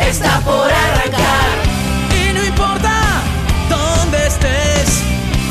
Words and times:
está 0.00 0.40
por 0.40 0.70
arrancar. 0.70 1.56
Y 2.10 2.32
no 2.32 2.44
importa 2.44 3.22
dónde 3.68 4.26
estés, 4.26 5.02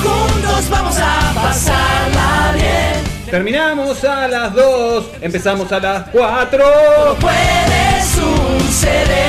juntos 0.04 0.70
vamos 0.70 0.98
a 0.98 1.34
pasarla 1.34 2.54
bien. 2.54 3.04
Terminamos 3.30 4.04
a 4.04 4.28
las 4.28 4.54
2, 4.54 5.06
empezamos 5.22 5.72
a 5.72 5.80
las 5.80 6.10
4. 6.10 7.18
Puede 7.20 8.02
suceder 8.16 9.26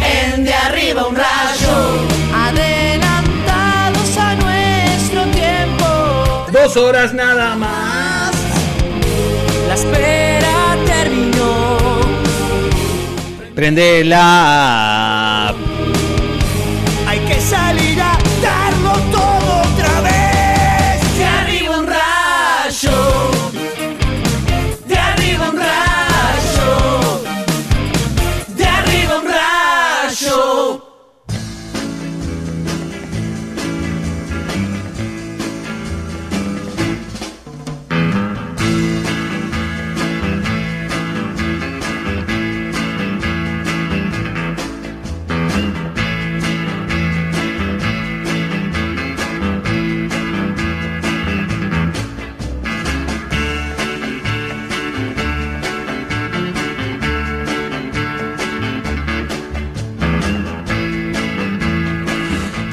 en 0.00 0.44
de 0.44 0.54
arriba 0.54 1.06
un 1.06 1.16
rayo. 1.16 2.06
Adelantados 2.34 4.16
a 4.16 4.34
nuestro 4.36 5.24
tiempo. 5.32 6.46
Dos 6.52 6.76
horas 6.76 7.12
nada 7.12 7.56
más. 7.56 8.32
La 9.68 9.74
Prende 13.54 14.02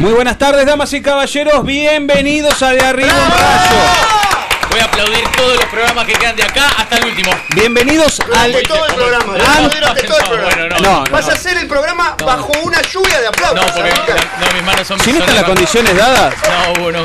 Muy 0.02 0.14
buenas 0.14 0.40
tardes, 0.40 0.66
damas 0.66 0.92
y 0.94 1.02
caballeros. 1.04 1.64
Bienvenidos 1.64 2.64
a 2.64 2.72
De 2.72 2.82
Arriba 2.82 3.14
un 3.14 3.32
Rayo. 3.32 4.72
Voy 4.72 4.80
a 4.80 4.91
aplaudir 5.02 5.24
todos 5.36 5.56
los 5.56 5.66
programas 5.66 6.06
que 6.06 6.14
quedan 6.14 6.36
de 6.36 6.44
acá 6.44 6.68
hasta 6.78 6.98
el 6.98 7.06
último. 7.06 7.32
Bienvenidos 7.56 8.20
al. 8.36 8.52
Durante 8.52 8.62
todo 8.70 8.86
el 8.86 8.94
programa. 8.94 9.34
Ah, 9.40 9.70
Durante 9.74 10.02
todo 10.04 10.18
el 10.18 10.24
no, 10.24 10.30
programa. 10.30 10.56
bueno, 10.56 10.70
no. 10.70 10.80
No, 10.82 11.06
no, 11.06 11.12
Vas 11.12 11.30
a 11.30 11.34
hacer 11.34 11.58
el 11.58 11.68
programa 11.68 12.16
bajo 12.24 12.52
una 12.64 12.82
lluvia 12.82 13.20
de 13.22 13.28
aplausos. 13.28 13.66
No, 13.66 13.74
porque 13.74 13.90
la- 13.90 14.46
no, 14.48 14.54
mis 14.54 14.64
manos 14.64 14.88
son 14.88 15.00
Si 15.00 15.06
son 15.06 15.14
no 15.16 15.20
están 15.20 15.36
las 15.36 15.44
condiciones 15.46 15.96
dadas. 15.98 16.34
No, 16.76 16.82
Hugo, 16.82 16.92
no. 16.92 17.00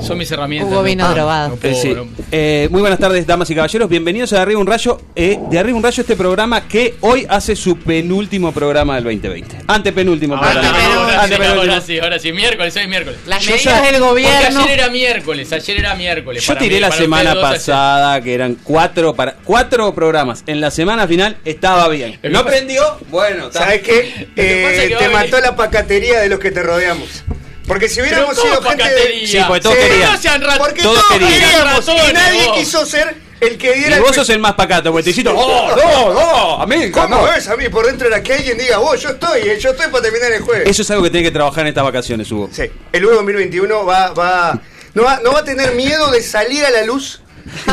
Son, 0.00 0.16
¡Eh! 0.16 0.18
mis 0.18 0.30
herramientas. 0.30 0.68
Hugo 0.70 0.76
no. 0.80 0.82
vino 0.84 1.06
Ah, 1.06 1.10
drogado. 1.14 1.58
Eh, 1.62 1.74
sí. 1.80 1.94
Eh, 2.30 2.68
muy 2.70 2.80
buenas 2.80 2.98
tardes, 2.98 3.26
damas 3.26 3.50
y 3.50 3.54
caballeros. 3.54 3.88
Bienvenidos 3.88 4.32
a 4.32 4.36
De 4.36 4.42
Arriba 4.42 4.60
un 4.60 4.66
Rayo. 4.66 5.00
Eh, 5.16 5.38
de 5.50 5.58
Arriba 5.58 5.76
un 5.76 5.82
Rayo, 5.82 6.00
este 6.00 6.16
programa 6.16 6.62
que 6.68 6.96
hoy 7.00 7.26
hace 7.28 7.56
su 7.56 7.78
penúltimo 7.78 8.52
programa 8.52 8.94
del 8.96 9.04
2020. 9.04 9.58
Antepenúltimo 9.66 10.34
Ahora, 10.36 10.50
programa. 10.52 10.78
ahora, 10.78 11.10
sí, 11.12 11.18
Antepenúltimo. 11.34 12.02
ahora 12.04 12.18
sí, 12.18 12.28
sí. 12.28 12.32
Miércoles, 12.32 12.76
hoy 12.76 12.82
es 12.82 12.88
miércoles. 12.88 13.18
Las 13.26 13.44
medidas 13.46 13.64
del 13.82 13.94
Porque 13.94 13.98
gobierno. 14.00 14.60
ayer 14.60 14.78
era 14.78 14.88
miércoles, 14.90 15.52
ayer 15.52 15.78
era 15.78 15.87
miércoles. 15.94 16.42
Yo 16.42 16.48
para 16.54 16.60
tiré 16.60 16.74
mí, 16.76 16.80
la 16.80 16.88
para 16.88 17.00
semana 17.00 17.30
ustedes 17.34 17.46
pasada 17.50 18.20
que 18.20 18.34
eran 18.34 18.54
cuatro 18.64 19.14
para 19.14 19.34
cuatro 19.44 19.94
programas. 19.94 20.42
En 20.46 20.60
la 20.60 20.70
semana 20.70 21.06
final 21.08 21.36
estaba 21.44 21.88
bien. 21.88 22.18
¿No 22.22 22.44
prendió? 22.44 22.98
Bueno, 23.10 23.46
está. 23.48 23.60
¿Sabes 23.60 23.82
qué? 23.82 24.28
Eh, 24.36 24.94
te 24.98 25.04
a 25.06 25.10
mató 25.10 25.40
la 25.40 25.56
pacatería 25.56 26.20
de 26.20 26.28
los 26.28 26.38
que 26.38 26.50
te 26.50 26.62
rodeamos. 26.62 27.24
Porque 27.66 27.88
si 27.88 28.00
hubiéramos 28.00 28.34
¿cómo 28.34 28.48
sido 28.48 28.62
gente 28.62 28.82
pacatería? 28.82 29.20
de... 29.20 29.26
Sí, 29.26 29.38
porque 29.46 29.60
todos 29.60 29.76
Sí, 29.76 29.82
querían. 29.88 30.40
no 30.40 30.58
Porque 30.58 30.82
Todos 30.82 30.94
todos, 31.06 31.12
querían. 31.12 31.32
queríamos 31.50 31.88
y 31.88 32.12
nadie 32.14 32.44
vos. 32.46 32.56
quiso 32.58 32.86
ser 32.86 33.14
el 33.40 33.58
que 33.58 33.74
diera 33.74 33.90
Y 33.90 33.92
el 33.94 34.00
vos 34.00 34.08
pe- 34.10 34.14
sos 34.16 34.30
el 34.30 34.38
más 34.38 34.54
pacato, 34.54 34.90
porque 34.90 35.04
te 35.04 35.10
hiciste. 35.10 35.30
¡Oh, 35.30 35.68
no, 35.76 36.14
no! 36.14 36.62
Amigo, 36.62 36.98
¿Cómo 37.02 37.16
no. 37.16 37.24
ves 37.24 37.46
a 37.46 37.56
mí? 37.58 37.68
Por 37.68 37.84
dentro 37.86 38.08
era 38.08 38.22
que 38.22 38.32
alguien 38.32 38.56
diga, 38.56 38.78
vos, 38.78 38.98
yo 39.02 39.10
estoy, 39.10 39.42
eh, 39.42 39.58
yo 39.60 39.70
estoy 39.72 39.88
para 39.90 40.02
terminar 40.02 40.32
el 40.32 40.40
jueves. 40.40 40.66
Eso 40.66 40.80
es 40.80 40.90
algo 40.90 41.02
que 41.04 41.10
tiene 41.10 41.26
que 41.26 41.30
trabajar 41.30 41.60
en 41.60 41.68
estas 41.68 41.84
vacaciones, 41.84 42.32
Hugo. 42.32 42.48
Sí, 42.50 42.62
el 42.90 43.04
Hugo 43.04 43.16
2021 43.16 43.84
va, 43.84 44.12
va, 44.14 44.58
no 44.94 45.02
va, 45.04 45.20
no 45.22 45.32
va 45.32 45.40
a 45.40 45.44
tener 45.44 45.74
miedo 45.74 46.10
de 46.10 46.22
salir 46.22 46.64
a 46.64 46.70
la 46.70 46.84
luz 46.84 47.20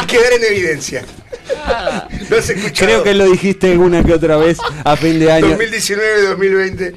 y 0.01 0.05
quedar 0.05 0.33
en 0.33 0.43
evidencia. 0.43 1.05
No 2.29 2.41
se 2.41 2.53
escuchado. 2.53 2.73
Creo 2.87 3.03
que 3.03 3.13
lo 3.13 3.25
dijiste 3.29 3.77
una 3.77 4.03
que 4.03 4.13
otra 4.13 4.37
vez 4.37 4.57
a 4.83 4.95
fin 4.95 5.19
de 5.19 5.31
año. 5.31 5.49
2019, 5.49 6.21
2020. 6.23 6.93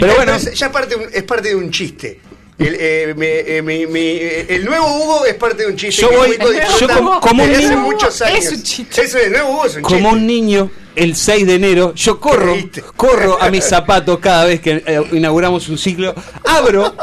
Pero 0.00 0.14
bueno. 0.16 0.34
Es- 0.34 0.52
ya 0.54 0.70
parte, 0.72 0.96
es 1.12 1.22
parte 1.22 1.48
de 1.50 1.54
un 1.54 1.70
chiste. 1.70 2.20
El, 2.56 2.76
eh, 2.78 3.14
mi- 3.16 3.26
eh, 3.26 3.62
mi- 3.62 3.86
mi- 3.86 4.18
el 4.48 4.64
nuevo 4.64 4.86
Hugo 4.96 5.26
es 5.26 5.34
parte 5.34 5.64
de 5.64 5.68
un 5.70 5.76
chiste. 5.76 6.02
Yo 6.02 6.10
que 6.10 6.16
voy- 6.16 6.38
yo 6.80 6.88
como- 6.88 7.20
como 7.20 7.42
un 7.42 7.48
desde 7.50 7.64
hace 7.64 7.74
niño- 7.74 7.82
muchos 7.82 8.22
años. 8.22 8.44
Es 8.44 8.52
un 8.52 8.62
chiste. 8.62 9.02
Eso 9.02 9.18
es, 9.18 9.24
el 9.26 9.32
nuevo 9.32 9.50
Hugo 9.50 9.66
es 9.66 9.76
un 9.76 9.82
Como 9.82 9.96
chiste. 9.98 10.14
un 10.14 10.26
niño, 10.26 10.70
el 10.94 11.16
6 11.16 11.46
de 11.48 11.54
enero, 11.56 11.94
yo 11.96 12.20
corro, 12.20 12.56
corro 12.96 13.42
a 13.42 13.50
mis 13.50 13.64
zapatos 13.64 14.20
cada 14.20 14.44
vez 14.44 14.60
que 14.60 14.82
eh, 14.86 15.00
inauguramos 15.12 15.68
un 15.68 15.78
ciclo, 15.78 16.14
abro 16.44 16.94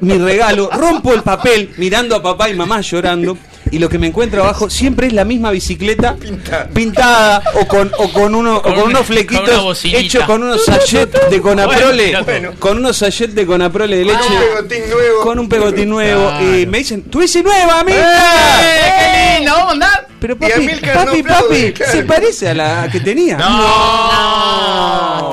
mi 0.00 0.18
regalo, 0.18 0.70
rompo 0.72 1.12
el 1.14 1.22
papel 1.22 1.70
mirando 1.76 2.16
a 2.16 2.22
papá 2.22 2.48
y 2.50 2.54
mamá 2.54 2.80
llorando. 2.80 3.36
Y 3.72 3.78
lo 3.78 3.88
que 3.88 3.98
me 3.98 4.08
encuentro 4.08 4.42
abajo 4.42 4.68
siempre 4.68 5.06
es 5.06 5.12
la 5.12 5.24
misma 5.24 5.52
bicicleta 5.52 6.16
Pintada. 6.16 6.66
pintada 6.74 7.42
o 7.54 7.68
con, 7.68 7.92
o 7.98 8.12
con, 8.12 8.34
uno, 8.34 8.56
o 8.56 8.62
Con 8.62 8.74
con 8.74 8.82
unos 8.84 8.94
con 9.00 9.04
flequitos 9.04 9.62
bocinita. 9.62 10.00
hechos 10.00 10.24
con 10.24 10.42
unos 10.42 10.64
sachets 10.64 11.30
de 11.30 11.40
Conaprole. 11.40 12.06
Bueno, 12.10 12.24
bueno. 12.24 12.50
Con 12.58 12.78
unos 12.78 12.96
sachets 12.96 13.32
de 13.34 13.46
Conaprole 13.46 13.96
de 13.98 14.04
leche. 14.06 14.18
Con 14.18 14.28
un 14.32 14.38
pegotín 14.68 14.90
nuevo. 14.90 15.20
Con 15.22 15.38
un 15.38 15.48
pegotín 15.48 15.88
nuevo. 15.88 16.28
Claro. 16.30 16.58
Y 16.58 16.66
me 16.66 16.78
dicen, 16.78 17.02
¡tú 17.04 17.20
ese 17.22 17.42
nueva, 17.44 17.80
amiga! 17.80 18.60
¡Eh, 18.60 18.92
qué 18.98 19.38
lindo! 19.38 19.52
¿Vamos 19.52 19.68
a 19.68 19.72
andar? 19.72 20.08
Pero 20.20 20.36
papi, 20.36 20.52
Amilcar 20.52 20.94
papi, 20.94 21.22
no 21.22 21.34
aplaude, 21.34 21.62
papi, 21.62 21.72
claro. 21.72 21.92
se 21.92 22.02
parece 22.04 22.48
a 22.48 22.54
la 22.54 22.88
que 22.90 23.00
tenía. 23.00 23.38
No, 23.38 25.30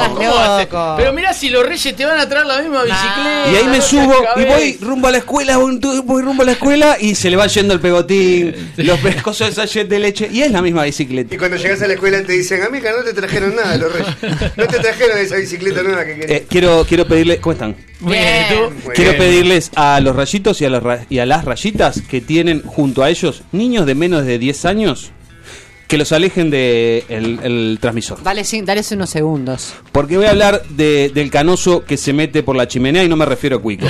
loco. 0.59 0.93
Pero 0.97 1.13
mirá 1.13 1.33
si 1.33 1.49
los 1.49 1.65
reyes 1.65 1.95
te 1.95 2.05
van 2.05 2.19
a 2.19 2.27
traer 2.27 2.45
la 2.45 2.61
misma 2.61 2.83
bicicleta. 2.83 3.51
Y 3.51 3.55
ahí 3.55 3.65
me 3.65 3.77
no 3.77 3.83
subo 3.83 4.15
y 4.37 4.45
voy 4.45 4.77
rumbo 4.81 5.07
a 5.07 5.11
la 5.11 5.17
escuela, 5.19 5.57
voy, 5.57 5.79
voy 6.03 6.21
rumbo 6.21 6.43
a 6.43 6.45
la 6.45 6.53
escuela 6.53 6.97
y 6.99 7.15
se 7.15 7.29
le 7.29 7.35
va 7.35 7.47
yendo 7.47 7.73
el 7.73 7.79
pegotín, 7.79 8.71
los 8.77 8.99
pescosos 8.99 9.49
de 9.49 9.53
sachet 9.53 9.87
de 9.87 9.99
leche 9.99 10.29
y 10.31 10.41
es 10.41 10.51
la 10.51 10.61
misma 10.61 10.83
bicicleta. 10.83 11.33
Y 11.35 11.37
cuando 11.37 11.57
llegas 11.57 11.81
a 11.81 11.87
la 11.87 11.93
escuela 11.93 12.21
te 12.23 12.33
dicen, 12.33 12.63
amiga, 12.63 12.91
no 12.97 13.03
te 13.03 13.13
trajeron 13.13 13.55
nada 13.55 13.77
los 13.77 13.91
reyes. 13.91 14.15
No 14.55 14.67
te 14.67 14.79
trajeron 14.79 15.17
esa 15.17 15.35
bicicleta 15.35 15.83
nueva 15.83 16.05
que 16.05 16.15
querías. 16.19 16.41
Eh, 16.41 16.45
quiero, 16.49 16.85
quiero 16.87 17.07
pedirle, 17.07 17.39
¿cómo 17.39 17.53
están? 17.53 17.75
Muy 17.99 18.13
bien, 18.13 18.25
¿y 18.49 18.53
tú? 18.53 18.61
Muy 18.85 18.93
Quiero 18.95 19.11
bien. 19.11 19.23
pedirles 19.23 19.71
a 19.75 19.99
los 19.99 20.15
rayitos 20.15 20.61
y 20.61 20.65
a, 20.65 20.69
los 20.69 20.83
ra- 20.83 21.05
y 21.09 21.17
a 21.19 21.25
las 21.25 21.45
rayitas 21.45 22.01
que 22.01 22.21
tienen 22.21 22.61
junto 22.63 23.03
a 23.03 23.09
ellos 23.09 23.41
niños 23.51 23.85
de 23.85 23.95
menos 23.95 24.25
de 24.25 24.37
10 24.37 24.65
años 24.65 25.11
que 25.87 25.97
los 25.97 26.11
alejen 26.11 26.49
del 26.49 27.05
de 27.07 27.39
el 27.43 27.77
transmisor. 27.79 28.21
Dale, 28.21 28.43
sí, 28.43 28.61
dale 28.61 28.81
unos 28.91 29.09
segundos. 29.09 29.73
Porque 29.91 30.17
voy 30.17 30.25
a 30.25 30.31
hablar 30.31 30.61
de- 30.69 31.09
del 31.13 31.31
canoso 31.31 31.83
que 31.85 31.95
se 31.97 32.11
mete 32.13 32.43
por 32.43 32.55
la 32.55 32.67
chimenea 32.67 33.03
y 33.03 33.09
no 33.09 33.15
me 33.15 33.25
refiero 33.25 33.57
a 33.57 33.61
Cuico. 33.61 33.87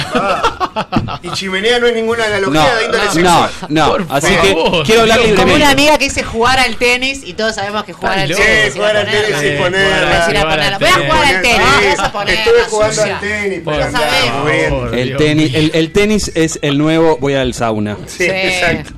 Y 1.24 1.30
chimenea 1.32 1.80
no 1.80 1.88
es 1.88 1.96
ninguna 1.96 2.26
analogía 2.26 2.62
No, 2.62 2.76
de 2.76 2.86
índole 2.86 3.06
no, 3.06 3.12
sexual. 3.14 3.50
no. 3.70 3.88
Por 3.90 4.06
Así 4.10 4.28
favor. 4.34 4.78
que 4.80 4.84
quiero 4.86 5.02
hablar 5.02 5.18
Como 5.18 5.30
Como 5.30 5.46
libremente. 5.48 5.56
una 5.56 5.70
amiga 5.72 5.98
que 5.98 6.04
dice 6.06 6.24
jugar 6.24 6.60
al 6.60 6.76
tenis 6.76 7.22
y 7.26 7.34
todos 7.34 7.56
sabemos 7.56 7.84
que 7.84 7.94
jugar 7.94 8.20
al 8.20 8.28
tenis. 8.30 8.70
a 8.70 8.72
jugar 8.76 8.98
al 8.98 9.06
tenis 9.08 9.28
y 9.30 9.58
ponerla. 9.58 9.98
jugar 9.98 10.22
Es 10.22 10.30
ir 10.30 10.38
a 10.38 10.42
al 10.42 10.48
ponerla. 10.48 10.78
tenis. 10.78 10.80
Voy 10.80 10.90
a 10.90 11.08
jugar 11.10 11.36
al 11.36 11.42
tenis. 11.42 11.68
Sí, 11.80 12.34
Estuve 12.38 12.64
jugando 12.70 13.02
al 13.02 13.20
tenis, 13.20 13.66
Lo 13.66 13.92
sabemos. 13.92 14.94
El 14.94 15.18
tenis, 15.18 15.56
el, 15.56 15.72
el 15.74 15.92
tenis 15.92 16.32
es 16.36 16.60
el 16.62 16.78
nuevo, 16.78 17.18
voy 17.20 17.34
al 17.34 17.54
sauna. 17.56 17.98
Sí, 18.06 18.26
Sí. 18.26 18.30
exacto. 18.30 18.94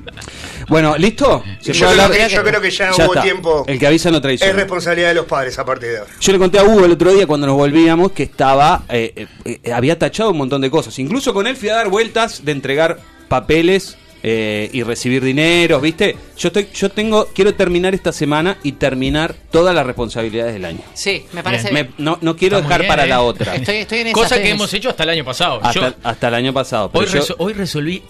Bueno, 0.70 0.96
¿listo? 0.96 1.42
¿Se 1.60 1.72
Yo 1.72 1.90
creo, 1.90 2.10
que, 2.10 2.28
yo 2.28 2.42
creo 2.44 2.60
que 2.60 2.70
ya, 2.70 2.90
Ya 2.96 3.04
hubo 3.04 3.12
está. 3.14 3.22
tiempo. 3.22 3.64
El 3.66 3.78
que 3.78 3.86
avisa 3.86 4.10
no 4.10 4.16
Es 4.16 4.22
traiciona. 4.22 4.52
responsabilidad 4.54 5.08
de 5.08 5.14
los 5.14 5.26
padres 5.26 5.58
a 5.58 5.64
partir 5.64 5.90
de 5.90 5.98
ahora. 5.98 6.10
Yo 6.20 6.32
le 6.32 6.38
conté 6.38 6.58
a 6.58 6.64
Hugo 6.64 6.84
el 6.84 6.92
otro 6.92 7.12
día 7.12 7.26
cuando 7.26 7.46
nos 7.46 7.56
volvíamos 7.56 8.12
que 8.12 8.22
estaba, 8.22 8.84
eh, 8.88 9.12
eh, 9.44 9.58
eh, 9.64 9.72
había 9.72 9.98
tachado 9.98 10.30
un 10.30 10.38
montón 10.38 10.60
de 10.62 10.70
cosas. 10.70 10.98
Incluso 10.98 11.34
con 11.34 11.46
él 11.46 11.56
fui 11.56 11.68
a 11.68 11.74
dar 11.74 11.88
vueltas 11.88 12.44
de 12.44 12.52
entregar 12.52 12.98
papeles 13.28 13.96
eh, 14.22 14.68
y 14.72 14.82
recibir 14.82 15.24
dinero, 15.24 15.80
¿viste? 15.80 16.14
Yo 16.36 16.48
estoy, 16.48 16.68
yo 16.74 16.90
tengo, 16.90 17.28
quiero 17.34 17.54
terminar 17.54 17.94
esta 17.94 18.12
semana 18.12 18.58
y 18.62 18.72
terminar 18.72 19.34
todas 19.50 19.74
las 19.74 19.86
responsabilidades 19.86 20.52
del 20.52 20.66
año. 20.66 20.80
Sí, 20.92 21.24
me 21.32 21.42
parece 21.42 21.72
Me- 21.72 21.84
bien. 21.84 21.94
no, 21.98 22.18
no 22.20 22.36
quiero 22.36 22.58
Está 22.58 22.68
dejar 22.68 22.80
bien, 22.82 22.88
para 22.90 23.04
¿eh? 23.04 23.08
la 23.08 23.22
otra. 23.22 23.54
Estoy, 23.56 23.76
estoy 23.76 24.00
en 24.00 24.06
esa. 24.08 24.14
Cosa 24.14 24.40
que 24.42 24.50
hemos 24.50 24.72
hecho 24.74 24.90
hasta 24.90 25.04
el 25.04 25.08
año 25.10 25.24
pasado. 25.24 25.58
Hasta, 25.62 25.72
Yo 25.90 25.94
hasta 26.02 26.28
el 26.28 26.34
año 26.34 26.52
pasado. 26.52 26.90
pero 26.92 27.04
hoy, 27.06 27.10
yo- 27.10 27.20
reso- 27.22 27.34
hoy 27.38 27.52
resolví 27.54 28.02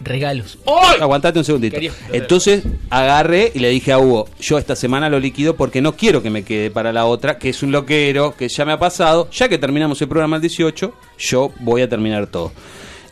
regalos. 0.00 0.58
Aguantate 1.00 1.38
un 1.38 1.44
segundito. 1.44 1.74
Quería- 1.74 1.92
Entonces 2.12 2.62
agarré 2.90 3.50
y 3.54 3.58
le 3.60 3.68
dije 3.70 3.92
a 3.92 3.98
Hugo, 3.98 4.28
yo 4.40 4.58
esta 4.58 4.76
semana 4.76 5.08
lo 5.08 5.18
liquido 5.20 5.56
porque 5.56 5.80
no 5.80 5.96
quiero 5.96 6.22
que 6.22 6.30
me 6.30 6.42
quede 6.42 6.70
para 6.70 6.92
la 6.92 7.06
otra, 7.06 7.38
que 7.38 7.48
es 7.50 7.62
un 7.62 7.72
loquero, 7.72 8.34
que 8.36 8.48
ya 8.48 8.64
me 8.64 8.72
ha 8.72 8.78
pasado. 8.78 9.28
Ya 9.30 9.48
que 9.48 9.58
terminamos 9.58 10.00
el 10.02 10.08
programa 10.08 10.36
el 10.36 10.42
18, 10.42 10.92
yo 11.18 11.52
voy 11.60 11.82
a 11.82 11.88
terminar 11.88 12.26
todo. 12.26 12.52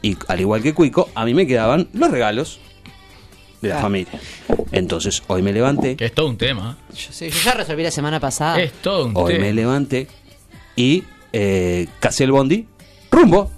Y 0.03 0.17
al 0.29 0.41
igual 0.41 0.63
que 0.63 0.75
Cuico, 0.75 1.09
a 1.15 1.25
mí 1.25 1.33
me 1.35 1.47
quedaban 1.47 1.89
los 1.93 2.11
regalos 2.11 2.59
de 3.61 3.69
la 3.69 3.79
Ah. 3.79 3.83
familia. 3.83 4.21
Entonces 4.73 5.23
hoy 5.29 5.43
me 5.43 5.53
levanté, 5.53 5.97
Que 5.97 6.07
es 6.07 6.13
todo 6.15 6.27
un 6.29 6.37
tema. 6.37 6.77
Yo, 6.95 7.13
sí, 7.13 7.31
yo 7.31 7.39
ya 7.45 7.53
resolví 7.55 7.83
la 7.85 7.91
semana 7.93 8.19
pasada. 8.19 8.61
Es 8.61 8.73
todo 8.73 9.07
un 9.07 9.13
hoy 9.15 9.35
tema. 9.35 9.45
me 9.47 9.53
levanté 9.53 10.09
y 10.75 11.05
eh, 11.33 11.87
casé 12.01 12.25
el 12.25 12.33
bondi 12.33 12.67
rumbo 13.11 13.51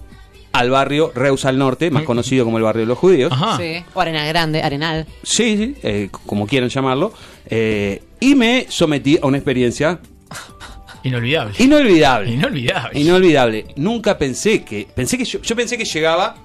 al 0.55 0.71
barrio 0.71 1.13
Reus 1.15 1.45
al 1.45 1.59
Norte, 1.59 1.91
más 1.91 2.05
conocido 2.05 2.45
como 2.45 2.57
el 2.59 2.65
barrio 2.65 2.81
de 2.83 2.87
los 2.87 2.97
judíos. 2.99 3.31
Ajá. 3.33 3.57
Sí. 3.59 3.85
O 3.93 4.01
Arena 4.01 4.25
Grande, 4.27 4.63
Arenal. 4.63 5.07
Sí, 5.23 5.57
sí, 5.57 5.75
eh, 5.83 6.09
como 6.27 6.47
quieran 6.47 6.69
llamarlo. 6.71 7.13
eh, 7.47 8.03
y 8.21 8.35
me 8.35 8.67
sometí 8.71 9.19
a 9.21 9.27
una 9.27 9.37
experiencia 9.37 9.99
Inolvidable. 11.03 11.53
inolvidable. 11.59 12.31
Inolvidable. 12.31 12.99
Inolvidable. 13.01 13.67
Nunca 13.77 14.17
pensé 14.17 14.65
que. 14.65 14.89
Pensé 14.95 15.19
que 15.19 15.25
yo, 15.27 15.41
yo 15.43 15.55
pensé 15.55 15.77
que 15.77 15.85
llegaba. 15.85 16.37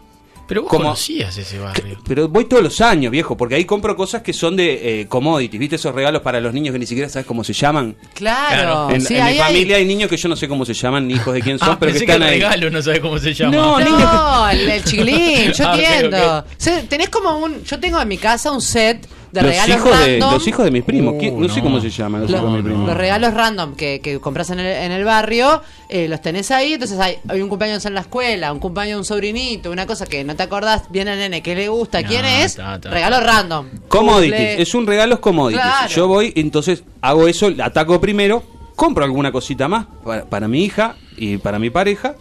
Pero 0.50 0.63
vos 0.63 0.69
Como- 0.72 0.84
conocías 0.86 1.38
ese 1.38 1.60
barrio. 1.60 2.00
Pero 2.06 2.28
voy 2.28 2.44
todos 2.46 2.62
los 2.63 2.81
años, 2.81 3.12
viejo, 3.12 3.38
porque 3.38 3.56
ahí 3.56 3.63
compro 3.66 3.96
cosas 3.96 4.22
que 4.24 4.34
son 4.34 4.56
de 4.57 5.01
eh, 5.01 5.07
commodities. 5.07 5.60
¿Viste 5.60 5.75
esos 5.78 5.94
regalos 5.96 6.22
para 6.24 6.42
los 6.42 6.54
niños 6.54 6.74
que 6.74 6.80
ni 6.80 6.86
siquiera 6.88 7.07
sabes 7.07 7.25
cómo 7.28 7.44
se 7.46 7.54
llaman? 7.54 7.96
Claro. 8.16 8.90
En, 8.90 9.00
sí, 9.00 9.16
en 9.16 9.24
mi 9.24 9.30
ahí 9.30 9.38
familia 9.38 9.78
hay 9.78 9.86
niños 9.86 10.10
que 10.10 10.18
yo 10.18 10.28
no 10.28 10.36
sé 10.36 10.48
cómo 10.48 10.66
se 10.66 10.74
llaman, 10.74 11.07
ni 11.07 11.13
hijos 11.13 11.34
de 11.34 11.42
quién 11.42 11.57
son, 11.60 11.69
Ah, 11.69 11.78
pero 11.80 11.92
que 11.94 12.00
pensé 12.00 12.06
que 12.07 12.12
están 12.12 12.28
el 12.28 12.34
ahí. 12.34 12.40
regalo 12.42 12.69
no 12.72 12.81
sabes 12.81 13.00
cómo 13.00 13.18
se 13.19 13.34
llama. 13.34 13.56
No, 13.56 13.80
No, 13.80 14.50
el, 14.50 14.69
el 14.69 14.84
chiquilín, 14.84 15.51
yo 15.54 15.66
Ah, 15.69 15.75
entiendo. 15.75 16.38
O 16.40 16.44
sea, 16.57 16.81
tenés 16.81 17.10
como 17.10 17.38
un. 17.38 17.63
Yo 17.63 17.80
tengo 17.80 18.02
en 18.02 18.07
mi 18.07 18.18
casa 18.18 18.52
un 18.52 18.62
set 18.62 19.07
de 19.31 19.42
los, 19.42 19.52
regalos 19.52 19.78
hijos 19.78 20.00
de, 20.00 20.06
random. 20.08 20.34
los 20.34 20.48
hijos 20.48 20.66
de 20.66 20.72
mis 20.72 20.84
primos. 20.84 21.14
Uh, 21.20 21.40
no, 21.42 21.50
sé 21.50 21.62
cómo 21.62 21.80
se 21.80 21.90
llaman 21.90 22.22
los 22.22 22.31
Los, 22.31 22.40
hijos 22.40 22.52
de 22.52 22.58
mis 22.58 22.66
primos. 22.66 22.88
los 22.88 22.98
regalos 22.98 23.34
random 23.34 23.76
que, 23.76 24.00
que 24.02 24.20
compras 24.20 24.50
en 24.50 24.60
el, 24.60 24.66
en 24.66 24.92
el 24.92 25.04
barrio, 25.04 25.62
eh, 25.90 26.08
los 26.08 26.22
tenés 26.22 26.52
ahí, 26.52 26.74
entonces 26.74 27.00
hay, 27.00 27.18
hay 27.28 27.42
un 27.42 27.50
cumpleaños 27.50 27.86
en 27.86 27.94
la 27.94 28.02
escuela, 28.02 28.52
un 28.52 28.60
cumpleaños 28.60 28.96
de 28.96 29.00
un 29.00 29.06
sobrinito, 29.06 29.72
una 29.72 29.86
cosa 29.86 30.06
que 30.06 30.24
no 30.24 30.36
te 30.36 30.44
acordás 30.44 30.90
bien 30.90 31.08
al 31.08 31.18
nene, 31.18 31.42
qué 31.42 31.56
le 31.56 31.68
gusta, 31.70 32.04
quién 32.04 32.26
es, 32.26 32.56
ta, 32.56 32.80
ta, 32.80 32.90
regalo 32.90 33.20
random. 33.20 33.68
Commodities, 33.88 34.34
Cumple- 34.40 34.60
es 34.62 34.76
un 34.76 34.88
regalo 34.88 35.22
commodities. 35.22 35.62
Claro. 35.62 35.90
Yo 35.90 36.08
voy, 36.08 36.34
entonces 36.36 36.84
hago 37.02 37.28
eso, 37.28 37.50
ataco 37.64 38.00
primero, 38.02 38.44
compro 38.76 39.04
alguna 39.04 39.31
cosita 39.31 39.68
más 39.68 39.86
para, 40.04 40.26
para 40.26 40.48
mi 40.48 40.64
hija 40.64 40.96
y 41.18 41.38
para 41.38 41.60
mi 41.60 41.70
pareja 41.70 42.16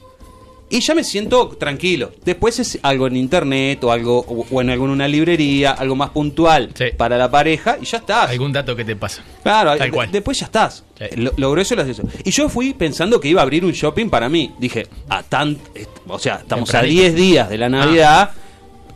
y 0.70 0.80
ya 0.80 0.94
me 0.94 1.02
siento 1.04 1.48
tranquilo. 1.48 2.12
Después 2.24 2.58
es 2.58 2.78
algo 2.82 3.06
en 3.06 3.16
internet 3.16 3.82
o 3.84 3.90
algo 3.92 4.18
o, 4.20 4.46
o 4.50 4.60
en 4.60 4.70
alguna 4.70 5.08
librería, 5.08 5.72
algo 5.72 5.96
más 5.96 6.10
puntual 6.10 6.70
Sí. 6.74 6.86
para 6.96 7.16
la 7.16 7.30
pareja 7.30 7.78
y 7.80 7.84
ya 7.84 7.98
estás. 7.98 8.30
Algún 8.30 8.52
dato 8.52 8.76
que 8.76 8.84
te 8.84 8.94
pasa. 8.96 9.22
Claro, 9.42 9.76
Tal 9.76 9.90
cual. 9.90 10.10
después 10.12 10.38
ya 10.40 10.46
estás. 10.46 10.84
Sí. 10.98 11.04
Lo, 11.16 11.32
lo 11.36 11.50
grueso 11.50 11.74
lo 11.74 11.82
haces 11.82 11.98
eso. 11.98 12.08
Y 12.24 12.30
yo 12.30 12.48
fui 12.48 12.74
pensando 12.74 13.20
que 13.20 13.28
iba 13.28 13.40
a 13.40 13.44
abrir 13.44 13.64
un 13.64 13.72
shopping 13.72 14.10
para 14.10 14.28
mí. 14.28 14.52
Dije, 14.58 14.86
a 15.08 15.22
tan, 15.22 15.56
o 16.06 16.18
sea, 16.18 16.36
estamos 16.36 16.68
a 16.70 16.80
Tempranito. 16.80 17.00
10 17.02 17.14
días 17.14 17.48
de 17.48 17.58
la 17.58 17.68
Navidad. 17.68 18.30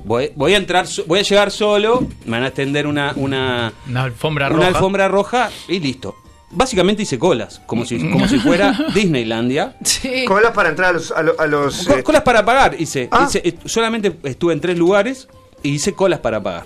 Voy, 0.04 0.32
voy 0.34 0.54
a 0.54 0.56
entrar, 0.56 0.84
voy 1.06 1.20
a 1.20 1.22
llegar 1.22 1.52
solo, 1.52 2.00
me 2.25 2.32
van 2.32 2.42
a 2.42 2.46
extender 2.48 2.88
una, 2.88 3.12
una, 3.14 3.72
Una 3.88 4.02
alfombra 4.02 4.50
una 4.50 4.66
alfombra 4.66 5.06
roja 5.06 5.48
y 5.68 5.78
listo. 5.78 6.16
Básicamente 6.54 7.02
hice 7.02 7.19
colas, 7.19 7.60
como 7.66 7.84
si, 7.87 7.99
como 8.10 8.28
si 8.28 8.38
fuera 8.38 8.78
Disneylandia. 8.94 9.75
Sí. 9.82 10.25
Colas 10.26 10.52
para 10.52 10.69
entrar 10.69 10.90
a 10.90 10.93
los. 10.93 11.10
A, 11.10 11.22
lo- 11.22 11.40
a 11.40 11.46
los, 11.46 11.87
Co- 11.87 11.96
eh, 11.96 12.02
colas 12.02 12.22
para 12.22 12.44
pagar 12.44 12.76
hice. 12.78 13.08
Ah. 13.10 13.26
Hice- 13.28 13.40
eh, 13.44 13.54
solamente 13.64 14.14
estuve 14.25 14.52
en 14.52 14.60
tres 14.60 14.76
lugares 14.76 15.28
y 15.62 15.70
hice 15.70 15.94
colas 15.94 16.20
para 16.20 16.43
pagar. 16.43 16.64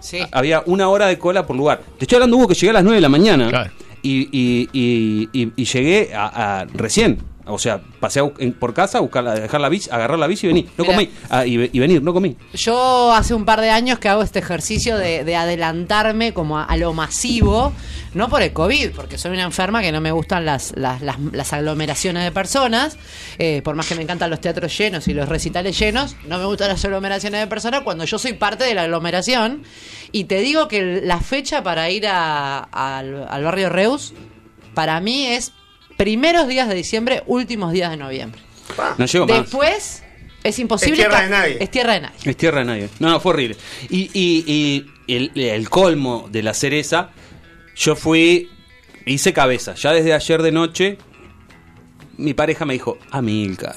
Sí. 0.00 0.18
Había 0.32 0.62
una 0.66 0.88
hora 0.88 1.06
de 1.06 1.18
cola 1.18 1.46
por 1.46 1.56
lugar. 1.56 1.82
Te 1.98 2.04
estoy 2.04 2.16
hablando, 2.16 2.36
Hugo, 2.36 2.48
que 2.48 2.54
llegué 2.54 2.70
a 2.70 2.74
las 2.74 2.84
9 2.84 2.96
de 2.96 3.00
la 3.00 3.08
mañana. 3.08 3.48
Claro. 3.48 3.70
Y, 4.02 4.28
y, 4.32 4.68
y, 4.72 5.28
y- 5.32 5.52
y 5.56 5.64
llegué 5.64 6.14
a, 6.14 6.60
a- 6.60 6.64
recién. 6.66 7.18
O 7.52 7.58
sea, 7.58 7.80
pasé 8.00 8.22
por 8.58 8.74
casa 8.74 8.98
a 8.98 9.00
buscar 9.00 9.24
la- 9.24 9.32
a 9.32 9.40
dejar 9.40 9.60
la 9.60 9.68
bici, 9.68 9.88
agarrar 9.90 10.18
la 10.18 10.26
bici 10.26 10.46
y 10.46 10.48
vení. 10.48 10.68
No 10.78 10.84
Mirá. 10.84 10.94
comí. 10.96 11.10
Ah, 11.28 11.44
y, 11.46 11.56
ve- 11.56 11.70
y 11.72 11.78
venir, 11.78 12.02
no 12.02 12.12
comí. 12.12 12.36
Yo 12.54 13.12
hace 13.12 13.34
un 13.34 13.44
par 13.44 13.60
de 13.60 13.70
años 13.70 13.98
que 13.98 14.08
hago 14.08 14.22
este 14.22 14.38
ejercicio 14.38 14.96
de, 14.96 15.24
de 15.24 15.36
adelantarme 15.36 16.32
como 16.32 16.58
a, 16.58 16.64
a 16.64 16.76
lo 16.76 16.92
masivo, 16.92 17.72
no 18.14 18.28
por 18.28 18.42
el 18.42 18.52
COVID, 18.52 18.90
porque 18.90 19.18
soy 19.18 19.32
una 19.32 19.42
enferma 19.44 19.82
que 19.82 19.92
no 19.92 20.00
me 20.00 20.12
gustan 20.12 20.44
las, 20.44 20.72
las, 20.76 21.00
las- 21.02 21.18
las 21.32 21.52
aglomeraciones 21.52 22.24
de 22.24 22.32
personas, 22.32 22.96
eh, 23.38 23.60
por 23.62 23.74
más 23.76 23.86
que 23.86 23.94
me 23.94 24.02
encantan 24.02 24.30
los 24.30 24.40
teatros 24.40 24.76
llenos 24.76 25.06
y 25.08 25.14
los 25.14 25.28
recitales 25.28 25.78
llenos, 25.78 26.16
no 26.26 26.38
me 26.38 26.44
gustan 26.46 26.68
las 26.68 26.84
aglomeraciones 26.84 27.40
de 27.40 27.46
personas 27.46 27.82
cuando 27.82 28.04
yo 28.04 28.18
soy 28.18 28.32
parte 28.34 28.64
de 28.64 28.74
la 28.74 28.82
aglomeración. 28.82 29.62
Y 30.12 30.24
te 30.24 30.40
digo 30.40 30.66
que 30.68 31.00
la 31.04 31.20
fecha 31.20 31.62
para 31.62 31.88
ir 31.90 32.06
a- 32.08 32.58
al, 32.60 33.26
al 33.28 33.44
barrio 33.44 33.68
Reus, 33.68 34.12
para 34.74 35.00
mí 35.00 35.26
es 35.26 35.52
primeros 36.04 36.48
días 36.48 36.66
de 36.68 36.74
diciembre, 36.74 37.22
últimos 37.26 37.72
días 37.72 37.90
de 37.90 37.98
noviembre. 37.98 38.40
No 38.96 39.04
llego 39.04 39.26
más. 39.26 39.40
Después 39.42 40.02
es 40.42 40.58
imposible. 40.58 40.94
Es 40.94 40.98
tierra 41.08 41.22
de 41.22 41.28
nadie. 41.28 41.56
Es 41.60 41.70
tierra 41.70 41.92
de 41.94 42.00
nadie. 42.00 42.16
Es 42.24 42.36
tierra 42.38 42.58
de 42.60 42.64
nadie. 42.64 42.88
No, 43.00 43.10
no, 43.10 43.20
fue 43.20 43.32
horrible. 43.34 43.56
Y, 43.90 44.10
y- 44.14 44.44
y 45.06 45.14
el, 45.14 45.30
el 45.34 45.68
colmo 45.68 46.26
de 46.30 46.42
la 46.42 46.54
cereza, 46.54 47.10
yo 47.76 47.96
fui, 47.96 48.48
hice 49.04 49.34
cabeza. 49.34 49.74
Ya 49.74 49.92
desde 49.92 50.14
ayer 50.14 50.40
de 50.42 50.52
noche, 50.52 50.96
mi 52.16 52.32
pareja 52.32 52.64
me 52.64 52.72
dijo, 52.72 52.96
Amilcar, 53.10 53.76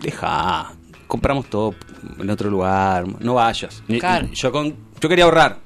deja, 0.00 0.72
compramos 1.06 1.48
todo 1.50 1.74
en 2.18 2.30
otro 2.30 2.50
lugar, 2.50 3.04
no 3.22 3.34
vayas. 3.34 3.82
Claro. 4.00 4.28
Yo, 4.32 4.50
con, 4.50 4.74
yo 5.00 5.08
quería 5.08 5.24
ahorrar. 5.24 5.58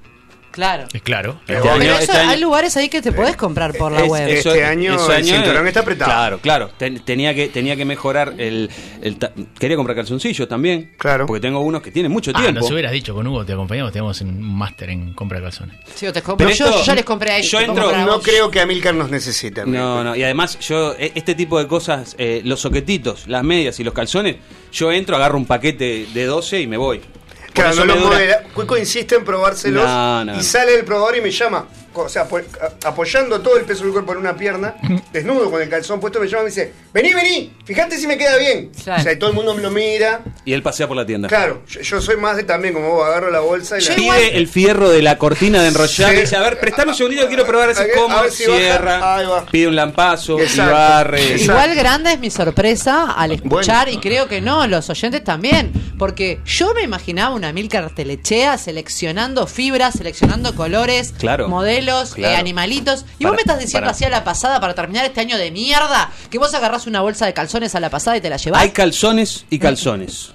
Claro. 0.57 0.89
Es 0.93 1.03
claro. 1.03 1.39
Pero 1.47 1.59
Este 1.61 1.71
año- 1.71 1.83
eso, 1.93 1.99
este 2.01 2.17
año- 2.17 2.31
hay 2.31 2.41
lugares 2.41 2.77
ahí 2.77 2.89
que 2.89 3.01
te 3.03 3.13
podés 3.13 3.37
comprar 3.37 3.75
por 3.75 3.93
la 3.93 4.01
Es- 4.05 4.09
web. 4.09 4.29
es- 4.29 4.45
Este 4.47 4.65
año 4.65 4.95
el 5.13 5.25
cinturón 5.25 5.67
está 5.69 5.81
apretado. 5.81 6.11
Claro, 6.11 6.39
claro. 6.41 6.71
Ten- 6.79 7.01
tenía, 7.01 7.35
que, 7.35 7.49
tenía 7.49 7.77
que 7.77 7.85
mejorar 7.85 8.35
el, 8.39 8.69
el 9.03 9.19
ta- 9.19 9.33
Quería 9.59 9.77
comprar 9.77 9.95
calzoncillos 9.97 10.49
también. 10.49 10.95
Claro. 10.97 11.27
Porque 11.27 11.41
tengo 11.41 11.61
unos 11.61 11.83
que 11.83 11.91
tienen 11.91 12.11
mucho 12.11 12.33
Ah, 12.35 12.41
tiempo. 12.41 12.61
nos 12.61 12.71
hubieras 12.71 12.91
dicho 12.93 13.15
con 13.15 13.27
Hugo, 13.27 13.45
te 13.45 13.53
acompañamos, 13.53 13.93
tenemos 13.93 14.21
un 14.23 14.43
máster 14.43 14.91
en 14.91 15.13
compra 15.15 15.39
de 15.39 15.45
calzones. 15.45 15.77
Sí, 15.95 16.07
o 16.07 16.13
te 16.13 16.23
compro. 16.23 16.47
Pero 16.47 16.57
yo, 16.59 16.65
esto- 16.67 16.79
yo 16.79 16.85
ya 16.85 16.95
les 16.95 17.05
compré 17.05 17.31
a 17.33 17.39
ellos. 17.39 17.51
yo 17.51 17.61
entro- 17.61 17.93
No 18.07 18.21
creo 18.23 18.51
que 18.51 18.61
Amilcar 18.61 18.95
nos 18.95 19.11
necesite. 19.11 19.65
No, 19.67 20.03
no, 20.03 20.17
y 20.17 20.23
además 20.23 20.59
yo, 20.61 20.95
e- 20.99 21.13
este 21.15 21.35
tipo 21.35 21.59
de 21.59 21.67
cosas, 21.67 22.15
eh, 22.19 22.41
los 22.45 22.61
soquetitos, 22.61 23.27
las 23.29 23.45
medias 23.45 23.79
y 23.79 23.85
los 23.85 23.93
calzones, 23.93 24.37
yo 24.73 24.91
entro, 24.91 25.17
agarro 25.17 25.37
un 25.37 25.45
paquete 25.45 26.07
de 26.15 26.25
12 26.25 26.61
y 26.63 26.67
me 26.67 26.79
voy. 26.79 27.01
Claro, 27.57 27.75
no 27.75 27.85
lo 27.87 27.97
modela. 27.97 28.43
Cuico 28.55 28.77
insiste 28.77 29.15
en 29.17 29.25
probárselos 29.25 29.85
No, 29.85 30.25
no. 30.25 30.39
y 30.39 30.43
sale 30.43 30.73
del 30.73 30.85
probador 30.85 31.17
y 31.17 31.21
me 31.21 31.31
llama. 31.31 31.67
O 32.03 32.09
sea, 32.09 32.27
apoyando 32.85 33.41
todo 33.41 33.57
el 33.57 33.65
peso 33.65 33.85
del 33.85 33.93
cuerpo 33.93 34.13
en 34.13 34.19
una 34.19 34.37
pierna, 34.37 34.75
desnudo 35.13 35.51
con 35.51 35.61
el 35.63 35.69
calzón 35.69 36.01
puesto, 36.01 36.21
me 36.21 36.27
llama 36.29 36.43
y 36.43 36.45
me 36.45 36.51
dice: 36.51 36.73
Vení, 36.93 37.15
vení, 37.15 37.53
fíjate 37.65 37.97
si 37.99 38.07
me 38.07 38.17
queda 38.19 38.37
bien. 38.37 38.71
Claro. 38.83 39.01
O 39.01 39.03
sea, 39.03 39.13
y 39.13 39.19
todo 39.19 39.31
el 39.31 39.37
mundo 39.37 39.55
me 39.55 39.63
lo 39.63 39.71
mira. 39.71 40.21
Y 40.45 40.53
él 40.53 40.63
pasea 40.63 40.87
por 40.89 40.97
la 40.97 41.07
tienda. 41.07 41.29
Claro, 41.29 41.63
yo, 41.69 41.81
yo 41.81 42.01
soy 42.01 42.17
más 42.17 42.37
de 42.37 42.45
también, 42.45 42.75
como 42.75 42.91
vos, 42.91 43.07
agarro 43.07 43.31
la 43.31 43.41
bolsa 43.41 43.79
y 43.79 43.81
Yo 43.83 43.91
la. 43.91 43.97
Pide 43.97 44.37
el 44.37 44.49
fierro 44.49 44.89
de 44.91 45.03
la 45.03 45.19
cortina 45.19 45.63
de 45.63 45.69
enrollar 45.69 46.11
Sí. 46.11 46.17
y 46.17 46.21
dice, 46.21 46.37
a 46.37 46.41
ver, 46.43 46.59
prestame 46.61 46.91
un 46.93 46.97
segundito, 46.97 47.27
quiero 47.29 47.47
probar 47.47 47.71
ese 47.71 47.91
cómo, 47.95 48.17
a 48.17 48.23
ver 48.23 48.31
si 48.33 48.45
cierra, 48.45 49.17
Ahí 49.17 49.27
va. 49.27 49.47
pide 49.47 49.69
un 49.69 49.77
lampazo, 49.77 50.39
y 50.39 50.43
Exacto. 50.43 50.73
barre. 50.73 51.23
Exacto. 51.33 51.45
Igual 51.53 51.75
grande 51.75 52.13
es 52.13 52.19
mi 52.19 52.31
sorpresa 52.31 53.13
al 53.13 53.33
escuchar, 53.33 53.87
Bueno. 53.87 53.99
y 53.99 54.03
creo 54.03 54.29
que 54.29 54.41
no, 54.41 54.67
los 54.67 54.89
oyentes 54.91 55.23
también, 55.25 55.73
porque 55.99 56.41
yo 56.45 56.75
me 56.75 56.83
imaginaba 56.83 57.35
una 57.35 57.53
Milcar 57.53 57.91
Telechea 57.95 58.59
seleccionando 58.59 59.47
fibras, 59.47 59.95
seleccionando 59.97 60.55
colores, 60.55 61.15
Claro, 61.19 61.49
modelos, 61.49 61.86
claro. 62.13 62.35
eh, 62.35 62.37
animalitos, 62.37 63.05
y 63.19 63.25
Para- 63.25 63.31
vos 63.31 63.37
me 63.37 63.41
estás 63.43 63.59
diciendo 63.59 63.85
para- 63.87 63.91
así 63.93 64.05
a 64.05 64.09
la 64.11 64.25
pasada 64.25 64.61
para 64.61 64.75
terminar 64.75 65.05
este 65.05 65.21
año 65.21 65.37
de 65.39 65.51
mierda, 65.51 66.11
que 66.31 66.39
vos 66.39 66.53
agarrás 66.55 66.87
una 66.87 67.01
bolsa 67.01 67.27
de 67.27 67.33
calzones 67.35 67.75
a 67.75 67.81
la 67.81 67.91
pasada 67.91 68.17
y 68.17 68.21
te 68.21 68.31
la 68.31 68.37
llevás. 68.37 68.63
Hay 68.63 68.71
calzones 68.71 69.45
y 69.51 69.59
calzones. 69.59 70.31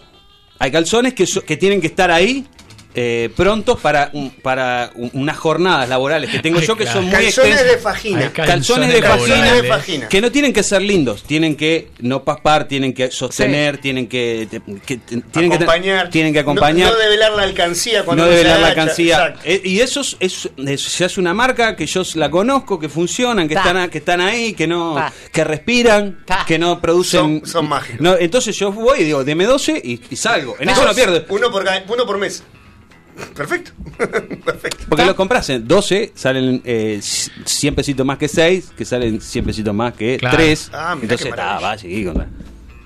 Hay 0.60 0.72
calzones 0.72 1.14
que, 1.14 1.26
so- 1.26 1.42
que 1.42 1.58
tienen 1.58 1.82
que 1.82 1.88
estar 1.88 2.12
ahí 2.12 2.46
eh, 2.96 3.30
prontos 3.36 3.80
para, 3.80 4.10
un- 4.14 4.32
para 4.32 4.92
un- 4.96 5.10
unas 5.14 5.38
jornadas 5.38 5.88
laborales 5.90 6.30
que 6.30 6.40
tengo 6.40 6.60
Ay, 6.60 6.66
yo 6.68 6.76
que 6.76 6.84
claro. 6.84 7.00
son 7.00 7.10
muy 7.10 7.14
Calzones 7.14 7.64
de. 7.64 7.72
Ay, 7.72 8.30
Calzones 8.34 8.94
de 8.94 9.02
vagina. 9.02 9.54
de 9.54 9.62
vagina. 9.70 10.08
Que 10.10 10.22
no 10.22 10.32
tienen 10.32 10.54
que 10.54 10.64
ser 10.64 10.82
lindos, 10.82 11.24
tienen 11.24 11.56
que 11.56 11.90
no 12.00 12.24
paspar, 12.24 12.68
tienen 12.68 12.94
que 12.94 13.12
sostener, 13.12 13.78
tienen 13.80 14.08
que, 14.08 14.48
te- 14.50 14.62
que- 14.86 14.98
tienen 15.32 15.54
acompañar. 15.54 16.06
que 16.06 16.12
tienen 16.12 16.34
que 16.34 16.40
acompañar. 16.40 16.90
No, 16.90 16.94
no 16.96 17.00
develar 17.02 17.32
la 17.34 17.44
alcancía 17.44 18.04
cuando 18.04 18.24
no 18.26 18.30
develar 18.30 18.60
la 18.60 18.68
alcancía. 18.68 19.36
Eh, 19.44 19.62
y 19.64 19.80
eso 19.80 20.02
es, 20.02 20.18
es- 20.20 20.50
es- 20.58 20.82
se 20.82 21.06
hace 21.06 21.20
una 21.20 21.34
marca 21.34 21.76
que 21.76 21.86
yo 21.86 22.02
la 22.16 22.30
conozco, 22.30 22.80
que 22.80 22.90
funcionan, 22.90 23.48
que 23.48 23.56
Ta. 23.56 23.62
están, 23.68 23.90
que 23.90 23.98
están 24.00 24.22
ahí, 24.22 24.54
que 24.54 24.68
no, 24.68 24.96
Ta. 24.96 25.14
que 25.32 25.44
respiran, 25.44 26.24
Ta. 26.26 26.46
que 26.48 26.60
no 26.60 26.80
producen. 26.82 27.42
Son- 27.42 27.46
son 27.46 27.70
mágicos. 27.70 28.02
No, 28.02 28.16
entonces 28.18 28.56
yo 28.58 28.72
voy 28.72 29.00
y 29.02 29.04
digo, 29.06 29.24
deme 29.24 29.46
12 29.46 29.82
y, 29.84 30.02
y 30.10 30.16
salgo. 30.16 30.56
En 30.60 30.66
Ta. 30.68 30.74
eso 30.74 30.86
no 30.86 30.94
pierdo. 30.94 31.26
Uno 31.30 31.52
por, 31.52 31.64
ca- 31.64 31.84
uno 31.88 32.06
por 32.06 32.18
mes. 32.18 32.44
Perfecto. 33.36 33.72
Perfecto. 34.46 34.86
Porque 34.90 35.06
los 35.06 35.16
compras 35.16 35.50
en 35.50 35.68
12, 35.68 36.12
salen 36.16 36.62
eh, 36.66 37.00
100 37.02 37.76
pesitos 37.76 38.06
más 38.06 38.18
que 38.18 38.28
6, 38.28 38.72
que 38.78 38.86
salen 38.86 39.22
100 39.22 39.46
pesitos 39.46 39.74
más 39.74 39.94
que 39.94 40.18
Claro. 40.18 40.38
3. 40.38 40.70
Ah, 40.74 40.96
mirá 40.96 41.04
entonces, 41.14 41.28
está, 41.28 41.60
va, 41.60 41.78
seguí 41.78 42.06
con 42.06 42.18
la- 42.18 42.28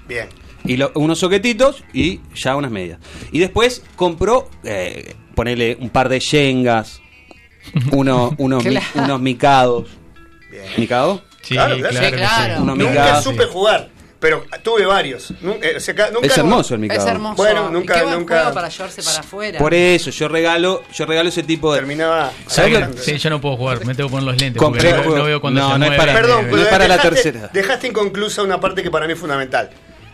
Bien. 0.08 0.28
Y 0.64 0.78
lo- 0.78 0.92
unos 0.96 1.20
soquetitos 1.20 1.84
y 1.94 2.22
ya 2.36 2.56
unas 2.56 2.72
medias. 2.72 3.00
Y 3.32 3.40
después 3.40 3.84
compró, 3.96 4.50
eh, 4.64 5.16
ponele 5.36 5.78
un 5.80 5.90
par 5.90 6.10
de 6.10 6.20
yengas, 6.20 7.02
uno, 7.92 8.34
unos, 8.38 8.64
mi- 8.64 8.72
Claro. 8.72 8.86
unos 8.96 9.22
micados. 9.22 9.88
Bien. 10.52 10.64
¿Micado? 10.78 11.24
Sí, 11.42 11.54
Claro, 11.54 11.78
claro, 11.78 12.00
que 12.00 12.12
claro. 12.12 12.56
sí. 12.56 12.62
Uno 12.64 12.76
Nunca 12.76 12.90
micado. 12.92 13.22
supe 13.22 13.46
jugar, 13.46 13.90
pero 14.20 14.46
tuve 14.64 14.86
varios. 14.86 15.32
Eh, 15.62 15.74
o 15.78 15.80
sea, 15.80 15.94
ca- 15.96 16.10
nunca- 16.12 16.28
Es 16.28 16.38
hermoso 16.38 16.74
el 16.76 16.80
micado. 16.80 17.00
Es 17.02 17.06
hermoso. 17.08 17.36
Bueno, 17.36 17.68
Y 17.70 17.74
nunca- 17.74 17.94
qué 18.00 18.06
nunca- 18.12 18.36
juego 18.40 18.54
para 18.54 18.70
llevarse 18.70 19.04
para 19.04 19.20
afuera. 19.20 19.60
Por 19.60 19.74
eso 19.74 20.10
yo 20.10 20.28
regalo, 20.28 20.84
yo 20.94 21.06
regalo 21.06 21.30
ese 21.30 21.44
tipo 21.44 21.74
de. 21.74 21.80
Terminaba. 21.80 22.32
¿Sabes. 22.48 22.88
Sí, 23.04 23.18
yo 23.18 23.30
no 23.30 23.40
puedo 23.42 23.58
jugar, 23.58 23.86
me 23.86 23.94
tengo 23.96 24.10
que 24.10 24.12
poner 24.14 24.26
los 24.26 24.42
lentes. 24.42 24.62
Compré 24.62 24.94
porque 24.96 25.20
no, 25.20 25.24
veo 25.26 25.42
cuando 25.42 25.62
No, 25.62 25.74
se 25.74 25.80
no 25.80 25.86
es 25.86 25.90
mueve. 25.92 25.98
para- 25.98 26.14
Perdón, 26.14 26.46
no 26.46 26.52
pero 26.52 26.62
es 26.64 26.68
para 26.70 26.88
la 26.88 26.98
dejaste, 26.98 27.22
tercera. 27.24 27.50
dejaste 27.54 27.88
inconclusa 27.88 28.44
una 28.44 28.60
parte 28.60 28.82
que 28.84 28.92
para 28.92 29.06
mí 29.08 29.14
es 29.14 29.20
fundamental. 29.20 29.70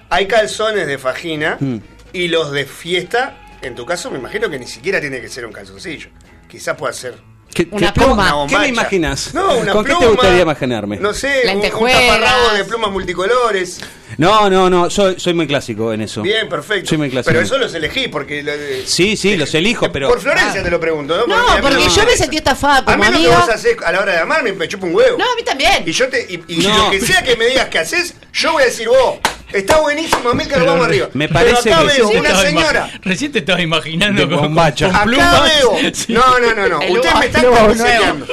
Hay 0.10 0.27
calzones 0.27 0.88
de 0.88 0.98
fajina 0.98 1.58
Hmm. 1.60 1.77
y 2.13 2.27
los 2.27 2.51
de 2.51 2.65
fiesta, 2.65 3.38
en 3.62 3.75
tu 3.75 3.86
caso 3.86 4.12
me 4.12 4.17
imagino 4.20 4.50
que 4.50 4.60
ni 4.60 4.67
siquiera 4.67 5.00
tiene 5.00 5.22
que 5.22 5.29
ser 5.29 5.46
un 5.46 5.53
calzoncillo. 5.53 6.10
Quizás 6.50 6.75
pueda 6.75 6.91
ser 6.91 7.15
¿Qué, 7.53 7.67
Una 7.72 7.91
qué- 7.93 8.00
pluma. 8.01 8.46
¿Qué 8.48 8.58
me 8.58 8.67
imaginas? 8.67 9.34
No, 9.34 9.58
una 9.58 9.72
¿Con 9.74 9.84
qué 9.84 9.91
te 9.91 9.98
pluma, 9.98 10.12
gustaría 10.13 10.41
imaginarme? 10.41 10.98
No 10.98 11.13
sé, 11.13 11.41
un, 11.53 11.58
un 11.58 11.62
taparrabo 11.62 12.53
de 12.55 12.63
plumas 12.65 12.91
multicolores. 12.91 13.79
No, 14.22 14.50
no, 14.50 14.70
no, 14.70 14.90
soy, 14.90 15.20
soy 15.20 15.34
muy 15.34 15.48
clásico 15.48 15.92
en 15.94 16.01
eso. 16.01 16.22
Bien, 16.22 16.48
perfecto. 16.48 16.90
Soy 16.90 16.98
muy 17.00 17.10
clásico. 17.10 17.32
Pero 17.34 17.44
eso 17.44 17.58
los 17.58 17.74
elegí 17.74 18.08
porque... 18.08 18.44
lo 18.44 18.51
Sí, 18.86 19.18
sí, 19.18 19.36
los 19.36 19.54
elijo, 19.56 19.88
Eh, 19.88 19.90
pero. 19.92 20.10
Por 20.10 20.20
Florencia 20.20 20.62
te 20.63 20.70
lo 20.70 20.80
pregunto, 20.80 21.18
¿no? 21.18 21.25
No, 21.28 21.62
porque 21.62 21.90
yo 21.90 22.06
me 22.06 22.16
sentí 22.16 22.38
estafada 22.38 22.78
A 22.78 22.86
como 22.86 22.98
mí 22.98 23.10
lo 23.10 23.18
que 23.32 23.36
vos 23.36 23.50
haces 23.50 23.78
a 23.84 23.92
la 23.92 24.00
hora 24.00 24.13
de 24.13 24.20
amarme 24.20 24.54
me 24.54 24.68
chupa 24.68 24.86
un 24.86 24.96
huevo. 24.96 25.18
No, 25.18 25.25
a 25.25 25.36
mí 25.36 25.44
también. 25.44 25.84
Y 25.86 25.92
yo 25.92 26.08
te 26.08 26.22
y, 26.30 26.44
y 26.54 26.58
No. 26.68 26.86
lo 26.86 26.92
que 26.92 27.01
sea 27.01 27.24
que 27.24 27.36
me 27.36 27.46
digas 27.48 27.68
que 27.70 27.80
haces, 27.80 28.13
yo 28.34 28.54
voy 28.54 28.63
a 28.63 28.66
decir 28.68 28.88
vos, 28.88 29.20
está 29.51 29.80
buenísimo, 29.80 30.30
Amilcar, 30.30 30.60
Pero 30.60 30.72
vamos 30.72 30.86
arriba. 30.88 31.10
me 31.13 31.28
Pero 31.28 31.40
parece 31.40 31.74
acá 31.74 31.82
que 31.82 31.88
veo 31.98 32.08
sí. 32.10 32.18
una 32.18 32.30
Estaba 32.30 32.50
ima- 32.50 32.60
señora. 32.62 32.92
Recién 33.04 33.32
te 33.32 33.40
estaba 33.40 33.62
imaginando 33.62 34.22
De 34.22 34.28
con, 34.28 34.38
con, 34.38 34.48
bombacha. 34.50 34.86
con 34.88 34.96
Acá 34.96 35.06
plumas. 35.06 35.42
veo. 35.56 35.78
Sí. 35.94 36.13
No, 36.13 36.40
no, 36.40 36.54
no, 36.54 36.68
no. 36.70 36.82
El 36.82 36.92
Usted 36.92 37.10
nuevo- 37.10 37.20
me 37.20 37.25
está 37.25 37.42
nuevo, 37.42 37.72
enseñando. 37.72 38.28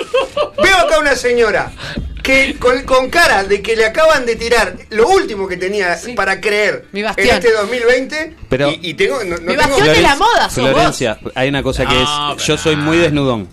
Veo 0.62 0.76
acá 0.76 0.98
una 0.98 1.16
señora 1.16 1.72
que 2.28 2.56
con, 2.58 2.82
con 2.82 3.08
cara 3.08 3.42
de 3.44 3.62
que 3.62 3.74
le 3.74 3.86
acaban 3.86 4.26
de 4.26 4.36
tirar 4.36 4.76
lo 4.90 5.08
último 5.08 5.48
que 5.48 5.56
tenía 5.56 5.96
Sí. 5.96 6.12
para 6.12 6.40
creer 6.40 6.84
Mi 6.92 7.00
en 7.00 7.06
este 7.16 7.52
2020 7.52 8.34
Pero- 8.50 8.70
y, 8.70 8.80
y 8.90 8.94
tengo 8.94 9.24
no, 9.24 9.36
no 9.36 9.40
Mi 9.40 9.56
tengo 9.56 9.62
bastión 9.62 9.88
de 9.94 10.02
la 10.02 10.14
moda, 10.16 10.44
sos 10.50 10.54
Florencia, 10.54 11.18
hay 11.34 11.48
una 11.48 11.62
cosa 11.62 11.86
que 11.86 11.94
No, 11.94 12.34
es. 12.36 12.44
Yo 12.44 12.58
soy 12.58 12.76
muy 12.76 12.98
desnudón. 12.98 13.48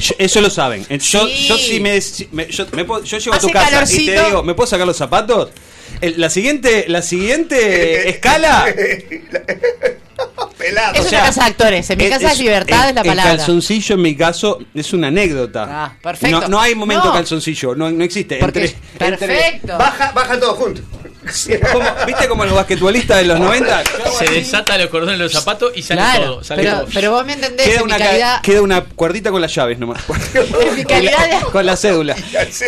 Yo- 0.00 0.14
eso 0.18 0.40
lo 0.40 0.50
saben. 0.50 0.84
Eh, 0.88 0.98
Yo, 0.98 1.26
Sí. 1.26 1.46
yo 1.48 1.58
sí 1.58 1.80
me, 1.80 2.00
si- 2.00 2.28
me- 2.32 2.46
yo, 2.50 2.66
me 2.72 2.84
puedo- 2.84 3.04
yo 3.04 3.18
llego 3.18 3.34
a 3.34 3.38
tu 3.38 3.50
casa 3.50 3.84
y 3.92 4.06
te 4.06 4.24
digo, 4.24 4.42
¿me 4.42 4.54
puedo 4.54 4.66
sacar 4.68 4.86
los 4.86 4.96
zapatos? 4.96 5.50
El- 6.00 6.20
la 6.20 6.28
siguiente, 6.30 6.86
la 6.88 7.02
siguiente 7.02 8.08
escala. 8.10 8.66
pelado. 10.60 10.92
Es 10.94 10.98
o 11.00 11.02
una 11.02 11.10
sea, 11.10 11.20
casa 11.24 11.40
de 11.44 11.50
actores. 11.50 11.90
En 11.90 11.98
mi 11.98 12.04
es- 12.04 12.10
casa 12.10 12.32
es- 12.32 12.38
libertad, 12.38 12.82
el- 12.84 12.88
es 12.90 12.94
la 12.94 13.00
El 13.00 13.06
palabra. 13.08 13.36
calzoncillo 13.36 13.94
en 13.96 14.02
mi 14.02 14.14
caso 14.14 14.58
es 14.74 14.92
una 14.92 15.08
anécdota. 15.08 15.66
Ah, 15.68 15.92
perfecto. 16.02 16.42
No, 16.42 16.48
no 16.48 16.60
hay 16.60 16.74
momento 16.74 17.06
No. 17.06 17.12
calzoncillo, 17.12 17.74
no, 17.74 17.90
no 17.90 18.04
existe. 18.04 18.36
Porque 18.36 18.64
Entre- 18.66 19.06
entre- 19.06 19.26
perfecto. 19.26 19.78
Baja, 19.78 20.12
baja 20.12 20.38
todo 20.38 20.54
junto. 20.54 20.82
¿Viste 22.06 22.28
como 22.28 22.44
los 22.44 22.54
basquetbolistas 22.54 23.18
de 23.18 23.24
los 23.24 23.38
90? 23.40 23.82
Yo 23.84 24.04
hago 24.06 24.18
Se 24.18 24.24
desata 24.30 24.78
los 24.78 24.88
cordones 24.88 25.18
de 25.18 25.24
los 25.24 25.32
zapatos 25.32 25.72
y 25.74 25.82
sale 25.82 26.00
Claro, 26.00 26.24
todo. 26.24 26.44
Sale 26.44 26.62
pero, 26.62 26.76
todo. 26.78 26.88
pero 26.94 27.10
vos 27.12 27.26
me 27.26 27.32
entendés, 27.34 27.66
Queda 27.66 27.76
en 27.78 27.82
una, 27.84 27.98
ca- 27.98 28.04
calidad, 28.06 28.40
queda 28.42 28.62
una 28.62 28.80
cuerdita 28.84 29.30
con 29.30 29.40
las 29.40 29.54
llaves 29.54 29.78
nomás. 29.78 30.00
en 30.34 30.74
mi 30.76 30.84
calidad 30.84 31.28
de... 31.40 31.46
con 31.46 31.66
la 31.66 31.76
cédula. 31.76 32.16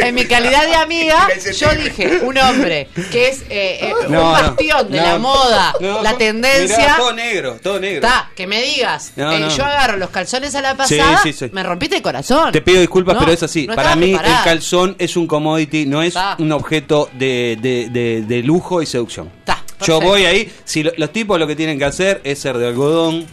En 0.00 0.14
mi 0.14 0.24
calidad 0.26 0.66
de 0.66 0.74
amiga, 0.74 1.28
yo 1.58 1.68
dije, 1.74 2.18
un 2.22 2.36
hombre 2.38 2.88
que 3.10 3.28
es 3.28 3.40
eh, 3.48 3.78
eh, 3.82 3.92
No, 4.02 4.06
un 4.06 4.12
no, 4.12 4.30
bastión 4.32 4.90
de 4.90 4.98
no, 4.98 5.02
la 5.06 5.18
moda, 5.18 5.74
no, 5.80 6.02
la 6.02 6.10
mirá, 6.10 6.18
tendencia, 6.18 6.94
todo 6.96 7.12
negro, 7.12 7.58
todo 7.62 7.80
negro. 7.80 8.06
está, 8.06 8.30
que 8.36 8.46
me 8.46 8.62
digas, 8.62 9.12
No, 9.16 9.32
eh, 9.32 9.48
yo 9.56 9.64
agarro 9.64 9.96
los 9.96 10.10
calzones 10.10 10.54
a 10.54 10.60
la 10.62 10.76
pasada, 10.76 11.20
sí, 11.22 11.32
sí. 11.32 11.48
me 11.52 11.62
rompiste 11.62 11.96
el 11.96 12.02
corazón. 12.02 12.52
Te 12.52 12.60
pido 12.60 12.80
disculpas, 12.80 13.14
No, 13.14 13.20
pero 13.20 13.32
es 13.32 13.42
así. 13.42 13.66
no 13.66 13.74
Para 13.74 13.96
mí 13.96 14.08
preparada. 14.08 14.38
el 14.38 14.44
calzón 14.44 14.96
es 14.98 15.16
un 15.16 15.26
commodity, 15.26 15.86
no 15.86 16.02
es 16.02 16.14
Ta. 16.14 16.36
un 16.38 16.52
objeto 16.52 17.08
de, 17.14 17.56
de- 17.60 17.88
de- 17.90 18.41
de 18.42 18.46
lujo 18.46 18.82
y 18.82 18.86
seducción. 18.86 19.30
Ta, 19.44 19.62
Yo 19.86 20.00
voy 20.00 20.24
ahí, 20.24 20.52
si 20.64 20.82
lo- 20.82 20.92
los 20.96 21.12
tipos 21.12 21.38
lo 21.38 21.46
que 21.46 21.56
tienen 21.56 21.78
que 21.78 21.84
hacer 21.84 22.20
es 22.24 22.38
ser 22.38 22.56
de 22.58 22.68
algodón, 22.68 23.26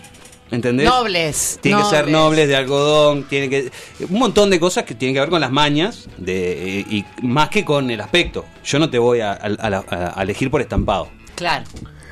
¿entendés? 0.51 0.87
Nobles. 0.87 1.59
Tienen 1.61 1.83
que 1.83 1.89
ser 1.89 2.07
nobles 2.07 2.47
de 2.47 2.55
algodón, 2.55 3.23
tienen 3.27 3.49
que 3.49 3.71
un 4.09 4.17
montón 4.19 4.49
de 4.49 4.59
cosas 4.59 4.83
que 4.83 4.95
tienen 4.95 5.13
que 5.13 5.19
ver 5.19 5.29
con 5.29 5.41
las 5.41 5.51
mañas 5.51 6.07
de, 6.17 6.85
y 6.89 7.05
más 7.21 7.49
que 7.49 7.63
con 7.65 7.89
el 7.91 8.01
aspecto. 8.01 8.45
Yo 8.63 8.79
no 8.79 8.89
te 8.89 8.97
voy 8.97 9.19
a, 9.19 9.31
a- 9.33 9.83
a- 9.89 10.13
a 10.19 10.23
elegir 10.23 10.49
por 10.49 10.61
estampado. 10.61 11.09
Claro. 11.35 11.65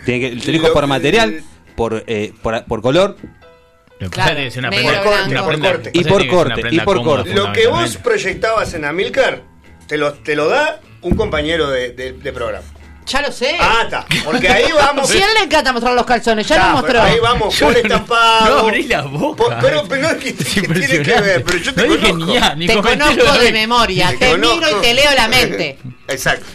Tiene 0.05 0.29
que, 0.29 0.35
te 0.41 0.49
elijo 0.51 0.67
Lo- 0.67 0.73
por 0.73 0.85
material, 0.87 1.41
por, 1.75 2.03
eh, 2.07 2.31
por, 2.41 2.63
por 2.65 2.81
color 2.81 3.17
Lo 3.99 4.09
que 4.09 4.13
Claro, 4.15 4.29
pasa 4.29 4.31
es 4.33 4.37
que 4.43 4.47
es 4.47 4.57
una 4.57 4.69
negro, 4.69 4.87
prenda- 4.89 5.01
blanco. 5.09 5.31
una 5.31 5.39
Por 5.43 5.49
prenda- 5.53 5.71
corte. 5.71 5.89
Y 5.93 5.97
pasa 6.03 6.09
por 6.09 6.21
que 6.21 6.27
es 6.27 6.33
una 6.33 6.43
corte, 6.43 6.61
prenda 6.61 6.83
y 6.83 6.85
por 6.85 6.97
cómoda, 6.97 7.15
corte. 7.17 7.29
Lo 7.33 7.35
que 7.45 7.47
vos 7.47 7.55
fundamentalmente. 7.57 7.99
proyectabas 8.03 8.73
en 8.75 8.85
Amilcar, 8.85 9.41
te 9.87 9.97
lo, 9.97 10.13
te 10.13 10.35
lo 10.35 10.47
da 10.47 10.79
un 11.01 11.15
compañero 11.15 11.67
de, 11.71 11.89
de- 11.93 12.13
de 12.13 12.31
programa. 12.31 12.67
Ya 13.07 13.21
lo 13.21 13.31
sé. 13.31 13.55
Ah, 13.59 13.81
está. 13.85 14.05
Porque 14.25 14.49
ahí 14.49 14.65
vamos. 14.75 15.09
Si 15.09 15.17
a 15.21 15.25
él 15.27 15.33
le 15.35 15.43
encanta 15.45 15.71
mostrar 15.71 15.93
los 15.93 16.05
calzones, 16.05 16.45
ya 16.47 16.55
Está, 16.55 16.73
lo 16.73 16.81
pero 16.85 16.99
mostró. 16.99 17.13
Ahí 17.13 17.19
vamos, 17.21 17.55
por 17.57 17.71
no- 17.71 17.77
estampado. 17.79 18.45
no 18.55 18.67
abrí 18.67 18.83
la 18.83 19.01
boca. 19.03 19.43
Por- 19.43 19.59
pero, 19.59 19.83
pero 19.87 20.01
no 20.01 20.09
es 20.09 20.17
que, 20.17 20.29
Es 20.29 20.37
que 20.53 20.61
tiene 20.61 21.01
que 21.03 21.21
ver, 21.21 21.43
pero 21.43 21.57
yo 21.57 21.73
te 21.73 21.87
No 21.87 21.95
conozco. 21.95 22.15
ni 22.25 22.37
a, 22.37 22.55
ni 22.55 22.67
te 22.67 22.73
conozco 22.75 23.23
no 23.25 23.37
de 23.39 23.51
memoria, 23.53 24.09
Te 24.09 24.17
te 24.17 24.37
miro 24.37 24.69
y 24.77 24.81
te 24.81 24.93
leo 24.93 25.13
la 25.15 25.27
mente. 25.29 25.79
Exacto. 26.07 26.45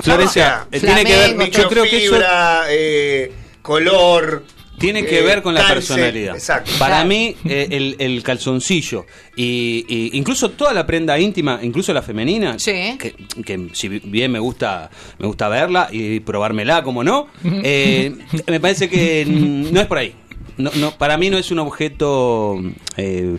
Florencia, 0.00 0.44
sea, 0.44 0.66
eh, 0.70 0.80
tiene 0.80 1.04
que 1.04 1.12
ver, 1.16 1.50
yo 1.50 1.68
creo 1.68 1.82
que 1.84 1.88
eso 2.04 2.12
microfibra, 2.14 2.62
eh, 2.68 3.32
color. 3.62 4.44
Tiene 4.78 5.04
que 5.04 5.18
eh, 5.20 5.22
ver 5.22 5.42
con 5.42 5.54
la 5.54 5.60
calce. 5.60 5.74
personalidad. 5.74 6.34
Exacto. 6.34 6.70
Para 6.78 6.94
Claro. 6.96 7.08
mí, 7.08 7.36
eh, 7.44 7.68
el, 7.70 7.96
el 7.98 8.22
calzoncillo 8.22 9.06
y, 9.36 9.84
y 9.88 10.10
incluso 10.16 10.50
toda 10.50 10.72
la 10.72 10.86
prenda 10.86 11.18
íntima, 11.18 11.58
incluso 11.62 11.92
la 11.92 12.02
femenina, 12.02 12.58
Sí. 12.58 12.96
que, 12.98 13.14
que 13.44 13.68
si 13.72 13.88
bien 13.88 14.32
me 14.32 14.38
gusta, 14.38 14.90
me 15.18 15.26
gusta 15.26 15.48
verla 15.48 15.88
y 15.90 16.20
probármela, 16.20 16.82
como 16.82 17.02
no, 17.04 17.28
eh, 17.44 18.14
me 18.46 18.60
parece 18.60 18.88
que 18.88 19.24
no 19.26 19.80
es 19.80 19.86
por 19.86 19.98
ahí. 19.98 20.14
No, 20.56 20.70
no, 20.74 20.90
para 20.98 21.16
mí 21.16 21.30
no 21.30 21.38
es 21.38 21.50
un 21.52 21.60
objeto 21.60 22.60
eh, 22.96 23.36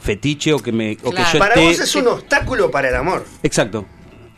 fetiche 0.00 0.52
o 0.52 0.58
que 0.58 0.72
me 0.72 0.92
o 1.02 1.10
Claro. 1.10 1.26
que 1.26 1.32
yo 1.34 1.38
Para 1.38 1.54
esté- 1.54 1.64
vos 1.68 1.80
es 1.80 1.94
un 1.96 2.06
obstáculo 2.08 2.70
para 2.70 2.88
el 2.88 2.94
amor. 2.96 3.26
Exacto. 3.42 3.84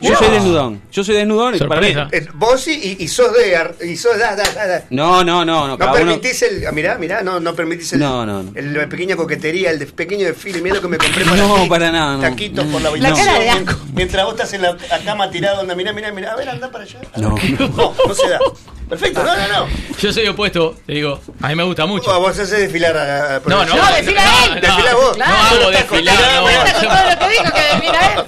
Yo 0.01 0.13
soy 0.15 0.29
desnudón. 0.29 0.81
Yo 0.91 1.03
soy 1.03 1.15
desnudón 1.15 1.55
y 1.55 1.59
para 1.59 1.79
mí. 1.81 1.93
Sorpresa. 1.93 2.29
Vos 2.33 2.67
y, 2.67 2.97
y 2.99 3.07
sos 3.07 3.33
de. 3.33 3.55
ar- 3.55 3.75
Y 3.83 3.95
sos 3.95 4.17
da, 4.19 4.35
da, 4.35 4.43
da, 4.53 4.67
da. 4.67 4.83
No, 4.89 5.23
no, 5.23 5.45
no, 5.45 5.61
no. 5.61 5.67
No 5.69 5.77
cada 5.77 5.93
uno- 5.93 5.99
permitís 6.05 6.41
el. 6.43 6.67
ah, 6.67 6.71
Mirá, 6.73 6.97
mirá, 6.97 7.21
no, 7.23 7.39
no 7.39 7.55
permitís 7.55 7.93
el. 7.93 7.99
No, 7.99 8.25
no, 8.25 8.43
no. 8.43 8.51
el- 8.55 8.73
la 8.73 8.87
pequeña 8.89 9.15
coquetería, 9.15 9.71
el 9.71 9.79
de- 9.79 9.85
pequeño 9.87 10.25
desfile. 10.25 10.61
Mira 10.61 10.75
lo 10.75 10.81
que 10.81 10.87
me 10.89 10.97
compré 10.97 11.23
para 11.23 11.37
No, 11.37 11.55
ti. 11.63 11.69
para 11.69 11.91
nada, 11.91 12.15
no. 12.17 12.21
Taquitos 12.21 12.65
por 12.65 12.81
la 12.81 12.89
La 12.89 12.89
habitación. 12.89 13.25
cara 13.25 13.39
de 13.39 13.49
asco. 13.49 13.79
mientras, 13.93 14.25
vos 14.25 14.33
estás 14.35 14.53
en 14.53 14.61
la 14.63 14.77
cama 15.05 15.31
tirado, 15.31 15.61
anda, 15.61 15.75
mirá, 15.75 15.93
mirá, 15.93 16.11
mirá. 16.11 16.33
A 16.33 16.35
ver, 16.35 16.49
anda 16.49 16.69
para 16.69 16.83
allá. 16.83 16.99
No. 17.17 17.29
No, 17.77 17.95
no 18.07 18.13
se 18.13 18.29
da. 18.29 18.39
Perfecto, 18.89 19.23
no, 19.23 19.35
no, 19.35 19.47
no. 19.47 19.67
Yo 19.99 20.13
soy 20.13 20.27
opuesto, 20.27 20.75
te 20.85 20.93
digo, 20.93 21.19
a 21.41 21.47
mí 21.49 21.55
me 21.55 21.63
gusta 21.63 21.85
mucho. 21.85 22.05
Vos, 22.11 22.19
vos 22.19 22.29
haces 22.31 22.51
desfilar 22.51 22.95
a, 22.95 23.35
a- 23.37 23.39
No, 23.45 23.65
no, 23.65 23.75
No, 23.75 23.85
desfila 23.95 24.23
él. 24.45 24.61
Desfila 24.61 24.93
vos. 24.95 25.17
No 25.17 25.25
Claro, 25.25 25.33
hago 25.33 25.71
estás 25.71 25.89
desfilar, 25.89 26.15
no. 26.35 26.41
Con 26.43 26.89
todo 26.89 27.09
lo 27.09 27.19
que 27.19 27.29
dijo 27.29 27.53
que 27.53 27.79
mira 27.85 28.13
él. 28.13 28.23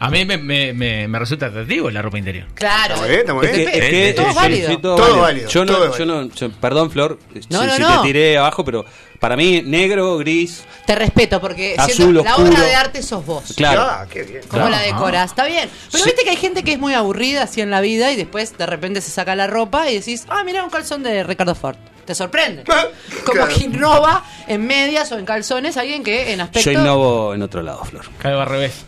A 0.00 0.10
mí 0.10 0.24
me, 0.26 0.36
me, 0.38 0.72
me, 0.74 1.08
me 1.08 1.18
resulta 1.18 1.46
atractivo 1.46 1.90
la 1.90 2.02
ropa 2.02 2.18
interior. 2.18 2.46
Claro. 2.54 2.94
Está 2.94 3.00
muy 3.00 3.08
bien, 3.08 3.20
está 3.20 3.34
muy 3.34 3.46
Es 3.46 3.52
bien. 3.52 3.70
que, 3.70 3.78
es 3.78 3.90
que- 3.90 4.12
Todo 4.14 4.28
sí, 4.30 4.34
válido. 4.36 4.70
sí, 4.70 4.76
todo, 4.76 4.96
Todo 4.96 5.04
válido. 5.06 5.22
válido, 5.22 5.48
Yo 5.50 5.64
no, 5.64 5.72
todo 5.72 5.98
yo 5.98 6.04
no, 6.06 6.28
yo- 6.34 6.50
perdón, 6.50 6.90
Flor, 6.90 7.18
No, 7.50 7.60
si, 7.62 7.66
no, 7.66 7.74
si 7.76 7.82
no. 7.82 8.00
te 8.02 8.06
tiré 8.06 8.36
abajo, 8.38 8.64
pero 8.64 8.84
para 9.24 9.36
mí 9.36 9.62
negro, 9.64 10.18
gris, 10.18 10.64
Te 10.84 10.94
respeto 10.94 11.40
porque 11.40 11.76
Azul 11.78 11.94
siento 11.94 12.22
la 12.22 12.30
oscuro. 12.32 12.50
obra 12.50 12.60
de 12.62 12.74
arte 12.74 13.02
sos 13.02 13.24
vos. 13.24 13.54
claro. 13.56 13.80
Ah, 13.80 14.06
qué 14.10 14.22
bien. 14.22 14.40
¿Cómo 14.48 14.66
Claro. 14.66 14.68
la 14.68 14.80
decoras? 14.82 15.30
Está 15.30 15.46
bien. 15.46 15.70
Pero 15.90 16.04
Sí. 16.04 16.10
viste 16.10 16.24
que 16.24 16.30
hay 16.30 16.36
gente 16.36 16.62
que 16.62 16.74
es 16.74 16.78
muy 16.78 16.92
aburrida 16.92 17.44
así 17.44 17.62
en 17.62 17.70
la 17.70 17.80
vida 17.80 18.12
y 18.12 18.16
después 18.16 18.58
de 18.58 18.66
repente 18.66 19.00
se 19.00 19.10
saca 19.10 19.34
la 19.34 19.46
ropa 19.46 19.90
y 19.90 19.94
decís, 19.94 20.26
ah, 20.28 20.44
mira 20.44 20.62
un 20.62 20.68
calzón 20.68 21.02
de 21.02 21.24
Ricardo 21.24 21.54
Ford. 21.54 21.76
te 22.04 22.14
sorprende. 22.14 22.64
Como 23.24 23.46
que 23.48 23.64
innova 23.64 24.22
en 24.46 24.66
medias 24.66 25.10
o 25.12 25.18
en 25.18 25.24
calzones 25.24 25.78
alguien 25.78 26.04
que 26.04 26.34
en 26.34 26.42
aspecto. 26.42 26.70
Yo 26.70 26.78
innovo 26.78 27.32
en 27.32 27.40
otro 27.40 27.62
lado, 27.62 27.82
Flor. 27.86 28.04
Caigo 28.18 28.40
al 28.42 28.46
revés. 28.46 28.84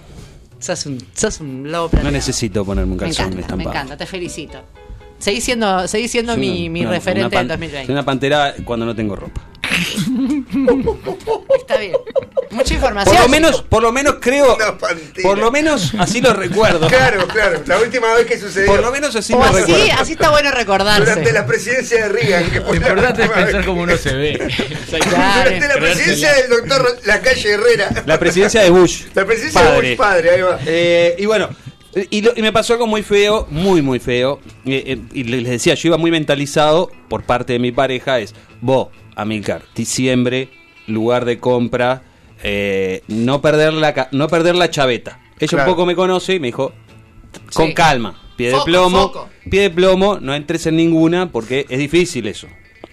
Sos 0.59 0.85
un, 0.85 0.99
sos 1.15 1.41
un 1.41 1.73
lobo 1.73 1.99
No 2.03 2.11
necesito 2.11 2.63
ponerme 2.63 2.93
un 2.93 2.99
Me 2.99 3.05
calzón 3.07 3.25
encanta, 3.29 3.37
me 3.37 3.41
estampado. 3.63 3.71
encanta, 3.71 3.97
te 3.97 4.05
felicito. 4.05 4.63
Seguís 5.19 5.45
siendo, 5.45 5.89
seguís 5.89 6.11
siendo 6.11 6.37
mi, 6.37 6.69
mi 6.69 6.83
una- 6.83 6.91
referente 6.91 7.21
una 7.29 7.31
pan- 7.31 7.49
del 7.49 7.57
2020. 7.57 7.87
Soy 7.87 7.93
una 7.95 8.05
pantera 8.05 8.55
cuando 8.67 8.85
no 8.85 8.95
tengo 8.95 9.17
ropa. 9.17 9.41
Está 11.59 11.77
bien. 11.79 11.93
Mucha 12.51 12.75
información. 12.75 13.15
Por 13.17 13.23
lo 13.25 13.29
menos, 13.29 13.63
por 13.63 13.83
lo 13.83 13.93
menos 13.93 14.17
creo. 14.21 14.57
Por 15.23 15.39
lo 15.39 15.51
menos 15.51 15.93
así 15.99 16.21
lo 16.21 16.33
recuerdo. 16.33 16.89
Claro, 16.89 17.27
claro. 17.29 17.61
La 17.67 17.79
última 17.81 18.15
vez 18.15 18.27
que 18.27 18.39
sucedió. 18.39 18.67
Por 18.67 18.81
lo 18.83 18.91
menos 18.91 19.15
así 19.17 19.33
O 19.35 19.39
me 19.39 19.45
así, 19.47 19.61
recuerdo. 19.73 19.85
así 20.01 20.13
está 20.13 20.31
bueno 20.31 20.51
recordarse. 20.51 21.01
Durante 21.11 21.33
la 21.33 21.47
presidencia 21.47 22.03
de 22.05 22.09
Reagan. 22.09 22.51
Que 22.51 22.61
Lo 22.61 22.67
fue 22.67 22.79
la 22.79 22.89
importante 22.89 23.23
es 23.23 23.29
pensar 23.31 23.55
vez. 23.55 23.67
cómo 23.67 23.83
uno 23.83 23.97
se 23.97 24.15
ve. 24.15 24.39
Claro. 24.89 25.51
Durante 25.51 25.69
la 25.69 25.75
presidencia 25.75 26.33
del 26.35 26.49
doctor 26.51 26.99
Lacalle 27.05 27.51
Herrera. 27.53 28.03
La 28.07 28.19
presidencia 28.19 28.63
de 28.63 28.71
Bush. 28.71 29.03
La 29.15 29.25
presidencia 29.25 29.63
de. 29.63 29.77
Bush 29.81 29.97
padre, 29.97 30.31
ahí 30.31 30.41
va. 30.43 30.59
Eh, 30.67 31.17
y 31.19 31.27
bueno, 31.27 31.49
y, 32.11 32.21
lo- 32.23 32.33
y 32.37 32.43
me 32.43 32.53
pasó 32.53 32.73
algo 32.75 32.87
muy 32.87 33.03
feo, 33.03 33.47
muy, 33.51 33.83
muy 33.83 33.99
feo. 33.99 34.41
Eh, 34.65 34.83
eh, 34.87 34.99
y 35.13 35.25
les 35.25 35.49
decía, 35.49 35.75
yo 35.75 35.89
iba 35.89 35.97
muy 35.97 36.11
mentalizado 36.11 36.91
por 37.09 37.23
parte 37.25 37.53
de 37.55 37.59
mi 37.59 37.73
pareja: 37.73 38.19
es 38.21 38.35
vos, 38.61 38.89
Amilcar, 39.17 39.63
diciembre, 39.75 40.51
lugar 40.87 41.25
de 41.25 41.39
compra, 41.41 42.03
eh, 42.43 43.03
no, 43.09 43.41
perder 43.41 43.73
la, 43.73 43.93
ca- 43.95 44.09
no 44.13 44.29
perder 44.29 44.55
la 44.55 44.71
chaveta. 44.71 45.19
Ella 45.41 45.49
Claro. 45.49 45.65
un 45.71 45.75
poco 45.75 45.87
me 45.87 45.97
conoce 45.97 46.35
y 46.35 46.41
me 46.41 46.49
dijo: 46.49 46.73
con 47.55 47.69
Sí. 47.69 47.75
calma, 47.75 48.21
pie 48.37 48.49
de 48.49 48.53
Foco, 48.53 48.65
plomo, 48.67 49.03
foco. 49.03 49.29
pie 49.51 49.63
de 49.63 49.71
plomo, 49.71 50.19
no 50.21 50.35
entres 50.35 50.67
en 50.67 50.77
ninguna 50.77 51.33
porque 51.33 51.67
es 51.69 51.79
difícil 51.79 52.27
eso. 52.29 52.47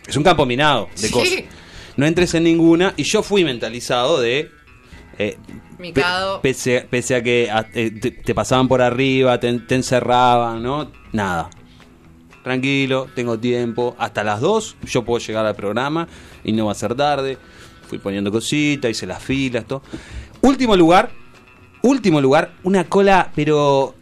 Es 0.08 0.18
un 0.18 0.24
campo 0.24 0.46
minado 0.46 0.90
de 0.96 1.08
Sí. 1.08 1.14
cosas. 1.14 1.44
No 1.96 2.06
entres 2.08 2.34
en 2.34 2.44
ninguna. 2.46 2.94
Y 2.98 3.04
yo 3.04 3.22
fui 3.22 3.44
mentalizado 3.44 4.20
de. 4.20 4.50
eh, 5.20 5.38
Micado. 5.78 6.42
Pe- 6.42 6.50
Pese, 6.50 6.78
a- 6.80 6.86
pese 6.90 7.16
a 7.16 7.22
que 7.24 7.50
a- 7.52 7.68
eh, 7.74 7.92
te, 7.92 8.12
te 8.12 8.34
pasaban 8.34 8.68
por 8.68 8.82
arriba, 8.82 9.40
te, 9.40 9.52
te 9.60 9.76
encerraban, 9.76 10.64
¿no? 10.64 10.92
Nada. 11.12 11.50
Tranquilo, 12.44 13.08
tengo 13.16 13.40
tiempo. 13.40 13.96
Hasta 13.98 14.24
las 14.24 14.42
2 14.42 14.76
yo 14.86 15.04
puedo 15.04 15.26
llegar 15.26 15.46
al 15.46 15.56
programa 15.56 16.08
y 16.44 16.52
no 16.52 16.66
va 16.66 16.74
a 16.74 16.76
ser 16.76 16.94
tarde. 16.96 17.38
Fui 17.88 17.98
poniendo 18.00 18.32
cositas, 18.32 18.92
hice 18.92 19.06
las 19.08 19.24
filas, 19.24 19.66
todo. 19.66 19.82
Último 20.42 20.76
lugar, 20.76 21.12
último 21.84 22.20
lugar, 22.20 22.52
una 22.64 22.84
cola, 22.86 23.32
pero 23.36 23.96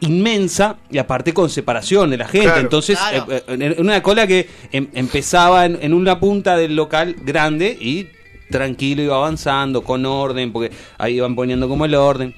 inmensa 0.00 0.76
y 0.90 0.98
aparte 0.98 1.32
con 1.34 1.50
separación 1.50 2.10
de 2.10 2.16
la 2.18 2.26
gente. 2.28 2.46
Claro. 2.46 2.60
Entonces, 2.60 2.98
Claro. 2.98 3.26
eh, 3.32 3.42
eh, 3.48 3.76
una 3.78 4.02
cola 4.02 4.26
que 4.26 4.48
em- 4.72 4.88
empezaba 4.94 5.66
en, 5.66 5.78
en 5.80 5.92
una 5.94 6.18
punta 6.20 6.56
del 6.56 6.76
local 6.76 7.16
grande 7.24 7.76
y 7.80 8.08
tranquilo 8.50 9.02
iba 9.02 9.16
avanzando, 9.16 9.82
con 9.82 10.06
orden, 10.06 10.52
porque 10.52 10.70
ahí 10.98 11.16
iban 11.16 11.34
poniendo 11.34 11.68
como 11.68 11.84
el 11.84 11.94
orden. 11.94 12.34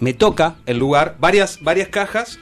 Me 0.00 0.14
toca 0.14 0.56
el 0.66 0.78
lugar, 0.78 1.16
varias, 1.18 1.58
varias 1.60 1.88
cajas 1.88 2.38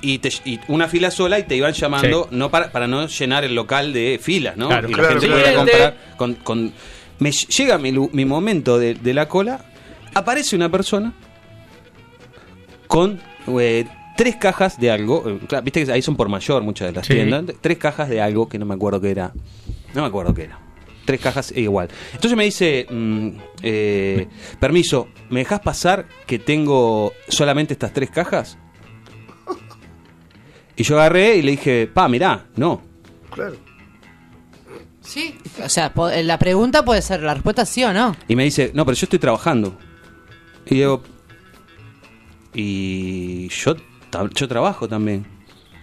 y, 0.00 0.18
te- 0.18 0.32
y 0.44 0.58
una 0.68 0.88
fila 0.88 1.10
sola 1.10 1.38
y 1.38 1.44
te 1.44 1.56
iban 1.56 1.72
llamando, 1.72 2.28
Sí. 2.30 2.36
no 2.36 2.50
para, 2.50 2.70
para 2.72 2.86
no 2.86 3.06
llenar 3.06 3.44
el 3.44 3.54
local 3.54 3.92
de 3.92 4.18
filas, 4.22 4.56
¿no? 4.56 4.68
Claro, 4.68 4.88
y 4.88 4.92
la 4.92 4.98
claro, 4.98 5.12
gente 5.20 5.26
claro. 5.26 5.40
pudiera 5.42 5.58
comprar 5.58 6.16
con, 6.16 6.34
con- 6.34 6.72
Me 7.20 7.30
ll- 7.30 7.48
llega 7.48 7.78
mi, 7.78 8.24
momento 8.24 8.78
de, 8.78 8.94
de 8.94 9.14
la 9.14 9.28
cola, 9.28 9.64
aparece 10.14 10.54
una 10.56 10.68
persona 10.70 11.12
con 12.86 13.20
eh, 13.60 13.86
tres 14.16 14.36
cajas 14.36 14.78
de 14.80 14.90
algo. 14.90 15.24
eh, 15.28 15.38
claro, 15.46 15.64
Viste 15.64 15.84
que 15.84 15.92
ahí 15.92 16.02
son 16.02 16.16
por 16.16 16.28
mayor 16.28 16.62
muchas 16.62 16.88
de 16.88 16.92
las 16.94 17.06
Sí. 17.06 17.14
tiendas. 17.14 17.44
Tres 17.60 17.78
cajas 17.78 18.08
de 18.08 18.20
algo 18.20 18.48
que 18.48 18.58
no 18.58 18.66
me 18.66 18.74
acuerdo 18.74 19.00
qué 19.00 19.10
era. 19.10 19.32
No 19.94 20.02
me 20.02 20.08
acuerdo 20.08 20.34
qué 20.34 20.44
era. 20.44 20.58
Tres 21.04 21.20
cajas 21.20 21.52
e 21.56 21.60
igual. 21.62 21.88
Entonces 22.12 22.36
me 22.36 22.44
dice, 22.44 22.86
mm, 22.90 23.28
eh, 23.62 24.28
permiso, 24.60 25.08
¿me 25.30 25.40
dejas 25.40 25.60
pasar 25.60 26.06
que 26.26 26.38
tengo 26.38 27.12
solamente 27.28 27.72
estas 27.72 27.92
tres 27.92 28.10
cajas? 28.10 28.58
Y 30.78 30.84
yo 30.84 30.94
agarré 30.98 31.36
y 31.36 31.42
le 31.42 31.50
dije, 31.50 31.90
pa, 31.92 32.08
mirá, 32.08 32.46
no. 32.56 32.80
Claro. 33.34 33.56
Sí. 35.02 35.34
O 35.64 35.68
sea, 35.68 35.92
po- 35.92 36.08
la 36.08 36.38
pregunta 36.38 36.84
puede 36.84 37.02
ser, 37.02 37.22
la 37.22 37.34
respuesta 37.34 37.62
es 37.62 37.68
sí 37.68 37.82
o 37.82 37.92
no. 37.92 38.14
Y 38.28 38.36
me 38.36 38.44
dice, 38.44 38.70
no, 38.74 38.84
pero 38.86 38.96
yo 38.96 39.04
estoy 39.06 39.18
trabajando. 39.18 39.76
Y 40.66 40.76
digo, 40.76 41.02
y 42.54 43.48
yo, 43.48 43.76
yo 44.34 44.48
trabajo 44.48 44.88
también. 44.88 45.26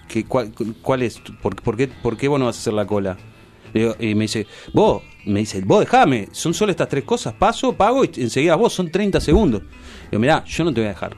¿Qué, 0.08 0.24
cuál, 0.26 0.54
cuál 0.82 1.02
es? 1.02 1.20
¿Por, 1.42 1.56
por 1.62 1.76
qué, 1.76 1.88
¿Por 1.88 2.16
qué 2.16 2.28
vos 2.28 2.40
no 2.40 2.46
vas 2.46 2.58
a 2.58 2.60
hacer 2.60 2.74
la 2.74 2.86
cola? 2.86 3.18
Le 3.74 3.82
digo- 3.82 3.96
y 4.00 4.16
me 4.16 4.24
dice, 4.26 4.48
vos, 4.74 5.04
me 5.26 5.40
dice, 5.42 5.62
vos 5.66 5.82
dejame, 5.82 6.30
son 6.32 6.54
solo 6.54 6.72
estas 6.72 6.88
tres 6.88 7.04
cosas, 7.04 7.34
paso, 7.34 7.74
pago 7.74 8.06
y 8.06 8.12
enseguida 8.18 8.56
vos, 8.56 8.72
son 8.74 8.90
30 8.92 9.20
segundos. 9.20 9.64
Digo, 10.12 10.22
mirá, 10.22 10.44
yo 10.46 10.64
no 10.64 10.74
te 10.74 10.80
voy 10.82 10.86
a 10.88 10.90
dejar. 10.94 11.18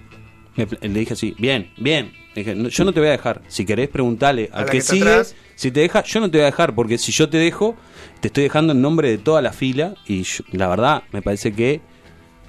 Le 0.82 1.00
dije 1.00 1.14
así, 1.14 1.36
bien, 1.38 1.72
bien. 1.78 2.12
Le 2.38 2.44
dije, 2.44 2.56
"No, 2.56 2.70
yo 2.70 2.86
no 2.86 2.94
te 2.94 3.00
voy 3.00 3.10
a 3.10 3.14
dejar. 3.14 3.42
Si 3.48 3.66
querés, 3.66 3.90
preguntale 3.90 4.50
A 4.54 4.58
al 4.60 4.66
la 4.68 4.72
que, 4.72 4.78
que 4.78 4.84
sigue. 4.84 5.10
atrás. 5.10 5.36
Si 5.56 5.72
te 5.72 5.80
deja, 5.80 6.04
yo 6.04 6.20
no 6.20 6.30
te 6.30 6.38
voy 6.38 6.44
a 6.44 6.46
dejar, 6.52 6.76
porque 6.76 7.00
si 7.00 7.12
yo 7.12 7.28
te 7.30 7.38
dejo, 7.38 7.76
te 8.22 8.28
estoy 8.28 8.44
dejando 8.44 8.74
en 8.74 8.82
nombre 8.82 9.10
de 9.10 9.18
toda 9.18 9.42
la 9.42 9.52
fila 9.54 9.96
y 10.06 10.22
yo- 10.22 10.44
la 10.52 10.68
verdad 10.68 11.02
me 11.12 11.24
parece 11.24 11.52
que 11.54 11.82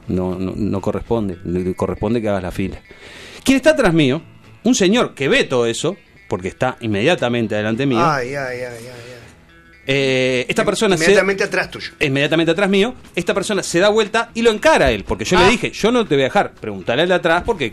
no, 0.09 0.38
no, 0.38 0.53
no 0.55 0.81
corresponde, 0.83 1.38
le 1.42 1.74
corresponde 1.74 2.20
que 2.20 2.29
hagas 2.29 2.42
la 2.42 2.51
fila. 2.51 2.79
¿Quién 3.44 3.57
está 3.57 3.70
atrás 3.70 3.94
mío? 3.94 4.20
Un 4.64 4.74
señor 4.74 5.14
que 5.14 5.27
ve 5.29 5.44
todo 5.44 5.64
eso, 5.64 5.96
porque 6.29 6.48
está 6.48 6.77
inmediatamente 6.83 7.55
delante 7.55 7.87
mío. 7.87 8.01
Ay, 8.03 8.35
ay, 8.35 8.61
ay. 8.61 8.74
Eh, 9.87 10.44
esta 10.51 10.66
persona 10.66 10.98
se, 10.98 11.05
Inmediatamente 11.05 11.44
atrás 11.44 11.70
tuyo. 11.70 11.92
inmediatamente 12.01 12.53
atrás 12.53 12.68
mío, 12.68 12.94
esta 13.14 13.33
persona 13.33 13.62
se 13.62 13.79
da 13.79 13.88
vuelta 13.88 14.31
y 14.35 14.42
lo 14.42 14.51
encara 14.51 14.87
a 14.87 14.90
él, 14.90 15.05
porque 15.05 15.24
yo 15.24 15.38
Ah. 15.38 15.44
le 15.44 15.51
dije, 15.53 15.70
yo 15.70 15.90
no 15.90 16.05
te 16.07 16.14
voy 16.14 16.22
a 16.22 16.27
dejar, 16.27 16.53
preguntale 16.53 17.03
al 17.03 17.09
de 17.09 17.14
atrás 17.14 17.42
porque 17.46 17.72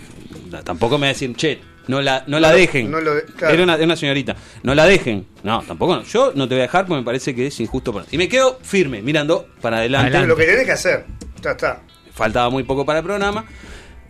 tampoco 0.64 0.98
me 0.98 1.08
va 1.08 1.10
a 1.10 1.14
decir, 1.14 1.36
che, 1.36 1.60
no 1.88 2.02
la, 2.02 2.24
no 2.28 2.40
la 2.40 2.50
No 2.52 2.56
dejen. 2.56 2.92
no 2.92 3.00
lo 3.02 3.16
de- 3.16 3.24
claro. 3.26 3.54
Era 3.54 3.64
una, 3.64 3.76
era 3.76 3.84
una 3.86 3.96
señorita, 3.96 4.36
no 4.64 4.74
la 4.76 4.86
dejen. 4.86 5.26
No, 5.44 5.62
tampoco 5.68 5.96
no. 5.96 6.04
Yo 6.04 6.32
no 6.36 6.48
te 6.48 6.56
voy 6.56 6.60
a 6.60 6.64
dejar 6.64 6.86
porque 6.86 7.00
me 7.02 7.06
parece 7.06 7.34
que 7.36 7.48
es 7.48 7.60
injusto. 7.60 7.94
para- 7.94 8.06
Y 8.12 8.18
me 8.18 8.28
quedo 8.28 8.60
firme, 8.62 9.02
mirando 9.02 9.48
para 9.62 9.78
adelante. 9.78 10.08
Adelante. 10.08 10.28
Lo 10.28 10.36
que 10.36 10.46
tenés 10.46 10.66
que 10.66 10.72
hacer. 10.72 11.06
Ya 11.42 11.52
está. 11.52 11.82
Faltaba 12.14 12.50
muy 12.50 12.64
poco 12.64 12.86
para 12.86 13.00
el 13.00 13.06
programa. 13.06 13.46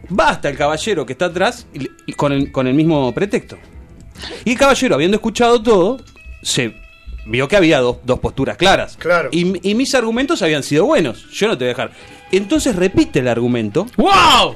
Basta 0.10 0.50
el 0.50 0.58
caballero 0.58 1.06
que 1.06 1.14
está 1.14 1.26
atrás 1.26 1.66
y 1.74 1.80
le- 1.80 1.92
y 2.06 2.14
con, 2.14 2.32
el, 2.32 2.52
con 2.52 2.68
el 2.68 2.74
mismo 2.76 3.14
pretexto. 3.14 3.58
Y 4.46 4.52
el 4.52 4.58
caballero, 4.58 4.96
habiendo 4.96 5.16
escuchado 5.16 5.62
todo, 5.62 6.00
se 6.42 6.76
vio 7.26 7.48
que 7.48 7.56
había 7.58 7.80
dos, 7.80 7.98
dos 8.04 8.20
posturas 8.20 8.56
claras. 8.56 8.96
Claro. 8.98 9.30
Y, 9.32 9.68
y 9.70 9.74
mis 9.76 9.96
argumentos 9.96 10.42
habían 10.44 10.62
sido 10.64 10.86
buenos. 10.86 11.28
Yo 11.32 11.48
no 11.48 11.58
te 11.58 11.66
voy 11.66 11.70
a 11.70 11.74
dejar. 11.74 11.92
Entonces 12.32 12.76
repite 12.76 13.20
el 13.20 13.28
argumento. 13.28 13.88
¡Wow! 13.98 14.56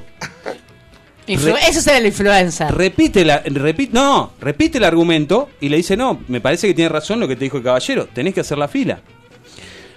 Influ- 1.30 1.54
Re- 1.54 1.70
Eso 1.70 1.80
es 1.80 1.88
el 1.88 2.06
influencer. 2.08 2.74
Repite 2.74 3.24
la, 3.24 3.40
repite, 3.46 3.94
no, 3.94 4.34
repite 4.42 4.78
el 4.80 4.84
argumento 4.84 5.50
y 5.62 5.70
le 5.70 5.78
dice, 5.78 5.96
no, 5.96 6.20
me 6.28 6.42
parece 6.42 6.68
que 6.68 6.74
tiene 6.74 6.90
razón 6.90 7.20
lo 7.20 7.28
que 7.28 7.36
te 7.36 7.46
dijo 7.46 7.58
el 7.58 7.64
caballero, 7.64 8.08
tenés 8.14 8.34
que 8.34 8.42
hacer 8.42 8.58
la 8.58 8.68
fila. 8.68 9.00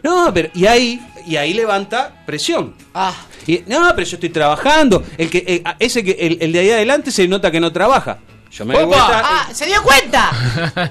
No, 0.03 0.31
pero, 0.35 0.51
y 0.55 0.67
ahí, 0.67 1.01
y 1.27 1.37
ahí 1.37 1.55
levanta 1.55 2.23
presión. 2.27 2.75
Ah, 2.95 3.15
Y, 3.47 3.63
no, 3.67 3.91
pero 3.95 4.07
yo 4.07 4.17
estoy 4.17 4.31
trabajando. 4.31 5.03
El 5.17 5.31
que, 5.31 5.39
eh, 5.47 5.63
ese 5.79 6.03
que, 6.05 6.13
el, 6.13 6.39
el 6.41 6.53
de 6.53 6.59
ahí 6.59 6.71
adelante 6.71 7.11
se 7.11 7.27
nota 7.29 7.51
que 7.51 7.61
no 7.61 7.73
trabaja. 7.73 8.19
Yo 8.53 8.67
me 8.67 8.75
ah, 8.77 9.49
se 9.51 9.65
dio 9.65 9.83
cuenta. 9.83 10.31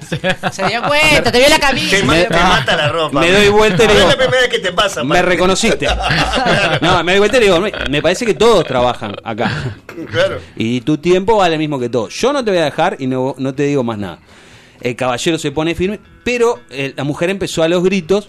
Se 0.50 0.66
dio 0.66 0.82
cuenta, 0.82 1.30
te 1.30 1.38
vio 1.38 1.48
la 1.48 1.54
Te, 1.54 1.60
camisa. 1.60 1.96
ma- 2.04 2.12
Me- 2.12 2.24
te 2.24 2.34
mata 2.36 2.76
la 2.76 2.88
ropa. 2.88 3.20
me 3.20 3.30
doy 3.30 3.48
vuelta 3.50 3.84
y 3.84 3.86
le 3.86 3.94
digo- 3.94 4.06
es 4.08 4.16
la 4.16 4.16
primera 4.18 4.40
vez 4.40 4.50
que 4.50 4.58
te 4.58 4.72
pasa. 4.72 5.04
me 5.04 5.22
reconociste. 5.22 5.86
No, 6.80 7.04
me 7.04 7.12
doy 7.12 7.18
vuelta 7.20 7.36
y 7.36 7.40
le 7.40 7.46
digo, 7.46 7.60
me, 7.60 7.72
me 7.88 8.02
parece 8.02 8.26
que 8.26 8.34
todos 8.34 8.64
trabajan 8.64 9.14
acá. 9.22 9.76
Claro. 10.10 10.40
Y 10.56 10.80
tu 10.80 10.98
tiempo 10.98 11.36
vale 11.36 11.54
el 11.54 11.60
mismo 11.60 11.78
que 11.78 11.88
todo. 11.88 12.08
Yo 12.08 12.32
no 12.32 12.44
te 12.44 12.50
voy 12.50 12.58
a 12.58 12.64
dejar 12.64 12.96
y 12.98 13.06
no, 13.06 13.36
no 13.38 13.54
te 13.54 13.62
digo 13.62 13.84
más 13.84 13.96
nada. 13.98 14.18
El 14.80 14.96
caballero 14.96 15.38
se 15.38 15.52
pone 15.52 15.76
firme, 15.76 16.00
pero 16.24 16.62
eh, 16.70 16.92
la 16.96 17.04
mujer 17.04 17.30
empezó 17.30 17.62
a 17.62 17.68
los 17.68 17.84
gritos 17.84 18.28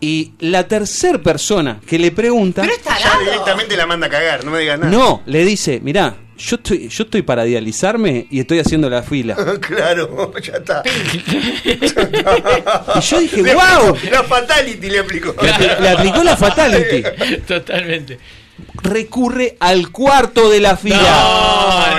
y 0.00 0.34
la 0.40 0.68
tercer 0.68 1.22
persona 1.22 1.80
que 1.86 1.98
le 1.98 2.10
pregunta... 2.12 2.60
Pero 2.60 2.74
está 2.74 2.98
Ya 2.98 3.18
directamente 3.20 3.74
la 3.74 3.86
manda 3.86 4.06
a 4.08 4.10
cagar, 4.10 4.44
no 4.44 4.50
me 4.50 4.58
digas 4.58 4.78
nada. 4.78 4.90
No, 4.92 5.22
le 5.24 5.42
dice, 5.46 5.80
mirá, 5.82 6.14
yo 6.38 6.56
estoy, 6.56 6.88
yo 6.88 7.04
estoy 7.04 7.22
para 7.22 7.44
dializarme 7.44 8.26
y 8.30 8.40
estoy 8.40 8.58
haciendo 8.58 8.88
la 8.90 9.02
fila. 9.02 9.36
claro, 9.60 10.32
ya 10.40 10.54
está. 10.54 10.82
Y 12.96 13.00
yo 13.00 13.20
dije, 13.20 13.42
Le 13.42 13.54
wow, 13.54 13.96
La 14.10 14.22
fatality 14.24 14.88
le 14.90 14.98
aplicó. 15.00 15.34
le, 15.40 15.80
le 15.80 15.88
aplicó 15.88 16.22
la 16.22 16.36
fatality. 16.36 17.02
Totalmente. 17.46 18.18
Recurre 18.82 19.56
al 19.60 19.90
cuarto 19.90 20.48
de 20.50 20.60
la 20.60 20.76
fila. 20.76 20.96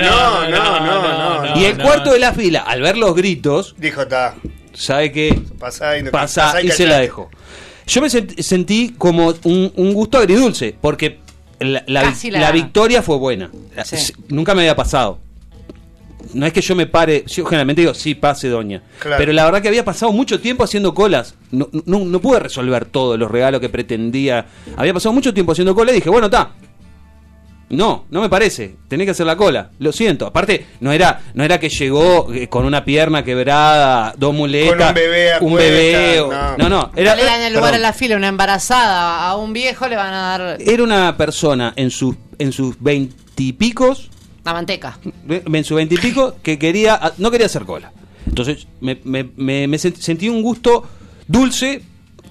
no, 0.00 0.48
no, 0.50 0.80
no, 0.80 1.54
no. 1.54 1.60
y 1.60 1.64
el 1.64 1.78
cuarto 1.78 2.12
de 2.12 2.18
la 2.18 2.32
fila, 2.32 2.60
al 2.60 2.80
ver 2.82 2.96
los 2.96 3.14
gritos, 3.14 3.74
Dijo, 3.78 4.02
está. 4.02 4.34
sabe 4.72 5.12
que 5.12 5.40
Pasá 5.58 5.98
y 5.98 6.02
no 6.02 6.10
pasa 6.10 6.60
y 6.62 6.70
se 6.70 6.86
la 6.86 6.98
dejó. 6.98 7.30
Yo 7.86 8.02
me 8.02 8.08
sent- 8.08 8.40
sentí 8.42 8.94
como 8.98 9.34
un, 9.44 9.72
un 9.76 9.94
gusto 9.94 10.18
agridulce, 10.18 10.76
porque 10.80 11.20
la, 11.60 11.82
la- 11.86 12.02
Casi 12.02 12.30
la- 12.30 12.40
la 12.40 12.52
victoria 12.52 13.02
fue 13.02 13.16
buena. 13.16 13.50
Sí. 13.84 14.12
Nunca 14.28 14.54
me 14.54 14.62
había 14.62 14.76
pasado. 14.76 15.18
no 16.34 16.44
es 16.46 16.52
que 16.52 16.60
yo 16.60 16.74
me 16.76 16.86
pare, 16.86 17.24
yo 17.26 17.44
generalmente 17.46 17.80
digo, 17.82 17.94
sí, 17.94 18.14
pase 18.14 18.48
doña. 18.48 18.82
Claro. 18.98 19.16
Pero 19.18 19.32
la 19.32 19.44
verdad 19.46 19.62
que 19.62 19.68
había 19.68 19.84
pasado 19.84 20.12
mucho 20.12 20.40
tiempo 20.40 20.62
haciendo 20.64 20.92
colas. 20.92 21.34
No, 21.50 21.68
no, 21.86 22.00
no 22.04 22.20
pude 22.20 22.38
resolver 22.40 22.84
todos 22.84 23.18
los 23.18 23.30
regalos 23.30 23.60
que 23.60 23.68
pretendía. 23.70 24.44
Había 24.76 24.92
pasado 24.92 25.12
mucho 25.14 25.32
tiempo 25.32 25.52
haciendo 25.52 25.74
cola 25.74 25.92
y 25.92 25.96
dije, 25.96 26.10
bueno, 26.10 26.26
está. 26.26 26.50
No, 27.70 28.06
no 28.10 28.22
me 28.22 28.30
parece. 28.30 28.76
Tenés 28.88 29.04
que 29.04 29.10
hacer 29.10 29.26
la 29.26 29.36
cola. 29.36 29.70
Lo 29.78 29.92
siento. 29.92 30.26
Aparte, 30.26 30.66
no 30.80 30.90
era, 30.90 31.20
no 31.34 31.44
era 31.44 31.60
que 31.60 31.68
llegó 31.68 32.32
eh, 32.32 32.48
con 32.48 32.64
una 32.64 32.82
pierna 32.84 33.22
quebrada, 33.24 34.14
dos 34.16 34.32
muletas, 34.34 34.76
Con 34.78 34.88
un 34.88 34.94
bebé 34.94 35.32
a 35.34 35.38
un 35.40 35.54
bebé. 35.54 36.20
o- 36.20 36.32
no. 36.32 36.56
No, 36.56 36.68
no. 36.70 36.92
Era, 36.96 37.14
le 37.14 37.24
dan 37.24 37.42
el 37.42 37.52
lugar 37.52 37.64
perdón. 37.72 37.76
en 37.76 37.82
la 37.82 37.92
fila, 37.92 38.16
una 38.16 38.28
embarazada, 38.28 39.28
a 39.28 39.36
un 39.36 39.52
viejo 39.52 39.86
le 39.86 39.96
van 39.96 40.14
a 40.14 40.38
dar 40.38 40.56
Era 40.60 40.82
una 40.82 41.16
persona 41.18 41.72
en 41.76 41.90
sus 41.90 42.16
en 42.38 42.52
sus 42.52 42.76
veintipicos, 42.80 44.10
la 44.44 44.52
manteca. 44.54 44.98
en 45.28 45.64
sus 45.64 45.76
veintipico, 45.76 46.36
que 46.42 46.58
quería 46.58 47.12
no 47.18 47.30
quería 47.30 47.46
hacer 47.46 47.64
cola. 47.64 47.92
Entonces 48.26 48.66
me, 48.80 48.98
me- 49.04 49.28
me- 49.36 49.66
me 49.68 49.76
sent- 49.76 49.96
sentí 49.96 50.28
un 50.28 50.42
gusto 50.42 50.86
dulce 51.26 51.82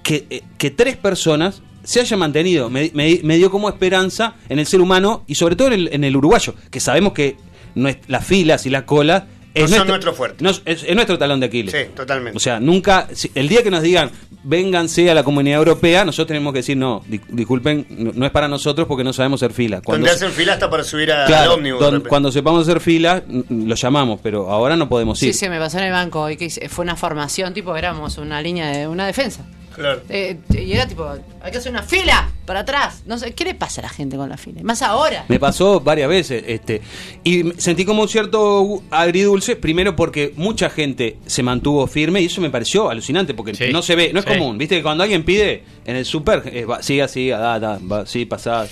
que, 0.03 0.25
eh, 0.29 0.41
que 0.57 0.71
tres 0.71 0.95
personas 0.97 1.61
se 1.87 2.01
hayan 2.01 2.19
mantenido. 2.19 2.69
Me, 2.69 2.91
me- 2.93 3.21
me 3.23 3.37
dio 3.37 3.49
como 3.49 3.69
esperanza 3.69 4.35
en 4.49 4.59
el 4.59 4.65
ser 4.65 4.81
humano 4.81 5.23
y 5.25 5.35
sobre 5.35 5.55
todo 5.55 5.67
en 5.69 5.73
el, 5.73 5.89
en 5.93 6.03
el 6.03 6.15
uruguayo, 6.17 6.53
que 6.69 6.81
sabemos 6.81 7.13
que 7.13 7.37
nues- 7.75 7.99
las 8.07 8.25
filas 8.25 8.65
y 8.65 8.69
la 8.69 8.85
cola 8.85 9.27
No 9.55 9.67
son 9.69 9.87
nuestro 9.87 10.13
fuerte. 10.13 10.43
no, 10.43 10.49
es, 10.49 10.61
es 10.65 10.95
nuestro 10.95 11.17
talón 11.17 11.39
de 11.39 11.45
Aquiles. 11.45 11.73
Sí, 11.73 11.89
totalmente. 11.95 12.35
O 12.35 12.39
sea, 12.41 12.59
nunca, 12.59 13.07
si- 13.13 13.31
el 13.35 13.47
día 13.47 13.63
que 13.63 13.71
nos 13.71 13.81
digan, 13.83 14.11
vénganse 14.43 15.09
a 15.09 15.13
la 15.13 15.23
comunidad 15.23 15.59
europea, 15.59 16.03
nosotros 16.05 16.27
tenemos 16.27 16.51
que 16.53 16.59
decir, 16.59 16.75
no, 16.77 17.03
di- 17.07 17.21
disculpen, 17.29 17.87
no, 17.89 18.11
no 18.13 18.25
es 18.25 18.31
para 18.31 18.47
nosotros 18.49 18.85
porque 18.87 19.03
no 19.05 19.13
sabemos 19.13 19.41
hacer 19.41 19.53
fila. 19.55 19.81
Donde 19.85 20.09
hacen 20.09 20.31
fila 20.31 20.53
hasta 20.53 20.69
para 20.69 20.83
subir 20.83 21.11
a- 21.11 21.25
Claro, 21.25 21.51
al 21.53 21.57
ómnibus. 21.59 21.79
don- 21.79 22.01
cuando 22.01 22.31
sepamos 22.31 22.67
hacer 22.67 22.81
fila, 22.81 23.23
lo 23.49 23.75
llamamos, 23.75 24.19
pero 24.21 24.49
ahora 24.51 24.75
no 24.75 24.87
podemos 24.89 25.19
Sí, 25.19 25.27
ir. 25.27 25.33
sí, 25.33 25.47
me 25.49 25.57
pasó 25.57 25.77
en 25.79 25.85
el 25.85 25.91
banco 25.93 26.21
hoy 26.21 26.35
que 26.37 26.49
fue 26.69 26.83
una 26.83 26.95
formación, 26.97 27.53
tipo, 27.53 27.75
éramos 27.77 28.17
una 28.17 28.41
línea 28.41 28.67
de 28.71 28.87
una 28.87 29.07
defensa. 29.07 29.45
Claro. 29.77 30.01
Eh, 30.09 30.37
y 30.49 30.71
era 30.73 30.87
tipo, 30.87 31.07
hay 31.41 31.51
que 31.51 31.59
hacer 31.59 31.71
una 31.71 31.83
fila 31.83 32.29
para 32.45 32.61
atrás. 32.61 33.03
No 33.05 33.17
sé, 33.17 33.33
¿qué 33.33 33.45
le 33.45 33.53
pasa 33.53 33.79
a 33.79 33.83
la 33.83 33.89
gente 33.89 34.17
con 34.17 34.27
la 34.27 34.35
fila? 34.35 34.59
Más 34.63 34.81
ahora. 34.81 35.23
Me 35.29 35.39
pasó 35.39 35.79
varias 35.79 36.09
veces, 36.09 36.43
este, 36.47 36.81
y 37.23 37.51
sentí 37.57 37.85
como 37.85 38.01
un 38.01 38.09
cierto 38.09 38.81
agridulce, 38.91 39.55
primero 39.55 39.95
porque 39.95 40.33
mucha 40.35 40.69
gente 40.69 41.17
se 41.27 41.43
mantuvo 41.43 41.85
firme 41.87 42.21
y 42.21 42.25
eso 42.25 42.41
me 42.41 42.49
pareció 42.49 42.89
alucinante, 42.89 43.33
porque 43.35 43.53
Sí, 43.53 43.65
no 43.71 43.81
se 43.81 43.95
ve, 43.95 44.11
no 44.11 44.19
es 44.19 44.25
sí. 44.25 44.31
común, 44.31 44.57
viste 44.57 44.75
que 44.77 44.83
cuando 44.83 45.03
alguien 45.03 45.23
pide 45.23 45.63
en 45.85 45.95
el 45.95 46.05
súper, 46.05 46.41
eh, 46.51 46.65
va, 46.65 46.81
siga, 46.81 47.07
siga, 47.07 47.37
da, 47.37 47.59
da, 47.59 47.79
va, 47.79 48.05
sí, 48.05 48.25
pasá. 48.25 48.67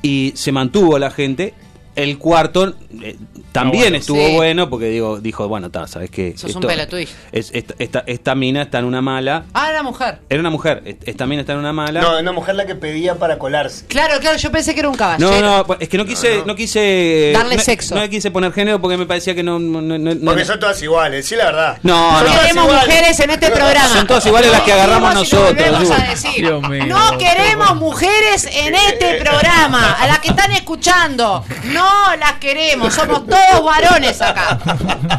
Y 0.00 0.32
se 0.36 0.52
mantuvo 0.52 0.98
la 0.98 1.10
gente. 1.10 1.54
El 1.98 2.16
cuarto 2.18 2.74
eh, 3.02 3.16
también 3.52 3.82
bueno. 3.84 3.96
estuvo 3.96 4.24
Sí. 4.24 4.34
bueno 4.34 4.70
porque 4.70 4.86
digo, 4.86 5.18
dijo, 5.20 5.48
bueno, 5.48 5.66
está, 5.66 5.86
sabes 5.88 6.10
que 6.10 6.36
Sos 6.38 6.54
un 6.54 6.62
pelotudí. 6.62 7.08
es, 7.32 7.50
esta, 7.52 7.74
esta, 7.78 8.04
esta 8.06 8.34
mina 8.36 8.62
está 8.62 8.78
en 8.78 8.84
una 8.84 9.02
mala. 9.02 9.44
Ah, 9.52 9.68
era 9.70 9.82
mujer. 9.82 10.20
Era 10.28 10.38
una 10.40 10.50
mujer, 10.50 10.82
est- 10.84 11.02
esta 11.08 11.26
mina 11.26 11.40
está 11.40 11.54
en 11.54 11.58
una 11.58 11.72
mala. 11.72 12.00
No, 12.00 12.18
una 12.18 12.30
mujer 12.32 12.54
la 12.54 12.66
que 12.66 12.74
pedía 12.76 13.16
para 13.16 13.38
colarse. 13.38 13.86
Claro, 13.86 14.20
claro, 14.20 14.36
yo 14.38 14.52
pensé 14.52 14.74
que 14.74 14.80
era 14.80 14.88
un 14.88 14.94
caballero. 14.96 15.30
No, 15.40 15.64
no, 15.66 15.76
es 15.80 15.88
que 15.88 15.98
no 15.98 16.04
quise, 16.06 16.42
no, 16.46 16.54
quise 16.54 17.32
Darle 17.34 17.56
no- 17.56 17.62
sexo. 17.62 17.94
No, 17.96 18.08
quise 18.08 18.30
poner 18.30 18.52
género 18.52 18.80
porque 18.80 18.96
me 18.96 19.06
parecía 19.06 19.34
que 19.34 19.42
no, 19.42 19.58
no, 19.58 19.80
no, 19.80 19.98
no- 19.98 20.10
Porque 20.24 20.42
no- 20.42 20.46
son 20.46 20.60
todas 20.60 20.80
iguales, 20.82 21.26
sí, 21.26 21.34
la 21.34 21.46
verdad. 21.46 21.78
No, 21.82 22.22
No 22.22 22.28
no. 22.28 22.40
queremos 22.40 22.64
iguales. 22.64 22.86
mujeres 22.86 23.20
en 23.20 23.30
este 23.30 23.50
programa. 23.50 23.88
Son 23.88 24.06
todas 24.06 24.24
iguales 24.26 24.52
las 24.52 24.60
que 24.62 24.72
agarramos 24.72 25.14
nosotros, 25.14 25.48
volvemos 25.54 25.90
a 25.90 25.98
Lu. 26.04 26.10
decir. 26.10 26.44
Dios 26.46 26.68
mío. 26.68 26.86
No 26.86 27.18
queremos 27.18 27.74
mujeres 27.76 28.46
en 28.52 28.74
este 28.76 29.14
programa. 29.16 29.92
A 29.94 30.06
las 30.06 30.20
que 30.20 30.28
están 30.28 30.52
escuchando, 30.52 31.44
no 31.72 31.87
las 32.18 32.34
queremos. 32.34 32.94
Somos 32.94 33.26
todos 33.26 33.64
varones 33.64 34.20
acá. 34.20 34.58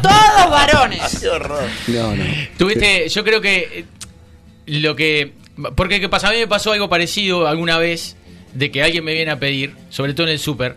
Todos 0.02 0.50
varones. 0.50 1.18
Qué 1.20 1.28
horror. 1.28 1.68
No, 1.88 2.16
no. 2.16 2.24
Tuviste, 2.58 3.08
yo 3.08 3.24
creo 3.24 3.40
que 3.40 3.58
eh, 3.58 3.84
lo 4.66 4.96
que. 4.96 5.34
Porque 5.76 6.00
¿qué 6.00 6.08
pasa? 6.08 6.28
A 6.28 6.32
mí 6.32 6.38
me 6.38 6.46
pasó 6.48 6.72
algo 6.72 6.88
parecido 6.88 7.46
alguna 7.46 7.78
vez 7.78 8.16
de 8.54 8.70
que 8.70 8.82
alguien 8.82 9.04
me 9.04 9.12
viene 9.12 9.30
a 9.30 9.38
pedir, 9.38 9.76
sobre 9.90 10.14
todo 10.14 10.26
en 10.26 10.32
el 10.32 10.38
súper, 10.38 10.76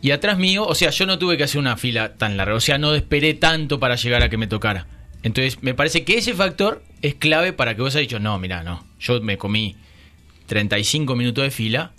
y 0.00 0.10
atrás 0.10 0.38
mío, 0.38 0.66
o 0.66 0.74
sea, 0.74 0.90
yo 0.90 1.06
no 1.06 1.18
tuve 1.18 1.36
que 1.36 1.44
hacer 1.44 1.58
una 1.58 1.76
fila 1.76 2.14
tan 2.14 2.36
larga, 2.36 2.54
o 2.54 2.60
sea, 2.60 2.78
no 2.78 2.94
esperé 2.94 3.34
tanto 3.34 3.80
para 3.80 3.96
llegar 3.96 4.22
a 4.22 4.28
que 4.28 4.36
me 4.36 4.46
tocara. 4.46 4.86
Entonces, 5.22 5.62
me 5.62 5.74
parece 5.74 6.04
que 6.04 6.18
ese 6.18 6.34
factor 6.34 6.82
es 7.02 7.14
clave 7.14 7.52
para 7.52 7.74
que 7.74 7.82
vos 7.82 7.94
hayas 7.94 8.08
dicho, 8.08 8.20
no, 8.20 8.38
mira, 8.38 8.62
no, 8.62 8.86
yo 9.00 9.20
me 9.20 9.38
comí 9.38 9.76
35 10.46 11.16
minutos 11.16 11.44
de 11.44 11.50
fila, 11.50 11.92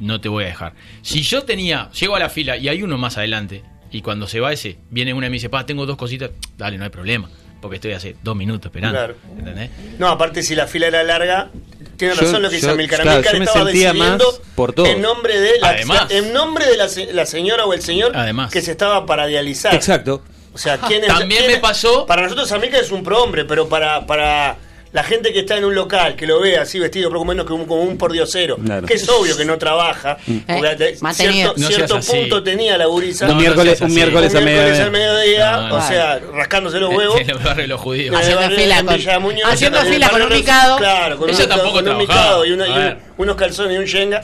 no 0.00 0.20
te 0.20 0.28
voy 0.28 0.44
a 0.44 0.46
dejar. 0.48 0.72
Si 1.02 1.22
yo 1.22 1.42
tenía, 1.44 1.90
llego 1.92 2.16
a 2.16 2.18
la 2.18 2.28
fila 2.28 2.56
y 2.56 2.68
hay 2.68 2.82
uno 2.82 2.98
más 2.98 3.16
adelante, 3.18 3.62
y 3.92 4.02
cuando 4.02 4.26
se 4.28 4.40
va 4.40 4.52
ese, 4.52 4.78
viene 4.90 5.12
una 5.14 5.26
y 5.26 5.30
me 5.30 5.34
dice, 5.34 5.48
pa, 5.48 5.66
tengo 5.66 5.86
dos 5.86 5.96
cositas, 5.96 6.30
dale, 6.56 6.78
no 6.78 6.84
hay 6.84 6.90
problema, 6.90 7.28
porque 7.60 7.76
estoy 7.76 7.92
hace 7.92 8.16
dos 8.22 8.36
minutos 8.36 8.66
esperando. 8.66 8.96
Claro. 8.98 9.14
¿Entendés? 9.38 9.70
No, 9.98 10.08
aparte 10.08 10.42
si 10.42 10.54
la 10.54 10.66
fila 10.66 10.86
era 10.86 11.02
larga, 11.02 11.50
tiene 11.96 12.14
Yo- 12.14 12.20
razón 12.22 12.42
lo 12.42 12.48
que 12.48 12.54
dice 12.56 12.68
yo- 12.68 12.72
Amilcar. 12.74 13.00
claro, 13.02 13.16
Amilcar 13.18 13.32
yo 13.34 13.38
me 13.40 13.44
estaba 13.44 13.64
sentía 13.66 13.92
decidiendo 13.92 14.26
más 14.26 14.40
por 14.54 14.72
todo. 14.72 14.86
en 14.86 15.02
nombre 15.02 15.38
de 15.40 15.58
la, 15.60 15.68
Además. 15.70 16.06
en 16.10 16.32
nombre 16.32 16.66
de 16.66 16.76
la, 16.76 16.88
se- 16.88 17.12
la 17.12 17.26
señora 17.26 17.66
o 17.66 17.74
el 17.74 17.82
señor 17.82 18.12
Además. 18.16 18.50
que 18.52 18.62
se 18.62 18.70
estaba 18.70 19.04
para 19.06 19.26
dializar. 19.26 19.74
Exacto. 19.74 20.22
O 20.52 20.58
sea, 20.58 20.78
¿quién 20.78 21.02
es, 21.04 21.08
También 21.08 21.42
quién 21.44 21.52
me 21.56 21.58
pasó- 21.60 22.06
Para 22.06 22.22
nosotros 22.22 22.50
Amilcar 22.52 22.80
es 22.82 22.90
un 22.90 23.02
prohombre, 23.04 23.44
pero 23.44 23.68
para, 23.68 24.06
para 24.06 24.56
la 24.92 25.04
gente 25.04 25.32
que 25.32 25.40
está 25.40 25.56
en 25.56 25.64
un 25.64 25.74
local, 25.74 26.16
que 26.16 26.26
lo 26.26 26.40
ve 26.40 26.58
así 26.58 26.78
vestido, 26.80 27.10
poco 27.10 27.24
menos 27.24 27.46
que 27.46 27.52
un, 27.52 27.64
como 27.66 27.82
un 27.82 27.96
pordiosero, 27.96 28.56
Claro. 28.56 28.86
que 28.86 28.94
es 28.94 29.08
obvio 29.08 29.36
que 29.36 29.44
no 29.44 29.56
trabaja, 29.56 30.16
porque 30.48 30.84
Eh, 30.90 30.96
cierto, 31.14 31.54
No 31.56 31.66
cierto 31.68 31.94
seas 31.94 32.08
así. 32.08 32.16
punto 32.20 32.42
tenía 32.42 32.76
la 32.76 32.86
gurisa. 32.86 33.26
un 33.26 33.32
no 33.34 33.36
miércoles, 33.38 33.78
seas 33.78 33.88
un 33.88 33.94
miércoles, 33.94 34.32
un 34.32 34.38
a 34.38 34.40
miércoles 34.40 34.78
mediodía. 34.78 34.84
al 34.84 34.90
mediodía, 34.90 35.52
No, 35.52 35.68
no. 35.68 35.74
o 35.76 35.82
sea, 35.82 36.18
rascándose 36.32 36.80
los 36.80 36.92
huevos. 36.92 37.20
En 37.20 37.30
el 37.30 37.38
barrio 37.38 37.62
de 37.62 37.68
los 37.68 37.80
judíos. 37.80 38.14
Eh, 38.14 38.18
Haciendo 38.18 38.42
en 38.42 38.50
fila 38.52 38.82
con- 38.84 39.22
Muñoz, 39.22 39.44
haciendo 39.52 39.80
fila 39.82 40.08
con 40.10 40.22
un 40.22 40.28
micado. 40.28 40.76
Claro, 40.78 41.18
con, 41.18 41.30
Ella 41.30 41.42
un, 41.44 41.48
tampoco 41.48 41.72
con 41.74 41.88
un 41.88 41.96
micado 41.98 42.44
y, 42.44 42.50
una- 42.52 42.66
y 42.66 42.70
A 42.70 42.74
un- 42.74 42.80
ver. 42.80 42.98
unos 43.18 43.36
calzones 43.36 43.74
y 43.76 43.78
un 43.78 43.86
yenga. 43.86 44.22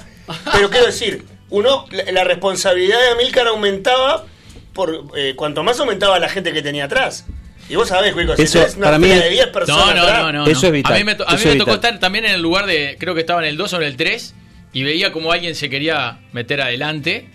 Pero 0.53 0.69
quiero 0.69 0.87
decir, 0.87 1.25
uno 1.51 1.87
la, 1.93 2.11
la 2.11 2.25
responsabilidad 2.25 3.01
de 3.01 3.11
Amilcar 3.11 3.47
aumentaba 3.47 4.25
por 4.73 5.05
eh, 5.17 5.35
cuanto 5.37 5.63
más 5.63 5.79
aumentaba 5.79 6.19
la 6.19 6.29
gente 6.29 6.53
que 6.53 6.61
tenía 6.61 6.87
atrás. 6.87 7.25
Y 7.69 7.75
vos 7.77 7.89
sabés, 7.89 8.13
Cuico, 8.13 8.37
si 8.37 8.43
Eso, 8.43 8.65
una 8.77 8.87
para 8.87 8.99
mí 8.99 9.09
de 9.09 9.29
10 9.31 9.47
personas 9.49 9.95
No, 9.97 10.07
no, 10.07 10.33
no, 10.33 10.45
no. 10.45 10.47
Eso 10.47 10.67
es 10.67 10.73
vital, 10.73 10.93
A 10.93 10.97
mí 10.99 11.05
me, 11.05 11.15
to- 11.17 11.25
a 11.29 11.33
mí 11.33 11.37
eso 11.37 11.47
me 11.49 11.53
es 11.53 11.59
tocó 11.59 11.73
vital. 11.73 11.91
estar 11.95 12.01
también 12.01 12.25
en 12.27 12.33
el 12.33 12.43
lugar 12.43 12.67
de, 12.67 12.97
creo 12.99 13.15
que 13.15 13.21
estaba 13.21 13.41
en 13.43 13.49
el 13.49 13.57
2 13.57 13.73
o 13.73 13.77
en 13.79 13.83
el 13.83 13.97
3, 13.97 14.35
y 14.73 14.83
veía 14.85 15.11
como 15.13 15.33
alguien 15.33 15.55
se 15.55 15.69
quería 15.69 16.21
meter 16.33 16.61
adelante. 16.61 17.29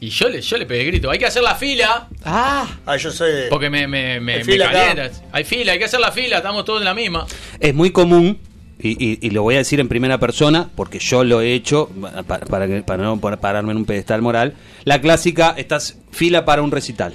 Y 0.00 0.10
yo 0.10 0.28
le, 0.28 0.40
yo 0.40 0.56
le 0.58 0.66
pegué 0.66 0.84
grito, 0.84 1.10
hay 1.10 1.18
que 1.18 1.26
hacer 1.26 1.42
la 1.42 1.54
fila, 1.56 2.08
Ah, 2.24 2.68
Ah, 2.86 2.96
yo 2.96 3.10
soy 3.10 3.32
de... 3.32 3.42
porque 3.48 3.68
me, 3.68 3.86
me, 3.88 4.20
me, 4.20 4.34
Hay 4.34 4.38
me 4.38 4.44
fila 4.44 4.70
calientas. 4.70 5.22
Hay 5.32 5.42
fila, 5.44 5.72
hay 5.72 5.78
que 5.78 5.84
hacer 5.86 5.98
la 6.00 6.12
fila, 6.12 6.36
estamos 6.36 6.64
todos 6.64 6.80
en 6.80 6.84
la 6.84 6.94
misma. 6.94 7.26
Es 7.58 7.74
muy 7.74 7.90
común, 7.90 8.38
y, 8.80 8.90
y- 9.04 9.18
y 9.20 9.30
lo 9.30 9.42
voy 9.42 9.56
a 9.56 9.58
decir 9.58 9.80
en 9.80 9.88
primera 9.88 10.18
persona, 10.18 10.68
porque 10.76 11.00
yo 11.00 11.24
lo 11.24 11.40
he 11.40 11.52
hecho, 11.52 11.90
pa- 12.28 12.38
para, 12.40 12.68
que- 12.68 12.82
para 12.82 13.02
no 13.02 13.20
para 13.20 13.38
pararme 13.40 13.72
en 13.72 13.76
un 13.78 13.84
pedestal 13.86 14.22
moral, 14.22 14.54
la 14.84 15.00
clásica, 15.00 15.54
estás 15.56 15.98
fila 16.12 16.44
para 16.44 16.62
un 16.62 16.70
recital. 16.70 17.14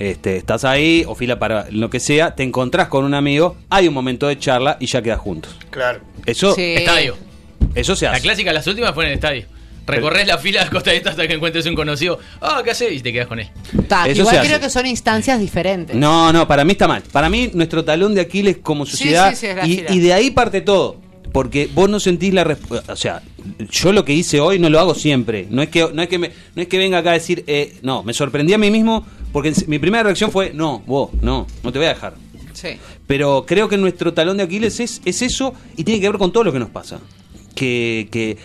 Este, 0.00 0.36
estás 0.38 0.64
ahí, 0.64 1.04
o 1.06 1.14
fila 1.14 1.38
para 1.38 1.66
lo 1.70 1.90
que 1.90 2.00
sea, 2.00 2.34
te 2.34 2.42
encontrás 2.42 2.88
con 2.88 3.04
un 3.04 3.14
amigo, 3.14 3.56
hay 3.68 3.86
un 3.86 3.94
momento 3.94 4.26
de 4.26 4.38
charla 4.38 4.76
y 4.80 4.86
ya 4.86 5.02
quedas 5.02 5.20
juntos. 5.20 5.54
Claro. 5.70 6.00
Eso, 6.26 6.54
Sí. 6.54 6.62
Estadio. 6.74 7.16
eso 7.74 7.94
se 7.94 8.06
La 8.06 8.12
hace. 8.12 8.22
clásica, 8.22 8.52
las 8.52 8.66
últimas 8.66 8.94
fue 8.94 9.04
en 9.04 9.10
el 9.10 9.14
estadio. 9.16 9.44
Recorres 9.86 10.26
la 10.26 10.38
fila 10.38 10.64
de 10.64 10.70
costa 10.70 10.90
hasta 11.04 11.26
que 11.28 11.34
encuentres 11.34 11.66
un 11.66 11.74
conocido. 11.74 12.18
Ah, 12.40 12.60
¿qué 12.64 12.70
haces? 12.70 12.92
Y 12.92 13.00
te 13.00 13.12
quedas 13.12 13.26
con 13.26 13.40
él. 13.40 13.48
ta, 13.88 14.06
Eso 14.08 14.20
igual 14.20 14.36
se 14.36 14.40
creo 14.42 14.52
hace. 14.56 14.64
que 14.64 14.70
son 14.70 14.86
instancias 14.86 15.38
diferentes. 15.40 15.96
No, 15.96 16.32
no, 16.32 16.46
para 16.48 16.64
mí 16.64 16.72
está 16.72 16.86
mal. 16.88 17.02
Para 17.12 17.28
mí, 17.28 17.50
nuestro 17.54 17.84
talón 17.84 18.14
de 18.14 18.20
Aquiles 18.22 18.58
como 18.62 18.86
sociedad. 18.86 19.30
sí, 19.30 19.36
sí, 19.36 19.46
es 19.48 19.56
la 19.56 19.66
y, 19.66 19.98
de 19.98 20.12
ahí 20.14 20.30
parte 20.30 20.60
todo. 20.62 20.96
Porque 21.32 21.68
vos 21.74 21.88
no 21.90 22.00
sentís 22.00 22.32
la 22.34 22.44
resp- 22.44 22.82
O 22.88 22.96
sea, 22.96 23.22
yo 23.70 23.92
lo 23.92 24.04
que 24.04 24.12
hice 24.12 24.40
hoy 24.40 24.58
no 24.58 24.68
lo 24.70 24.80
hago 24.80 24.94
siempre. 24.94 25.46
No 25.50 25.60
es 25.62 25.68
que, 25.68 25.88
no 25.92 26.02
es 26.02 26.08
que, 26.08 26.18
me, 26.18 26.30
no 26.54 26.62
es 26.62 26.68
que 26.68 26.78
venga 26.78 26.98
acá 26.98 27.10
a 27.10 27.14
decir, 27.14 27.44
eh, 27.46 27.74
no, 27.82 28.02
me 28.02 28.12
sorprendí 28.12 28.52
a 28.52 28.58
mí 28.58 28.70
mismo. 28.70 29.06
Porque 29.32 29.52
mi 29.66 29.78
primera 29.78 30.02
reacción 30.04 30.30
fue, 30.30 30.52
no, 30.54 30.82
vos, 30.86 31.10
no, 31.22 31.46
no 31.62 31.72
te 31.72 31.78
voy 31.78 31.86
a 31.86 31.90
dejar. 31.90 32.14
Sí. 32.52 32.70
Pero 33.06 33.44
creo 33.46 33.68
que 33.68 33.76
nuestro 33.76 34.12
talón 34.12 34.36
de 34.36 34.42
Aquiles 34.42 34.80
es, 34.80 35.00
es 35.04 35.22
eso 35.22 35.54
y 35.76 35.84
tiene 35.84 36.00
que 36.00 36.08
ver 36.08 36.18
con 36.18 36.32
todo 36.32 36.44
lo 36.44 36.52
que 36.52 36.58
nos 36.58 36.70
pasa. 36.70 36.98
Que, 37.54 38.08
que, 38.10 38.36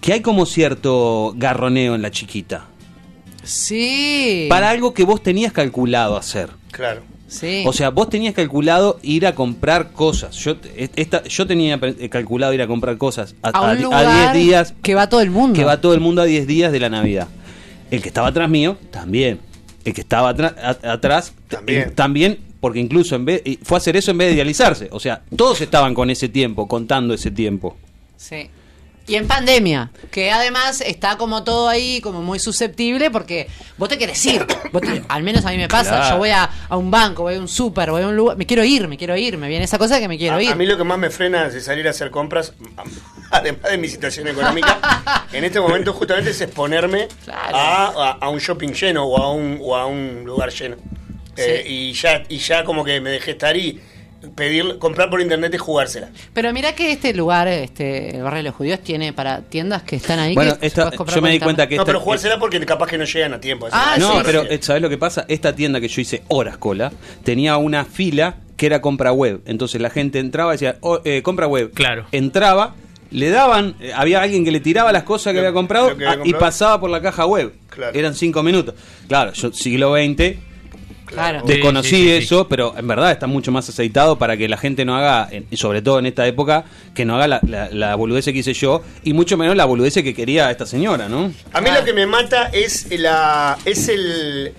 que 0.00 0.12
hay 0.12 0.20
como 0.20 0.44
cierto 0.46 1.32
garroneo 1.36 1.94
en 1.94 2.02
la 2.02 2.10
chiquita. 2.10 2.66
Sí. 3.44 4.46
Para 4.48 4.70
algo 4.70 4.92
que 4.94 5.04
vos 5.04 5.22
tenías 5.22 5.52
calculado 5.52 6.16
hacer. 6.16 6.50
Claro. 6.70 7.02
Sí. 7.28 7.62
O 7.66 7.72
sea, 7.72 7.90
vos 7.90 8.08
tenías 8.08 8.34
calculado 8.34 8.98
ir 9.02 9.26
a 9.26 9.34
comprar 9.34 9.92
cosas. 9.92 10.34
Yo, 10.36 10.56
esta, 10.76 11.22
yo 11.24 11.46
tenía 11.46 11.78
pre- 11.78 12.08
calculado 12.08 12.52
ir 12.54 12.62
a 12.62 12.66
comprar 12.66 12.96
cosas 12.96 13.34
a, 13.42 13.50
a 13.50 13.60
un 13.60 13.66
a- 13.68 13.70
a 13.70 13.74
lugar 13.74 14.32
10 14.32 14.44
días, 14.46 14.74
que 14.82 14.94
va 14.94 15.08
todo 15.08 15.20
el 15.20 15.30
mundo. 15.30 15.54
que 15.58 15.64
va 15.64 15.80
todo 15.80 15.94
el 15.94 16.00
mundo 16.00 16.22
a 16.22 16.24
10 16.24 16.46
días 16.46 16.72
de 16.72 16.80
la 16.80 16.88
Navidad. 16.88 17.28
El 17.90 18.02
que 18.02 18.08
estaba 18.08 18.28
atrás 18.28 18.48
mío, 18.48 18.76
también. 18.90 19.40
El 19.88 19.94
que 19.94 20.02
estaba 20.02 20.28
atrás, 20.28 21.32
También. 21.48 21.80
eh, 21.80 21.92
también, 21.94 22.38
porque 22.60 22.78
incluso 22.78 23.16
en 23.16 23.24
vez, 23.24 23.40
y 23.44 23.58
fue 23.62 23.76
a 23.76 23.78
hacer 23.78 23.96
eso 23.96 24.10
en 24.10 24.18
vez 24.18 24.28
de 24.28 24.34
idealizarse. 24.34 24.88
O 24.92 25.00
sea, 25.00 25.22
todos 25.34 25.60
estaban 25.62 25.94
con 25.94 26.10
ese 26.10 26.28
tiempo, 26.28 26.68
contando 26.68 27.14
ese 27.14 27.30
tiempo. 27.30 27.74
Sí. 28.18 28.50
Y 29.08 29.14
en 29.16 29.26
pandemia, 29.26 29.90
que 30.10 30.30
además 30.30 30.82
está 30.82 31.16
como 31.16 31.42
todo 31.42 31.68
ahí, 31.68 32.00
como 32.02 32.20
muy 32.20 32.38
susceptible, 32.38 33.10
porque 33.10 33.48
vos 33.78 33.88
te 33.88 33.96
querés 33.96 34.24
ir. 34.26 34.46
Vos 34.70 34.82
te- 34.82 35.02
al 35.08 35.22
menos 35.22 35.44
a 35.46 35.50
mí 35.50 35.56
me 35.56 35.66
pasa. 35.66 35.96
Claro. 35.96 36.10
Yo 36.14 36.18
voy 36.18 36.28
a, 36.30 36.48
a 36.68 36.76
un 36.76 36.90
banco, 36.90 37.22
voy 37.22 37.36
a 37.36 37.40
un 37.40 37.48
súper, 37.48 37.90
voy 37.90 38.02
a 38.02 38.08
un 38.08 38.14
lugar. 38.16 38.36
Me 38.36 38.44
quiero 38.44 38.62
ir, 38.64 38.86
me 38.86 38.98
quiero 38.98 39.16
ir. 39.16 39.38
Me 39.38 39.48
viene 39.48 39.64
esa 39.64 39.78
cosa 39.78 39.98
que 39.98 40.08
me 40.08 40.18
quiero 40.18 40.36
A, 40.36 40.42
ir. 40.42 40.50
a 40.52 40.54
mí 40.54 40.66
lo 40.66 40.76
que 40.76 40.84
más 40.84 40.98
me 40.98 41.08
frena 41.08 41.48
de 41.48 41.60
salir 41.62 41.86
a 41.86 41.90
hacer 41.90 42.10
compras, 42.10 42.52
además 43.30 43.62
de 43.70 43.78
mi 43.78 43.88
situación 43.88 44.28
económica, 44.28 45.24
en 45.32 45.42
este 45.44 45.58
momento 45.60 45.92
justamente 45.94 46.30
es 46.30 46.40
exponerme 46.42 47.08
Claro. 47.24 47.56
a, 47.56 47.86
a- 48.10 48.18
a 48.20 48.28
un 48.28 48.38
shopping 48.38 48.72
lleno 48.72 49.04
o 49.06 49.16
a 49.16 49.32
un, 49.32 49.58
o 49.62 49.74
a 49.74 49.86
un 49.86 50.24
lugar 50.26 50.50
lleno. 50.52 50.76
Eh, 51.36 51.64
y, 51.66 51.92
ya, 51.92 52.24
y 52.28 52.38
ya 52.38 52.64
como 52.64 52.84
que 52.84 53.00
me 53.00 53.10
dejé 53.10 53.30
estar 53.30 53.56
y 53.56 53.80
pedir, 54.34 54.78
comprar 54.78 55.10
por 55.10 55.20
internet 55.20 55.52
y 55.54 55.58
jugársela. 55.58 56.10
Pero 56.32 56.52
mira 56.52 56.74
que 56.74 56.90
este 56.92 57.14
lugar, 57.14 57.46
este, 57.48 58.16
el 58.16 58.22
barrio 58.22 58.38
de 58.38 58.42
los 58.44 58.54
judíos, 58.54 58.80
tiene 58.80 59.12
para 59.12 59.42
tiendas 59.42 59.82
que 59.84 59.96
están 59.96 60.18
ahí. 60.18 60.34
Bueno, 60.34 60.58
que 60.58 60.66
esta- 60.66 60.90
yo 60.90 61.22
me 61.22 61.30
di 61.30 61.38
cuenta 61.40 61.68
que 61.68 61.76
no, 61.76 61.82
esta- 61.82 61.86
pero 61.92 62.00
jugársela 62.00 62.38
porque 62.38 62.58
capaz 62.66 62.88
que 62.88 62.98
no 62.98 63.04
llegan 63.04 63.34
a 63.34 63.40
tiempo. 63.40 63.68
Ah, 63.70 63.96
no, 63.98 64.12
sí, 64.12 64.18
pero 64.24 64.40
refiero. 64.42 64.54
eh, 64.54 64.62
¿sabes 64.62 64.82
lo 64.82 64.88
que 64.88 64.98
pasa? 64.98 65.24
Esta 65.28 65.54
tienda 65.54 65.80
que 65.80 65.88
yo 65.88 66.00
hice 66.00 66.22
horas 66.28 66.56
cola 66.58 66.92
tenía 67.24 67.56
una 67.56 67.84
fila 67.84 68.36
que 68.56 68.66
era 68.66 68.80
compra 68.80 69.12
web. 69.12 69.40
Entonces 69.46 69.80
la 69.80 69.90
gente 69.90 70.18
entraba 70.18 70.52
y 70.52 70.54
decía, 70.54 70.78
"Oh, 70.80 71.00
eh, 71.04 71.22
compra 71.22 71.46
web. 71.46 71.70
Claro. 71.72 72.06
Entraba, 72.10 72.74
le 73.12 73.30
daban, 73.30 73.76
eh, 73.80 73.92
había 73.94 74.20
alguien 74.20 74.44
que 74.44 74.50
le 74.50 74.58
tiraba 74.60 74.90
las 74.92 75.04
cosas 75.04 75.32
que 75.32 75.40
Lo- 75.40 75.46
había 75.46 75.54
comprado 75.54 75.90
lo 75.90 75.96
que 75.96 76.06
había 76.06 76.22
ah, 76.24 76.26
y 76.28 76.32
pasaba 76.34 76.80
por 76.80 76.90
la 76.90 77.00
caja 77.00 77.24
web. 77.24 77.52
Claro. 77.70 77.96
Eran 77.96 78.14
cinco 78.16 78.42
minutos. 78.42 78.74
Claro, 79.06 79.32
yo 79.32 79.52
siglo 79.52 79.94
XX 79.94 80.36
Claro. 81.08 81.42
Desconocí 81.46 81.88
sí, 81.88 81.96
sí, 81.96 82.02
sí. 82.04 82.24
eso, 82.24 82.48
pero 82.48 82.74
en 82.76 82.86
verdad 82.86 83.10
está 83.10 83.26
mucho 83.26 83.50
más 83.50 83.68
aceitado 83.68 84.18
para 84.18 84.36
que 84.36 84.48
la 84.48 84.56
gente 84.56 84.84
no 84.84 84.96
haga, 84.96 85.28
sobre 85.52 85.82
todo 85.82 85.98
en 85.98 86.06
esta 86.06 86.26
época, 86.26 86.64
que 86.94 87.04
no 87.04 87.16
haga 87.16 87.26
la, 87.28 87.40
la, 87.46 87.68
la 87.70 87.94
boludez 87.94 88.24
que 88.26 88.30
hice 88.32 88.52
yo 88.52 88.82
y 89.04 89.12
mucho 89.12 89.36
menos 89.36 89.56
la 89.56 89.64
boludez 89.64 89.94
que 89.94 90.14
quería 90.14 90.50
esta 90.50 90.66
señora, 90.66 91.08
¿no? 91.08 91.32
A 91.52 91.60
mí 91.60 91.70
lo 91.70 91.84
que 91.84 91.92
me 91.92 92.06
mata 92.06 92.50
es 92.52 92.86
la 92.90 93.58
es 93.64 93.88
el 93.88 94.52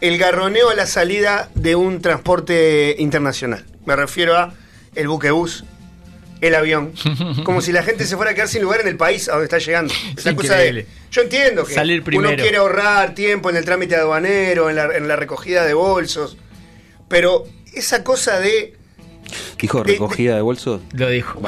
el 0.00 0.18
garroneo 0.18 0.70
a 0.70 0.74
la 0.74 0.86
salida 0.86 1.48
de 1.54 1.76
un 1.76 2.02
transporte 2.02 2.96
internacional. 2.98 3.64
Me 3.86 3.94
refiero 3.94 4.36
a 4.36 4.52
el 4.94 5.08
buquebús, 5.08 5.64
el 6.42 6.54
avión, 6.54 6.92
como 7.44 7.62
si 7.62 7.72
la 7.72 7.82
gente 7.82 8.04
se 8.04 8.16
fuera 8.16 8.32
a 8.32 8.34
quedar 8.34 8.48
sin 8.48 8.60
lugar 8.62 8.80
en 8.82 8.88
el 8.88 8.96
país 8.98 9.28
a 9.28 9.32
donde 9.32 9.44
está 9.44 9.58
llegando. 9.58 9.94
Esa 10.16 10.34
cosa 10.36 10.56
de 10.56 10.86
yo 11.10 11.22
entiendo 11.22 11.64
que 11.64 11.72
Salir 11.74 12.02
uno 12.14 12.30
quiere 12.36 12.58
ahorrar 12.58 13.14
tiempo 13.14 13.48
en 13.48 13.56
el 13.56 13.64
trámite 13.64 13.96
aduanero, 13.96 14.68
en 14.68 14.76
la, 14.76 14.94
en 14.94 15.08
la 15.08 15.16
recogida 15.16 15.64
de 15.64 15.72
bolsos, 15.74 16.36
pero 17.08 17.44
esa 17.72 18.04
cosa 18.04 18.38
de 18.40 18.74
Dijo 19.58 19.82
De- 19.84 19.92
recogida 19.92 20.34
de 20.34 20.42
bolsos. 20.42 20.80
Lo 20.92 21.08
dijo. 21.08 21.40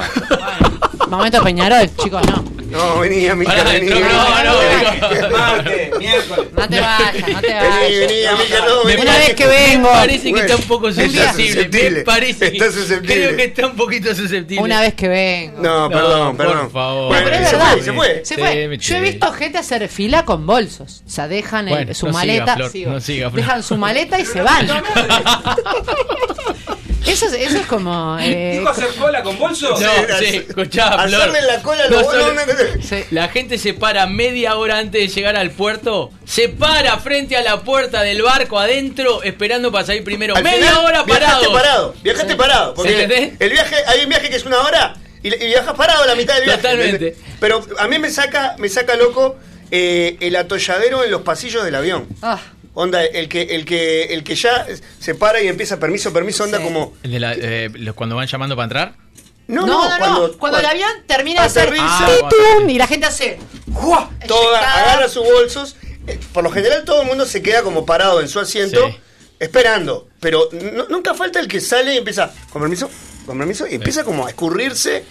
Momento 1.09 1.43
Peñarol, 1.43 1.87
chicos, 1.97 2.25
no. 2.27 2.43
No 2.75 2.99
venía 2.99 3.35
mi 3.35 3.45
Pará, 3.45 3.63
vení, 3.63 3.87
no, 3.89 3.95
vení, 3.95 4.07
no, 4.07 4.59
vení. 4.59 5.21
no. 5.21 5.29
Martes, 5.37 5.99
miércoles. 5.99 6.45
No 6.55 6.67
te 6.69 6.81
vayas, 6.81 7.27
no 7.29 7.41
te 7.41 7.47
Vení, 7.47 7.69
vayas. 7.69 7.89
vení, 8.09 8.25
amiga, 8.25 8.59
no, 8.67 8.83
vení. 8.83 9.01
Una 9.01 9.17
vez 9.17 9.33
que 9.35 9.47
vengo. 9.47 9.89
Me 9.89 9.95
parece 9.95 10.33
que 10.33 10.39
está 10.39 10.55
un 10.55 10.61
poco 10.63 10.91
susceptible. 10.91 11.89
Me 11.91 12.01
parece 12.03 12.51
que- 12.51 12.57
está 12.57 12.71
susceptible. 12.71 13.15
Creo 13.15 13.37
que 13.37 13.43
está 13.45 13.67
un 13.67 13.75
poquito 13.75 14.15
susceptible. 14.15 14.63
Una 14.63 14.81
vez 14.81 14.93
que 14.93 15.07
vengo. 15.07 15.61
No, 15.61 15.79
No, 15.81 15.89
perdón, 15.89 16.37
por 16.37 16.45
perdón. 16.47 16.71
favor. 16.71 17.07
Bueno, 17.07 17.23
Pero 17.25 17.35
es 17.43 17.49
se 17.49 17.55
verdad. 17.55 17.71
fue, 17.73 17.83
se 17.83 17.93
fue. 17.93 18.21
Se 18.25 18.35
fue. 18.35 18.77
Yo 18.77 18.95
he 18.97 19.01
visto 19.01 19.31
gente 19.33 19.57
hacer 19.57 19.87
fila 19.89 20.25
con 20.25 20.45
bolsos. 20.45 21.03
O 21.05 21.09
sea, 21.09 21.27
dejan 21.27 21.67
Bueno, 21.67 21.93
su 21.93 22.07
no 22.07 22.13
maleta. 22.13 22.55
No 22.57 22.69
dejan 23.31 23.63
su 23.63 23.77
maleta 23.77 24.19
y 24.19 24.25
se 24.25 24.41
van. 24.41 24.67
eso, 27.05 27.25
es, 27.27 27.33
eso 27.33 27.57
es 27.57 27.65
como. 27.65 28.17
eh, 28.21 28.57
¿Dijo 28.57 28.69
hacer 28.69 28.87
cola 28.99 29.23
con 29.23 29.37
bolsos? 29.37 29.79
No, 29.79 29.89
Sí, 30.19 30.41
Flor. 30.53 30.67
hacerle 30.75 31.41
la 31.43 31.61
cola 31.61 31.83
a 31.85 31.87
No 31.89 31.97
los 31.97 32.05
solo- 32.05 32.25
boludos. 32.25 32.55
sí. 32.87 33.03
La 33.11 33.27
gente 33.29 33.57
se 33.57 33.73
para 33.73 34.05
media 34.07 34.55
hora 34.57 34.77
antes 34.79 35.01
de 35.01 35.07
llegar 35.07 35.35
al 35.35 35.51
puerto, 35.51 36.11
se 36.25 36.49
para 36.49 36.97
frente 36.99 37.35
a 37.37 37.41
la 37.43 37.61
puerta 37.61 38.01
del 38.01 38.21
barco 38.21 38.59
adentro 38.59 39.23
esperando 39.23 39.71
para 39.71 39.85
salir 39.85 40.03
primero. 40.03 40.35
Al 40.35 40.43
media 40.43 40.69
final, 40.69 40.85
hora 40.85 41.03
viajaste 41.03 41.45
parado. 41.47 41.51
parado. 41.53 41.95
Viajaste 42.03 42.31
Sí. 42.33 42.37
parado. 42.37 42.73
Porque 42.73 43.01
¿Entendés? 43.03 43.33
el 43.39 43.49
viaje, 43.51 43.75
hay 43.87 44.01
un 44.03 44.09
viaje 44.09 44.29
que 44.29 44.35
es 44.35 44.45
una 44.45 44.59
hora 44.61 44.95
y, 45.23 45.27
y 45.33 45.47
viajas 45.47 45.73
parado 45.73 46.03
a 46.03 46.07
la 46.07 46.15
mitad 46.15 46.35
del 46.35 46.45
viaje. 46.45 46.61
Totalmente. 46.61 47.15
Pero 47.39 47.65
a 47.79 47.87
mí 47.87 47.99
me 47.99 48.09
saca, 48.09 48.55
me 48.57 48.69
saca 48.69 48.95
loco 48.95 49.35
eh, 49.71 50.17
el 50.19 50.35
atolladero 50.35 51.03
en 51.03 51.11
los 51.11 51.21
pasillos 51.23 51.63
del 51.65 51.75
avión. 51.75 52.07
Ah, 52.21 52.39
Onda, 52.75 53.03
el 53.03 53.27
que, 53.29 53.41
el 53.41 53.65
que, 53.65 54.03
el 54.13 54.23
que 54.23 54.35
ya 54.35 54.67
se 54.99 55.15
para 55.15 55.41
y 55.41 55.47
empieza 55.47 55.79
permiso, 55.79 56.11
permiso, 56.13 56.43
onda 56.43 56.57
Sí. 56.59 56.63
como. 56.65 56.93
El 57.03 57.11
de 57.11 57.19
la- 57.19 57.33
eh, 57.33 57.69
los- 57.73 57.95
cuando 57.95 58.15
van 58.15 58.27
llamando 58.27 58.55
para 58.55 58.65
entrar. 58.65 58.95
No, 59.47 59.61
no, 59.65 59.67
no, 59.67 59.73
no, 59.83 59.89
no. 59.89 59.97
cuando, 59.99 60.37
Cuando, 60.37 60.59
el 60.59 60.65
avión 60.65 60.89
termina 61.07 61.41
de 61.41 61.47
hacer. 61.47 61.73
Ah, 61.79 62.07
¡titum! 62.29 62.69
y 62.69 62.77
la 62.77 62.85
gente 62.87 63.05
hace. 63.07 63.39
¡juá! 63.73 64.09
toda, 64.27 64.59
eyectada. 64.59 64.83
agarra 64.83 65.07
sus 65.09 65.23
bolsos. 65.23 65.75
Eh, 66.07 66.19
Por 66.33 66.43
lo 66.43 66.51
general 66.51 66.83
todo 66.85 67.01
el 67.01 67.07
mundo 67.07 67.25
se 67.25 67.41
queda 67.41 67.63
como 67.63 67.85
parado 67.85 68.21
en 68.21 68.27
su 68.27 68.39
asiento, 68.39 68.87
Sí. 68.89 68.97
esperando. 69.39 70.07
Pero 70.19 70.49
nu- 70.51 70.85
nunca 70.89 71.13
falta 71.13 71.39
el 71.39 71.47
que 71.47 71.61
sale 71.61 71.93
y 71.93 71.97
empieza, 71.97 72.31
con 72.51 72.61
permiso, 72.61 72.89
con 73.25 73.37
permiso, 73.37 73.65
y 73.67 73.75
empieza 73.75 74.03
como 74.03 74.25
a 74.25 74.29
escurrirse. 74.29 75.03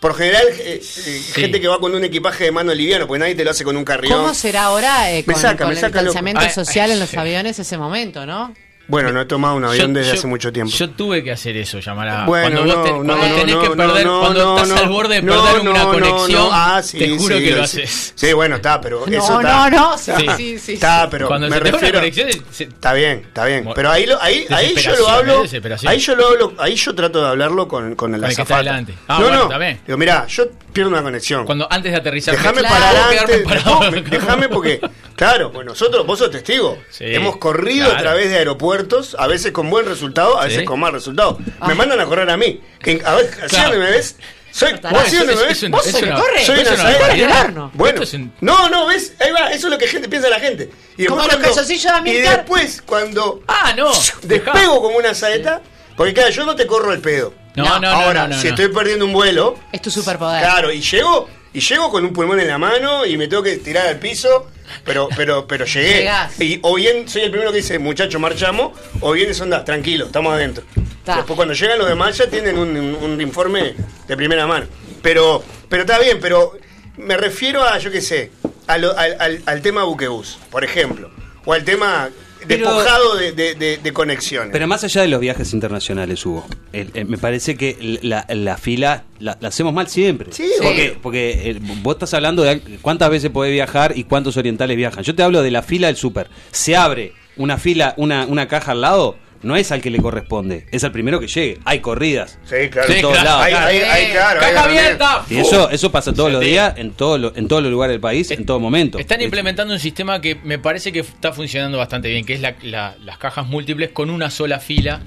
Por 0.00 0.12
lo 0.12 0.16
general, 0.16 0.46
eh, 0.60 0.80
eh, 0.80 1.22
gente 1.34 1.60
que 1.60 1.66
va 1.66 1.80
con 1.80 1.92
un 1.92 2.04
equipaje 2.04 2.44
de 2.44 2.52
mano 2.52 2.72
liviano, 2.72 3.08
porque 3.08 3.18
nadie 3.18 3.34
te 3.34 3.44
lo 3.44 3.50
hace 3.50 3.64
con 3.64 3.76
un 3.76 3.84
carrión. 3.84 4.20
¿Cómo 4.20 4.32
será 4.32 4.64
ahora 4.64 5.10
eh, 5.10 5.24
con, 5.24 5.34
saca, 5.34 5.64
con 5.64 5.68
me 5.68 5.74
el 5.74 5.80
saca 5.80 6.00
distanciamiento 6.00 6.40
Ay, 6.40 6.50
social 6.50 6.90
ay, 6.90 6.92
en 6.92 7.00
los 7.00 7.08
sí. 7.08 7.16
aviones 7.16 7.58
ese 7.58 7.76
momento, 7.78 8.24
no? 8.24 8.54
Bueno, 8.88 9.12
no 9.12 9.20
he 9.20 9.26
tomado 9.26 9.54
un 9.56 9.64
avión 9.66 9.92
Yo- 9.92 9.98
desde 10.00 10.12
yo- 10.12 10.18
hace 10.18 10.26
mucho 10.26 10.50
tiempo. 10.52 10.72
Yo 10.74 10.88
tuve 10.90 11.22
que 11.22 11.30
hacer 11.30 11.56
eso, 11.58 11.78
llamar 11.78 12.08
a. 12.08 12.24
Bueno, 12.24 12.62
cuando 12.62 12.62
vos, 12.64 12.74
no, 12.76 12.82
te- 12.82 12.90
no, 12.90 12.96
cuando 12.96 13.16
no, 13.28 13.34
tenés 13.34 13.54
no, 13.54 13.60
que 13.62 13.68
no, 13.68 13.76
perder, 13.76 14.06
no, 14.06 14.20
cuando 14.20 14.44
no, 14.44 14.56
estás 14.56 14.68
no. 14.70 14.76
al 14.78 14.88
borde 14.88 15.14
de 15.16 15.22
No, 15.22 15.44
perder 15.44 15.64
no, 15.64 15.70
una 15.70 15.82
no, 15.84 15.90
conexión, 15.92 16.42
no. 16.42 16.50
Ah, 16.50 16.82
sí, 16.82 16.98
te 16.98 17.08
juro 17.18 17.36
sí, 17.36 17.44
que 17.44 17.50
lo 17.50 17.56
sí. 17.66 17.82
haces. 17.82 18.12
Sí, 18.16 18.32
bueno, 18.32 18.56
está, 18.56 18.80
pero 18.80 19.04
No, 19.06 19.12
eso 19.18 19.32
no, 19.34 19.40
está. 19.40 19.70
no, 19.70 19.98
sí, 19.98 20.12
Sí. 20.16 20.26
sí, 20.36 20.58
sí. 20.58 20.72
Está, 20.72 21.08
pero 21.10 21.28
cuando 21.28 21.48
me 21.50 21.56
se 21.58 21.60
refiero. 21.64 21.98
conexión, 21.98 22.28
se- 22.50 22.64
Está 22.64 22.94
bien, 22.94 23.24
está 23.26 23.44
bien. 23.44 23.68
Pero 23.74 23.90
ahí, 23.90 24.06
lo, 24.06 24.22
ahí, 24.22 24.46
ahí 24.48 24.74
yo 24.74 24.96
lo 24.96 25.08
hablo. 25.08 25.42
Ahí 25.86 25.98
yo 25.98 26.16
lo 26.16 26.26
hablo, 26.28 26.52
ahí 26.58 26.74
yo 26.74 26.94
trato 26.94 27.20
de 27.22 27.28
hablarlo 27.28 27.68
con, 27.68 27.94
con 27.94 28.14
el 28.14 28.24
azafata. 28.24 28.54
adelante. 28.56 28.94
Ah, 29.06 29.18
no, 29.18 29.24
bueno, 29.24 29.36
no. 29.36 29.42
está 29.44 29.58
bien. 29.58 29.80
Digo, 29.86 29.98
mira, 29.98 30.26
yo 30.28 30.44
pierdo 30.72 30.90
una 30.90 31.02
conexión. 31.02 31.44
cuando 31.44 31.66
antes 31.70 31.92
de 31.92 31.98
aterrizar. 31.98 32.34
Déjame 32.34 32.62
parar 32.62 32.96
antes. 33.20 33.44
no, 33.66 33.80
Déjame 34.08 34.48
porque, 34.48 34.80
claro, 35.18 35.52
pues 35.52 35.66
nosotros, 35.66 36.06
vos 36.06 36.18
sos 36.18 36.30
testigo. 36.30 36.78
Sí, 36.90 37.04
Hemos 37.06 37.36
corrido 37.36 37.84
claro. 37.86 37.98
a 37.98 38.02
través 38.02 38.30
de 38.30 38.36
aeropuertos, 38.38 39.14
a 39.18 39.26
veces 39.26 39.52
con 39.52 39.68
buen 39.68 39.84
resultado, 39.84 40.38
a 40.40 40.44
veces 40.44 40.60
Sí. 40.60 40.64
con 40.64 40.80
mal 40.80 40.92
resultado. 40.92 41.38
Ah. 41.60 41.68
Me 41.68 41.74
mandan 41.74 42.00
a 42.00 42.06
correr 42.06 42.30
a 42.30 42.36
mí. 42.38 42.60
Que, 42.80 43.02
a 43.04 43.14
ver, 43.16 43.26
así 43.44 43.48
Claro. 43.56 43.70
donde 43.72 43.84
me 43.84 43.90
ves. 43.90 44.16
Soy, 44.50 44.72
Tará, 44.80 44.98
vos 44.98 45.06
así 45.06 45.16
me 45.18 45.34
ves. 45.34 45.62
un- 45.62 45.70
Vos 45.72 45.84
se 45.84 46.02
una- 46.04 46.14
corre. 46.20 46.44
Soy 46.44 46.58
una 46.60 46.70
una. 46.72 47.70
Bueno, 47.74 48.02
Esto 48.02 48.02
es 48.04 48.14
un- 48.14 48.32
no, 48.40 48.68
no, 48.70 48.86
ves, 48.86 49.12
ahí 49.20 49.30
va, 49.30 49.50
eso 49.52 49.66
es 49.66 49.70
lo 49.72 49.78
que 49.78 49.86
gente 49.86 50.08
piensa 50.08 50.28
la 50.30 50.40
gente. 50.40 50.70
Y 50.96 51.04
Como 51.04 51.18
los 51.20 51.28
cuando- 51.28 51.44
calzoncillos 51.46 52.04
de 52.04 52.10
Y 52.10 52.14
después, 52.14 52.82
cuando 52.82 53.42
Ah, 53.46 53.74
no. 53.76 53.90
despego 54.22 54.80
como 54.82 54.96
una 54.96 55.14
saeta, 55.14 55.60
porque 55.96 56.14
claro, 56.14 56.30
yo 56.30 56.46
no 56.46 56.56
te 56.56 56.66
corro 56.66 56.92
el 56.92 57.00
pedo. 57.00 57.34
No, 57.56 57.64
no, 57.64 57.78
no. 57.80 57.88
Ahora, 57.90 58.22
no, 58.26 58.34
no, 58.36 58.40
si 58.40 58.48
no. 58.48 58.54
estoy 58.54 58.68
perdiendo 58.68 59.04
un 59.04 59.12
vuelo, 59.12 59.56
Es 59.72 59.82
tu 59.82 59.90
superpoder. 59.90 60.40
claro, 60.40 60.72
y 60.72 60.80
llego, 60.80 61.28
y 61.52 61.60
llego 61.60 61.90
con 61.90 62.04
un 62.04 62.12
pulmón 62.12 62.40
en 62.40 62.48
la 62.48 62.58
mano 62.58 63.04
y 63.04 63.16
me 63.16 63.28
tengo 63.28 63.42
que 63.42 63.56
tirar 63.58 63.86
al 63.88 63.98
piso, 63.98 64.48
pero, 64.84 65.08
pero, 65.16 65.46
pero 65.46 65.64
llegué. 65.64 65.98
Llegás. 65.98 66.40
Y 66.40 66.58
o 66.62 66.74
bien 66.74 67.08
soy 67.08 67.22
el 67.22 67.30
primero 67.30 67.50
que 67.52 67.58
dice, 67.58 67.78
muchacho, 67.78 68.18
marchamos, 68.20 68.78
o 69.00 69.12
bien 69.12 69.30
es 69.30 69.40
onda, 69.40 69.64
tranquilo, 69.64 70.06
estamos 70.06 70.32
adentro. 70.32 70.64
Ta. 71.04 71.16
Después 71.16 71.36
cuando 71.36 71.54
llegan 71.54 71.78
los 71.78 71.88
demás 71.88 72.16
ya 72.18 72.28
tienen 72.28 72.58
un, 72.58 72.76
un- 72.76 72.94
un 72.96 73.20
informe 73.20 73.74
de 74.06 74.16
primera 74.16 74.46
mano. 74.46 74.66
Pero, 75.02 75.42
pero 75.68 75.82
está 75.82 75.98
bien, 75.98 76.18
pero 76.20 76.56
me 76.96 77.16
refiero 77.16 77.62
a, 77.64 77.78
yo 77.78 77.90
qué 77.90 78.00
sé, 78.00 78.30
a 78.66 78.76
lo- 78.78 78.96
al, 78.98 79.16
al- 79.20 79.42
al 79.46 79.62
tema 79.62 79.84
buquebús, 79.84 80.38
por 80.50 80.64
ejemplo. 80.64 81.10
O 81.44 81.52
al 81.54 81.64
tema 81.64 82.10
Pero- 82.48 82.74
despojado 82.74 83.16
de, 83.16 83.32
de- 83.32 83.54
de- 83.54 83.76
de 83.78 83.92
conexiones. 83.92 84.50
Pero 84.52 84.66
más 84.66 84.82
allá 84.84 85.02
de 85.02 85.08
los 85.08 85.20
viajes 85.20 85.52
internacionales, 85.52 86.24
Hugo, 86.26 86.46
el- 86.72 86.90
el- 86.94 87.06
me 87.06 87.18
parece 87.18 87.56
que 87.56 87.98
la, 88.02 88.26
la 88.28 88.56
fila 88.56 89.04
la, 89.20 89.36
la 89.40 89.48
hacemos 89.48 89.72
mal 89.72 89.88
siempre. 89.88 90.32
Sí, 90.32 90.48
porque, 90.62 90.88
obvio. 90.90 90.98
porque 91.02 91.50
eh, 91.50 91.58
vos 91.82 91.94
estás 91.96 92.14
hablando 92.14 92.42
de 92.42 92.60
cuántas 92.82 93.10
veces 93.10 93.30
podés 93.30 93.52
viajar 93.52 93.92
y 93.96 94.04
cuántos 94.04 94.36
orientales 94.36 94.76
viajan. 94.76 95.04
Yo 95.04 95.14
te 95.14 95.22
hablo 95.22 95.42
de 95.42 95.50
la 95.50 95.62
fila 95.62 95.86
del 95.88 95.96
súper. 95.96 96.28
Se 96.50 96.76
abre 96.76 97.12
una 97.36 97.56
fila, 97.58 97.94
una, 97.98 98.26
una 98.26 98.48
caja 98.48 98.72
al 98.72 98.80
lado, 98.80 99.16
no 99.42 99.56
es 99.56 99.70
al 99.72 99.80
que 99.80 99.90
le 99.90 99.98
corresponde, 100.00 100.66
es 100.72 100.82
al 100.84 100.92
primero 100.92 101.20
que 101.20 101.28
llegue. 101.28 101.58
Hay 101.64 101.78
corridas. 101.80 102.38
sí, 102.44 102.68
claro. 102.70 102.92
en 102.92 103.00
todos 103.02 103.22
lados. 103.22 103.46
Claro, 103.48 104.40
¡Caja 104.40 104.64
abierta! 104.64 105.24
Y 105.30 105.36
eso, 105.38 105.70
eso 105.70 105.92
pasa 105.92 106.12
todos 106.12 106.32
los 106.32 106.40
días 106.40 106.74
en, 106.76 106.90
todo 106.92 107.18
lo- 107.18 107.36
en 107.36 107.46
todos 107.48 107.62
los 107.62 107.70
lugares 107.70 107.94
del 107.94 108.00
país, 108.00 108.30
en 108.30 108.44
todo 108.44 108.58
momento. 108.60 108.98
Están 108.98 109.20
Es- 109.20 109.24
implementando 109.24 109.72
un 109.74 109.80
sistema 109.80 110.20
que 110.20 110.36
me 110.44 110.58
parece 110.58 110.92
que 110.92 111.00
está 111.00 111.32
funcionando 111.32 111.78
bastante 111.78 112.08
bien, 112.08 112.24
que 112.24 112.34
es 112.34 112.40
la- 112.40 112.56
la- 112.62 112.96
las 113.04 113.18
cajas 113.18 113.46
múltiples 113.46 113.90
con 113.90 114.10
una 114.10 114.30
sola 114.30 114.58
fila 114.58 115.00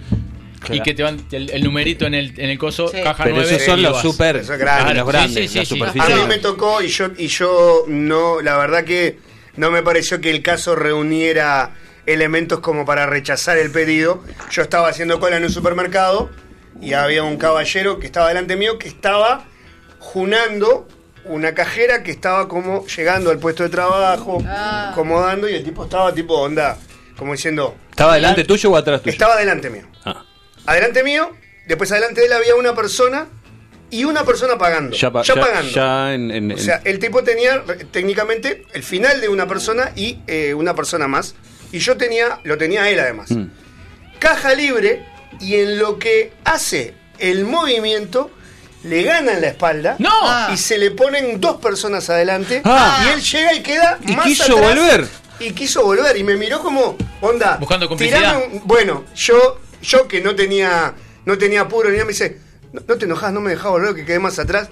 y 0.71 0.79
que 0.81 0.93
te 0.93 1.01
van 1.03 1.17
el, 1.31 1.49
el 1.49 1.63
numerito 1.63 2.05
en 2.05 2.13
el, 2.13 2.39
en 2.39 2.49
el 2.51 2.57
coso, 2.59 2.87
Sí. 2.87 2.97
caja 3.03 3.23
Pero 3.23 3.37
9. 3.37 3.49
esos 3.55 3.65
son 3.65 3.81
los 3.81 3.99
super, 4.01 4.37
Eso 4.37 4.53
es 4.53 4.59
grande. 4.59 4.93
los 4.93 5.07
grandes, 5.07 5.51
sí, 5.51 5.65
sí, 5.65 5.77
las 5.79 5.91
sí. 5.93 5.99
A 5.99 6.07
mí 6.15 6.21
me 6.27 6.37
tocó 6.37 6.81
y 6.83 6.87
yo, 6.87 7.07
y 7.17 7.27
yo 7.27 7.83
no, 7.87 8.41
la 8.41 8.57
verdad 8.57 8.83
que 8.85 9.17
no 9.57 9.71
me 9.71 9.81
pareció 9.81 10.21
que 10.21 10.29
el 10.29 10.41
caso 10.43 10.75
reuniera 10.75 11.71
elementos 12.05 12.59
como 12.59 12.85
para 12.85 13.05
rechazar 13.05 13.57
el 13.57 13.71
pedido. 13.71 14.23
Yo 14.51 14.61
estaba 14.61 14.87
haciendo 14.89 15.19
cola 15.19 15.37
en 15.37 15.43
un 15.43 15.49
supermercado 15.51 16.29
y 16.81 16.93
había 16.93 17.23
un 17.23 17.37
caballero 17.37 17.99
que 17.99 18.05
estaba 18.07 18.27
delante 18.29 18.55
mío 18.55 18.77
que 18.79 18.87
estaba 18.87 19.45
junando 19.99 20.87
una 21.25 21.53
cajera 21.53 22.01
que 22.01 22.09
estaba 22.11 22.47
como 22.47 22.85
llegando 22.87 23.29
al 23.29 23.37
puesto 23.37 23.61
de 23.63 23.69
trabajo, 23.69 24.39
Ah. 24.47 24.89
acomodando, 24.91 25.47
y 25.47 25.53
el 25.53 25.63
tipo 25.63 25.83
estaba 25.83 26.11
tipo 26.13 26.33
onda, 26.33 26.77
como 27.15 27.33
diciendo, 27.33 27.75
¿Estaba 27.91 28.15
delante 28.15 28.43
tuyo 28.43 28.71
o 28.71 28.75
atrás 28.75 29.01
tuyo? 29.01 29.11
estaba 29.11 29.37
delante 29.37 29.69
mío. 29.69 29.85
Ah, 30.03 30.25
Adelante 30.65 31.03
mío, 31.03 31.29
después 31.67 31.91
adelante 31.91 32.21
de 32.21 32.27
él 32.27 32.33
había 32.33 32.55
una 32.55 32.73
persona 32.73 33.27
y 33.91 34.03
una 34.05 34.23
persona 34.25 34.57
pagando. 34.57 34.95
ya, 34.95 35.11
pa- 35.11 35.21
ya 35.21 35.35
ya- 35.35 35.41
pagando. 35.41 35.71
ya 35.71 36.13
en, 36.15 36.31
en- 36.31 36.51
O 36.53 36.57
sea, 36.57 36.81
el 36.85 36.97
tipo 36.97 37.23
tenía 37.23 37.63
técnicamente 37.91 38.65
el 38.73 38.81
final 38.83 39.21
de 39.21 39.29
una 39.29 39.47
persona 39.47 39.91
y 39.95 40.19
eh, 40.27 40.53
una 40.55 40.73
persona 40.75 41.07
más. 41.07 41.35
Y 41.71 41.79
yo 41.79 41.95
tenía, 41.97 42.39
lo 42.43 42.57
tenía 42.57 42.89
él 42.89 42.99
además. 42.99 43.31
Mm. 43.31 43.45
Caja 44.19 44.53
libre 44.53 45.05
y 45.39 45.55
en 45.55 45.79
lo 45.79 45.97
que 45.97 46.33
hace 46.43 46.93
el 47.17 47.45
movimiento 47.45 48.29
le 48.83 49.03
gana 49.03 49.33
en 49.33 49.41
la 49.41 49.47
espalda 49.47 49.95
¡No! 49.99 50.09
y 50.53 50.57
se 50.57 50.77
le 50.77 50.91
ponen 50.91 51.39
dos 51.39 51.57
personas 51.61 52.09
adelante 52.09 52.61
Ah. 52.65 53.03
y 53.05 53.13
él 53.13 53.21
llega 53.21 53.53
y 53.53 53.61
queda 53.61 53.99
Y 54.05 54.15
más 54.15 54.25
quiso 54.25 54.43
atrás 54.43 54.59
volver. 54.75 55.07
y 55.39 55.51
quiso 55.51 55.83
volver 55.83 56.17
y 56.17 56.23
me 56.23 56.35
miró 56.35 56.59
como 56.61 56.97
onda 57.21 57.57
Buscando 57.57 57.87
complicidad. 57.87 58.41
un- 58.51 58.61
bueno 58.65 59.05
yo 59.15 59.59
yo 59.83 60.07
que 60.07 60.21
no 60.21 60.35
tenía 60.35 60.93
no 61.25 61.37
tenía 61.37 61.61
apuro 61.61 61.89
ni 61.89 61.95
nada 61.97 62.05
me 62.05 62.11
dice 62.13 62.37
no, 62.73 62.81
no 62.87 62.97
te 62.97 63.05
enojas 63.05 63.31
no 63.31 63.39
me 63.41 63.51
dejás 63.51 63.69
volver 63.71 63.93
que 63.95 64.03
quedé 64.05 64.17
más 64.19 64.39
atrás 64.39 64.69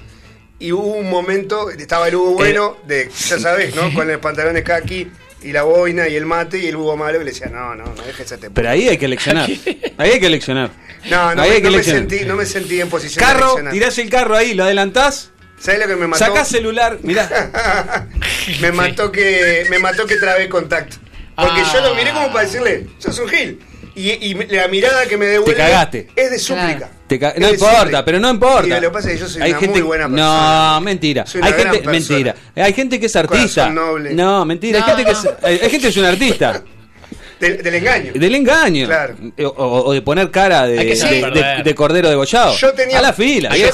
y 0.57 0.71
hubo 0.71 0.93
un 0.95 1.09
momento 1.09 1.69
estaba 1.69 2.07
el 2.07 2.15
Hugo 2.15 2.31
bueno 2.33 2.77
de 2.87 3.09
ya 3.27 3.39
sabes 3.39 3.75
no 3.75 3.93
con 3.93 4.07
los 4.07 4.17
pantalones 4.17 4.63
kaki 4.63 5.07
y 5.41 5.51
la 5.51 5.63
boina 5.63 6.07
y 6.07 6.15
el 6.15 6.25
mate 6.25 6.57
y 6.59 6.67
el 6.67 6.75
Hugo 6.75 6.97
malo 6.97 7.17
que 7.19 7.25
le 7.25 7.31
decía 7.31 7.47
no 7.47 7.75
no 7.75 7.85
no 7.85 8.03
dejes 8.03 8.31
ese 8.31 8.49
Pero 8.49 8.69
ahí 8.69 8.87
hay 8.89 8.97
que 8.97 9.05
eleccionar. 9.05 9.49
Ahí 9.97 10.11
hay 10.11 10.19
que 10.19 10.27
eleccionar. 10.27 10.69
no 11.09 11.35
no, 11.35 11.41
ahí 11.41 11.49
me- 11.49 11.55
hay 11.57 11.61
que 11.61 11.69
no 11.69 11.77
me 11.77 11.83
sentí 11.83 12.25
no 12.25 12.35
me 12.35 12.45
sentí 12.45 12.79
en 12.81 12.89
posición 12.89 13.19
de 13.25 13.25
Carro, 13.33 13.45
eleccionar. 13.45 13.73
tirás 13.73 13.97
el 13.97 14.09
carro 14.09 14.35
ahí, 14.35 14.53
lo 14.53 14.63
adelantás, 14.63 15.31
¿sabes 15.59 15.79
lo 15.81 15.87
que 15.87 15.95
me 15.95 16.07
mató? 16.07 16.23
sacás 16.25 16.47
celular, 16.47 16.99
mirá. 17.03 17.27
me 18.61 18.71
mató 18.71 19.11
que 19.11 19.65
me 19.69 19.79
mató 19.79 20.05
que 20.07 20.15
trabé 20.17 20.47
contacto. 20.49 20.97
Porque 21.35 21.61
Ah. 21.61 21.71
yo 21.73 21.81
lo 21.81 21.95
miré 21.95 22.11
como 22.11 22.27
para 22.33 22.45
decirle, 22.45 22.87
sos 22.97 23.17
un 23.19 23.29
gil. 23.29 23.59
Y, 23.95 24.09
y 24.11 24.33
la 24.33 24.67
mirada 24.67 25.05
que 25.07 25.17
me 25.17 25.25
devuelve 25.25 25.55
cagaste. 25.55 26.07
es 26.15 26.31
de 26.31 26.39
súplica. 26.39 26.77
Claro. 26.77 26.93
Te 27.09 27.19
ca- 27.19 27.29
Es 27.31 27.39
no 27.41 27.49
importa, 27.49 28.05
pero 28.05 28.19
no 28.19 28.29
importa. 28.29 28.67
Y 28.67 28.69
lo 28.69 28.79
que 28.81 28.89
pasa 28.91 29.07
es 29.09 29.15
que 29.15 29.19
yo 29.19 29.27
soy 29.27 29.41
Hay 29.41 29.49
una 29.51 29.59
gente, 29.59 29.73
muy 29.79 29.81
buena 29.81 30.05
persona. 30.07 30.73
No, 30.75 30.81
mentira. 30.81 31.25
Soy 31.25 31.41
una 31.41 31.47
Hay 31.47 31.53
gente, 31.53 31.69
persona. 31.79 31.91
mentira. 31.91 32.35
Hay 32.55 32.73
gente 32.73 32.99
que 32.99 33.05
es 33.07 33.15
artista. 33.15 33.69
Noble. 33.69 34.13
No, 34.13 34.45
mentira. 34.45 34.79
No, 34.79 34.85
hay, 34.85 34.91
gente 34.95 35.05
que 35.05 35.11
es, 35.11 35.29
hay, 35.43 35.57
gente 35.69 35.79
que 35.79 35.87
es 35.87 35.97
un 35.97 36.05
artista. 36.05 36.63
Del, 37.39 37.63
del 37.63 37.73
engaño. 37.75 38.11
Del 38.13 38.35
engaño. 38.35 38.85
Claro. 38.85 39.15
O, 39.55 39.63
o- 39.85 39.93
de 39.93 40.01
poner 40.01 40.29
cara 40.29 40.67
de, 40.67 40.75
de- 40.75 41.31
de- 41.31 41.63
de 41.63 41.75
cordero 41.75 42.09
degollado. 42.09 42.53
Yo 42.57 42.73
tenía, 42.73 42.99
A 42.99 43.01
la 43.01 43.13
fila. 43.13 43.55
Yo, 43.55 43.69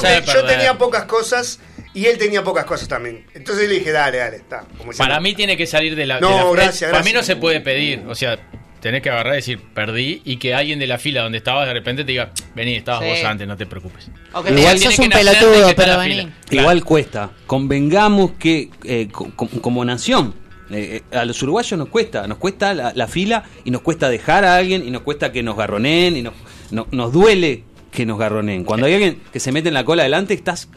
tenía 0.45 0.77
pocas 0.77 1.05
cosas 1.05 1.59
y 1.95 2.05
él 2.05 2.17
tenía 2.19 2.43
pocas 2.43 2.65
cosas 2.65 2.87
también. 2.87 3.25
Entonces 3.33 3.67
le 3.67 3.75
dije, 3.79 3.91
dale, 3.91 4.19
dale, 4.19 4.37
está. 4.37 4.63
Como 4.77 4.91
Para 4.91 5.19
mí 5.19 5.33
tiene 5.33 5.57
que 5.57 5.65
salir 5.65 5.95
de 5.95 6.05
la. 6.05 6.19
No, 6.19 6.29
de 6.29 6.57
la- 6.57 6.63
gracias, 6.63 6.91
Para 6.91 7.03
mí 7.03 7.09
no 7.09 7.17
gracias. 7.17 7.35
se 7.37 7.41
puede 7.41 7.59
pedir. 7.59 8.03
O 8.07 8.13
sea, 8.13 8.37
tenés 8.85 9.01
que 9.01 9.09
agarrar 9.09 9.33
y 9.33 9.37
decir, 9.37 9.59
perdí. 9.73 10.21
Y 10.25 10.37
que 10.37 10.53
alguien 10.53 10.77
de 10.77 10.85
la 10.85 10.99
fila 10.99 11.23
donde 11.23 11.39
estabas 11.39 11.65
de 11.67 11.73
repente 11.73 12.03
te 12.03 12.11
diga, 12.11 12.31
vení, 12.53 12.75
estabas 12.75 13.01
Sí. 13.03 13.09
vos 13.09 13.23
antes, 13.23 13.47
no 13.47 13.57
te 13.57 13.65
preocupes. 13.65 14.09
Igual 14.55 14.77
sos 14.77 14.99
un 14.99 15.09
pelotudo, 15.09 15.73
pero 15.75 15.97
vení. 15.97 16.29
Igual 16.51 16.83
cuesta. 16.83 17.31
Convengamos 17.47 18.33
que 18.37 18.69
eh, 18.83 19.07
co- 19.11 19.31
co- 19.35 19.47
como 19.61 19.83
nación, 19.83 20.35
eh, 20.69 21.01
eh, 21.11 21.17
a 21.17 21.25
los 21.25 21.41
uruguayos 21.41 21.79
nos 21.79 21.89
cuesta, 21.89 22.27
nos 22.27 22.37
cuesta 22.37 22.75
la, 22.75 22.93
la 22.93 23.07
fila 23.07 23.43
y 23.63 23.71
nos 23.71 23.81
cuesta 23.81 24.07
dejar 24.07 24.45
a 24.45 24.55
alguien 24.55 24.87
y 24.87 24.91
nos 24.91 25.01
cuesta 25.01 25.31
que 25.31 25.41
nos 25.41 25.57
garroneen 25.57 26.15
y 26.17 26.21
nos, 26.21 26.33
no- 26.69 26.87
nos 26.91 27.11
duele 27.11 27.63
que 27.91 28.05
nos 28.05 28.19
garroneen. 28.19 28.65
Cuando 28.65 28.85
hay 28.85 28.93
alguien 28.93 29.19
que 29.33 29.39
se 29.39 29.51
mete 29.51 29.69
en 29.69 29.73
la 29.73 29.83
cola 29.83 30.03
adelante, 30.03 30.35
estás 30.35 30.69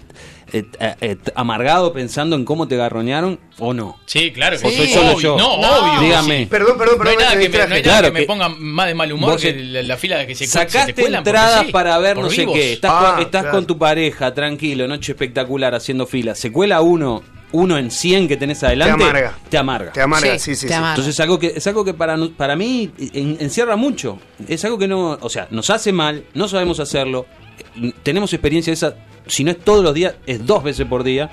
eh, 0.52 0.64
eh, 0.80 0.94
eh, 1.00 1.16
amargado 1.34 1.92
pensando 1.92 2.36
en 2.36 2.44
cómo 2.44 2.66
te 2.68 2.76
garronearon 2.76 3.38
o 3.58 3.74
no. 3.74 3.98
Sí, 4.06 4.32
claro. 4.32 4.56
Sí. 4.58 4.62
que 4.62 4.68
¿O 4.68 4.72
soy 4.76 4.88
solo 4.88 5.10
obvio, 5.12 5.20
yo? 5.20 5.36
No, 5.38 5.60
No. 5.60 5.76
obvio. 5.78 6.00
Dígame. 6.00 6.38
sí. 6.40 6.46
Perdón, 6.46 6.78
perdón, 6.78 6.98
No 6.98 7.04
perdón. 7.04 7.18
hay 7.18 7.24
nada 7.24 7.30
que 7.30 7.36
me, 7.36 7.40
no 7.40 7.42
hay 7.44 7.48
distraje. 7.48 7.68
nada 7.82 7.82
Claro 8.00 8.12
que 8.14 8.20
me 8.20 8.26
ponga 8.26 8.48
más 8.48 8.86
de 8.86 8.94
mal 8.94 9.12
humor 9.12 9.38
que 9.40 9.52
la, 9.54 9.82
la 9.82 9.96
fila 9.96 10.18
de 10.18 10.26
que 10.26 10.34
se, 10.34 10.46
se 10.46 10.52
Sacaste 10.52 10.92
te 10.92 11.02
cuelan 11.02 11.18
entradas 11.20 11.66
sí, 11.66 11.72
para 11.72 11.98
ver 11.98 12.16
no 12.16 12.30
sé 12.30 12.40
vivos. 12.42 12.54
qué. 12.54 12.72
Estás, 12.74 12.90
Ah, 12.94 13.12
con, 13.14 13.22
estás 13.22 13.42
claro. 13.42 13.56
con 13.56 13.66
tu 13.66 13.78
pareja, 13.78 14.32
tranquilo, 14.34 14.88
noche 14.88 15.12
espectacular, 15.12 15.74
haciendo 15.74 16.06
fila. 16.06 16.34
Se 16.34 16.50
cuela 16.52 16.80
uno, 16.80 17.22
uno 17.52 17.78
en 17.78 17.90
100 17.90 18.28
que 18.28 18.36
tenés 18.36 18.62
adelante. 18.64 19.02
amarga. 19.02 19.38
Te 19.48 19.58
amarga. 19.58 19.92
Te 19.92 20.00
amarga, 20.02 20.38
Sí, 20.38 20.38
sí, 20.38 20.54
sí. 20.54 20.62
te 20.66 20.68
sí. 20.68 20.74
amarga. 20.74 20.94
Entonces 20.94 21.14
es 21.14 21.20
algo 21.20 21.38
que 21.38 21.52
es 21.56 21.66
algo 21.66 21.84
que 21.84 21.94
para 21.94 22.16
para 22.36 22.56
mí 22.56 22.90
en- 23.12 23.36
encierra 23.40 23.76
mucho. 23.76 24.18
Es 24.48 24.64
algo 24.64 24.78
que 24.78 24.88
no, 24.88 25.18
o 25.20 25.28
sea, 25.28 25.46
nos 25.50 25.68
hace 25.70 25.92
mal, 25.92 26.24
no 26.34 26.48
sabemos 26.48 26.80
hacerlo. 26.80 27.26
Tenemos 28.02 28.32
experiencia 28.32 28.70
de 28.70 28.74
esa, 28.74 28.94
si 29.28 29.44
no 29.44 29.50
es 29.50 29.58
todos 29.60 29.84
los 29.84 29.94
días, 29.94 30.14
es 30.26 30.44
dos 30.46 30.62
veces 30.64 30.86
por 30.86 31.04
día. 31.04 31.30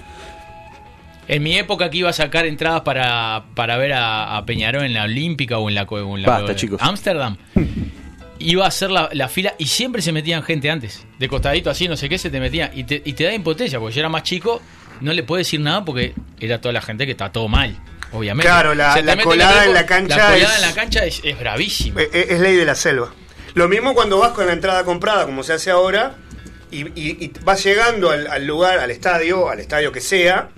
En 1.28 1.42
mi 1.42 1.58
época 1.58 1.90
que 1.90 1.98
iba 1.98 2.10
a 2.10 2.14
sacar 2.14 2.46
entradas 2.46 2.82
para, 2.82 3.46
para 3.56 3.78
ver 3.78 3.94
a, 3.94 4.38
a 4.38 4.46
Peñarol 4.46 4.84
en 4.84 4.94
la 4.94 5.04
Olímpica 5.04 5.58
o 5.58 5.70
en 5.70 5.76
la, 5.76 5.84
o 5.84 6.16
en 6.18 6.22
la 6.22 6.28
Basta, 6.30 6.48
co- 6.48 6.54
chicos. 6.54 6.80
Ámsterdam, 6.82 7.36
iba 8.40 8.66
a 8.66 8.68
hacer 8.68 8.92
la, 8.92 9.10
la 9.12 9.28
fila 9.28 9.56
y 9.58 9.66
siempre 9.66 10.02
se 10.04 10.12
metían 10.12 10.44
gente 10.44 10.70
antes. 10.70 11.06
De 11.18 11.28
costadito 11.28 11.70
así, 11.72 11.88
no 11.88 11.98
sé 11.98 12.10
qué, 12.10 12.18
se 12.20 12.30
te 12.30 12.40
metía. 12.40 12.72
Y 12.76 12.84
te, 12.84 13.02
y 13.04 13.14
te 13.14 13.24
da 13.24 13.34
impotencia, 13.34 13.80
porque 13.80 13.96
yo 13.96 14.02
era 14.02 14.10
más 14.10 14.22
chico, 14.22 14.62
no 15.02 15.14
le 15.14 15.24
puedes 15.24 15.48
decir 15.48 15.60
nada 15.62 15.84
porque 15.84 16.14
era 16.40 16.62
toda 16.62 16.74
la 16.74 16.82
gente 16.82 17.06
que 17.08 17.14
está 17.14 17.32
todo 17.32 17.48
mal, 17.48 17.76
obviamente. 18.12 18.48
Claro, 18.48 18.76
la- 18.76 18.94
colada 19.24 19.66
en 19.66 19.74
la 19.74 19.86
cancha 19.88 20.18
La 20.18 20.24
colada 20.34 20.38
es- 20.56 20.56
en 20.64 20.70
la 20.70 20.74
cancha 20.76 21.06
es, 21.06 21.22
es 21.24 21.40
bravísima. 21.40 22.02
Eh, 22.04 22.10
eh, 22.14 22.26
Es 22.30 22.40
ley 22.40 22.56
de 22.56 22.66
la 22.66 22.76
selva. 22.76 23.12
Lo 23.56 23.68
mismo 23.68 23.96
cuando 23.96 24.20
vas 24.20 24.34
con 24.34 24.46
la 24.46 24.54
entrada 24.54 24.84
comprada, 24.84 25.26
como 25.26 25.42
se 25.42 25.54
hace 25.54 25.72
ahora, 25.72 26.18
y, 26.72 26.82
y- 27.00 27.18
y 27.26 27.32
vas 27.44 27.64
llegando 27.64 28.12
al, 28.12 28.28
al 28.28 28.46
lugar, 28.46 28.80
al 28.80 28.92
estadio, 28.92 29.50
al 29.50 29.60
estadio 29.60 29.92
que 29.92 30.02
sea, 30.02 30.50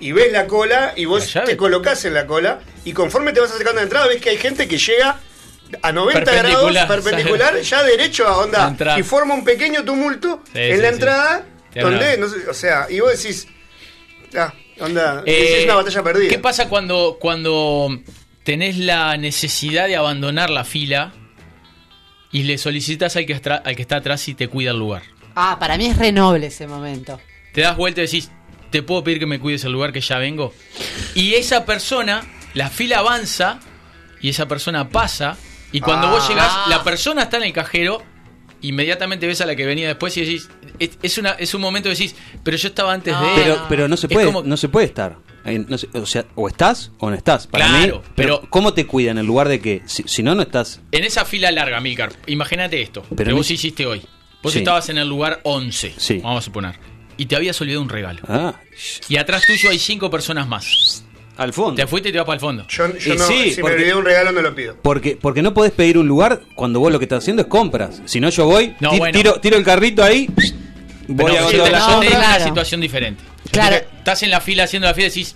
y 0.00 0.12
ves 0.12 0.32
la 0.32 0.46
cola, 0.46 0.92
y 0.96 1.04
vos 1.04 1.32
te 1.46 1.56
colocás 1.56 2.04
en 2.04 2.14
la 2.14 2.26
cola, 2.26 2.60
y 2.84 2.92
conforme 2.92 3.32
te 3.32 3.40
vas 3.40 3.50
acercando 3.50 3.78
a 3.78 3.82
la 3.82 3.84
entrada, 3.84 4.06
ves 4.08 4.20
que 4.20 4.30
hay 4.30 4.36
gente 4.38 4.66
que 4.66 4.78
llega 4.78 5.20
a 5.80 5.92
90 5.92 6.32
grados 6.34 6.76
Perpendicular, 6.86 7.60
ya 7.60 7.82
derecho 7.82 8.26
a 8.26 8.36
onda, 8.38 8.76
y 8.98 9.02
forma 9.02 9.34
un 9.34 9.44
pequeño 9.44 9.84
tumulto 9.84 10.42
Sí, 10.52 10.58
en 10.58 10.76
sí, 10.76 10.82
la 10.82 10.88
sí. 10.88 10.94
entrada, 10.94 11.44
Te 11.72 11.80
donde, 11.80 11.96
hablaba. 12.10 12.16
no 12.16 12.28
sé, 12.28 12.48
o 12.48 12.54
sea, 12.54 12.86
y 12.90 13.00
vos 13.00 13.10
decís, 13.22 13.46
ah, 14.36 14.52
onda, 14.80 15.22
Eh, 15.24 15.58
es 15.60 15.64
una 15.64 15.76
batalla 15.76 16.02
perdida. 16.02 16.28
¿Qué 16.30 16.38
pasa 16.38 16.68
cuando, 16.68 17.16
cuando 17.20 17.88
tenés 18.44 18.76
la 18.78 19.16
necesidad 19.16 19.86
de 19.86 19.94
abandonar 19.96 20.50
la 20.50 20.64
fila 20.64 21.12
y 22.32 22.42
le 22.42 22.58
solicitas 22.58 23.14
al 23.16 23.24
que, 23.26 23.34
al 23.64 23.76
que 23.76 23.82
está 23.82 23.96
atrás 23.96 24.20
si 24.20 24.34
te 24.34 24.48
cuida 24.48 24.72
el 24.72 24.78
lugar? 24.78 25.02
Ah, 25.34 25.56
para 25.58 25.76
mí 25.76 25.86
es 25.86 25.96
re 25.98 26.12
noble 26.12 26.46
ese 26.48 26.66
momento. 26.66 27.20
Te 27.52 27.60
das 27.62 27.76
vuelta 27.76 28.00
y 28.02 28.04
decís, 28.06 28.30
¿te 28.70 28.82
puedo 28.82 29.02
pedir 29.04 29.18
que 29.18 29.26
me 29.26 29.38
cuides 29.38 29.64
el 29.64 29.72
lugar 29.72 29.92
que 29.92 30.00
ya 30.00 30.18
vengo? 30.18 30.52
Y 31.14 31.34
esa 31.34 31.64
persona, 31.66 32.22
la 32.54 32.70
fila 32.70 32.98
avanza 32.98 33.60
y 34.20 34.28
esa 34.30 34.46
persona 34.48 34.88
pasa 34.88 35.36
y 35.72 35.80
cuando 35.80 36.08
vos 36.10 36.24
Ah. 36.24 36.28
llegás, 36.28 36.52
la 36.68 36.82
persona 36.84 37.22
está 37.22 37.36
en 37.38 37.44
el 37.44 37.52
cajero, 37.52 38.02
inmediatamente 38.60 39.26
ves 39.26 39.40
a 39.40 39.46
la 39.46 39.56
que 39.56 39.66
venía 39.66 39.88
después 39.88 40.16
y 40.16 40.20
decís, 40.24 40.48
es, 40.78 40.90
es 41.02 41.18
una, 41.18 41.30
es 41.32 41.54
un 41.54 41.60
momento 41.60 41.88
que 41.88 41.94
decís, 41.96 42.14
pero 42.42 42.56
yo 42.56 42.68
estaba 42.68 42.92
antes 42.92 43.18
de 43.18 43.26
él. 43.26 43.32
Pero, 43.34 43.66
pero 43.68 43.88
no 43.88 43.96
se 43.96 44.08
puede, 44.08 44.26
como- 44.26 44.42
no 44.42 44.56
se 44.56 44.68
puede 44.68 44.86
estar. 44.86 45.16
Eh, 45.44 45.58
no 45.66 45.76
se- 45.76 45.88
o 45.94 46.06
sea, 46.06 46.24
o 46.36 46.46
estás 46.46 46.92
o 46.98 47.10
no 47.10 47.16
estás. 47.16 47.48
Para 47.48 47.66
Claro, 47.66 47.96
mí, 47.98 48.02
pero, 48.14 48.36
pero- 48.38 48.50
¿cómo 48.50 48.74
te 48.74 48.86
cuidan 48.86 49.18
en 49.18 49.26
lugar 49.26 49.48
de 49.48 49.60
que 49.60 49.82
si, 49.86 50.04
si 50.06 50.22
no 50.22 50.34
no 50.36 50.42
estás? 50.42 50.80
En 50.92 51.02
esa 51.02 51.24
fila 51.24 51.50
larga, 51.50 51.80
Milcar, 51.80 52.12
imagínate 52.26 52.80
esto, 52.80 53.02
Pero 53.16 53.30
que 53.30 53.34
vos 53.34 53.50
hiciste 53.50 53.84
hoy. 53.84 54.02
Vos 54.42 54.52
Sí. 54.52 54.58
estabas 54.58 54.88
en 54.88 54.98
el 54.98 55.08
lugar 55.08 55.40
11, 55.44 55.94
Sí. 55.96 56.18
vamos 56.18 56.38
a 56.38 56.42
suponer, 56.42 56.74
y 57.16 57.26
te 57.26 57.36
habías 57.36 57.60
olvidado 57.60 57.82
un 57.82 57.88
regalo. 57.88 58.20
Ah, 58.28 58.54
Y 59.08 59.16
atrás 59.16 59.44
tuyo 59.46 59.70
hay 59.70 59.78
cinco 59.78 60.10
personas 60.10 60.48
más. 60.48 61.04
al 61.38 61.52
fondo. 61.54 61.74
Te 61.76 61.86
fuiste 61.86 62.10
y 62.10 62.12
te 62.12 62.18
vas 62.18 62.26
para 62.26 62.34
el 62.34 62.40
fondo. 62.40 62.66
Yo, 62.68 62.94
yo 62.98 63.14
Y 63.14 63.16
no, 63.16 63.26
sí, 63.26 63.52
si 63.54 63.60
porque- 63.62 63.76
me 63.76 63.82
olvidé 63.82 63.94
un 63.96 64.04
regalo 64.04 64.32
no 64.32 64.42
lo 64.42 64.54
pido. 64.54 64.76
Porque, 64.82 65.16
porque 65.20 65.40
no 65.42 65.54
podés 65.54 65.72
pedir 65.72 65.96
un 65.96 66.06
lugar 66.06 66.42
cuando 66.54 66.78
vos 66.78 66.92
lo 66.92 66.98
que 66.98 67.06
estás 67.06 67.20
haciendo 67.24 67.42
es 67.42 67.48
compras. 67.48 68.02
Si 68.04 68.20
no, 68.20 68.28
yo 68.28 68.44
voy, 68.44 68.74
No, 68.80 68.90
ti- 68.90 68.98
bueno. 68.98 69.16
tiro, 69.18 69.40
tiro 69.40 69.56
el 69.56 69.64
carrito 69.64 70.04
ahí, 70.04 70.26
voy 71.08 71.32
Pero 71.32 71.46
a 71.46 71.50
te, 71.50 71.56
la 71.70 71.78
no, 71.78 71.86
compra. 71.86 72.08
una 72.10 72.18
claro. 72.18 72.44
situación 72.44 72.80
diferente. 72.82 73.24
Claro. 73.50 73.76
Estás 73.76 74.22
en 74.22 74.30
la 74.30 74.40
fila 74.42 74.64
haciendo 74.64 74.86
la 74.86 74.94
fila 74.94 75.06
y 75.06 75.10
decís, 75.10 75.34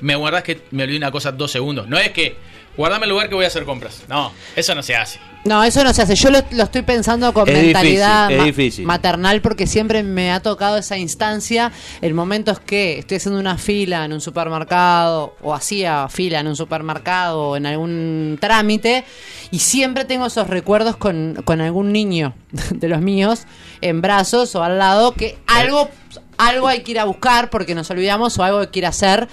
me 0.00 0.14
guardás 0.14 0.44
que 0.44 0.60
me 0.70 0.84
olvidé 0.84 0.98
una 0.98 1.10
cosa 1.10 1.32
dos 1.32 1.50
segundos. 1.50 1.88
No 1.88 1.98
es 1.98 2.10
que, 2.10 2.36
guardame 2.78 3.04
el 3.04 3.10
lugar 3.10 3.28
que 3.28 3.34
voy 3.34 3.44
a 3.44 3.48
hacer 3.48 3.64
compras. 3.66 4.02
No, 4.08 4.32
eso 4.56 4.74
no 4.74 4.82
se 4.82 4.96
hace. 4.96 5.18
No, 5.44 5.62
eso 5.64 5.84
no 5.84 5.92
se 5.94 6.02
hace. 6.02 6.14
Yo 6.14 6.30
lo, 6.30 6.40
lo 6.50 6.64
estoy 6.64 6.82
pensando 6.82 7.32
con 7.32 7.48
Es 7.48 7.54
mentalidad 7.62 8.28
difícil, 8.28 8.34
es 8.34 8.38
ma- 8.38 8.44
difícil. 8.46 8.86
maternal 8.86 9.40
porque 9.40 9.66
siempre 9.66 10.02
me 10.02 10.32
ha 10.32 10.40
tocado 10.40 10.76
esa 10.78 10.98
instancia 10.98 11.70
en 12.02 12.14
momentos 12.14 12.58
que 12.60 12.98
estoy 12.98 13.18
haciendo 13.18 13.38
una 13.40 13.56
fila 13.56 14.04
en 14.04 14.12
un 14.12 14.20
supermercado 14.20 15.36
o 15.40 15.54
hacía 15.54 16.08
fila 16.08 16.40
en 16.40 16.48
un 16.48 16.56
supermercado 16.56 17.40
o 17.50 17.56
en 17.56 17.66
algún 17.66 18.36
trámite 18.40 19.04
y 19.50 19.60
siempre 19.60 20.04
tengo 20.04 20.26
esos 20.26 20.48
recuerdos 20.48 20.96
con, 20.96 21.40
con 21.44 21.60
algún 21.60 21.92
niño 21.92 22.34
de 22.70 22.88
los 22.88 23.00
míos 23.00 23.42
en 23.80 24.00
brazos 24.02 24.54
o 24.56 24.62
al 24.64 24.78
lado 24.78 25.12
que 25.14 25.38
algo, 25.46 25.88
algo 26.36 26.66
hay 26.68 26.80
que 26.82 26.90
ir 26.90 26.98
a 26.98 27.04
buscar 27.04 27.48
porque 27.48 27.74
nos 27.74 27.88
olvidamos 27.90 28.36
o 28.38 28.44
algo 28.44 28.58
hay 28.58 28.66
que 28.66 28.80
ir 28.80 28.86
a 28.86 28.90
hacer. 28.90 29.28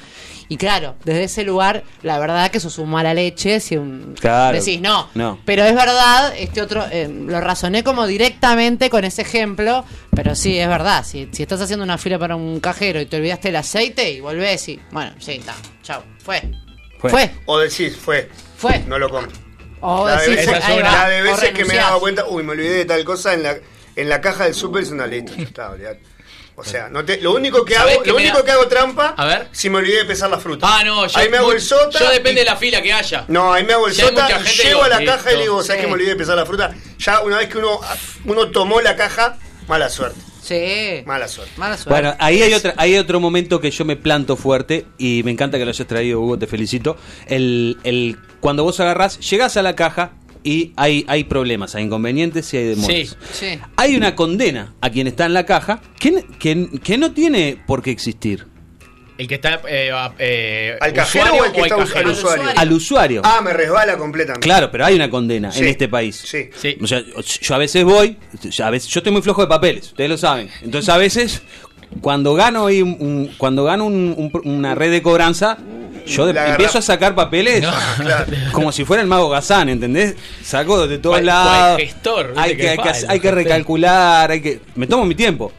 Y 0.48 0.58
claro, 0.58 0.96
desde 1.04 1.24
ese 1.24 1.44
lugar, 1.44 1.84
la 2.04 2.20
verdad 2.20 2.52
que 2.52 2.60
sos 2.60 2.78
un 2.78 2.90
mala 2.90 3.14
leche 3.14 3.26
leche, 3.50 3.60
si 3.60 3.78
un 3.78 4.16
Claro. 4.20 4.58
decís 4.58 4.80
no. 4.80 5.10
No. 5.16 5.40
Pero 5.46 5.64
es 5.64 5.74
verdad, 5.74 6.34
este 6.38 6.62
otro 6.62 6.84
eh, 6.92 7.08
lo 7.10 7.42
razoné 7.42 7.84
como 7.84 8.06
directamente 8.06 8.90
con 8.90 9.04
ese 9.06 9.24
ejemplo, 9.24 9.84
pero 10.16 10.36
sí, 10.36 10.58
es 10.60 10.68
verdad. 10.68 11.04
Si, 11.04 11.28
si 11.32 11.42
estás 11.44 11.62
haciendo 11.62 11.84
una 11.84 11.98
fila 11.98 12.20
para 12.20 12.36
un 12.36 12.60
cajero 12.60 13.02
y 13.02 13.08
te 13.08 13.18
olvidaste 13.18 13.50
el 13.50 13.56
aceite 13.56 14.12
y 14.12 14.20
volvés 14.20 14.70
y 14.70 14.80
bueno, 14.92 15.14
sí, 15.20 15.34
está, 15.34 15.56
chao, 15.82 16.04
fue. 16.20 16.42
Fue. 17.00 17.10
Fue, 17.10 17.32
O 17.46 17.60
decís, 17.60 17.96
fue, 17.98 18.30
fue. 18.58 18.80
no 18.88 18.98
lo 19.00 19.10
compro. 19.10 19.32
O 19.82 20.08
La 20.08 20.22
de 20.22 20.30
decís, 20.30 20.48
veces, 20.48 20.80
la 20.82 21.10
de 21.10 21.22
veces 21.22 21.50
que 21.52 21.66
me 21.66 21.76
dado 21.76 22.00
cuenta, 22.00 22.26
uy, 22.28 22.44
me 22.44 22.52
olvidé 22.54 22.78
de 22.78 22.86
tal 22.86 23.04
cosa 23.04 23.34
en 23.34 23.44
la, 23.44 23.56
en 23.96 24.10
la 24.10 24.22
caja 24.22 24.46
del 24.46 24.54
súper, 24.56 24.84
es 24.84 24.92
una 24.92 25.06
listo, 25.06 25.34
ya 25.36 25.44
está, 25.44 25.70
olvidate. 25.72 26.02
O 26.58 26.64
sea, 26.64 26.88
no 26.90 27.04
te, 27.04 27.20
lo 27.20 27.34
único 27.34 27.66
que 27.66 27.74
¿Sabés 27.74 27.96
hago, 27.96 28.06
lo 28.06 28.16
único 28.16 28.38
da? 28.38 28.46
que 28.46 28.52
hago 28.52 28.68
trampa, 28.68 29.14
A 29.18 29.26
ver. 29.26 29.50
si 29.52 29.70
me 29.70 29.78
olvidé 29.80 29.98
de 29.98 30.06
pesar 30.06 30.30
la 30.30 30.40
fruta. 30.40 30.66
Ah, 30.70 30.84
no, 30.86 31.06
yo, 31.06 31.20
ahí 31.20 31.28
me 31.30 31.38
hago 31.38 31.52
el 31.52 31.60
sota. 31.60 32.00
yo 32.00 32.10
depende 32.10 32.42
y- 32.42 32.46
de 32.46 32.50
la 32.50 32.56
fila 32.56 32.82
que 32.82 32.94
haya. 32.94 33.26
No, 33.28 33.52
ahí 33.54 33.66
me 33.66 33.74
hago 33.74 33.88
el 33.88 33.94
Si 33.94 34.02
sota 34.02 34.28
llego 34.42 34.84
a 34.84 34.88
la 34.90 35.04
caja 35.04 35.34
y 35.34 35.36
le 35.36 35.42
digo. 35.44 35.62
¿sabes 35.64 35.82
que 35.82 35.88
me 35.88 35.94
olvidé 35.94 36.10
de 36.12 36.16
pesar 36.16 36.38
la 36.38 36.46
fruta? 36.46 36.74
Ya 36.98 37.20
una 37.22 37.38
vez 37.40 37.50
que 37.50 37.58
uno, 37.58 37.80
uno 38.24 38.52
tomó 38.52 38.80
la 38.80 38.96
caja, 38.96 39.38
mala 39.68 39.90
suerte. 39.90 40.20
Sí. 40.42 41.02
Mala 41.06 41.28
suerte. 41.28 41.52
Mala 41.58 41.76
suerte. 41.76 41.90
Bueno, 41.90 42.16
ahí 42.20 42.42
hay, 42.42 42.54
otra, 42.54 42.74
hay 42.78 42.98
otro 42.98 43.20
momento 43.20 43.60
que 43.60 43.72
yo 43.72 43.84
me 43.84 43.96
planto 43.98 44.38
fuerte 44.38 44.86
y 44.98 45.24
me 45.26 45.32
encanta 45.32 45.58
que 45.58 45.66
lo 45.66 45.72
hayas 45.72 45.88
traído, 45.88 46.22
Hugo, 46.22 46.38
te 46.40 46.46
felicito. 46.48 46.96
El, 47.26 47.78
el, 47.84 48.18
cuando 48.40 48.64
vos 48.64 48.80
agarrás, 48.80 49.20
llegás 49.20 49.58
a 49.58 49.62
la 49.64 49.76
caja 49.76 50.12
y 50.46 50.72
hay, 50.78 51.04
hay 51.10 51.26
problemas, 51.26 51.76
hay 51.76 51.84
inconvenientes 51.84 52.54
y 52.54 52.58
hay 52.58 52.64
demoras. 52.68 52.96
Sí. 52.98 53.10
Sí. 53.34 53.60
Hay 53.76 53.98
una 53.98 54.16
condena 54.16 54.76
a 54.80 54.90
quien 54.90 55.08
está 55.08 55.26
en 55.26 55.34
la 55.34 55.46
caja 55.46 55.82
que, 56.00 56.24
que, 56.40 56.70
que 56.84 56.98
no 56.98 57.12
tiene 57.12 57.58
por 57.68 57.82
qué 57.82 57.92
existir. 57.92 58.46
El 59.18 59.30
que 59.30 59.36
está. 59.36 59.62
Eh, 59.70 59.92
eh, 60.20 60.78
¿Al 60.82 60.92
cajero 60.92 61.26
usuario 61.26 61.42
o 61.42 61.46
al 61.46 61.54
que 61.54 61.62
está 61.62 61.78
cajero? 61.78 62.00
al 62.10 62.12
usuario? 62.12 62.50
Al 62.58 62.72
usuario. 62.74 63.22
Ah, 63.24 63.40
me 63.42 63.54
resbala 63.54 63.98
completamente. 63.98 64.46
Claro, 64.46 64.70
pero 64.70 64.86
hay 64.86 64.96
una 64.96 65.10
condena 65.10 65.54
Sí. 65.54 65.60
en 65.62 65.68
este 65.68 65.88
país. 65.88 66.22
Sí. 66.26 66.50
Sí. 66.62 66.78
O 66.82 66.86
sea, 66.86 67.02
yo 67.42 67.56
a 67.56 67.58
veces 67.58 67.86
voy, 67.86 68.18
a 68.62 68.70
veces, 68.70 68.90
yo 68.90 69.00
estoy 69.00 69.14
muy 69.14 69.22
flojo 69.22 69.42
de 69.42 69.48
papeles, 69.48 69.88
ustedes 69.88 70.10
lo 70.10 70.18
saben. 70.18 70.50
Entonces 70.62 70.90
a 70.90 70.98
veces, 70.98 71.42
cuando 72.02 72.34
gano 72.34 72.68
ahí 72.68 72.82
un- 72.82 72.98
un- 73.00 73.32
cuando 73.38 73.64
gano 73.64 73.86
un- 73.86 74.32
un- 74.34 74.42
una 74.50 74.76
red 74.76 74.92
de 74.92 75.02
cobranza, 75.02 75.58
yo 76.06 76.28
de- 76.28 76.40
empiezo 76.50 76.78
a 76.78 76.82
sacar 76.82 77.16
papeles 77.16 77.66
Claro. 77.98 78.32
como 78.52 78.72
si 78.72 78.86
fuera 78.86 79.02
el 79.02 79.08
mago 79.08 79.30
Gazán, 79.30 79.70
¿entendés? 79.70 80.16
Saco 80.44 80.88
de 80.88 80.98
todos 81.00 81.22
lados. 81.24 81.80
gestor, 81.80 82.34
hay 82.38 82.52
que 82.52 82.58
que, 82.58 82.70
hay, 82.70 82.78
que, 83.20 83.28
hay 83.28 83.34
recalcular, 83.34 84.30
hay 84.32 84.42
que. 84.42 84.60
Me 84.76 84.88
tomo 84.88 85.06
mi 85.06 85.16
tiempo. 85.16 85.52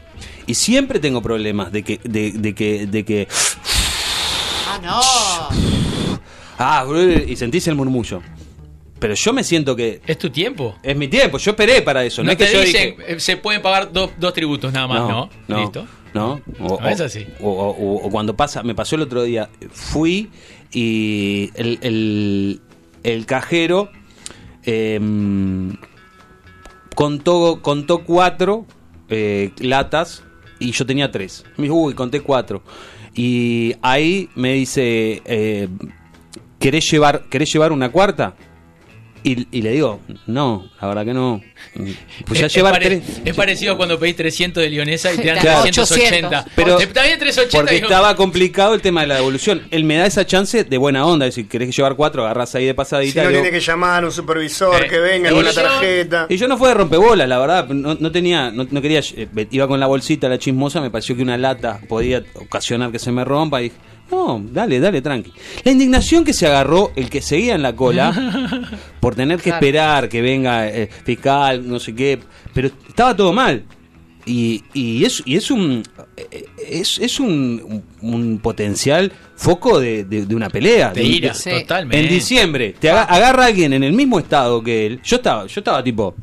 Y 0.45 0.53
siempre 0.53 0.99
tengo 1.01 1.21
problemas 1.21 1.71
de 1.73 1.83
que, 1.83 1.99
de, 2.05 2.31
de 2.31 2.55
que, 2.55 2.87
de 2.87 3.03
que. 3.03 3.27
Ah, 4.69 4.79
no. 4.81 5.01
Ah, 6.59 6.85
y 7.27 7.35
sentís 7.35 7.67
el 7.67 7.75
murmullo. 7.75 8.21
Pero 8.99 9.13
yo 9.13 9.31
me 9.33 9.43
siento 9.43 9.75
que. 9.75 10.01
¿Es 10.07 10.17
tu 10.17 10.29
tiempo? 10.29 10.75
Es 10.81 10.95
mi 10.95 11.07
tiempo, 11.07 11.37
yo 11.37 11.51
esperé 11.51 11.81
para 11.83 12.03
eso. 12.03 12.23
No, 12.23 12.27
No, 12.27 12.31
es 12.31 12.37
que 12.37 12.51
yo 12.51 12.61
dije- 12.61 12.95
eh, 13.07 13.19
se 13.19 13.37
pueden 13.37 13.61
pagar 13.61 13.91
dos, 13.91 14.11
dos 14.17 14.33
tributos 14.33 14.73
nada 14.73 14.87
más, 14.87 14.99
¿no? 15.07 15.29
no, 15.47 15.59
Listo. 15.61 15.85
No, 16.17 16.41
o, 16.59 16.79
No 16.81 16.89
es 16.89 16.99
o- 16.99 17.05
así. 17.05 17.25
O, 17.41 17.49
o- 17.49 18.05
o 18.07 18.09
cuando 18.09 18.35
pasa, 18.35 18.63
me 18.63 18.73
pasó 18.75 18.95
el 18.95 19.03
otro 19.03 19.23
día, 19.23 19.49
fui 19.71 20.29
y 20.71 21.49
el, 21.55 21.79
el, 21.81 22.61
el 23.03 23.25
cajero 23.25 23.89
em, 24.63 25.75
contó, 26.95 27.61
contó 27.61 28.03
cuatro 28.03 28.65
eh, 29.09 29.51
latas 29.59 30.23
y 30.59 30.71
yo 30.71 30.85
tenía 30.85 31.11
tres. 31.11 31.45
Me 31.57 31.63
dijo, 31.63 31.75
uy, 31.75 31.93
conté 31.93 32.21
cuatro. 32.21 32.63
Y 33.15 33.73
ahí 33.81 34.29
me 34.35 34.53
dice, 34.53 35.21
eh, 35.25 35.67
¿querés, 36.59 36.89
llevar, 36.91 37.23
¿querés 37.29 37.51
llevar 37.51 37.71
una 37.71 37.91
cuarta? 37.91 38.35
Y, 39.27 39.47
y 39.51 39.61
le 39.61 39.71
digo, 39.71 39.99
no, 40.25 40.69
la 40.81 40.87
verdad 40.87 41.05
que 41.05 41.13
no. 41.13 41.41
Pues 42.25 42.39
ya 42.39 42.45
es, 42.45 42.53
llevar 42.53 42.73
es 42.73 42.79
pare- 42.79 42.97
tres. 43.01 43.21
es 43.25 43.35
parecido 43.35 43.73
a 43.73 43.77
cuando 43.77 43.99
pedís 43.99 44.15
300 44.15 44.63
de 44.63 44.69
lionesa 44.69 45.13
y 45.13 45.17
te 45.17 45.25
dan 45.27 45.39
Claro. 45.39 45.61
380. 45.63 46.27
800. 46.27 46.53
Pero- 46.55 46.77
bien 46.77 47.19
380. 47.19 47.57
Porque 47.57 47.75
digo, 47.75 47.87
estaba 47.87 48.15
complicado 48.15 48.73
el 48.73 48.81
tema 48.81 49.01
de 49.01 49.07
la 49.07 49.15
devolución. 49.15 49.63
Él 49.71 49.83
me 49.83 49.95
da 49.97 50.05
esa 50.05 50.25
chance 50.25 50.63
de 50.63 50.77
buena 50.77 51.05
onda. 51.05 51.25
Es 51.25 51.35
decir, 51.35 51.49
querés 51.49 51.75
llevar 51.75 51.95
cuatro, 51.95 52.23
agarrás 52.23 52.55
ahí 52.55 52.65
de 52.65 52.71
Si 52.71 52.75
pasadita. 52.75 53.23
no 53.23 53.29
digo- 53.29 53.41
tiene 53.41 53.57
que 53.59 53.63
llamar 53.63 54.03
a 54.03 54.07
un 54.07 54.13
supervisor, 54.13 54.83
Eh, 54.83 54.87
que 54.87 54.99
venga 54.99 55.29
con 55.29 55.39
una 55.39 55.49
evolución. 55.51 55.65
tarjeta. 55.65 56.25
Y 56.29 56.37
yo 56.37 56.47
no 56.47 56.57
fue 56.57 56.69
de 56.69 56.73
rompebolas, 56.75 57.27
la 57.27 57.37
verdad. 57.39 57.67
No, 57.67 57.95
no 57.99 58.11
tenía, 58.11 58.49
no, 58.51 58.65
no 58.69 58.81
quería. 58.81 58.99
eh, 58.99 59.27
iba 59.51 59.67
con 59.67 59.79
la 59.79 59.87
bolsita, 59.87 60.29
la 60.29 60.37
chismosa. 60.39 60.79
Me 60.79 60.89
pareció 60.89 61.15
que 61.15 61.21
una 61.21 61.37
lata 61.37 61.81
podía 61.89 62.23
ocasionar 62.35 62.91
que 62.91 62.99
se 62.99 63.11
me 63.11 63.25
rompa. 63.25 63.59
Y 63.61 63.65
dije, 63.65 63.75
no, 64.11 64.41
dale, 64.51 64.79
dale, 64.79 65.01
tranqui. 65.01 65.31
La 65.63 65.71
indignación 65.71 66.23
que 66.23 66.33
se 66.33 66.47
agarró 66.47 66.91
el 66.95 67.09
que 67.09 67.21
seguía 67.21 67.55
en 67.55 67.61
la 67.61 67.75
cola 67.75 68.13
por 68.99 69.15
tener 69.15 69.37
que 69.37 69.43
Claro. 69.49 69.57
esperar 69.57 70.09
que 70.09 70.21
venga 70.21 70.67
eh, 70.67 70.89
fiscal, 71.03 71.67
no 71.67 71.79
sé 71.79 71.93
qué. 71.95 72.19
Pero 72.53 72.69
estaba 72.87 73.15
todo 73.15 73.33
mal. 73.33 73.63
Y, 74.25 74.61
y 74.73 75.05
es, 75.05 75.23
y 75.25 75.37
es 75.37 75.49
un 75.51 75.83
eh, 76.17 76.45
es, 76.69 76.97
es 76.99 77.17
un, 77.21 78.39
potencial 78.43 79.09
foco 79.37 79.79
de, 79.79 80.03
de- 80.03 80.25
de 80.25 80.35
una 80.35 80.49
pelea. 80.49 80.91
De 80.91 81.01
de- 81.01 81.07
ira, 81.07 81.33
Sí. 81.33 81.49
totalmente. 81.61 81.97
en 81.99 82.09
diciembre 82.09 82.75
te 82.77 82.89
aga- 82.89 83.03
agarra 83.03 83.45
alguien 83.45 83.71
en 83.73 83.83
el 83.83 83.93
mismo 83.93 84.19
estado 84.19 84.61
que 84.61 84.85
él. 84.85 84.99
Yo 85.03 85.15
estaba, 85.17 85.45
yo 85.47 85.61
estaba 85.61 85.81
tipo, 85.81 86.13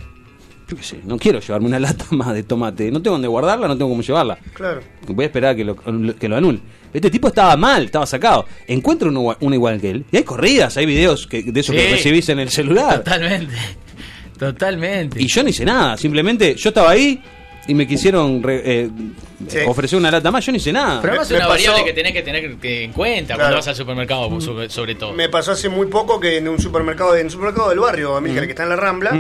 yo 0.69 0.77
qué 0.77 0.83
sé, 0.83 1.01
no 1.05 1.17
quiero 1.19 1.41
llevarme 1.41 1.67
una 1.69 1.79
lata 1.81 2.05
más 2.11 2.35
de 2.35 2.43
tomate. 2.43 2.91
No 2.91 3.01
tengo 3.01 3.15
dónde 3.15 3.29
guardarla, 3.29 3.69
no 3.69 3.77
tengo 3.79 3.89
cómo 3.91 4.03
llevarla. 4.03 4.37
Claro. 4.53 4.83
Voy 5.09 5.23
a 5.25 5.27
esperar 5.27 5.53
a 5.53 5.57
que 5.57 5.65
lo, 5.65 5.75
que 5.77 6.29
lo 6.29 6.37
anule. 6.37 6.61
Este 6.95 7.11
tipo 7.11 7.29
estaba 7.29 7.57
mal, 7.57 7.85
estaba 7.87 8.07
sacado. 8.07 8.47
Encuentro 8.69 9.11
uno, 9.11 9.21
igual- 9.21 9.37
uno 9.41 9.55
igual 9.55 9.81
que 9.81 9.91
él. 9.91 10.05
Y 10.13 10.17
hay 10.19 10.23
corridas, 10.23 10.77
hay 10.79 10.87
videos 10.87 11.27
que, 11.27 11.43
de 11.43 11.61
eso 11.61 11.73
que 11.73 11.81
Sí. 11.89 11.93
recibís 11.95 12.29
en 12.31 12.39
el 12.39 12.49
celular. 12.51 12.99
Totalmente. 13.05 13.55
Totalmente. 14.39 15.21
Y 15.23 15.27
yo 15.27 15.43
no 15.43 15.49
hice 15.49 15.65
nada. 15.65 15.97
Simplemente 15.97 16.55
yo 16.57 16.69
estaba 16.71 16.91
ahí 16.91 17.23
y 17.67 17.75
me 17.75 17.87
quisieron 17.87 18.43
re- 18.43 18.63
eh, 18.65 18.91
Sí. 19.49 19.59
ofrecer 19.67 19.99
una 19.99 20.11
lata 20.11 20.31
más. 20.31 20.45
Yo 20.45 20.53
no 20.53 20.57
hice 20.57 20.73
nada. 20.73 21.01
Pero 21.01 21.13
además 21.15 21.31
es 21.31 21.37
una 21.37 21.47
pasó- 21.47 21.51
variable 21.51 21.85
que 21.85 21.93
tenés 21.93 22.13
que 22.13 22.23
tener 22.23 22.57
que- 22.57 22.85
en 22.85 22.93
cuenta 22.93 23.35
Claro. 23.35 23.41
cuando 23.41 23.57
vas 23.57 23.69
al 23.69 23.77
supermercado, 23.77 24.41
sobre, 24.41 24.71
sobre 24.71 24.95
todo. 24.95 25.13
Me 25.13 25.29
pasó 25.29 25.53
hace 25.53 25.69
muy 25.69 25.87
poco 25.87 26.19
que 26.21 26.39
en 26.39 26.49
un 26.49 26.59
supermercado, 26.59 27.17
en 27.17 27.27
un 27.27 27.31
supermercado 27.31 27.71
del 27.71 27.79
barrio, 27.81 28.17
Amílcar, 28.17 28.45
que 28.45 28.51
está 28.51 28.63
en 28.65 28.69
la 28.71 28.77
Rambla, 28.77 29.11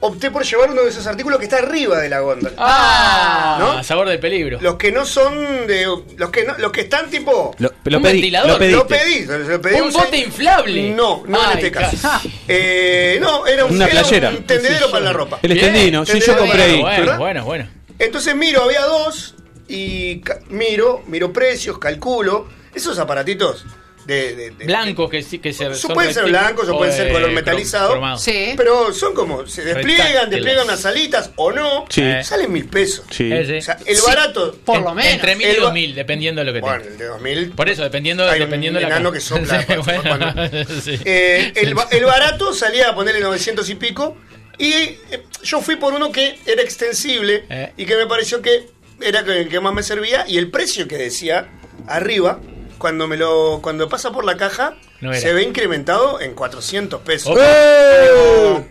opté 0.00 0.30
por 0.30 0.44
llevar 0.44 0.70
uno 0.70 0.82
de 0.82 0.88
esos 0.90 1.06
artículos 1.06 1.38
que 1.38 1.44
está 1.44 1.58
arriba 1.58 1.98
de 1.98 2.08
la 2.08 2.20
góndola. 2.20 2.54
¡Ah! 2.58 3.56
¿No? 3.60 3.70
A 3.72 3.82
sabor 3.82 4.08
del 4.08 4.18
peligro. 4.18 4.58
Los 4.60 4.76
que 4.76 4.90
no 4.92 5.04
son 5.04 5.66
de. 5.66 5.86
Los 6.16 6.30
que 6.30 6.44
no, 6.44 6.56
los 6.58 6.72
que 6.72 6.82
están 6.82 7.10
tipo. 7.10 7.54
Lo, 7.58 7.72
lo 7.84 7.96
Un 7.98 8.02
pedí, 8.02 8.12
ventilador. 8.14 8.50
lo 8.50 8.58
pediste. 8.58 8.76
Lo 8.76 8.86
pedí, 8.86 9.24
lo 9.48 9.60
pedí 9.60 9.80
Un 9.80 9.92
bote 9.92 10.16
inflable. 10.18 10.90
No, 10.90 11.22
no 11.26 11.38
Ay, 11.40 11.46
en 11.52 11.58
este 11.58 11.70
caso. 11.70 11.96
ca- 12.00 12.20
Eh, 12.48 13.18
no, 13.20 13.46
era 13.46 13.64
un, 13.64 13.72
Una 13.76 13.84
era 13.86 14.00
playera. 14.00 14.30
un 14.30 14.42
tendedero 14.44 14.90
para 14.90 15.04
la 15.04 15.12
ropa. 15.12 15.38
El 15.42 15.52
extendino. 15.52 16.04
Sí, 16.06 16.18
yo 16.20 16.36
compré 16.36 16.62
ahí. 16.62 16.80
Bueno, 16.80 17.18
bueno, 17.18 17.44
bueno. 17.44 17.68
Entonces 17.98 18.34
miro, 18.34 18.64
había 18.64 18.82
dos 18.86 19.34
y 19.68 20.22
miro, 20.48 21.02
miro 21.06 21.32
precios, 21.32 21.78
calculo. 21.78 22.48
Esos 22.74 22.98
aparatitos 22.98 23.66
de. 24.14 24.36
de- 24.36 24.50
de- 24.50 24.64
Blancos 24.66 25.10
que 25.10 25.22
sí 25.22 25.38
que 25.38 25.52
se 25.52 25.74
Son- 25.74 25.94
pueden 25.94 26.12
ser 26.12 26.24
blancos 26.24 26.68
o 26.68 26.76
pueden 26.76 26.94
ser 26.94 27.12
color 27.12 27.30
metalizado. 27.30 28.16
Sí. 28.18 28.54
Pero 28.56 28.92
son 28.92 29.14
como, 29.14 29.46
se 29.46 29.64
despliegan, 29.64 30.28
despliegan 30.30 30.64
unas 30.66 30.84
alitas 30.86 31.30
o 31.36 31.52
no. 31.52 31.84
Sí. 31.88 32.02
Salen 32.22 32.52
mil 32.52 32.66
pesos. 32.66 33.04
Sí. 33.10 33.32
Ese. 33.32 33.58
O 33.58 33.62
sea, 33.62 33.78
el 33.86 33.96
Sí. 33.96 34.02
barato. 34.06 34.56
Por 34.64 34.82
lo 34.82 34.94
menos. 34.94 35.12
Entre 35.12 35.36
mil 35.36 35.48
y 35.48 35.54
dos 35.56 35.72
mil, 35.72 35.94
dependiendo 35.94 36.40
de 36.40 36.44
lo 36.46 36.52
que 36.52 36.60
Bueno, 36.60 36.84
el 36.84 36.98
de 36.98 37.04
2000. 37.06 37.50
Por 37.52 37.68
eso, 37.68 37.82
dependiendo, 37.82 38.24
Hay 38.28 38.40
un 38.40 38.46
dependiendo 38.46 38.78
de 38.78 38.82
la 38.86 38.96
enano 38.96 39.12
que 39.12 39.20
sopla 39.20 39.64
bueno, 39.84 40.02
cuando- 40.02 40.48
sí. 40.82 40.98
Eh, 41.04 41.52
el, 41.56 41.74
ba- 41.74 41.88
el 41.90 42.04
barato 42.04 42.52
salía 42.52 42.90
a 42.90 42.94
ponerle 42.94 43.20
900 43.20 43.68
y 43.70 43.74
pico. 43.76 44.16
Y 44.58 44.72
eh, 44.72 44.98
yo 45.42 45.60
fui 45.62 45.76
por 45.76 45.94
uno 45.94 46.12
que 46.12 46.38
era 46.46 46.60
extensible 46.62 47.44
Eh. 47.48 47.72
y 47.78 47.86
que 47.86 47.96
me 47.96 48.06
pareció 48.06 48.42
que 48.42 48.66
era 49.00 49.20
el 49.20 49.48
que 49.48 49.60
más 49.60 49.72
me 49.72 49.82
servía. 49.82 50.24
Y 50.28 50.36
el 50.36 50.50
precio 50.50 50.86
que 50.86 50.96
decía 50.98 51.48
arriba, 51.86 52.40
cuando 52.80 53.06
me 53.06 53.16
lo 53.16 53.60
cuando 53.62 53.88
pasa 53.88 54.10
por 54.10 54.24
la 54.24 54.36
caja, 54.36 54.74
No 55.00 55.14
se 55.14 55.32
ve 55.32 55.42
incrementado 55.44 56.20
en 56.20 56.34
400 56.34 57.00
pesos. 57.02 57.30
Opa. 57.32 57.40
Le 57.42 58.02
digo, 58.02 58.66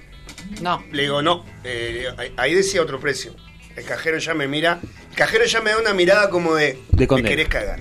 No. 0.62 0.84
le 0.92 1.02
digo, 1.04 1.22
no, 1.22 1.46
eh, 1.64 2.08
ahí- 2.36 2.54
decía 2.56 2.82
otro 2.82 3.00
precio. 3.00 3.34
El 3.78 3.86
cajero 3.86 4.18
ya 4.18 4.34
me 4.34 4.48
mira, 4.48 4.80
el 5.12 5.16
cajero 5.16 5.46
ya 5.46 5.62
me 5.62 5.70
da 5.70 5.78
una 5.78 5.94
mirada 5.94 6.30
como 6.30 6.56
de, 6.56 6.78
De 6.92 7.08
me 7.08 7.24
querés 7.24 7.48
cagar. 7.48 7.80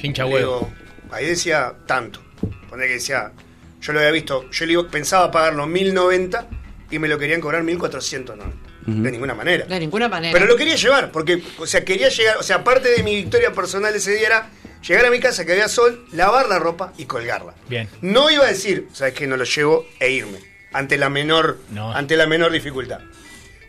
Le 0.00 0.10
huevo. 0.24 0.36
digo, 0.36 0.72
ahí 1.10 1.26
decía 1.26 1.74
tanto. 1.86 2.20
Pone 2.68 2.86
que 2.86 2.92
decía, 2.94 3.32
yo 3.80 3.92
lo 3.92 3.98
había 4.00 4.12
visto, 4.12 4.48
yo 4.50 4.66
le 4.66 4.70
digo, 4.70 4.86
pensaba 4.88 5.30
pagarlo 5.30 5.66
1090 5.66 6.46
y 6.90 6.98
me 6.98 7.08
lo 7.08 7.18
querían 7.18 7.40
cobrar 7.40 7.62
1490. 7.64 8.54
De 8.86 9.10
ninguna 9.10 9.34
manera. 9.34 9.64
De 9.64 9.80
ninguna 9.80 10.08
manera. 10.10 10.32
Pero 10.34 10.44
lo 10.46 10.56
quería 10.56 10.76
llevar, 10.76 11.10
porque, 11.10 11.42
o 11.58 11.66
sea, 11.66 11.84
quería 11.86 12.10
llegar, 12.10 12.36
o 12.36 12.42
sea, 12.42 12.62
parte 12.62 12.90
de 12.90 13.02
mi 13.02 13.16
victoria 13.16 13.50
personal 13.52 13.94
ese 13.94 14.12
día 14.14 14.26
era 14.26 14.50
llegar 14.86 15.06
a 15.06 15.10
mi 15.10 15.20
casa 15.20 15.44
que 15.44 15.52
había 15.52 15.68
sol, 15.68 16.06
lavar 16.12 16.48
la 16.48 16.58
ropa 16.58 16.92
y 16.98 17.04
colgarla. 17.06 17.54
Bien. 17.68 17.88
No 18.02 18.30
iba 18.30 18.44
a 18.44 18.48
decir, 18.48 18.88
sabes 18.92 19.14
que 19.14 19.26
no 19.26 19.36
lo 19.36 19.44
llevo 19.44 19.86
e 20.00 20.10
irme 20.10 20.38
ante 20.72 20.98
la 20.98 21.08
menor, 21.08 21.58
No. 21.70 21.92
ante 21.94 22.16
la 22.16 22.26
menor 22.26 22.50
dificultad. 22.52 23.00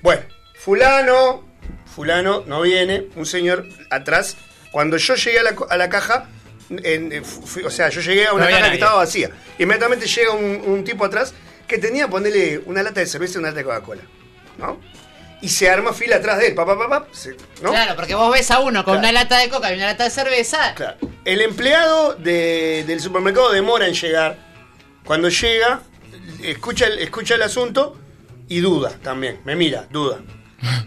Bueno, 0.01 0.24
fulano, 0.55 1.45
fulano 1.93 2.43
no 2.47 2.61
viene, 2.61 3.07
un 3.16 3.26
señor 3.26 3.66
atrás. 3.89 4.38
Cuando 4.72 4.97
yo 4.97 5.16
llegué 5.16 5.39
a 5.39 5.43
la, 5.43 5.55
co- 5.55 5.68
a 5.70 5.78
la 5.78 5.88
caja, 5.89 6.28
en- 6.70 7.11
eh, 7.13 7.22
fui- 7.22 7.63
o 7.63 7.70
sea, 7.70 7.89
yo 7.89 8.01
llegué 8.01 8.26
a 8.28 8.34
una 8.34 8.45
No 8.45 8.51
caja 8.51 8.70
que 8.70 8.74
estaba 8.76 8.95
vacía. 8.95 9.30
Inmediatamente 9.59 10.07
llega 10.07 10.32
un, 10.32 10.61
un 10.66 10.84
tipo 10.84 11.05
atrás 11.05 11.34
que 11.68 11.78
tenía, 11.78 12.07
ponerle 12.09 12.59
una 12.66 12.84
lata 12.84 12.99
de 12.99 13.05
cerveza 13.07 13.36
y 13.36 13.38
una 13.38 13.47
lata 13.49 13.59
de 13.59 13.63
Coca-Cola. 13.66 14.01
¿No? 14.57 14.80
Y 15.41 15.49
se 15.49 15.69
arma 15.69 15.93
fila 15.93 16.15
atrás 16.17 16.39
de 16.39 16.47
él. 16.47 16.55
Pa, 16.55 16.65
pa, 16.65 16.77
pa, 16.77 16.88
pa, 16.89 17.07
se- 17.11 17.36
¿no? 17.61 17.71
Claro, 17.71 17.95
porque 17.95 18.15
vos 18.15 18.31
ves 18.31 18.49
a 18.51 18.59
uno 18.59 18.83
con 18.83 18.93
Claro. 18.95 18.99
una 18.99 19.11
lata 19.11 19.38
de 19.38 19.49
coca 19.49 19.71
y 19.71 19.75
una 19.75 19.86
lata 19.88 20.05
de 20.05 20.09
cerveza. 20.09 20.73
Claro. 20.75 20.97
El 21.23 21.41
empleado 21.41 22.15
de- 22.15 22.83
del 22.88 22.99
supermercado 22.99 23.51
demora 23.51 23.88
en 23.88 23.93
llegar. 23.93 24.38
Cuando 25.03 25.29
llega, 25.29 25.81
escucha 26.41 26.88
el, 26.88 26.99
escucha 26.99 27.36
el 27.36 27.41
asunto 27.43 27.97
y 28.47 28.59
duda 28.59 28.91
también. 29.03 29.39
Me 29.45 29.55
mira, 29.55 29.86
duda. 29.91 30.19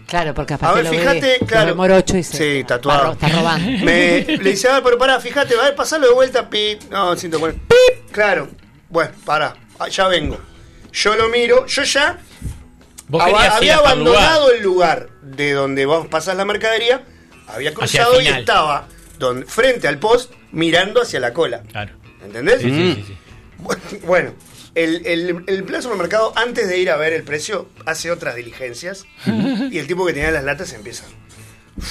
Claro, 0.07 0.33
porque 0.33 0.53
A 0.53 0.57
aparte 0.57 0.81
ver, 0.81 0.91
lo 0.91 0.99
fíjate, 0.99 1.39
claro. 1.45 1.75
morocho 1.75 2.17
y 2.17 2.23
se 2.23 2.37
Sí, 2.57 2.63
tatuado. 2.65 3.13
Está, 3.13 3.27
ro- 3.27 3.33
está 3.33 3.41
robando. 3.41 3.71
Me, 3.85 4.21
le 4.25 4.49
dice, 4.49 4.67
a 4.67 4.73
ver, 4.73 4.83
pero 4.83 4.97
pará, 4.97 5.19
fíjate, 5.21 5.55
a 5.55 5.61
ver, 5.61 5.75
pasalo 5.75 6.07
de 6.07 6.13
vuelta, 6.13 6.49
pip. 6.49 6.81
No, 6.89 7.15
140. 7.15 7.63
Pip. 7.67 8.11
Claro. 8.11 8.49
Bueno, 8.89 9.11
pará, 9.23 9.55
ah, 9.77 9.87
ya 9.87 10.07
vengo. 10.07 10.37
Yo 10.91 11.15
lo 11.15 11.29
miro, 11.29 11.65
yo 11.67 11.83
ya 11.83 12.17
Vos 12.17 12.17
aba- 12.17 12.17
querías 12.17 12.97
ir 12.97 12.98
había 13.11 13.77
lugar. 13.77 13.79
abandonado 13.79 14.51
el 14.51 14.61
lugar 14.61 15.09
de 15.21 15.53
donde 15.53 15.85
vos 15.85 16.07
pasas 16.07 16.35
la 16.37 16.45
mercadería, 16.45 17.03
había 17.47 17.73
cruzado 17.73 18.21
y 18.21 18.27
estaba 18.27 18.87
donde, 19.17 19.45
frente 19.45 19.87
al 19.87 19.97
post 19.99 20.31
mirando 20.51 21.01
hacia 21.01 21.19
la 21.19 21.33
cola. 21.33 21.63
Claro. 21.71 21.93
¿Entendés? 22.23 22.61
Sí, 22.61 22.69
sí, 22.69 22.95
sí, 22.95 23.15
sí. 23.89 23.99
Bueno, 24.05 24.33
el, 24.75 25.05
el, 25.05 25.43
el 25.47 25.63
plazo 25.63 25.83
supermercado, 25.83 26.33
antes 26.35 26.67
de 26.67 26.77
ir 26.77 26.89
a 26.91 26.97
ver 26.97 27.13
el 27.13 27.23
precio, 27.23 27.67
hace 27.85 28.11
otras 28.11 28.35
diligencias. 28.35 29.05
y 29.25 29.77
el 29.79 29.87
tipo 29.87 30.05
que 30.05 30.13
tenía 30.13 30.31
las 30.31 30.43
latas 30.43 30.71
empieza. 30.73 31.05
No 31.75 31.83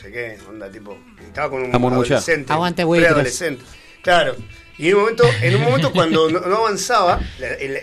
sé 0.00 0.12
qué, 0.12 0.38
onda, 0.48 0.70
tipo. 0.70 0.98
Estaba 1.26 1.50
con 1.50 1.62
un 1.62 1.74
adolescente. 1.74 2.52
Aguante, 2.52 2.84
Waitress. 2.84 3.12
adolescente. 3.12 3.64
Claro. 4.02 4.36
Y 4.78 4.88
en 4.88 4.94
un 4.94 5.00
momento, 5.00 5.24
en 5.42 5.56
un 5.56 5.62
momento 5.62 5.92
cuando 5.92 6.30
no, 6.30 6.40
no 6.40 6.56
avanzaba, 6.56 7.20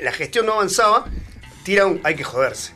la 0.01 0.11
gestión 0.11 0.45
no 0.45 0.53
avanzaba, 0.53 1.05
tira 1.63 1.85
un. 1.85 1.99
Hay 2.03 2.15
que 2.15 2.23
joderse. 2.23 2.73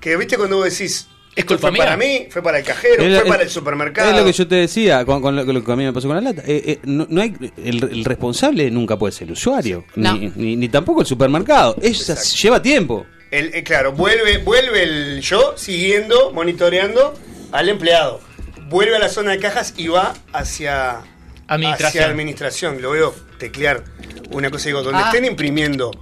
Que 0.00 0.16
viste 0.16 0.36
cuando 0.36 0.56
vos 0.56 0.64
decís. 0.64 1.08
Es 1.36 1.44
Esto 1.44 1.54
culpa 1.54 1.68
fue 1.68 1.78
para 1.78 1.96
mía. 1.96 2.20
mí, 2.22 2.26
fue 2.30 2.42
para 2.42 2.58
el 2.58 2.64
cajero, 2.64 3.00
Es 3.04 3.20
fue 3.20 3.28
para 3.28 3.42
el 3.44 3.48
supermercado. 3.48 4.10
Es 4.10 4.16
lo 4.16 4.24
que 4.24 4.32
yo 4.32 4.48
te 4.48 4.56
decía 4.56 5.04
con, 5.04 5.22
con 5.22 5.36
lo, 5.36 5.46
con 5.46 5.54
lo 5.54 5.62
que 5.64 5.70
a 5.72 5.76
mí 5.76 5.84
me 5.84 5.92
pasó 5.92 6.08
con 6.08 6.16
la 6.16 6.20
lata. 6.32 6.42
Eh, 6.44 6.62
eh, 6.66 6.78
no, 6.82 7.06
no 7.08 7.20
hay 7.22 7.32
el, 7.64 7.84
el 7.84 8.04
responsable 8.04 8.68
nunca 8.72 8.98
puede 8.98 9.12
ser 9.12 9.28
el 9.28 9.32
usuario, 9.34 9.84
No. 9.94 10.14
ni, 10.18 10.32
ni, 10.34 10.56
ni 10.56 10.68
tampoco 10.68 11.02
el 11.02 11.06
supermercado. 11.06 11.76
Es, 11.80 12.00
Exacto. 12.10 12.24
lleva 12.42 12.60
tiempo. 12.60 13.06
El, 13.30 13.54
eh, 13.54 13.62
claro, 13.62 13.92
vuelve, 13.92 14.38
vuelve 14.38 14.82
el 14.82 15.20
yo 15.20 15.54
siguiendo, 15.56 16.32
monitoreando 16.32 17.14
al 17.52 17.68
empleado. 17.68 18.20
Vuelve 18.68 18.96
a 18.96 18.98
la 18.98 19.08
zona 19.08 19.30
de 19.30 19.38
cajas 19.38 19.74
y 19.76 19.86
va 19.86 20.14
hacia 20.32 21.02
Administración. 21.46 22.02
Hacia 22.02 22.10
administración. 22.10 22.82
Lo 22.82 22.90
veo 22.90 23.14
teclear 23.38 23.84
una 24.32 24.50
cosa. 24.50 24.66
Digo, 24.70 24.82
donde 24.82 24.98
Ah. 25.02 25.06
estén 25.06 25.24
imprimiendo 25.24 25.92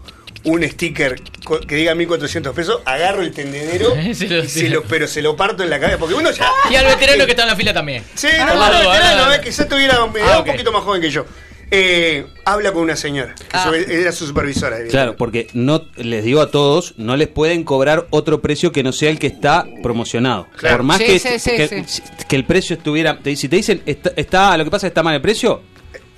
un 0.44 0.62
sticker 0.68 1.20
que 1.66 1.74
diga 1.76 1.94
1400 1.94 2.54
pesos, 2.54 2.80
agarro 2.84 3.22
el 3.22 3.32
tendedero, 3.32 3.90
Se 4.14 4.28
lo 4.28 4.44
y 4.44 4.48
se 4.48 4.68
lo, 4.68 4.82
pero 4.84 5.06
se 5.06 5.22
lo 5.22 5.36
parto 5.36 5.62
en 5.62 5.70
la 5.70 5.80
cabeza. 5.80 5.98
Porque 5.98 6.14
uno 6.14 6.30
ya. 6.30 6.46
Y 6.70 6.74
al 6.76 6.86
veterano 6.86 7.24
que 7.24 7.30
está 7.32 7.42
en 7.42 7.48
la 7.48 7.56
fila 7.56 7.72
también. 7.74 8.04
Sí, 8.14 8.28
Ah, 8.32 8.44
no, 8.46 8.54
no, 8.54 8.58
claro, 8.68 8.90
veterano, 8.90 9.24
ah, 9.26 9.36
eh, 9.36 9.40
quizás 9.42 9.68
tuviera 9.68 9.94
eh, 9.94 10.20
Ah, 10.22 10.36
un 10.36 10.40
ok. 10.42 10.46
poquito 10.46 10.72
más 10.72 10.82
joven 10.82 11.00
que 11.00 11.10
yo. 11.10 11.24
Eh, 11.68 12.24
habla 12.44 12.70
con 12.70 12.82
una 12.82 12.94
señora, 12.94 13.34
que 13.34 13.44
Ah. 13.52 13.72
era 13.88 14.12
su 14.12 14.24
supervisora. 14.24 14.76
Claro, 14.88 15.16
porque 15.16 15.48
no 15.52 15.82
les 15.96 16.22
digo 16.22 16.40
a 16.40 16.52
todos, 16.52 16.94
no 16.96 17.16
les 17.16 17.26
pueden 17.26 17.64
cobrar 17.64 18.06
otro 18.10 18.40
precio 18.40 18.70
que 18.70 18.84
no 18.84 18.92
sea 18.92 19.10
el 19.10 19.18
que 19.18 19.26
está 19.26 19.66
promocionado. 19.82 20.46
Claro. 20.56 20.76
Por 20.76 20.84
más 20.86 20.98
Sí, 20.98 21.06
que, 21.06 21.18
sí, 21.18 21.38
sí, 21.40 21.50
que, 21.56 21.84
sí. 21.88 22.02
que 22.28 22.36
el 22.36 22.44
precio 22.44 22.76
estuviera, 22.76 23.18
te- 23.18 23.34
si 23.34 23.48
te 23.48 23.56
dicen 23.56 23.82
está, 23.84 24.12
está- 24.14 24.56
lo 24.56 24.62
que 24.64 24.70
pasa 24.70 24.86
es 24.86 24.90
que 24.90 24.92
está 24.92 25.02
mal 25.02 25.16
el 25.16 25.20
precio, 25.20 25.60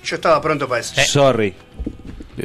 Yo 0.03 0.15
estaba 0.17 0.39
pronto 0.39 0.67
para 0.67 0.81
eso. 0.81 0.93
sorry, 1.07 1.55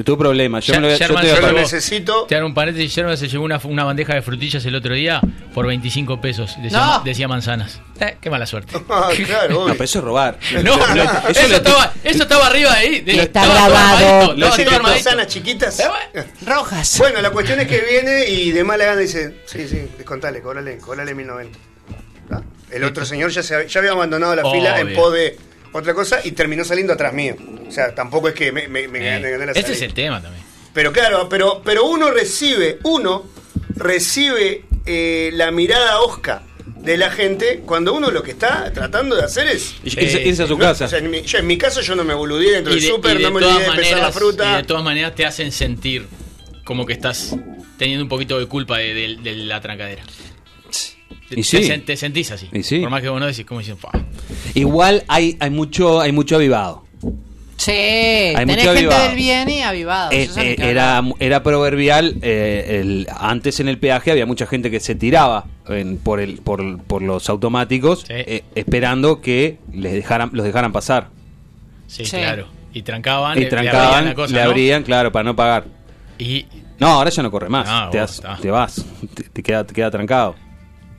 tu 0.03 0.16
problema. 0.18 0.61
Yo, 0.61 0.74
me 0.74 0.80
lo 0.80 0.86
voy 0.88 0.95
a- 0.95 0.99
yo 0.99 1.07
te 1.07 1.12
voy 1.12 1.30
a 1.30 1.34
Yo 1.34 1.40
lo 1.40 1.53
necesito. 1.53 2.24
Te 2.26 2.36
hago 2.36 2.47
un 2.47 2.55
paréntesis, 2.55 2.92
Sherman 2.92 3.16
se 3.16 3.28
llevó 3.28 3.45
una, 3.45 3.61
una 3.64 3.84
bandeja 3.84 4.14
de 4.14 4.22
frutillas 4.22 4.64
el 4.66 4.74
otro 4.74 4.95
día 4.95 5.20
por 5.53 5.66
25 5.66 6.20
pesos. 6.20 6.57
Decía, 6.62 6.78
No. 6.78 7.03
decía 7.05 7.28
manzanas. 7.28 7.80
Eh, 8.01 8.16
qué 8.20 8.30
mala 8.30 8.47
suerte. 8.47 8.74
Ah, 8.90 9.09
claro, 9.26 9.66
No, 9.68 9.72
pero 9.72 9.84
eso 9.84 9.99
es 9.99 10.05
robar. 10.05 10.38
No, 10.64 10.76
no, 10.95 11.03
eso, 11.28 11.49
lo- 11.49 11.57
estaba, 11.57 11.92
eso 12.03 12.22
estaba 12.24 12.47
arriba 12.47 12.70
de 12.72 12.76
ahí. 12.76 13.01
de- 13.01 13.12
Está 13.22 13.42
estaba 13.45 13.55
grabado. 13.68 14.34
Lo 14.36 14.47
armadito. 14.47 14.82
manzanas 14.82 15.26
chiquitas. 15.28 15.78
Eh, 15.80 15.84
bueno. 16.12 16.28
Rojas. 16.47 16.99
Bueno, 16.99 17.20
la 17.20 17.30
cuestión 17.30 17.61
es 17.61 17.68
que 17.68 17.80
viene 17.80 18.28
y 18.28 18.51
de 18.53 18.64
mala 18.64 18.84
gana 18.86 19.01
dice, 19.01 19.42
sí, 19.47 19.68
sí, 19.68 19.82
descontale, 19.97 20.40
cobrale, 20.40 20.78
cobrale 20.78 21.14
1090. 21.14 21.59
¿Ah? 22.30 22.40
El 22.70 22.84
otro 22.84 23.05
señor 23.05 23.30
ya, 23.30 23.42
se, 23.42 23.55
había- 23.55 23.66
ya 23.68 23.80
había 23.80 23.92
abandonado 23.92 24.34
la 24.34 24.51
fila 24.51 24.80
en 24.80 24.95
pos 24.95 25.12
de 25.12 25.36
otra 25.80 25.94
cosa 25.94 26.20
y 26.24 26.32
terminó 26.32 26.64
saliendo 26.64 26.92
atrás 26.92 27.12
mío. 27.12 27.36
O 27.68 27.70
sea, 27.72 27.94
tampoco 27.94 28.28
es 28.28 28.34
que 28.34 28.52
me, 28.52 28.68
me, 28.68 28.88
me 28.88 28.98
gané, 29.00 29.30
gané 29.30 29.46
la 29.46 29.52
Ese 29.52 29.62
salida. 29.62 29.76
es 29.76 29.82
el 29.82 29.94
tema 29.94 30.22
también. 30.22 30.42
Pero 30.72 30.92
claro, 30.92 31.28
pero, 31.28 31.62
pero 31.64 31.84
uno 31.86 32.10
recibe, 32.10 32.78
uno 32.84 33.24
recibe 33.76 34.64
eh, 34.86 35.30
la 35.34 35.50
mirada 35.50 36.00
osca 36.00 36.42
de 36.66 36.96
la 36.96 37.10
gente 37.10 37.62
cuando 37.64 37.94
uno 37.94 38.10
lo 38.10 38.22
que 38.22 38.32
está 38.32 38.72
tratando 38.72 39.16
de 39.16 39.22
hacer 39.22 39.48
es... 39.48 39.74
Irse, 39.84 40.28
Eh, 40.28 40.32
a 40.32 40.46
su 40.46 40.54
no, 40.54 40.58
casa. 40.58 40.84
o 40.84 40.88
sea, 40.88 40.98
en, 40.98 41.10
mi, 41.10 41.22
yo 41.22 41.38
en 41.38 41.46
mi 41.46 41.56
caso 41.58 41.80
yo 41.80 41.94
no 41.94 42.04
me 42.04 42.14
boludeé 42.14 42.52
dentro 42.52 42.72
Y 42.72 42.76
del 42.76 42.84
de, 42.84 42.88
súper, 42.90 43.20
no 43.20 43.30
me 43.30 43.40
todas 43.40 43.56
olvidé 43.56 43.70
de 43.70 43.76
pesar 43.76 43.90
la 43.92 43.96
maneras, 44.08 44.16
y 44.16 44.18
fruta. 44.18 44.56
de 44.56 44.62
todas 44.64 44.84
maneras 44.84 45.14
te 45.14 45.24
hacen 45.26 45.52
sentir 45.52 46.06
como 46.64 46.86
que 46.86 46.92
estás 46.94 47.34
teniendo 47.78 48.02
un 48.04 48.08
poquito 48.08 48.38
de 48.38 48.46
culpa 48.46 48.78
de, 48.78 48.94
de- 48.94 49.16
de 49.22 49.34
la 49.36 49.60
trancadera. 49.60 50.02
Te, 51.28 51.40
Y 51.40 51.42
sí. 51.42 51.58
te 51.58 51.74
sen- 51.76 51.84
te 51.84 51.96
sentís 51.96 52.30
así. 52.30 52.48
Y 52.52 52.62
sí. 52.62 52.80
Por 52.80 52.90
más 52.90 53.00
que 53.02 53.08
vos 53.08 53.18
no 53.20 53.26
decís, 53.26 53.44
como 53.46 53.60
dicen, 53.60 53.76
"Fua". 53.78 53.90
Igual 54.54 55.04
hay, 55.08 55.36
hay 55.40 55.50
mucho, 55.50 56.00
hay 56.00 56.12
mucho 56.12 56.36
avivado. 56.36 56.84
Sí, 57.56 57.70
tenés 58.34 58.46
mucho 58.58 58.74
gente 58.74 58.94
del 58.94 59.16
bien 59.16 59.48
y 59.48 59.62
avivado. 59.62 60.10
Eh, 60.12 60.28
eh, 60.36 60.56
era, 60.58 61.02
era 61.20 61.42
proverbial, 61.42 62.16
eh, 62.20 62.80
el, 62.80 63.06
antes 63.16 63.58
en 63.60 63.68
el 63.68 63.78
peaje 63.78 64.10
había 64.10 64.26
mucha 64.26 64.46
gente 64.46 64.70
que 64.70 64.80
se 64.80 64.94
tiraba 64.96 65.46
en- 65.68 65.96
por, 65.98 66.20
el, 66.20 66.38
por, 66.38 66.82
por 66.82 67.00
los 67.00 67.28
automáticos 67.30 68.00
Sí. 68.00 68.06
eh, 68.10 68.44
esperando 68.54 69.20
que 69.20 69.58
les 69.72 69.92
dejaran, 69.94 70.30
los 70.32 70.44
dejaran 70.44 70.72
pasar. 70.72 71.08
Sí, 71.86 72.04
Sí. 72.04 72.16
claro. 72.16 72.48
Y 72.74 72.82
trancaban, 72.82 73.38
y 73.38 73.42
le- 73.42 73.50
le 73.50 73.56
abrían 73.56 73.72
trancaban, 73.72 74.04
la 74.06 74.14
cosa, 74.14 74.34
le 74.34 74.42
¿no? 74.42 74.50
abrían, 74.50 74.82
claro, 74.82 75.12
para 75.12 75.22
no 75.24 75.36
pagar. 75.36 75.64
Y, 76.18 76.46
No, 76.80 76.88
ahora 76.88 77.08
ya 77.10 77.22
no 77.22 77.30
corre 77.30 77.48
más, 77.48 77.66
No, 77.68 77.88
te, 77.90 78.50
vas, 78.50 78.84
te, 79.14 79.22
te 79.22 79.42
queda, 79.44 79.64
te 79.64 79.72
queda 79.72 79.90
trancado. 79.92 80.34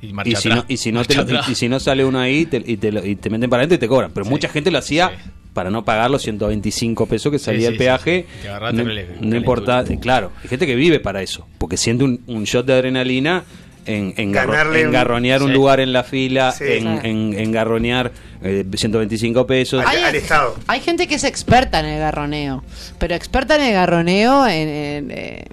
Y 0.10 0.14
marcha 0.14 0.30
Y 0.32 0.36
si, 0.36 0.48
atrás, 0.50 0.64
no, 0.68 0.74
y, 0.74 0.78
si 0.78 0.92
no 0.92 1.04
te 1.06 1.16
marcha 1.16 1.32
lo- 1.34 1.40
atrás. 1.40 1.50
y 1.52 1.56
si 1.56 1.70
no 1.70 1.80
sale 1.80 2.06
uno 2.06 2.20
ahí 2.20 2.46
te- 2.46 2.64
y, 2.66 2.78
te, 2.78 2.92
lo- 2.92 3.06
y 3.06 3.16
te 3.16 3.30
meten 3.30 3.50
para 3.50 3.62
adentro 3.62 3.76
y 3.76 3.80
te 3.80 3.88
cobran. 3.88 4.12
Pero 4.14 4.26
Sí. 4.26 4.30
mucha 4.30 4.50
gente 4.50 4.72
lo 4.72 4.78
hacía 4.78 5.10
Sí. 5.10 5.30
para 5.54 5.70
no 5.70 5.84
pagar 5.86 6.10
los 6.12 6.22
125 6.22 7.06
pesos 7.08 7.32
que 7.32 7.40
salía 7.40 7.68
sí, 7.68 7.74
el 7.74 7.78
peaje. 7.78 8.26
sí. 8.30 8.42
Te 8.44 8.50
agarraste 8.50 8.84
no, 9.22 9.36
importa, 9.36 9.84
claro, 10.02 10.32
hay 10.44 10.50
gente 10.50 10.66
que 10.68 10.76
vive 10.76 11.00
para 11.00 11.22
eso, 11.22 11.48
porque 11.58 11.78
siente 11.78 12.04
un, 12.04 12.22
un 12.28 12.44
shot 12.44 12.66
de 12.66 12.74
adrenalina 12.74 13.44
en, 13.88 14.14
en, 14.18 14.34
garro- 14.34 14.92
garronear 14.92 15.44
un 15.44 15.50
sí. 15.50 15.54
lugar 15.54 15.80
en 15.80 15.94
la 15.94 16.04
fila, 16.04 16.52
Sí. 16.52 16.64
en, 16.68 16.82
Claro. 16.84 17.02
en, 17.04 17.34
en 17.40 17.52
garronear 17.52 18.12
eh, 18.44 18.66
125 18.76 19.46
pesos. 19.48 19.84
Al- 19.86 20.04
al 20.04 20.16
Estado. 20.16 20.56
Hay 20.68 20.80
gente 20.82 21.08
que 21.08 21.16
es 21.16 21.24
experta 21.24 21.80
en 21.82 21.86
el 21.86 22.00
garroneo, 22.00 22.64
pero 23.00 23.14
experta 23.16 23.56
en 23.56 23.62
el 23.62 23.74
garroneo 23.74 24.48
en, 24.48 24.68
en, 24.70 25.12
eh, 25.12 25.46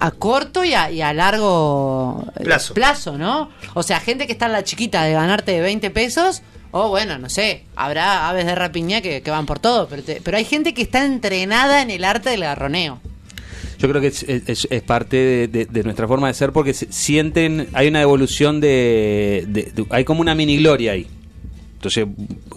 a 0.00 0.10
corto 0.12 0.64
y 0.64 0.74
a, 0.74 0.90
y 0.90 1.00
a 1.02 1.12
largo 1.12 2.24
Plazo. 2.74 3.18
¿no? 3.18 3.50
O 3.74 3.82
sea, 3.82 4.00
gente 4.00 4.26
que 4.26 4.32
está 4.32 4.46
en 4.46 4.52
la 4.52 4.64
chiquita 4.64 5.02
de 5.04 5.12
ganarte 5.12 5.52
de 5.52 5.60
20 5.60 5.90
pesos, 5.90 6.42
o 6.70 6.88
bueno, 6.88 7.18
no 7.18 7.28
sé, 7.28 7.64
habrá 7.76 8.28
aves 8.28 8.46
de 8.46 8.54
rapiña 8.54 9.00
que, 9.00 9.22
que 9.22 9.30
van 9.30 9.46
por 9.46 9.58
todo, 9.58 9.88
pero, 9.88 10.02
te- 10.02 10.20
pero 10.22 10.36
hay 10.36 10.44
gente 10.44 10.74
que 10.74 10.82
está 10.82 11.04
entrenada 11.04 11.82
en 11.82 11.90
el 11.90 12.04
arte 12.04 12.30
del 12.30 12.40
garroneo. 12.40 13.00
Yo 13.78 13.88
creo 13.88 14.00
que 14.00 14.08
es, 14.08 14.22
es- 14.24 14.66
es 14.70 14.82
parte 14.82 15.16
de, 15.16 15.48
de- 15.48 15.66
de 15.66 15.82
nuestra 15.84 16.06
forma 16.08 16.26
de 16.28 16.34
ser 16.34 16.52
porque 16.52 16.74
se- 16.74 16.92
sienten, 16.92 17.68
hay 17.72 17.88
una 17.88 18.02
evolución 18.02 18.60
de, 18.60 19.44
de- 19.48 19.72
de- 19.74 19.86
hay 19.90 20.04
como 20.04 20.20
una 20.20 20.34
mini 20.34 20.56
gloria 20.58 20.92
ahí. 20.92 21.06
Entonces, 21.74 22.06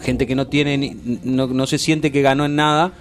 gente 0.02 0.26
que 0.26 0.34
no 0.36 0.48
tiene, 0.48 0.78
ni- 0.78 0.96
no, 1.24 1.48
no 1.48 1.68
se 1.68 1.78
siente 1.78 2.12
que 2.12 2.22
ganó 2.22 2.46
en 2.46 2.56
nada, 2.56 2.92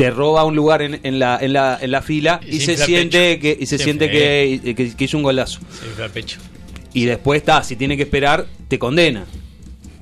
te 0.00 0.10
roba 0.10 0.44
un 0.44 0.56
lugar 0.56 0.80
en, 0.80 0.98
en 1.02 1.18
la, 1.18 1.36
en, 1.38 1.52
la, 1.52 1.76
en 1.78 1.90
la 1.90 2.00
fila 2.00 2.40
Y 2.46 2.56
y, 2.56 2.60
se 2.60 2.74
siente 2.78 3.34
pecho. 3.36 3.42
que 3.42 3.58
y 3.60 3.66
se 3.66 3.76
Se 3.76 3.84
siente 3.84 4.10
que, 4.10 4.74
que- 4.74 4.96
que 4.96 5.04
hizo 5.04 5.18
un 5.18 5.22
golazo. 5.22 5.60
Se 5.78 5.86
infla 5.88 6.06
el 6.06 6.10
pecho. 6.10 6.38
Y 6.94 7.04
después 7.04 7.38
está, 7.42 7.62
si 7.62 7.76
tiene 7.76 7.98
que 7.98 8.04
esperar, 8.04 8.46
te 8.68 8.78
condena. 8.78 9.26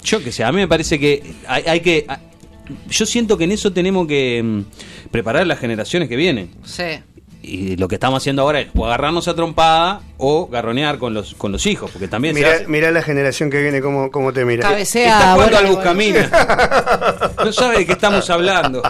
Yo 0.05 0.23
que 0.23 0.31
sé, 0.31 0.45
a 0.45 0.53
mí 0.53 0.59
me 0.59 0.69
parece 0.69 1.01
que 1.01 1.35
hay, 1.49 1.65
hay 1.67 1.81
que... 1.81 2.07
Yo 2.89 3.07
siento 3.07 3.37
que 3.37 3.43
en 3.45 3.51
eso 3.51 3.73
tenemos 3.73 4.07
que 4.07 4.41
mm, 4.41 5.11
preparar 5.11 5.45
las 5.49 5.59
generaciones 5.59 6.09
que 6.09 6.15
vienen. 6.15 6.51
Sí. 6.65 7.01
Y 7.43 7.77
lo 7.77 7.89
que 7.89 7.97
estamos 7.97 8.23
haciendo 8.23 8.43
ahora 8.43 8.61
es 8.61 8.69
o 8.77 8.87
agarrarnos 8.87 9.27
a 9.27 9.35
trompada 9.35 10.03
o 10.17 10.47
garronear 10.47 10.99
con 10.99 11.13
los 11.15 11.35
con 11.35 11.51
los 11.51 11.67
hijos, 11.67 11.91
porque 11.91 12.07
también 12.07 12.35
se 12.35 12.41
Mirá, 12.41 12.55
hace. 12.55 12.67
mirá 12.69 12.91
la 12.93 13.01
generación 13.03 13.49
que 13.51 13.63
viene, 13.63 13.81
cómo, 13.81 14.11
cómo 14.13 14.33
te 14.33 14.45
mira. 14.45 14.63
Cabecea. 14.69 15.07
Está 15.19 15.33
jugando 15.35 15.43
bueno, 15.43 15.57
al 15.57 15.65
bueno. 15.65 15.77
buscamina. 15.77 17.31
No 17.45 17.53
sabe 17.53 17.79
de 17.79 17.87
qué 17.87 17.93
estamos 17.93 18.29
hablando. 18.31 18.83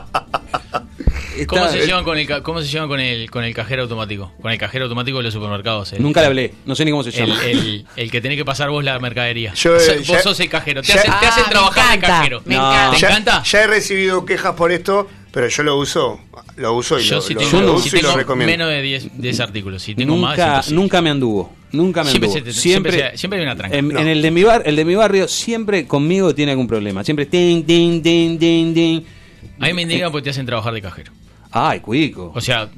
Está- 1.42 1.46
¿Cómo 1.60 1.68
se 1.68 1.86
llevan 1.86 2.04
con 2.04 2.18
el 2.18 2.26
ca- 2.26 2.42
cómo 2.42 2.60
se 2.62 2.68
llevan 2.68 2.88
con 2.88 3.00
el 3.00 3.30
con 3.30 3.44
el 3.44 3.54
cajero 3.54 3.82
automático? 3.82 4.32
Con 4.40 4.50
el 4.52 4.58
cajero 4.58 4.84
automático 4.84 5.18
de 5.18 5.24
los 5.24 5.34
supermercados. 5.34 5.92
el- 5.92 6.02
Nunca 6.02 6.20
le 6.20 6.26
hablé, 6.26 6.54
no 6.66 6.74
sé 6.74 6.84
ni 6.84 6.90
cómo 6.90 7.02
se 7.04 7.10
llama. 7.10 7.38
el, 7.44 7.86
el 7.96 8.10
que 8.10 8.20
tenés 8.20 8.36
que 8.36 8.44
pasar 8.44 8.70
vos 8.70 8.82
la 8.84 8.98
mercadería. 8.98 9.52
Yo, 9.54 9.76
eh, 9.76 10.02
ya- 10.02 10.14
vos 10.14 10.22
sos 10.22 10.38
el 10.40 10.48
cajero. 10.48 10.82
Te 10.82 10.88
ya- 10.88 10.94
hacen, 11.00 11.10
te 11.10 11.26
Ah, 11.26 11.28
hacen 11.30 11.44
me 11.44 11.50
trabajar 11.50 11.88
de 11.88 11.94
encanta, 11.96 12.06
cajero. 12.18 12.42
me 12.44 12.54
No. 12.56 12.70
encanta. 12.70 12.90
¿Te 12.96 13.00
ya, 13.00 13.08
encanta? 13.08 13.42
ya 13.44 13.62
he 13.62 13.66
recibido 13.66 14.24
quejas 14.24 14.54
por 14.54 14.72
esto, 14.72 15.08
pero 15.32 15.48
yo 15.48 15.62
lo 15.62 15.76
uso, 15.78 16.20
lo 16.56 16.74
uso 16.74 16.98
y 16.98 17.02
Yo 17.04 17.16
lo, 17.16 17.20
si 17.22 17.34
lo- 17.34 17.40
tengo, 17.40 17.60
lo 17.62 17.78
si 17.78 17.88
uso 17.88 17.96
y 17.96 18.00
lo 18.00 18.08
tengo 18.08 18.18
recomiendo. 18.18 18.50
menos 18.52 18.68
de 18.70 18.82
10, 18.82 19.08
10 19.20 19.40
artículos, 19.40 19.82
si 19.82 19.94
tengo 19.94 20.16
más, 20.16 20.38
es 20.38 20.44
nunca, 20.44 20.82
nunca 20.82 21.02
me 21.02 21.10
anduvo. 21.10 21.56
Nunca 21.70 22.02
me 22.02 22.10
Siempre 22.10 22.30
anduvo. 22.30 22.44
se 22.46 22.52
siempre, 22.60 23.16
siempre 23.18 23.40
hay 23.40 23.44
una 23.44 23.54
tranca. 23.54 23.76
En, 23.76 23.88
No. 23.88 24.00
en 24.00 24.08
el 24.08 24.22
de 24.22 24.30
mi 24.30 24.42
bar, 24.42 24.62
el 24.64 24.74
de 24.74 24.86
mi 24.86 24.94
barrio 24.94 25.28
siempre 25.28 25.86
conmigo 25.86 26.34
tiene 26.34 26.52
algún 26.52 26.66
problema. 26.66 27.04
Siempre 27.04 27.26
ting, 27.26 27.62
ting, 27.64 28.00
ting, 28.02 28.38
ting, 28.38 28.72
ting. 28.72 29.02
A 29.60 29.66
mí 29.66 29.74
me 29.74 29.82
indican 29.82 30.10
porque 30.10 30.24
te 30.24 30.30
hacen 30.30 30.46
trabajar 30.46 30.72
de 30.72 30.80
cajero. 30.80 31.12
Ay, 31.50 31.80
cuico. 31.80 32.32
O 32.34 32.40
sea, 32.40 32.68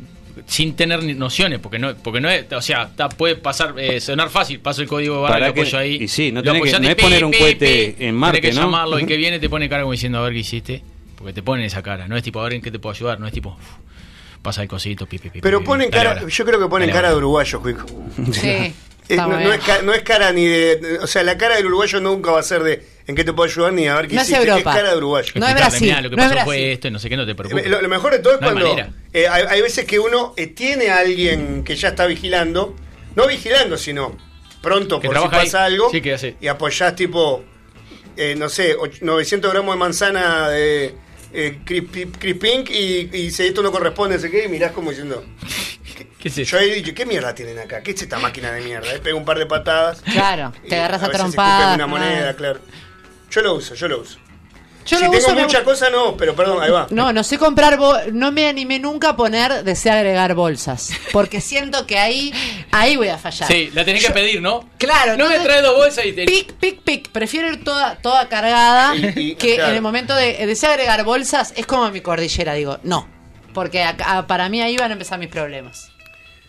sin 0.46 0.74
tener 0.74 1.02
ni 1.02 1.14
nociones, 1.14 1.58
porque 1.58 1.78
no, 1.78 1.94
porque 1.96 2.20
no 2.20 2.28
es, 2.30 2.50
o 2.52 2.62
sea, 2.62 2.88
puede 3.16 3.36
pasar, 3.36 3.74
eh, 3.78 4.00
sonar 4.00 4.30
fácil, 4.30 4.60
paso 4.60 4.80
el 4.82 4.88
código 4.88 5.16
de 5.16 5.22
barra, 5.22 5.38
lo 5.40 5.46
apoyo 5.46 5.78
ahí. 5.78 5.98
y 6.02 6.08
sí, 6.08 6.32
no 6.32 6.42
tenés 6.42 6.62
que- 6.72 6.80
no 6.80 6.88
es 6.88 6.94
poner 6.96 7.24
un 7.24 7.30
pi, 7.30 7.38
cohete 7.38 7.94
pi, 7.98 8.04
en 8.06 8.14
Marte, 8.14 8.40
Tenés 8.40 8.54
que 8.54 8.60
¿no? 8.60 8.66
llamarlo, 8.66 8.98
el 8.98 9.06
que 9.06 9.16
viene 9.16 9.38
te 9.38 9.48
pone 9.48 9.68
cara 9.68 9.82
como 9.82 9.92
diciendo, 9.92 10.18
a 10.18 10.22
ver 10.22 10.32
qué 10.32 10.38
hiciste, 10.38 10.82
porque 11.16 11.32
te 11.32 11.42
ponen 11.42 11.66
esa 11.66 11.82
cara, 11.82 12.08
no 12.08 12.16
es 12.16 12.22
tipo, 12.22 12.40
a 12.40 12.44
ver 12.44 12.54
en 12.54 12.62
qué 12.62 12.70
te 12.70 12.78
puedo 12.78 12.94
ayudar, 12.94 13.20
no 13.20 13.26
es 13.26 13.32
tipo, 13.32 13.50
uf, 13.50 14.40
pasa 14.42 14.62
el 14.62 14.68
cosito, 14.68 15.04
pi, 15.06 15.18
pi, 15.18 15.28
pi, 15.30 15.40
Pero 15.40 15.60
pi, 15.60 15.66
ponen 15.66 15.90
cara, 15.90 16.12
ahora. 16.12 16.28
yo 16.28 16.44
creo 16.46 16.58
que 16.58 16.68
ponen 16.68 16.88
Dale 16.88 16.96
cara 16.98 17.10
de 17.10 17.16
uruguayo, 17.16 17.60
Cuico. 17.60 17.86
Sí. 18.32 18.72
No, 19.16 19.26
no 19.26 19.52
es 19.52 19.60
no 19.82 19.92
es 19.92 20.02
cara 20.02 20.32
ni 20.32 20.46
de. 20.46 20.98
O 21.02 21.06
sea, 21.08 21.24
la 21.24 21.36
cara 21.36 21.56
del 21.56 21.66
uruguayo 21.66 22.00
nunca 22.00 22.30
va 22.30 22.38
a 22.38 22.44
ser 22.44 22.62
de 22.62 22.86
en 23.10 23.16
qué 23.16 23.24
te 23.24 23.32
puedo 23.32 23.48
ayudar 23.50 23.72
ni 23.72 23.86
a 23.88 23.94
ver 23.96 24.08
qué 24.08 24.14
No 24.14 24.22
es 24.22 24.28
hiciste. 24.28 24.48
Europa. 24.48 24.70
Es 24.70 24.76
cara 24.76 24.90
de 24.90 24.96
uruguayo. 24.96 25.32
No 25.34 25.46
es 25.46 25.54
Brasil, 25.54 25.82
mirá, 25.88 26.00
lo 26.00 26.10
que 26.10 26.16
no 26.16 26.22
es 26.22 26.28
pasó 26.28 26.34
Brasil. 26.34 26.46
fue 26.46 26.72
esto, 26.72 26.88
y 26.88 26.90
no 26.90 26.98
sé 26.98 27.08
qué, 27.08 27.16
no 27.16 27.26
te 27.26 27.34
preocupes. 27.34 27.66
Lo, 27.66 27.80
lo 27.82 27.88
mejor 27.88 28.12
de 28.12 28.18
todo 28.20 28.34
es 28.34 28.40
No 28.40 28.46
cuando 28.46 28.76
eh, 29.12 29.28
hay, 29.28 29.44
hay 29.48 29.62
veces 29.62 29.84
que 29.84 29.98
uno 29.98 30.32
eh, 30.36 30.46
tiene 30.46 30.88
a 30.90 30.98
alguien 30.98 31.62
que 31.64 31.76
ya 31.76 31.88
está 31.88 32.06
vigilando, 32.06 32.74
no 33.16 33.26
vigilando, 33.26 33.76
sino 33.76 34.16
pronto 34.62 35.00
Que 35.00 35.08
por 35.08 35.18
si 35.20 35.28
pasa 35.28 35.64
ahí. 35.64 35.72
algo 35.74 35.90
Sí, 35.90 36.00
que 36.00 36.14
hace. 36.14 36.36
y 36.40 36.46
apoyás 36.48 36.94
tipo, 36.96 37.44
eh, 38.16 38.34
no 38.36 38.48
sé, 38.48 38.74
och- 38.74 39.00
900 39.02 39.50
gramos 39.52 39.74
de 39.74 39.78
manzana 39.78 40.48
de 40.48 40.94
eh, 41.32 41.58
crisp- 41.64 42.16
crisp 42.18 42.40
pink 42.40 42.70
y, 42.70 43.08
y 43.16 43.30
si 43.30 43.44
esto 43.46 43.62
no 43.62 43.70
corresponde, 43.72 44.16
no 44.16 44.20
sé 44.20 44.30
qué, 44.30 44.44
y 44.44 44.48
mirás 44.48 44.72
como 44.72 44.90
diciendo, 44.90 45.24
¿Qué 46.18 46.28
es 46.28 46.34
yo 46.36 46.58
he 46.58 46.74
dicho, 46.74 46.92
¿qué 46.94 47.04
mierda 47.06 47.34
tienen 47.34 47.58
acá? 47.58 47.82
¿Qué 47.82 47.90
es 47.92 48.02
esta 48.02 48.18
máquina 48.18 48.52
de 48.52 48.60
mierda? 48.62 48.92
Eh, 48.94 48.98
pego 49.00 49.18
un 49.18 49.24
par 49.24 49.38
de 49.38 49.46
patadas. 49.46 50.00
Claro, 50.02 50.52
te 50.68 50.74
agarras 50.76 51.02
a, 51.02 51.10
trompadas. 51.10 51.60
escupen 51.60 51.74
una 51.74 51.86
moneda, 51.86 52.34
claro. 52.36 52.60
claro. 52.60 52.60
Yo 53.30 53.40
lo 53.42 53.54
uso, 53.54 53.74
yo 53.74 53.88
lo 53.88 54.00
uso. 54.00 54.18
Yo 54.86 54.96
si 54.96 55.04
lo 55.04 55.10
tengo 55.10 55.24
uso, 55.26 55.34
me- 55.36 55.42
mucha 55.42 55.62
cosa, 55.62 55.90
no, 55.90 56.16
pero 56.16 56.34
perdón, 56.34 56.62
ahí 56.62 56.70
va. 56.70 56.86
No, 56.90 57.12
no 57.12 57.22
sé 57.22 57.38
comprar, 57.38 57.76
bo- 57.76 57.98
no 58.12 58.32
me 58.32 58.48
animé 58.48 58.78
nunca 58.78 59.10
a 59.10 59.16
poner, 59.16 59.62
desea 59.62 59.94
agregar 59.98 60.34
bolsas, 60.34 60.90
porque 61.12 61.40
siento 61.42 61.86
que 61.86 61.98
ahí, 61.98 62.32
ahí 62.72 62.96
voy 62.96 63.08
a 63.08 63.18
fallar. 63.18 63.46
Sí, 63.46 63.70
la 63.74 63.84
tenés 63.84 64.04
que 64.04 64.10
pedir, 64.12 64.40
¿no? 64.40 64.68
Claro, 64.78 65.12
No 65.18 65.28
me 65.28 65.36
entonces- 65.36 65.42
traes 65.44 65.62
dos 65.62 65.76
bolsas 65.76 66.06
y 66.06 66.12
te... 66.12 66.24
Pic, 66.24 66.52
pic, 66.54 66.80
pic. 66.82 67.08
Prefiero 67.10 67.48
ir 67.52 67.62
toda, 67.62 67.96
toda 67.96 68.28
cargada. 68.28 68.96
Y- 68.96 69.12
y- 69.30 69.34
que 69.36 69.56
claro. 69.56 69.70
en 69.70 69.76
el 69.76 69.82
momento 69.82 70.14
de 70.16 70.46
desea 70.46 70.70
agregar 70.70 71.04
bolsas 71.04 71.52
es 71.56 71.66
como 71.66 71.88
mi 71.90 72.00
cordillera. 72.00 72.54
Digo, 72.54 72.78
no. 72.82 73.06
Porque 73.52 73.82
acá- 73.84 74.26
para 74.26 74.48
mí 74.48 74.62
ahí 74.62 74.76
van 74.78 74.90
a 74.90 74.94
empezar 74.94 75.18
mis 75.18 75.28
problemas. 75.28 75.90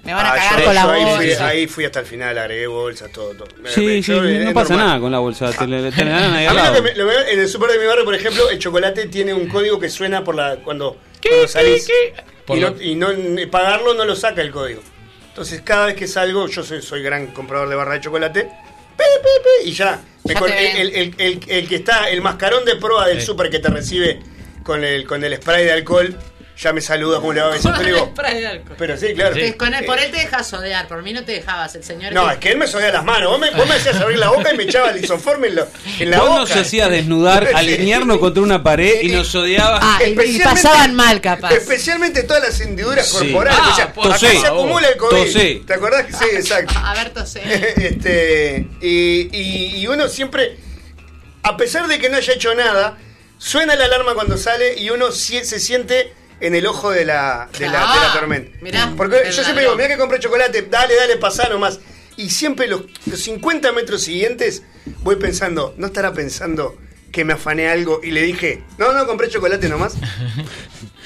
Me 0.04 0.14
van 0.14 0.26
a 0.26 0.32
Ah, 0.32 0.36
cagar 0.36 0.60
yo- 0.60 0.66
con 0.66 0.74
la 0.76 0.84
ahí, 0.94 1.04
bolsa. 1.04 1.16
fui, 1.18 1.32
ahí 1.46 1.68
fui 1.68 1.86
hasta 1.86 2.00
el 2.00 2.06
final, 2.08 2.38
agregué 2.38 2.66
bolsas, 2.68 3.12
todo. 3.12 3.36
todo. 3.36 3.48
Sí, 3.68 3.82
me- 3.82 4.02
sí, 4.02 4.12
yo, 4.12 4.24
eh, 4.26 4.40
no 4.40 4.48
es 4.50 4.54
pasa 4.56 4.70
normal. 4.74 4.88
nada 4.88 5.00
con 5.00 5.12
la 5.12 5.20
bolsa. 5.20 5.52
Te, 5.52 5.68
le- 5.68 5.92
te 5.92 6.06
la 6.06 6.12
dan 6.22 6.34
ahí 6.34 6.46
A 6.48 6.54
mí 6.54 6.58
lo 6.66 6.74
que 6.74 6.82
me- 6.82 6.96
lo 6.96 7.08
que- 7.08 7.32
en 7.34 7.40
el 7.40 7.48
super 7.48 7.70
de 7.70 7.78
mi 7.78 7.86
barrio, 7.86 8.04
por 8.06 8.16
ejemplo, 8.16 8.50
el 8.50 8.58
chocolate 8.58 9.06
tiene 9.08 9.34
un 9.34 9.48
código 9.48 9.80
que 9.80 9.90
suena 9.90 10.24
por 10.24 10.34
la 10.36 10.56
cuando, 10.58 10.98
¿Qué, 11.22 11.30
cuando 11.30 11.46
qué, 11.46 11.52
salís. 11.52 11.88
qué? 11.88 12.14
Y, 12.54 12.60
no, 12.60 12.82
y 12.82 12.96
no- 12.96 13.52
pagarlo 13.52 13.94
no 13.94 14.04
lo 14.06 14.16
saca 14.16 14.42
el 14.42 14.50
código. 14.52 14.82
Entonces, 15.30 15.62
cada 15.62 15.86
vez 15.86 15.96
que 15.96 16.08
salgo, 16.08 16.48
yo 16.48 16.64
soy, 16.64 16.82
soy 16.82 17.04
gran 17.04 17.28
comprador 17.28 17.70
de 17.70 17.76
barra 17.76 17.94
de 17.94 18.02
chocolate. 18.02 18.44
pi, 18.98 19.04
pi, 19.24 19.64
pi, 19.64 19.70
y 19.70 19.74
ya. 19.74 20.00
Con- 20.38 20.52
el, 20.52 20.78
el- 20.78 20.96
el- 20.96 21.16
el- 21.18 21.40
el 21.48 21.68
que 21.70 21.76
está, 21.76 22.10
el 22.10 22.22
mascarón 22.22 22.66
de 22.66 22.76
prueba 22.76 23.08
del 23.08 23.20
Sí. 23.20 23.28
super 23.28 23.50
que 23.50 23.60
te 23.60 23.70
recibe 23.70 24.20
con 24.64 24.84
el, 24.84 25.08
con 25.08 25.24
el 25.24 25.36
spray 25.38 25.66
de 25.66 25.72
alcohol, 25.72 26.16
ya 26.62 26.74
me 26.74 26.82
saluda 26.82 27.18
como 27.20 27.34
le 27.34 27.42
va 27.42 27.48
a 27.48 27.54
decir. 27.56 27.72
Pero 27.76 27.86
digo, 27.88 28.14
pero 28.78 28.96
sí, 28.98 29.14
claro. 29.16 29.36
Él- 29.36 29.56
por 29.56 29.68
Eh, 30.00 30.06
él 30.06 30.12
te 30.12 30.18
dejas 30.18 30.54
odiar, 30.54 30.88
por 30.88 31.02
mí 31.02 31.12
no 31.12 31.24
te 31.24 31.32
dejabas, 31.32 31.74
el 31.76 31.84
señor. 31.84 32.14
No, 32.14 32.28
que- 32.28 32.34
es 32.34 32.40
que 32.40 32.52
él 32.52 32.58
me 32.60 32.68
sodea 32.68 32.92
las 32.92 33.04
manos. 33.04 33.32
Vos 33.32 33.40
me, 33.40 33.50
vos 33.52 33.68
me 33.68 33.76
hacías 33.76 33.96
abrir 33.98 34.20
la 34.20 34.30
boca 34.30 34.54
y 34.54 34.58
me 34.58 34.64
echaba 34.64 34.92
el 34.92 35.04
isoforme 35.04 35.48
en, 35.48 35.56
lo- 35.56 35.68
en 36.00 36.10
la 36.12 36.20
Vos 36.20 36.30
boca. 36.30 36.40
nos 36.42 36.56
hacías 36.56 36.90
desnudar, 36.92 37.50
alinearnos 37.56 38.20
contra 38.20 38.44
una 38.44 38.62
pared 38.62 39.02
y 39.02 39.08
nos 39.10 39.34
odiabas. 39.34 39.80
Ah, 39.84 40.00
y- 40.06 40.40
pasaban 40.40 40.94
mal, 40.94 41.20
capaz. 41.20 41.52
Especialmente 41.54 42.24
todas 42.24 42.44
las 42.44 42.60
hendiduras 42.62 43.08
Sí. 43.08 43.32
corporales. 43.32 43.60
Ah, 43.64 43.70
o 43.72 43.76
sea, 43.76 43.86
acá 43.86 43.94
tosé. 44.02 44.40
se 44.40 44.48
acumula 44.48 44.88
el 44.88 44.98
COVID. 44.98 45.18
Tosé. 45.26 45.62
¿Te 45.66 45.74
acordás? 45.74 46.06
que 46.06 46.14
Sí, 46.14 46.26
exacto. 46.34 46.74
A 46.78 46.94
ver, 46.94 47.10
tosé. 47.10 47.42
este, 47.78 48.68
y, 48.82 49.30
y- 49.36 49.76
y 49.78 49.88
uno 49.88 50.08
siempre, 50.10 50.58
a 51.44 51.58
pesar 51.58 51.88
de 51.88 51.98
que 51.98 52.10
no 52.10 52.18
haya 52.18 52.34
hecho 52.34 52.54
nada, 52.54 52.98
suena 53.40 53.76
la 53.76 53.86
alarma 53.86 54.14
cuando 54.14 54.38
sale 54.38 54.78
y 54.78 54.90
uno 54.92 55.12
si- 55.12 55.44
se 55.44 55.60
siente 55.60 56.14
en 56.42 56.56
el 56.56 56.66
ojo 56.68 56.90
de 56.92 57.06
la, 57.06 57.48
de 57.58 57.66
la, 57.68 57.72
de 57.72 57.78
la 57.78 58.12
Ah, 58.12 58.14
tormenta. 58.20 58.58
mirá, 58.62 58.94
Porque 58.98 59.22
yo 59.26 59.44
siempre 59.44 59.64
digo, 59.64 59.76
mira 59.76 59.88
que 59.88 59.98
compré 59.98 60.20
chocolate, 60.20 60.64
dale, 60.64 60.96
dale, 60.96 61.18
pasá 61.18 61.48
nomás. 61.50 61.80
Y 62.18 62.30
siempre 62.30 62.68
los, 62.68 62.82
los 63.06 63.20
50 63.22 63.72
metros 63.72 64.02
siguientes 64.04 64.64
voy 65.04 65.16
pensando, 65.16 65.74
¿no 65.78 65.88
estará 65.88 66.14
pensando 66.14 66.76
que 67.12 67.24
me 67.26 67.34
afané 67.34 67.68
algo 67.70 68.00
y 68.04 68.12
le 68.12 68.22
dije, 68.22 68.64
no, 68.78 68.92
no, 68.94 69.06
compré 69.08 69.30
chocolate 69.30 69.70
nomás? 69.70 69.94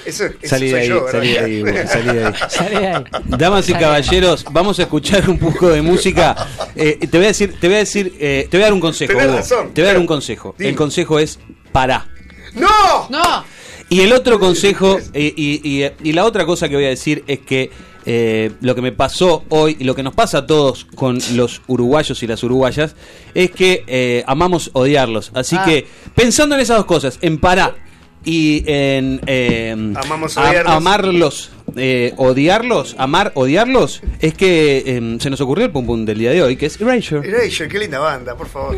Eso, 0.06 0.26
eso 0.26 0.36
Salí 0.44 0.68
de 0.68 0.72
soy 0.72 0.80
ahí, 0.82 0.88
yo, 0.88 1.08
salí 1.10 1.32
de 1.32 1.40
ahí, 1.40 1.88
salí 1.88 2.14
de 2.16 2.26
ahí. 2.26 2.34
Salí 2.50 2.76
de 2.76 2.88
ahí. 2.90 3.04
Damas 3.26 3.68
y 3.68 3.72
Salí. 3.72 3.84
caballeros, 3.84 4.46
vamos 4.52 4.78
a 4.78 4.84
escuchar 4.84 5.28
un 5.28 5.40
poco 5.40 5.70
de 5.70 5.82
música. 5.82 6.36
Eh, 6.76 7.00
te 7.10 7.18
voy 7.18 7.26
a 7.26 7.30
decir, 7.30 7.60
te 7.60 7.66
voy 7.68 7.78
a 7.78 7.80
decir, 7.80 8.14
eh, 8.20 8.48
te 8.52 8.56
voy 8.58 8.62
a 8.62 8.66
dar 8.68 8.74
un 8.74 8.82
consejo. 8.82 9.14
Razón. 9.18 9.74
Te 9.74 9.82
voy 9.82 9.90
a 9.90 9.94
dar 9.94 10.00
un 10.00 10.06
consejo. 10.06 10.54
Dime. 10.60 10.70
El 10.70 10.76
consejo 10.76 11.18
es 11.18 11.40
pará. 11.72 12.08
¡No! 12.54 13.08
No, 13.10 13.44
Y 13.90 14.02
el 14.02 14.14
otro 14.14 14.40
consejo, 14.40 14.98
y, 15.14 15.28
y- 15.36 15.62
y- 15.86 15.92
y 16.10 16.14
la 16.14 16.26
otra 16.26 16.46
cosa 16.46 16.68
que 16.68 16.76
voy 16.76 16.86
a 16.86 16.90
decir 16.90 17.24
es 17.28 17.40
que 17.40 17.70
eh, 18.08 18.52
lo 18.62 18.76
que 18.76 18.82
me 18.82 18.92
pasó 18.92 19.44
hoy 19.50 19.78
y 19.80 19.84
lo 19.84 19.96
que 19.96 20.04
nos 20.04 20.14
pasa 20.14 20.40
a 20.40 20.46
todos 20.48 20.86
con 20.86 21.18
los 21.34 21.62
uruguayos 21.68 22.22
y 22.22 22.28
las 22.28 22.44
uruguayas 22.44 22.96
es 23.34 23.50
que 23.52 23.84
eh, 23.88 24.24
amamos 24.28 24.70
odiarlos. 24.74 25.32
Así 25.34 25.56
Ah. 25.58 25.66
que 25.66 25.88
pensando 26.14 26.54
en 26.56 26.62
esas 26.62 26.78
dos 26.78 26.86
cosas, 26.86 27.18
en 27.22 27.40
pará 27.40 27.76
y 28.26 28.64
en 28.68 29.22
eh, 29.28 29.72
Amamos 29.96 30.38
a- 30.38 30.50
odiarlos. 30.50 30.74
amarlos, 30.74 31.52
eh, 31.78 32.14
odiarlos, 32.18 32.96
amar, 32.98 33.32
odiarlos, 33.36 34.02
es 34.20 34.34
que 34.34 34.84
eh, 34.86 35.18
se 35.20 35.30
nos 35.30 35.40
ocurrió 35.42 35.66
el 35.66 35.72
pum 35.72 35.86
pum 35.86 36.04
del 36.06 36.18
día 36.18 36.32
de 36.32 36.42
hoy, 36.44 36.56
que 36.58 36.66
es 36.66 36.80
Erasure. 36.82 37.28
Erasure, 37.28 37.70
qué 37.70 37.80
linda 37.80 38.00
banda, 38.00 38.36
por 38.36 38.48
favor. 38.50 38.76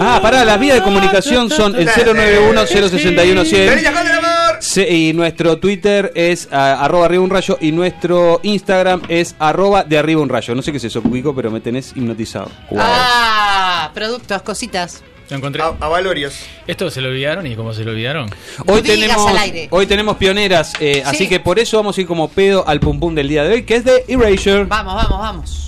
Ah, 0.00 0.20
pará, 0.22 0.44
las 0.44 0.60
vías 0.60 0.76
de 0.76 0.82
comunicación 0.82 1.50
son 1.50 1.74
el 1.74 1.88
091-061-100. 1.88 3.44
¡Feliz 3.68 3.90
con 3.90 4.06
el 4.06 4.12
amor! 4.12 4.28
Sí, 4.60 4.82
y 4.82 5.12
nuestro 5.12 5.58
Twitter 5.58 6.12
es 6.14 6.48
arroba 6.52 7.06
arriba 7.06 7.22
un 7.22 7.30
rayo 7.30 7.58
y 7.60 7.72
nuestro 7.72 8.40
Instagram 8.42 9.02
es 9.08 9.34
arroba 9.38 9.84
de 9.84 9.98
arriba 9.98 10.20
un 10.20 10.28
rayo. 10.28 10.54
No 10.54 10.62
sé 10.62 10.70
qué 10.72 10.78
es 10.78 10.84
eso, 10.84 11.02
pero 11.34 11.50
me 11.50 11.60
tenés 11.60 11.92
hipnotizado. 11.96 12.50
Wow. 12.70 12.80
Ah, 12.80 13.90
productos, 13.94 14.42
cositas. 14.42 15.02
Lo 15.30 15.36
encontré. 15.36 15.62
A, 15.62 15.66
a 15.80 15.88
Valorios. 15.88 16.40
Esto 16.66 16.90
se 16.90 17.00
lo 17.00 17.08
olvidaron 17.08 17.46
y 17.46 17.54
cómo 17.54 17.72
se 17.74 17.84
lo 17.84 17.90
olvidaron. 17.92 18.30
Hoy 18.66 18.82
tenemos, 18.82 19.26
al 19.26 19.38
aire. 19.38 19.68
hoy 19.70 19.86
tenemos 19.86 20.16
pioneras, 20.16 20.72
eh, 20.80 21.02
así 21.04 21.18
Sí. 21.24 21.28
que 21.28 21.40
por 21.40 21.58
eso 21.58 21.76
vamos 21.76 21.96
a 21.98 22.00
ir 22.00 22.06
como 22.06 22.28
pedo 22.28 22.66
al 22.66 22.80
pum 22.80 22.98
pum 22.98 23.14
del 23.14 23.28
día 23.28 23.44
de 23.44 23.52
hoy, 23.54 23.62
que 23.64 23.76
es 23.76 23.84
de 23.84 24.04
Erasure. 24.08 24.64
Vamos, 24.64 24.94
vamos, 24.94 25.18
vamos. 25.18 25.64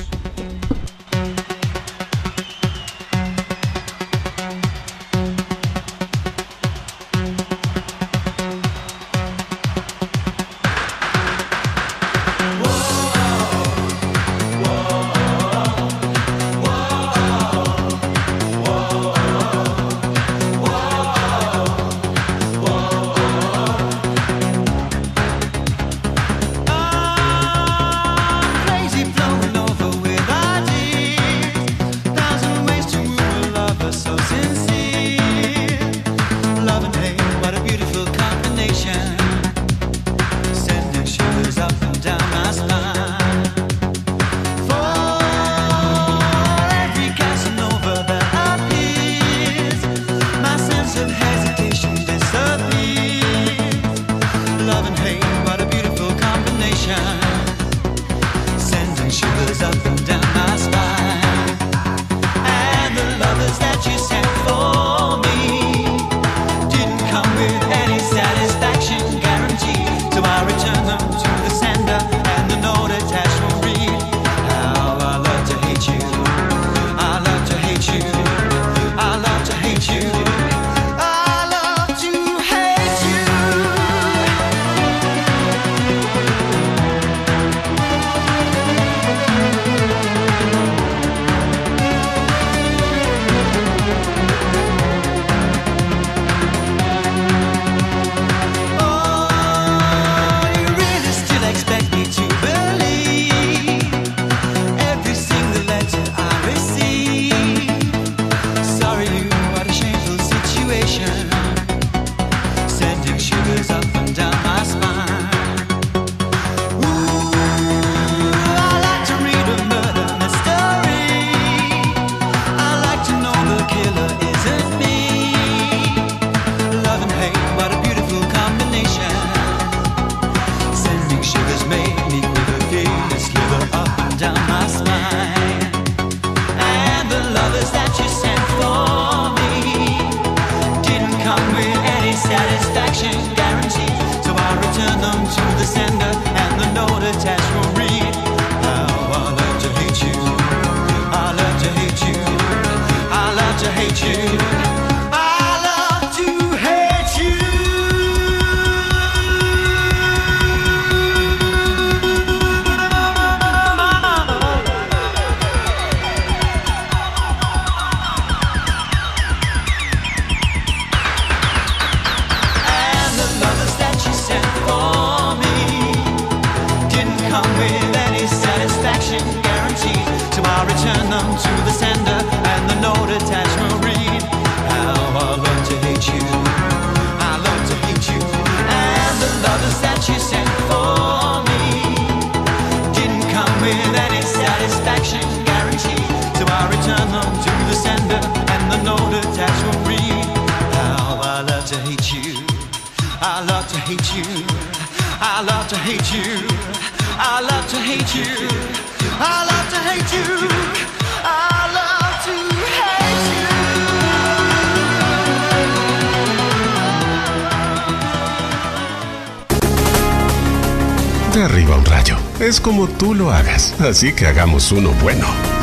Así 223.80 224.12
que 224.12 224.26
hagamos 224.26 224.72
uno 224.72 224.92
bueno. 225.02 225.59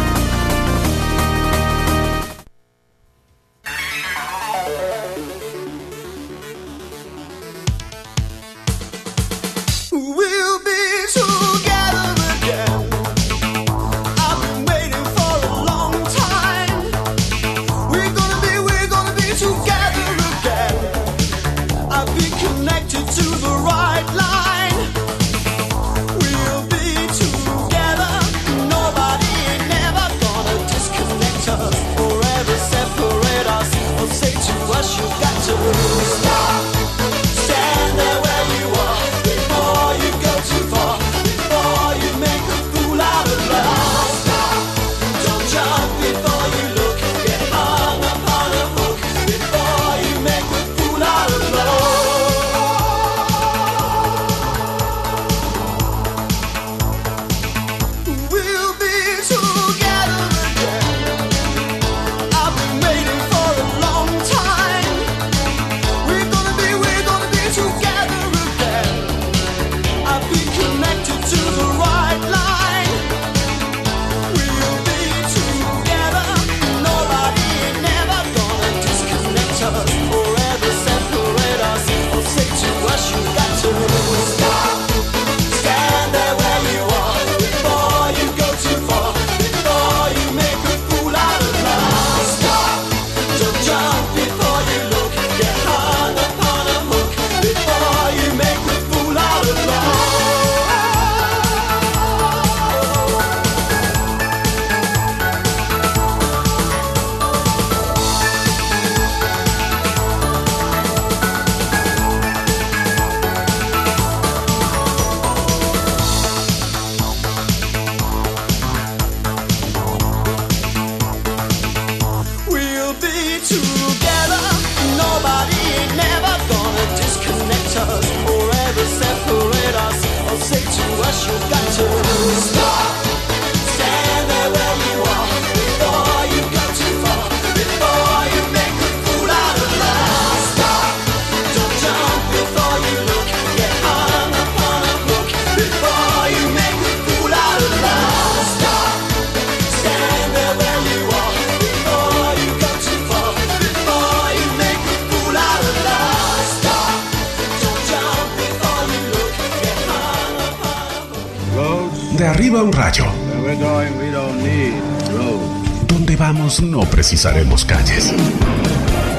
cruzaremos 167.27 167.65
calles. 167.65 168.13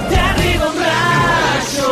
¡Te 0.09 0.17
rayo! 0.81 1.89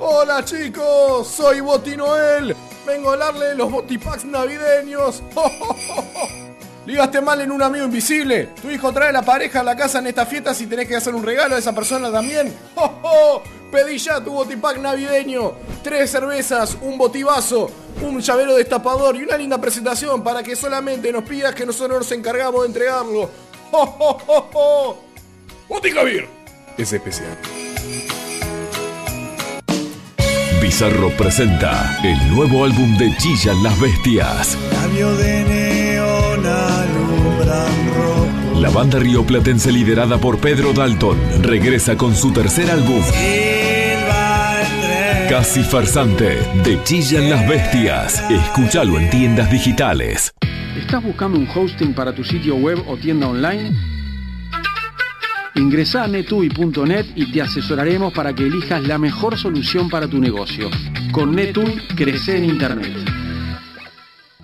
¡Hola 0.00 0.44
chicos! 0.44 1.28
Soy 1.28 1.60
Botinoel. 1.60 2.56
Vengo 2.84 3.10
a 3.10 3.12
hablarle 3.12 3.46
de 3.46 3.54
los 3.54 3.70
botipacks 3.70 4.24
navideños. 4.24 5.22
Ligaste 6.86 7.20
mal 7.20 7.40
en 7.40 7.52
un 7.52 7.62
amigo 7.62 7.84
invisible. 7.84 8.50
Tu 8.60 8.70
hijo 8.70 8.92
trae 8.92 9.12
la 9.12 9.22
pareja 9.22 9.60
a 9.60 9.64
la 9.64 9.76
casa 9.76 10.00
en 10.00 10.08
estas 10.08 10.28
fiestas 10.28 10.60
y 10.60 10.66
tenés 10.66 10.88
que 10.88 10.96
hacer 10.96 11.14
un 11.14 11.24
regalo 11.24 11.54
a 11.54 11.58
esa 11.58 11.72
persona 11.72 12.10
también. 12.10 12.52
Pedí 13.70 13.98
ya 13.98 14.20
tu 14.20 14.32
botipack 14.32 14.78
navideño. 14.78 15.52
Tres 15.82 16.10
cervezas, 16.10 16.76
un 16.80 16.98
botivazo 16.98 17.70
un 18.16 18.22
llavero 18.22 18.56
destapador 18.56 19.14
y 19.16 19.22
una 19.24 19.36
linda 19.36 19.60
presentación 19.60 20.24
para 20.24 20.42
que 20.42 20.56
solamente 20.56 21.12
nos 21.12 21.24
pidas 21.24 21.54
que 21.54 21.66
nosotros 21.66 21.98
nos 21.98 22.12
encargamos 22.12 22.62
de 22.62 22.66
entregarlo. 22.68 23.30
¡Oh, 23.70 23.96
oh, 23.98 24.18
oh, 24.26 24.50
oh! 24.54 24.96
¡Botica 25.68 26.02
Beer! 26.02 26.26
Es 26.78 26.92
especial. 26.92 27.36
Bizarro 30.62 31.10
presenta 31.10 31.98
el 32.02 32.34
nuevo 32.34 32.64
álbum 32.64 32.96
de 32.96 33.14
Chillan 33.18 33.62
las 33.62 33.78
Bestias. 33.78 34.56
De 34.94 35.44
neón. 35.44 36.42
La 38.60 38.70
banda 38.70 38.98
rioplatense 38.98 39.70
liderada 39.70 40.16
por 40.18 40.38
Pedro 40.38 40.72
Dalton 40.72 41.42
regresa 41.42 41.96
con 41.96 42.16
su 42.16 42.32
tercer 42.32 42.70
álbum. 42.70 43.02
Sí. 43.12 43.55
Casi 45.28 45.64
farsante, 45.64 46.38
de 46.62 46.80
Chillan 46.84 47.28
las 47.28 47.48
Bestias. 47.48 48.22
Escúchalo 48.30 48.96
en 48.96 49.10
tiendas 49.10 49.50
digitales. 49.50 50.32
¿Estás 50.78 51.02
buscando 51.02 51.36
un 51.36 51.48
hosting 51.52 51.94
para 51.94 52.14
tu 52.14 52.22
sitio 52.22 52.54
web 52.54 52.78
o 52.86 52.96
tienda 52.96 53.26
online? 53.26 53.72
Ingresa 55.56 56.04
a 56.04 56.06
netui.net 56.06 57.06
y 57.16 57.32
te 57.32 57.42
asesoraremos 57.42 58.12
para 58.12 58.34
que 58.34 58.44
elijas 58.44 58.86
la 58.86 58.98
mejor 58.98 59.36
solución 59.36 59.90
para 59.90 60.06
tu 60.06 60.20
negocio. 60.20 60.70
Con 61.10 61.34
Netui, 61.34 61.76
crece 61.96 62.36
en 62.36 62.44
Internet. 62.44 63.25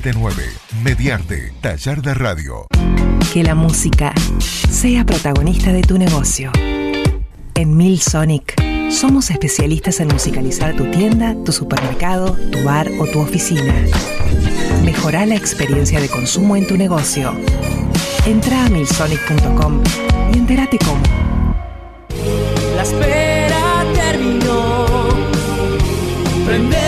479 0.00 0.52
Mediarte, 0.84 1.52
taller 1.60 2.02
de 2.02 2.14
radio. 2.14 2.66
Que 3.32 3.42
la 3.42 3.54
música 3.54 4.12
sea 4.70 5.04
protagonista 5.04 5.72
de 5.72 5.82
tu 5.82 5.98
negocio. 5.98 6.52
En 7.54 7.76
Mil 7.76 8.00
Sonic 8.00 8.54
somos 8.92 9.30
especialistas 9.30 9.98
en 9.98 10.08
musicalizar 10.08 10.76
tu 10.76 10.88
tienda, 10.90 11.34
tu 11.44 11.52
supermercado, 11.52 12.36
tu 12.52 12.62
bar 12.62 12.88
o 13.00 13.06
tu 13.06 13.18
oficina. 13.18 13.74
Mejora 14.84 15.26
la 15.26 15.34
experiencia 15.34 16.00
de 16.00 16.08
consumo 16.08 16.54
en 16.54 16.66
tu 16.66 16.76
negocio. 16.76 17.34
Entra 18.24 18.66
a 18.66 18.68
milsonic.com 18.68 19.82
y 20.32 20.38
entérate 20.38 20.78
cómo. 20.78 21.02
La 22.76 22.82
espera 22.82 23.84
terminó. 23.94 24.86
Prende 26.46 26.87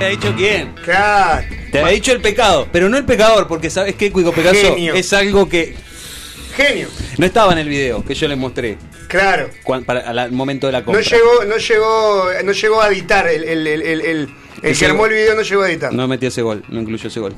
¿Te 0.00 0.06
ha 0.06 0.08
dicho 0.08 0.34
quién? 0.34 0.72
Claro. 0.82 1.46
Te 1.70 1.78
ha 1.78 1.88
dicho 1.88 2.10
el 2.12 2.22
pecado, 2.22 2.66
pero 2.72 2.88
no 2.88 2.96
el 2.96 3.04
pecador, 3.04 3.46
porque 3.46 3.68
¿sabes 3.68 3.94
qué, 3.96 4.10
Cuico 4.10 4.32
Pegaso? 4.32 4.58
Genio. 4.58 4.94
Es 4.94 5.12
algo 5.12 5.46
que 5.46 5.74
Genio. 6.56 6.88
no 7.18 7.26
estaba 7.26 7.52
en 7.52 7.58
el 7.58 7.68
video 7.68 8.02
que 8.02 8.14
yo 8.14 8.26
les 8.26 8.38
mostré. 8.38 8.78
Claro. 9.08 9.50
cuan- 9.62 9.84
para, 9.84 10.00
al 10.00 10.18
al 10.18 10.32
momento 10.32 10.66
de 10.68 10.72
la 10.72 10.80
No 10.80 10.86
compra. 10.86 11.02
llegó, 11.02 11.44
no 11.44 11.56
llegó, 11.58 12.24
no 12.44 12.52
llegó 12.52 12.80
a 12.80 12.88
editar 12.88 13.28
el, 13.28 13.44
el, 13.44 13.66
el, 13.66 13.82
el, 13.82 14.00
el- 14.00 14.06
el 14.62 14.70
Ese 14.70 14.80
que 14.80 14.86
armó 14.90 15.04
el 15.06 15.12
video 15.12 15.34
no 15.34 15.42
llegó 15.42 15.62
a 15.62 15.70
editar. 15.70 15.92
No 15.92 16.08
metió 16.08 16.28
ese 16.28 16.40
gol, 16.42 16.64
no 16.70 16.80
incluyó 16.80 17.08
ese 17.08 17.20
gol. 17.20 17.34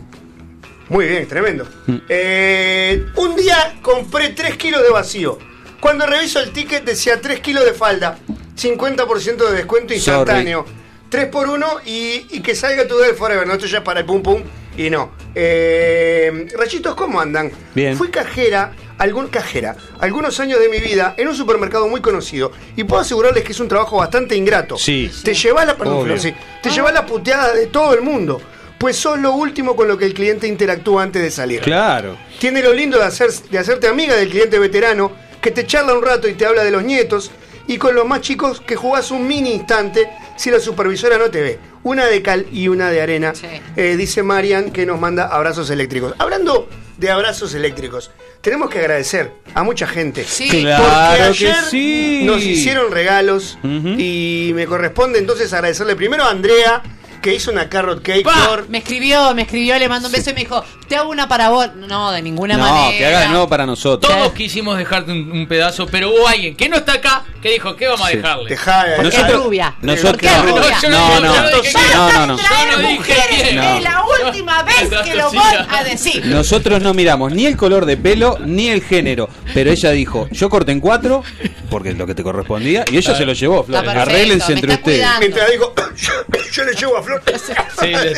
Muy 0.88 1.06
bien, 1.06 1.26
tremendo. 1.26 1.66
Mm. 1.88 1.96
Eh, 2.08 3.06
un 3.16 3.34
día 3.34 3.74
compré 3.82 4.28
3 4.28 4.56
kilos 4.56 4.82
de 4.82 4.90
vacío. 4.90 5.36
Cuando 5.80 6.06
reviso 6.06 6.38
el 6.38 6.52
ticket 6.52 6.84
decía 6.84 7.20
3 7.20 7.40
kilos 7.40 7.64
de 7.64 7.72
falda, 7.72 8.18
50% 8.56 9.48
de 9.50 9.56
descuento 9.56 9.94
instantáneo. 9.94 10.64
3 11.12 11.26
por 11.26 11.46
1 11.46 11.66
y, 11.84 12.26
y 12.30 12.40
que 12.40 12.54
salga 12.54 12.88
tu 12.88 12.96
del 12.96 13.14
forever. 13.14 13.46
No, 13.46 13.52
esto 13.52 13.66
ya 13.66 13.78
es 13.78 13.84
para 13.84 14.00
el 14.00 14.06
pum 14.06 14.22
pum 14.22 14.42
y 14.78 14.88
no. 14.88 15.12
Eh, 15.34 16.48
rayitos, 16.56 16.94
¿cómo 16.94 17.20
andan? 17.20 17.52
Bien. 17.74 17.98
Fui 17.98 18.08
cajera, 18.08 18.72
algún 18.96 19.28
cajera, 19.28 19.76
algunos 20.00 20.40
años 20.40 20.58
de 20.58 20.70
mi 20.70 20.78
vida 20.78 21.14
en 21.18 21.28
un 21.28 21.34
supermercado 21.34 21.86
muy 21.86 22.00
conocido 22.00 22.52
y 22.76 22.84
puedo 22.84 23.02
asegurarles 23.02 23.44
que 23.44 23.52
es 23.52 23.60
un 23.60 23.68
trabajo 23.68 23.98
bastante 23.98 24.34
ingrato. 24.34 24.78
Sí. 24.78 25.10
Te 25.22 25.34
lleva 25.34 25.66
la, 25.66 25.76
perdón, 25.76 26.18
sí. 26.18 26.32
te 26.62 26.70
lleva 26.70 26.90
la 26.90 27.04
puteada 27.04 27.52
de 27.52 27.66
todo 27.66 27.92
el 27.92 28.00
mundo. 28.00 28.40
Pues 28.78 28.96
sos 28.96 29.18
lo 29.18 29.32
último 29.32 29.76
con 29.76 29.88
lo 29.88 29.98
que 29.98 30.06
el 30.06 30.14
cliente 30.14 30.48
interactúa 30.48 31.02
antes 31.02 31.20
de 31.20 31.30
salir. 31.30 31.60
Claro. 31.60 32.16
Tiene 32.38 32.62
lo 32.62 32.72
lindo 32.72 32.98
de, 32.98 33.04
hacer, 33.04 33.30
de 33.30 33.58
hacerte 33.58 33.86
amiga 33.86 34.16
del 34.16 34.30
cliente 34.30 34.58
veterano, 34.58 35.12
que 35.42 35.50
te 35.50 35.66
charla 35.66 35.92
un 35.92 36.02
rato 36.02 36.26
y 36.26 36.32
te 36.32 36.46
habla 36.46 36.64
de 36.64 36.70
los 36.70 36.82
nietos, 36.82 37.30
y 37.66 37.78
con 37.78 37.94
los 37.94 38.06
más 38.06 38.20
chicos 38.20 38.60
que 38.60 38.76
jugás 38.76 39.10
un 39.10 39.26
mini 39.26 39.52
instante 39.52 40.08
si 40.36 40.50
la 40.50 40.60
supervisora 40.60 41.18
no 41.18 41.30
te 41.30 41.40
ve. 41.42 41.58
Una 41.84 42.06
de 42.06 42.22
cal 42.22 42.46
y 42.52 42.68
una 42.68 42.90
de 42.90 43.00
arena, 43.00 43.32
eh, 43.76 43.96
dice 43.96 44.22
Marian, 44.22 44.70
que 44.70 44.86
nos 44.86 45.00
manda 45.00 45.26
abrazos 45.26 45.68
eléctricos. 45.70 46.14
Hablando 46.18 46.68
de 46.96 47.10
abrazos 47.10 47.54
eléctricos, 47.54 48.10
tenemos 48.40 48.70
que 48.70 48.78
agradecer 48.78 49.32
a 49.54 49.62
mucha 49.64 49.86
gente. 49.86 50.24
Sí. 50.24 50.48
Claro 50.48 50.84
Porque 50.84 51.16
que 51.16 51.22
ayer 51.22 51.56
sí. 51.68 52.22
nos 52.24 52.42
hicieron 52.42 52.92
regalos 52.92 53.58
y 53.64 54.52
me 54.54 54.66
corresponde 54.66 55.18
entonces 55.18 55.52
agradecerle 55.52 55.96
primero 55.96 56.24
a 56.24 56.30
Andrea, 56.30 56.82
que 57.22 57.34
hizo 57.34 57.50
una 57.50 57.68
carrot 57.68 58.02
cake. 58.02 58.22
Pa, 58.24 58.32
Flor. 58.34 58.66
Me 58.68 58.78
escribió, 58.78 59.34
me 59.34 59.42
escribió, 59.42 59.78
le 59.78 59.88
mandó 59.88 60.08
un 60.08 60.12
beso 60.12 60.30
y 60.30 60.34
me 60.34 60.40
dijo, 60.40 60.62
te 60.88 60.96
hago 60.96 61.10
una 61.10 61.28
para 61.28 61.48
vos. 61.50 61.68
No, 61.76 62.10
de 62.12 62.20
ninguna 62.20 62.56
No, 62.56 62.64
manera. 62.64 62.98
que 62.98 63.06
haga 63.06 63.20
de 63.20 63.28
nuevo 63.28 63.48
para 63.48 63.64
nosotros. 63.64 64.12
Todos 64.12 64.32
quisimos 64.32 64.76
dejarte 64.76 65.12
un, 65.12 65.30
un 65.32 65.46
pedazo, 65.46 65.86
pero 65.86 66.10
hubo 66.10 66.26
alguien 66.28 66.54
que 66.56 66.68
no 66.68 66.76
está 66.76 66.94
acá 66.94 67.22
que 67.40 67.50
dijo, 67.52 67.74
¿qué 67.76 67.86
vamos 67.88 68.06
Sí. 68.08 68.14
a 68.14 68.16
dejarle? 68.16 68.50
Dejá, 68.50 68.96
es 68.96 69.32
rubia. 69.32 69.74
Nosotros 69.80 70.30
es 70.30 70.36
no, 70.38 70.42
rubia. 70.42 70.78
yo 70.82 70.90
no, 70.90 70.98
no, 71.08 71.20
no, 71.20 71.34
no 71.34 71.50
no, 71.50 72.12
no, 72.12 72.26
no. 72.26 72.36
No 72.36 73.02
quién. 73.04 73.58
es 73.58 73.82
la 73.82 74.04
última 74.24 74.62
vez 74.62 74.90
que 75.04 75.14
lo 75.14 75.30
voy 75.30 75.38
a 75.70 75.84
decir. 75.84 76.26
Nosotros 76.26 76.82
no 76.82 76.92
miramos 76.94 77.32
ni 77.32 77.46
el 77.46 77.56
color 77.56 77.86
de 77.86 77.96
pelo 77.96 78.38
ni 78.44 78.68
el 78.68 78.82
género, 78.82 79.28
pero 79.54 79.70
ella 79.70 79.90
dijo, 79.90 80.28
yo 80.30 80.48
corté 80.50 80.72
en 80.72 80.80
cuatro, 80.80 81.22
porque 81.70 81.90
es 81.90 81.98
lo 81.98 82.06
que 82.06 82.14
te 82.14 82.22
correspondía, 82.22 82.84
y 82.90 82.96
ella 82.96 83.14
se 83.16 83.24
lo 83.24 83.32
llevó, 83.32 83.64
Flores. 83.64 83.90
Arréglense 83.90 84.52
entre 84.52 84.74
ustedes. 84.74 85.06
Mientras 85.20 85.50
digo, 85.50 85.74
yo, 86.52 86.64
le 86.64 86.72
llevo 86.74 86.96
a 86.98 87.02
Sí, 87.80 87.86
le 87.90 88.14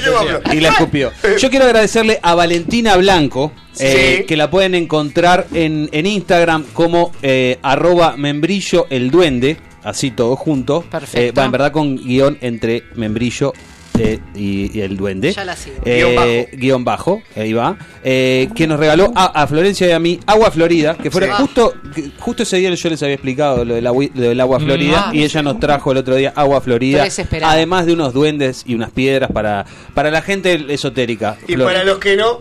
le. 0.00 0.56
Y 0.56 0.60
la 0.60 0.68
escupió. 0.70 1.12
Yo 1.38 1.50
quiero 1.50 1.66
agradecerle 1.66 2.18
a 2.22 2.34
Valentina 2.34 2.96
Blanco, 2.96 3.52
eh, 3.78 4.16
Sí. 4.20 4.24
que 4.26 4.36
la 4.36 4.50
pueden 4.50 4.74
encontrar 4.74 5.46
en, 5.52 5.88
en 5.92 6.06
Instagram 6.06 6.64
como 6.72 7.12
eh, 7.22 7.58
arroba 7.62 8.16
membrillo 8.16 8.86
el 8.90 9.10
duende, 9.10 9.58
así 9.82 10.10
todo 10.10 10.36
junto. 10.36 10.82
Perfecto. 10.82 11.18
Eh, 11.20 11.32
va, 11.32 11.44
en 11.44 11.52
verdad 11.52 11.72
con 11.72 11.96
guion 11.96 12.38
entre 12.40 12.84
membrillo 12.94 13.52
eh, 14.02 14.20
y, 14.34 14.76
y 14.76 14.80
el 14.82 14.96
duende. 14.96 15.32
Ya 15.32 15.44
la 15.44 15.56
sigo. 15.56 15.76
Eh, 15.84 16.48
guion 16.54 16.84
bajo, 16.84 17.22
ahí 17.36 17.52
va. 17.52 17.76
Eh, 18.04 18.48
que 18.54 18.66
nos 18.66 18.78
regaló 18.78 19.12
a, 19.14 19.42
a 19.42 19.46
Florencia 19.46 19.86
y 19.88 19.92
a 19.92 19.98
mí 19.98 20.18
agua 20.26 20.50
florida, 20.50 20.96
que 20.96 21.10
fuera 21.10 21.28
Sí. 21.36 21.42
justo 21.42 21.74
justo 22.18 22.42
ese 22.42 22.56
día 22.56 22.70
yo 22.74 22.88
les 22.90 23.02
había 23.02 23.14
explicado 23.14 23.64
lo 23.64 23.74
del, 23.74 23.86
agua, 23.86 24.04
lo 24.14 24.22
del 24.28 24.40
agua 24.40 24.58
florida 24.60 25.06
Ah. 25.08 25.10
y 25.14 25.22
ella 25.22 25.42
nos 25.42 25.60
trajo 25.60 25.92
el 25.92 25.98
otro 25.98 26.14
día 26.16 26.32
agua 26.34 26.60
florida, 26.60 27.06
además 27.42 27.86
de 27.86 27.92
unos 27.92 28.12
duendes 28.12 28.64
y 28.66 28.74
unas 28.74 28.90
piedras 28.90 29.30
para, 29.30 29.64
para 29.94 30.10
la 30.10 30.22
gente 30.22 30.66
esotérica. 30.72 31.36
Y 31.48 31.54
Flor. 31.54 31.66
para 31.72 31.84
los 31.84 31.98
que 31.98 32.16
no, 32.16 32.40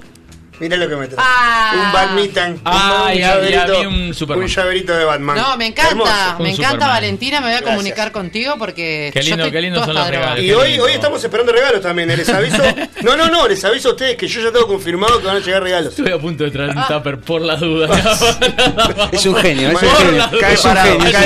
Mirá 0.62 0.78
lo 0.78 0.88
que 0.88 0.96
me 0.96 1.08
trae. 1.08 1.26
Ah. 1.28 1.72
Un 1.76 1.92
Batmitan. 1.92 2.52
un- 2.54 2.62
Ah, 2.64 3.12
llaverito, 3.14 3.90
un 3.90 4.14
Superman. 4.14 4.44
un 4.46 4.50
llaverito 4.50 4.94
de 4.94 5.04
Batman. 5.06 5.36
No, 5.38 5.58
me 5.58 5.66
encanta, 5.66 5.90
Hermoso. 5.92 6.12
me 6.40 6.50
encanta 6.52 6.70
Superman. 6.72 6.90
Valentina, 6.90 7.40
me 7.42 7.48
voy 7.48 7.50
a 7.50 7.58
Gracias. 7.58 7.76
comunicar 7.76 8.12
contigo 8.12 8.56
porque 8.60 9.10
Qué 9.14 9.22
lindo, 9.24 9.38
estoy 9.38 9.52
qué 9.52 9.62
lindo 9.62 9.84
son 9.84 9.96
los 9.96 10.08
regalos. 10.08 10.44
Y 10.44 10.52
hoy, 10.54 10.80
hoy 10.80 10.92
estamos 10.94 11.24
esperando 11.24 11.52
regalos 11.52 11.82
también. 11.82 12.10
¿eh? 12.12 12.18
Les 12.18 12.30
aviso. 12.30 12.62
No, 13.02 13.18
no, 13.18 13.30
no, 13.30 13.48
les 13.48 13.64
aviso 13.66 13.90
a 13.90 13.92
ustedes 13.94 14.16
que 14.16 14.28
yo 14.28 14.42
ya 14.42 14.52
tengo 14.52 14.68
confirmado 14.68 15.20
que 15.20 15.26
van 15.26 15.38
a 15.38 15.40
llegar 15.40 15.64
regalos. 15.64 15.90
Estuve 15.90 16.14
a 16.14 16.20
punto 16.20 16.44
de 16.44 16.52
traer 16.52 16.70
un 16.70 16.86
tupper 16.88 17.20
por 17.20 17.42
la 17.42 17.56
duda. 17.56 17.90
Es 19.12 19.26
un 19.26 19.36
genio, 19.36 19.70
es 19.72 19.82
un 19.82 19.90
genio. 19.96 20.30
Cae 20.40 20.54
Es 20.54 20.64
un 20.66 20.72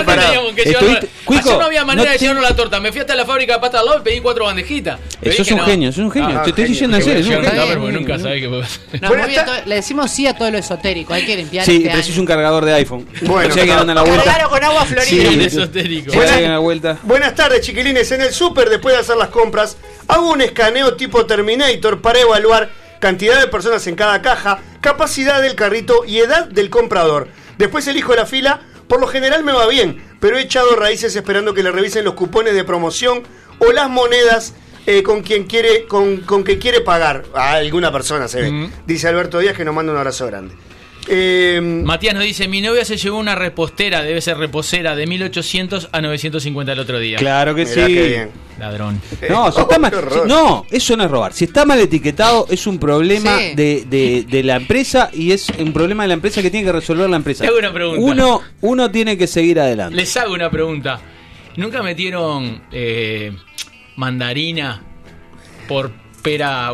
parado, 0.06 0.50
cae 0.56 1.00
Cuico, 1.26 1.58
no 1.58 1.66
había 1.66 1.84
manera 1.84 2.06
no 2.10 2.12
de 2.14 2.18
llevarnos 2.20 2.44
la 2.50 2.56
torta. 2.56 2.80
Me 2.80 2.92
fui 2.92 3.02
hasta 3.02 3.16
la 3.16 3.26
fábrica 3.26 3.54
de 3.56 3.60
pata 3.60 3.80
al 3.80 3.86
lado 3.88 4.00
y 4.00 4.04
pedí 4.04 4.22
cuatro 4.22 4.46
bandejitas. 4.46 5.00
Eso 5.22 5.42
es 5.42 5.52
un 5.52 5.58
no. 5.58 5.66
genio, 5.66 5.90
eso 5.90 6.02
es 6.02 6.06
un 6.06 6.12
genio. 6.12 6.38
Ah, 6.40 6.44
Te 6.44 6.50
estoy 6.52 6.66
diciendo 6.66 6.98
en 6.98 7.04
serio, 7.04 7.20
es 7.20 7.28
un 7.28 7.44
genio. 7.44 7.92
nunca 7.92 8.20
sabés 8.20 8.42
qué 8.42 8.50
puede 8.50 9.22
Buenas 9.26 9.68
le 9.68 9.76
decimos 9.76 10.12
sí 10.12 10.28
a 10.28 10.36
todo 10.38 10.52
lo 10.52 10.58
esotérico, 10.58 11.14
hay 11.14 11.26
que 11.26 11.36
limpiar 11.36 11.66
Sí, 11.66 11.78
este 11.78 11.90
preciso 11.90 12.14
año. 12.16 12.22
un 12.22 12.28
cargador 12.28 12.66
de 12.66 12.74
iPhone. 12.74 13.08
Bueno, 13.22 13.56
la 13.94 14.02
vuelta. 14.04 14.24
Cargalo 14.24 14.50
con 14.50 14.64
agua 14.64 14.86
florida. 14.86 15.04
Sí, 15.06 15.40
esotérico. 15.44 16.12
A 16.20 16.40
la 16.42 16.60
vuelta. 16.60 16.98
Buenas 17.04 17.36
tardes, 17.36 17.62
chiquilines. 17.62 18.12
En 18.12 18.22
el 18.22 18.32
súper, 18.34 18.70
después 18.70 18.96
de 18.96 19.02
hacer 19.02 19.18
las 19.18 19.30
compras, 19.30 19.78
hago 20.08 20.32
un 20.32 20.42
escaneo 20.42 20.96
tipo 20.96 21.26
Terminator 21.26 22.02
para 22.02 22.20
evaluar 22.20 22.70
cantidad 23.00 23.40
de 23.40 23.48
personas 23.48 23.86
en 23.88 23.96
cada 23.96 24.22
caja, 24.22 24.60
capacidad 24.82 25.42
del 25.42 25.56
carrito 25.56 26.06
y 26.06 26.20
edad 26.20 26.46
del 26.48 26.70
comprador. 26.70 27.28
Después 27.58 27.88
elijo 27.88 28.16
la 28.16 28.26
fila. 28.26 28.62
Por 28.88 29.00
lo 29.00 29.08
general 29.08 29.44
me 29.44 29.52
va 29.52 29.66
bien, 29.68 30.04
pero 30.20 30.38
he 30.38 30.42
echado 30.42 30.76
raíces 30.76 31.16
esperando 31.16 31.56
que 31.56 31.64
le 31.64 31.72
revisen 31.72 32.06
los 32.06 32.14
cupones 32.14 32.54
de 32.54 32.64
promoción 32.64 33.24
o 33.58 33.72
las 33.72 33.90
monedas 33.90 34.54
eh, 34.86 35.02
con 35.04 35.22
quien 35.22 35.44
quiere, 35.46 35.86
con, 35.86 36.18
con 36.18 36.44
que 36.44 36.58
quiere 36.58 36.82
pagar. 36.82 37.24
A 37.34 37.54
alguna 37.54 37.92
persona 37.92 38.28
se 38.28 38.42
ve. 38.42 38.52
Mm. 38.52 38.72
Dice 38.86 39.08
Alberto 39.08 39.40
Díaz 39.40 39.56
que 39.56 39.66
nos 39.66 39.74
manda 39.76 39.92
un 39.92 39.98
abrazo 39.98 40.26
grande. 40.28 40.54
Eh, 41.08 41.60
Matías 41.62 42.16
nos 42.16 42.24
dice, 42.24 42.48
mi 42.48 42.62
novia 42.62 42.84
se 42.84 42.98
llevó 42.98 43.20
una 43.20 43.36
repostera, 43.36 44.02
debe 44.02 44.22
ser 44.22 44.38
reposera, 44.40 44.96
de 44.96 45.06
1800 45.06 45.90
a 45.92 46.02
950 46.02 46.72
el 46.74 46.80
otro 46.80 46.98
día. 46.98 47.18
Claro 47.18 47.54
que 47.54 47.66
Mirá 47.66 47.86
sí. 47.86 47.94
qué 47.94 48.08
bien. 48.08 48.32
Ladrón. 48.58 49.00
No, 49.30 49.52
si 49.52 49.62
está 49.62 49.78
mal, 49.78 49.92
qué 49.92 49.98
horror. 49.98 50.22
si- 50.24 50.28
no, 50.28 50.66
eso 50.72 50.98
no 50.98 51.04
es 51.04 51.12
robar. 51.12 51.34
Si 51.34 51.46
está 51.46 51.64
mal 51.64 51.80
etiquetado, 51.80 52.48
es 52.50 52.66
un 52.66 52.80
problema 52.80 53.38
Sí. 53.38 53.54
de, 53.54 53.86
de- 53.88 54.26
de 54.28 54.44
la 54.44 54.56
empresa 54.56 55.12
y 55.14 55.32
es 55.32 55.50
un 55.60 55.74
problema 55.74 56.04
de 56.06 56.08
la 56.08 56.14
empresa 56.16 56.42
que 56.42 56.50
tiene 56.50 56.66
que 56.66 56.72
resolver 56.72 57.08
la 57.08 57.18
empresa. 57.18 57.44
Te 57.44 57.50
hago 57.50 57.60
una 57.60 57.72
pregunta. 57.74 58.02
Uno, 58.02 58.42
uno 58.62 58.90
tiene 58.90 59.16
que 59.16 59.28
seguir 59.28 59.60
adelante. 59.60 59.96
Les 59.96 60.18
hago 60.18 60.34
una 60.34 60.50
pregunta. 60.50 61.00
¿Nunca 61.58 61.84
metieron 61.84 62.64
eh, 62.72 63.32
mandarina 63.96 64.82
por 65.68 65.92
pera, 66.22 66.72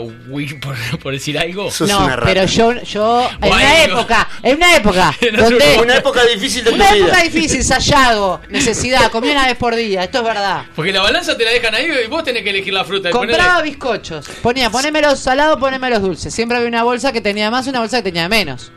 por, 0.62 1.00
por 1.00 1.12
decir 1.14 1.38
algo? 1.38 1.70
Sos 1.72 1.90
No, 1.90 2.06
una 2.06 2.18
pero 2.22 2.46
yo, 2.46 2.74
yo 2.84 3.30
en 3.30 3.40
Bueno. 3.40 3.56
una 3.56 3.84
época, 3.84 4.30
en 4.44 4.56
una 4.56 4.76
época, 4.78 5.14
donde. 5.38 5.78
Una 5.82 5.98
época 5.98 6.24
difícil 6.26 6.64
de 6.64 6.70
tu 6.70 6.76
una 6.78 6.92
vida. 6.94 7.06
época 7.08 7.24
difícil, 7.24 7.64
sayago, 7.64 8.40
necesidad, 8.50 9.12
comí 9.12 9.30
una 9.30 9.46
vez 9.48 9.58
por 9.58 9.76
día, 9.76 10.04
esto 10.06 10.20
es 10.20 10.24
verdad. 10.24 10.64
Porque 10.76 10.94
la 10.94 11.02
balanza 11.02 11.38
te 11.38 11.44
la 11.44 11.52
dejan 11.52 11.76
ahí 11.76 11.88
y 12.06 12.08
vos 12.08 12.24
tenés 12.24 12.44
que 12.44 12.50
elegir 12.52 12.74
la 12.74 12.86
fruta. 12.86 13.10
Compraba 13.10 13.56
ponerle- 13.60 13.64
bizcochos, 13.72 14.28
ponía, 14.42 14.70
ponémelos 14.70 15.20
salados, 15.20 15.60
ponémelos 15.60 16.02
dulces. 16.02 16.34
Siempre 16.34 16.56
había 16.58 16.70
una 16.70 16.84
bolsa 16.84 17.12
que 17.12 17.20
tenía 17.20 17.52
más 17.52 17.66
y 17.68 17.72
una 17.72 17.80
bolsa 17.82 17.98
que 17.98 18.04
tenía 18.04 18.30
menos. 18.30 18.72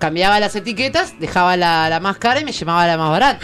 Cambiaba 0.00 0.40
las 0.40 0.56
etiquetas, 0.56 1.20
dejaba 1.20 1.56
la, 1.56 1.88
la 1.90 2.00
más 2.00 2.16
cara 2.16 2.40
y 2.40 2.44
me 2.44 2.52
llevaba 2.52 2.86
la 2.86 2.96
más 2.96 3.10
barata. 3.10 3.38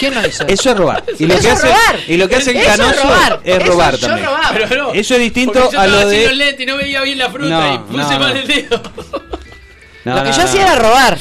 ¿Quién 0.00 0.14
no 0.14 0.26
hizo 0.26 0.44
Eso 0.46 0.70
es 0.70 0.76
robar. 0.76 1.04
Y 1.18 1.26
lo 1.26 1.34
Eso 1.34 1.42
que 1.42 1.48
es 1.48 1.52
hace, 1.54 1.66
robar. 1.66 1.96
y 2.08 2.16
lo 2.16 2.28
que 2.28 2.36
hace 2.36 2.50
el 2.52 2.56
Eso 2.56 2.70
es 2.90 3.02
robar. 3.02 3.40
es 3.44 3.56
Eso 3.62 3.66
robar 3.72 3.94
yo 3.96 4.06
también. 4.08 4.26
robaba. 4.26 4.50
Pero 4.68 4.82
no, 4.84 4.92
Eso 4.94 5.14
es 5.14 5.20
distinto 5.20 5.70
yo 5.70 5.78
a 5.78 5.86
lo 5.86 6.08
de- 6.08 6.56
y 6.58 6.66
no 6.66 6.76
veía 6.78 7.02
bien 7.02 7.18
la 7.18 7.28
fruta 7.30 7.48
No, 7.50 7.74
y 7.74 7.78
puse 7.78 7.98
no, 8.14 8.18
mal 8.20 8.34
no. 8.34 8.40
el 8.40 8.46
dedo. 8.48 8.82
No, 10.04 10.16
Lo 10.16 10.22
que 10.24 10.30
no, 10.30 10.36
yo 10.36 10.42
no. 10.42 10.44
hacía 10.48 10.62
era 10.62 10.74
robar. 10.76 11.18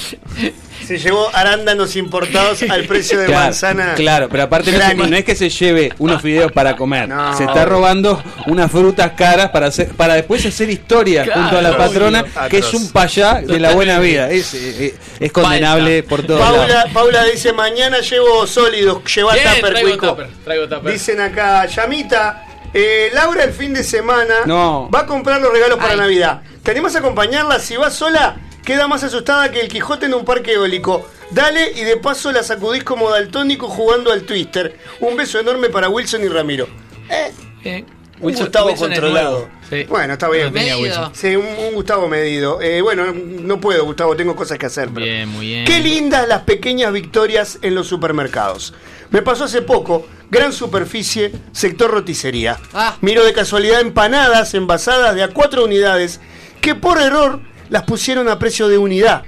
Se 0.87 0.97
llevó 0.97 1.29
arándanos 1.33 1.95
importados 1.97 2.61
al 2.69 2.85
precio 2.85 3.19
de 3.19 3.25
Claro, 3.25 3.43
manzana. 3.45 3.93
claro, 3.95 4.29
pero 4.29 4.43
aparte 4.43 4.71
no, 4.71 5.15
es 5.17 5.25
que 5.25 5.35
se 5.35 5.49
lleve 5.49 5.91
unos 5.99 6.21
fideos 6.21 6.51
para 6.51 6.75
comer, 6.77 7.09
No. 7.09 7.35
se 7.37 7.43
está 7.43 7.65
robando 7.65 8.23
unas 8.45 8.71
frutas 8.71 9.11
caras 9.17 9.49
para 9.49 9.67
hacer, 9.67 9.89
para 9.89 10.13
después 10.15 10.45
hacer 10.45 10.69
historia 10.69 11.23
Claro, 11.23 11.41
junto 11.41 11.57
a 11.57 11.61
la 11.61 11.75
patrona, 11.77 12.21
obvio. 12.21 12.49
que 12.49 12.57
es 12.59 12.73
un 12.73 12.89
payá 12.91 13.41
de 13.41 13.59
la 13.59 13.73
buena 13.73 13.99
vida, 13.99 14.29
es, 14.31 14.53
eh, 14.53 14.95
es 15.19 15.31
condenable 15.31 16.03
por 16.03 16.23
todos 16.25 16.39
lados. 16.39 16.67
Paula, 16.93 17.23
dice, 17.25 17.51
mañana 17.51 17.99
llevo 17.99 18.47
sólidos, 18.47 18.99
lleva 19.13 19.33
Bien, 19.33 19.45
tupper, 19.55 19.69
traigo 19.71 19.89
cuico. 19.89 20.07
tupper, 20.09 20.29
traigo 20.45 20.69
tupper. 20.69 20.93
Dicen 20.93 21.19
acá, 21.19 21.65
Yamita, 21.65 22.45
eh, 22.73 23.09
Laura 23.13 23.43
el 23.43 23.51
fin 23.51 23.73
de 23.73 23.83
semana 23.83 24.35
No. 24.45 24.89
va 24.89 25.01
a 25.01 25.05
comprar 25.05 25.41
los 25.41 25.51
regalos 25.51 25.77
para 25.79 25.91
Ay. 25.93 25.99
Navidad. 25.99 26.41
¿Te 26.63 26.71
animas 26.71 26.95
a 26.95 26.99
acompañarla? 26.99 27.59
Si 27.59 27.75
va 27.75 27.89
sola, 27.89 28.37
queda 28.67 28.85
más 28.89 29.01
asustada 29.01 29.49
que 29.49 29.61
el 29.61 29.69
Quijote 29.69 30.07
en 30.07 30.13
un 30.13 30.25
parque 30.25 30.51
eólico. 30.55 31.07
Dale 31.31 31.71
y 31.73 31.85
de 31.85 31.95
paso 31.95 32.33
la 32.33 32.43
sacudís 32.43 32.83
como 32.83 33.09
daltónico 33.09 33.69
jugando 33.69 34.11
al 34.11 34.23
Twister. 34.23 34.77
Un 34.99 35.15
beso 35.15 35.39
enorme 35.39 35.69
para 35.69 35.87
Wilson 35.87 36.21
y 36.25 36.27
Ramiro. 36.27 36.67
Eh, 37.09 37.31
Eh, 37.63 37.85
un 38.19 38.33
Gustavo 38.33 38.67
Wilson 38.71 38.91
es 38.91 38.99
controlado. 38.99 39.47
Sí. 39.69 39.85
Bueno, 39.85 40.13
está 40.13 40.27
bien. 40.29 40.51
Medido. 40.51 41.11
Sí, 41.13 41.37
un, 41.37 41.45
un 41.45 41.75
Gustavo 41.75 42.09
medido. 42.09 42.59
Eh, 42.61 42.81
bueno, 42.81 43.05
no 43.13 43.57
puedo, 43.61 43.85
Gustavo, 43.85 44.17
tengo 44.17 44.35
cosas 44.35 44.57
que 44.57 44.65
hacer. 44.65 44.89
pero- 44.93 45.05
Bien, 45.05 45.29
muy 45.29 45.45
bien. 45.47 45.63
Qué 45.65 45.79
lindas 45.79 46.27
las 46.27 46.41
pequeñas 46.41 46.91
victorias 46.91 47.59
en 47.61 47.73
los 47.73 47.87
supermercados. 47.87 48.73
Me 49.11 49.21
pasó 49.21 49.45
hace 49.45 49.61
poco, 49.61 50.05
gran 50.29 50.51
superficie, 50.51 51.31
sector 51.53 51.89
roticería. 51.89 52.57
Ah. 52.73 52.97
Miro 52.99 53.23
de 53.23 53.31
casualidad 53.31 53.79
empanadas 53.79 54.53
envasadas 54.55 55.15
de 55.15 55.23
a 55.23 55.29
cuatro 55.29 55.63
unidades 55.63 56.19
que 56.59 56.75
por 56.75 56.99
error 57.01 57.39
las 57.69 57.83
pusieron 57.83 58.27
a 58.29 58.37
precio 58.39 58.67
de 58.67 58.77
unidad. 58.77 59.23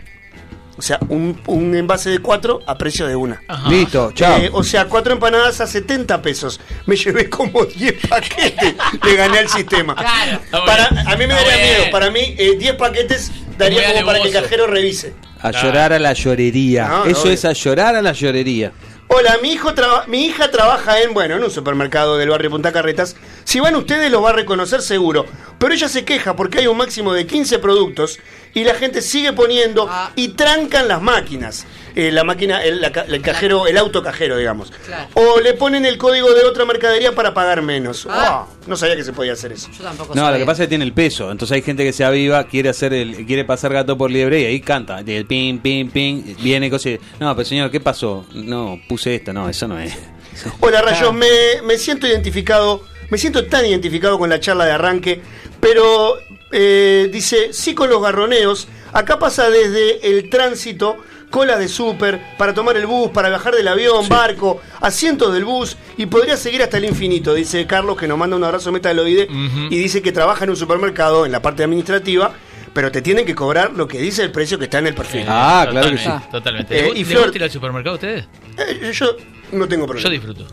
O 0.77 0.81
sea, 0.81 0.97
un, 1.09 1.37
un 1.47 1.75
envase 1.75 2.09
de 2.09 2.19
cuatro 2.19 2.61
a 2.65 2.77
precio 2.77 3.05
de 3.05 3.13
una. 3.13 3.41
Ajá. 3.49 3.69
Listo, 3.69 4.13
chao. 4.13 4.37
Eh, 4.39 4.49
o 4.53 4.63
sea, 4.63 4.85
cuatro 4.85 5.11
empanadas 5.11 5.59
a 5.59 5.67
70 5.67 6.21
pesos. 6.21 6.61
Me 6.85 6.95
llevé 6.95 7.29
como 7.29 7.65
10 7.65 8.07
paquetes. 8.07 8.75
Le 9.03 9.15
gané 9.15 9.39
al 9.39 9.49
sistema. 9.49 9.93
Claro. 9.93 10.39
Para, 10.65 10.87
a 10.87 11.17
mí 11.17 11.27
me 11.27 11.33
daría 11.33 11.57
miedo. 11.57 11.91
Para 11.91 12.09
mí, 12.11 12.33
eh, 12.37 12.55
10 12.57 12.75
paquetes 12.75 13.29
daría 13.57 13.91
como 13.91 14.05
para 14.05 14.21
que 14.21 14.29
el 14.29 14.33
cajero 14.33 14.67
revise. 14.67 15.13
A 15.41 15.51
llorar 15.51 15.91
a 15.91 15.99
la 15.99 16.13
llorería. 16.13 16.87
No, 16.87 17.05
Eso 17.05 17.29
es 17.29 17.43
a 17.43 17.51
llorar 17.51 17.95
a 17.95 18.01
la 18.01 18.13
llorería. 18.13 18.71
Hola, 19.11 19.39
mi, 19.41 19.53
hijo 19.53 19.73
mi 20.05 20.27
hija 20.27 20.51
trabaja 20.51 21.01
en, 21.01 21.15
bueno, 21.15 21.35
en 21.35 21.43
un 21.43 21.49
supermercado 21.49 22.15
del 22.19 22.29
barrio 22.29 22.51
Punta 22.51 22.71
Carretas. 22.71 23.15
Si 23.43 23.59
van 23.59 23.75
ustedes 23.75 24.11
los 24.11 24.23
va 24.23 24.29
a 24.29 24.33
reconocer 24.33 24.83
seguro. 24.83 25.25
Pero 25.57 25.73
ella 25.73 25.89
se 25.89 26.05
queja 26.05 26.35
porque 26.35 26.59
hay 26.59 26.67
un 26.67 26.77
máximo 26.77 27.11
de 27.11 27.25
15 27.25 27.57
productos 27.57 28.19
y 28.53 28.63
la 28.63 28.73
gente 28.75 29.01
sigue 29.01 29.33
poniendo 29.33 29.87
Ah. 29.89 30.11
y 30.15 30.29
trancan 30.29 30.87
las 30.87 31.01
máquinas. 31.01 31.65
Eh, 31.95 32.11
la 32.11 32.23
máquina, 32.23 32.63
el, 32.63 32.79
la 32.81 32.91
ca- 32.91 33.05
el 33.07 33.21
cajero, 33.21 33.67
el 33.67 33.77
autocajero, 33.77 34.37
digamos. 34.37 34.71
Claro. 34.85 35.09
O 35.15 35.39
le 35.39 35.53
ponen 35.55 35.85
el 35.85 35.97
código 35.97 36.31
de 36.33 36.45
otra 36.45 36.63
mercadería 36.63 37.13
para 37.13 37.33
pagar 37.33 37.61
menos. 37.61 38.07
Ah. 38.09 38.45
Wow, 38.47 38.57
no 38.67 38.75
sabía 38.77 38.95
que 38.95 39.03
se 39.03 39.11
podía 39.11 39.33
hacer 39.33 39.51
eso. 39.51 39.69
Yo 39.75 39.83
tampoco 39.83 40.13
No, 40.15 40.21
sabía. 40.21 40.31
lo 40.33 40.37
que 40.39 40.45
pasa 40.45 40.63
es 40.63 40.67
que 40.67 40.69
tiene 40.69 40.85
el 40.85 40.93
peso. 40.93 41.31
Entonces 41.31 41.55
hay 41.55 41.61
gente 41.61 41.83
que 41.83 41.91
se 41.91 42.05
aviva, 42.05 42.45
quiere 42.47 42.69
hacer 42.69 42.93
el, 42.93 43.25
quiere 43.25 43.43
pasar 43.43 43.73
gato 43.73 43.97
por 43.97 44.11
liebre 44.11 44.39
y 44.41 44.45
ahí 44.45 44.61
canta. 44.61 44.99
El 44.99 45.25
pim, 45.25 45.59
pim, 45.59 45.89
pim, 45.89 46.35
viene 46.41 46.69
cosa 46.69 46.89
y- 46.91 46.99
No, 47.19 47.35
pero 47.35 47.45
señor, 47.47 47.71
¿qué 47.71 47.79
pasó? 47.79 48.25
No, 48.33 48.79
puse 48.87 49.15
esto. 49.15 49.33
No, 49.33 49.49
eso 49.49 49.67
no 49.67 49.79
es. 49.79 49.93
Hola 50.61 50.81
Rayos, 50.81 51.13
me, 51.13 51.27
me 51.65 51.77
siento 51.77 52.07
identificado, 52.07 52.85
me 53.09 53.17
siento 53.17 53.45
tan 53.47 53.65
identificado 53.65 54.17
con 54.17 54.29
la 54.29 54.39
charla 54.39 54.65
de 54.65 54.71
arranque, 54.71 55.21
pero 55.59 56.17
eh, 56.51 57.09
dice, 57.11 57.53
sí 57.53 57.73
con 57.75 57.89
los 57.89 58.01
garroneos, 58.01 58.67
acá 58.93 59.19
pasa 59.19 59.49
desde 59.49 60.09
el 60.09 60.29
tránsito, 60.29 60.97
cola 61.29 61.57
de 61.57 61.67
súper, 61.67 62.19
para 62.37 62.53
tomar 62.53 62.75
el 62.77 62.87
bus, 62.87 63.11
para 63.11 63.29
bajar 63.29 63.53
del 63.55 63.67
avión, 63.67 64.09
barco, 64.09 64.59
asientos 64.81 65.31
del 65.33 65.45
bus, 65.45 65.77
y 65.97 66.07
podría 66.07 66.37
seguir 66.37 66.63
hasta 66.63 66.77
el 66.77 66.85
infinito, 66.85 67.33
dice 67.33 67.67
Carlos, 67.67 67.97
que 67.97 68.07
nos 68.07 68.17
manda 68.17 68.35
un 68.35 68.43
abrazo 68.43 68.71
metaloide, 68.71 69.27
y 69.69 69.77
dice 69.77 70.01
que 70.01 70.11
trabaja 70.11 70.43
en 70.45 70.49
un 70.51 70.55
supermercado, 70.57 71.25
en 71.25 71.31
la 71.31 71.41
parte 71.41 71.63
administrativa, 71.63 72.33
pero 72.73 72.91
te 72.91 73.01
tienen 73.01 73.25
que 73.25 73.33
cobrar 73.35 73.73
lo 73.73 73.87
que 73.87 73.99
dice 73.99 74.23
el 74.23 74.31
precio 74.31 74.57
que 74.57 74.65
está 74.65 74.77
en 74.79 74.87
el 74.87 74.93
perfil. 74.95 75.25
Ah, 75.27 75.67
claro 75.69 75.89
que 75.91 75.97
sí. 75.97 76.09
Totalmente. 76.31 76.79
Eh, 76.79 76.93
¿Le, 76.93 76.99
y 76.99 77.03
Flor- 77.03 77.23
gusta 77.23 77.37
ir 77.37 77.43
al 77.43 77.51
supermercado 77.51 77.95
ustedes? 77.95 78.25
Eh, 78.57 78.91
yo 78.93 79.17
no 79.51 79.67
tengo 79.67 79.85
problema. 79.87 80.03
Yo 80.07 80.11
disfruto. 80.11 80.45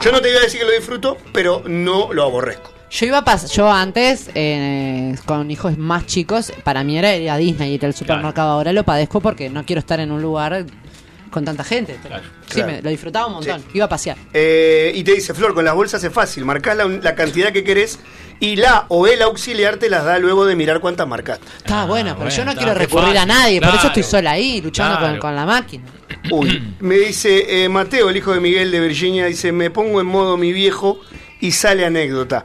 Yo 0.00 0.12
no 0.12 0.20
te 0.20 0.28
voy 0.28 0.38
a 0.38 0.40
decir 0.40 0.60
que 0.60 0.66
lo 0.66 0.72
disfruto, 0.72 1.18
pero 1.32 1.62
no 1.66 2.12
lo 2.12 2.22
aborrezco. 2.24 2.71
Yo 2.92 3.06
iba 3.06 3.18
a 3.26 3.46
yo 3.46 3.70
antes, 3.72 4.28
eh, 4.34 5.14
con 5.24 5.50
hijos 5.50 5.78
más 5.78 6.04
chicos, 6.06 6.52
para 6.62 6.84
mí 6.84 6.98
era 6.98 7.16
ir 7.16 7.30
a 7.30 7.38
Disney, 7.38 7.72
ir 7.74 7.86
al 7.86 7.94
supermercado. 7.94 8.50
Ahora 8.50 8.72
lo 8.74 8.84
padezco 8.84 9.20
porque 9.20 9.48
no 9.48 9.64
quiero 9.64 9.80
estar 9.80 9.98
en 9.98 10.12
un 10.12 10.20
lugar 10.20 10.66
con 11.30 11.42
tanta 11.46 11.64
gente. 11.64 11.94
Sí, 12.02 12.08
Claro. 12.60 12.70
me- 12.70 12.82
lo 12.82 12.90
disfrutaba 12.90 13.26
un 13.28 13.32
montón. 13.34 13.64
Iba 13.72 13.86
a 13.86 13.88
pasear. 13.88 14.18
Eh, 14.34 14.92
y 14.94 15.02
te 15.04 15.12
dice, 15.14 15.32
Flor, 15.32 15.54
con 15.54 15.64
las 15.64 15.74
bolsas 15.74 16.04
es 16.04 16.12
fácil, 16.12 16.44
marcás 16.44 16.76
la, 16.76 16.86
la 16.86 17.14
cantidad 17.14 17.50
que 17.50 17.64
querés 17.64 17.98
y 18.40 18.56
la 18.56 18.84
o 18.88 19.06
el 19.06 19.22
auxiliar 19.22 19.78
te 19.78 19.88
las 19.88 20.04
da 20.04 20.18
luego 20.18 20.44
de 20.44 20.54
mirar 20.54 20.80
cuántas 20.80 21.08
marcaste. 21.08 21.46
Está 21.56 21.86
bueno, 21.86 22.14
pero 22.18 22.28
yo 22.28 22.44
no 22.44 22.54
quiero 22.54 22.74
recurrir 22.74 23.16
a 23.16 23.24
nadie. 23.24 23.58
Por 23.62 23.74
eso 23.74 23.86
estoy 23.86 24.02
sola 24.02 24.32
ahí, 24.32 24.60
luchando 24.60 25.00
con, 25.00 25.18
con 25.18 25.34
la 25.34 25.46
máquina. 25.46 25.84
Uy, 26.30 26.74
me 26.80 26.96
dice 26.96 27.64
eh, 27.64 27.68
Mateo, 27.70 28.10
el 28.10 28.16
hijo 28.18 28.32
de 28.34 28.40
Miguel 28.40 28.70
de 28.70 28.80
Virginia, 28.80 29.24
dice, 29.24 29.50
me 29.50 29.70
pongo 29.70 29.98
en 30.02 30.06
modo 30.06 30.36
mi 30.36 30.52
viejo 30.52 31.00
y 31.40 31.52
sale 31.52 31.86
anécdota. 31.86 32.44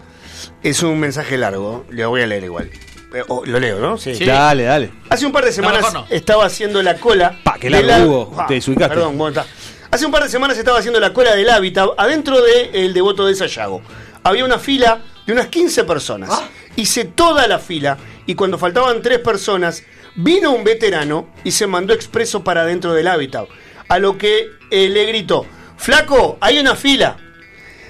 Es 0.68 0.84
un 0.84 1.00
mensaje 1.00 1.38
largo, 1.38 1.86
lo 1.90 2.10
voy 2.10 2.22
a 2.24 2.28
leer 2.28 2.44
igual. 2.44 2.70
Eh, 3.16 3.24
oh, 3.30 3.46
lo 3.46 3.58
leo, 3.58 3.80
¿no? 3.80 3.98
Sí. 3.98 4.14
Sí. 4.16 4.26
Dale, 4.26 4.64
dale. 4.64 4.92
Hace 5.10 5.26
un 5.26 5.32
par 5.32 5.46
de 5.46 5.54
semanas 5.54 5.94
no. 5.94 6.06
estaba 6.10 6.46
haciendo 6.46 6.84
la 6.84 6.98
cola. 6.98 7.40
Pa, 7.42 7.56
largo 7.62 7.90
hab- 7.90 8.06
hubo. 8.06 8.36
Ah, 8.42 8.46
Te 8.50 8.56
desubicaste. 8.56 8.94
Perdón, 8.94 9.18
bueno, 9.18 9.40
está. 9.42 9.54
Hace 9.90 10.06
un 10.06 10.12
par 10.12 10.24
de 10.24 10.30
semanas 10.30 10.58
estaba 10.58 10.80
haciendo 10.80 11.00
la 11.00 11.14
cola 11.14 11.34
del 11.36 11.50
hábitat 11.50 11.88
adentro 11.98 12.42
del 12.42 12.94
devoto 12.94 13.26
de 13.26 13.34
Sayago. 13.36 13.82
Había 14.24 14.44
una 14.44 14.60
fila 14.60 15.00
de 15.26 15.32
unas 15.32 15.48
15 15.48 15.86
personas. 15.86 16.30
Ah. 16.34 16.50
Hice 16.76 17.06
toda 17.06 17.48
la 17.48 17.60
fila 17.60 17.98
y 18.26 18.36
cuando 18.36 18.58
faltaban 18.58 19.02
tres 19.02 19.20
personas, 19.20 19.84
vino 20.16 20.52
un 20.52 20.66
veterano 20.66 21.30
y 21.46 21.52
se 21.52 21.66
mandó 21.66 21.94
expreso 21.94 22.44
para 22.44 22.64
adentro 22.64 22.94
del 22.94 23.08
hábitat. 23.08 23.48
A 23.88 24.00
lo 24.00 24.18
que 24.18 24.48
eh, 24.70 24.90
le 24.90 25.06
gritó, 25.06 25.46
flaco, 25.78 26.38
hay 26.42 26.60
una 26.60 26.76
fila. 26.76 27.16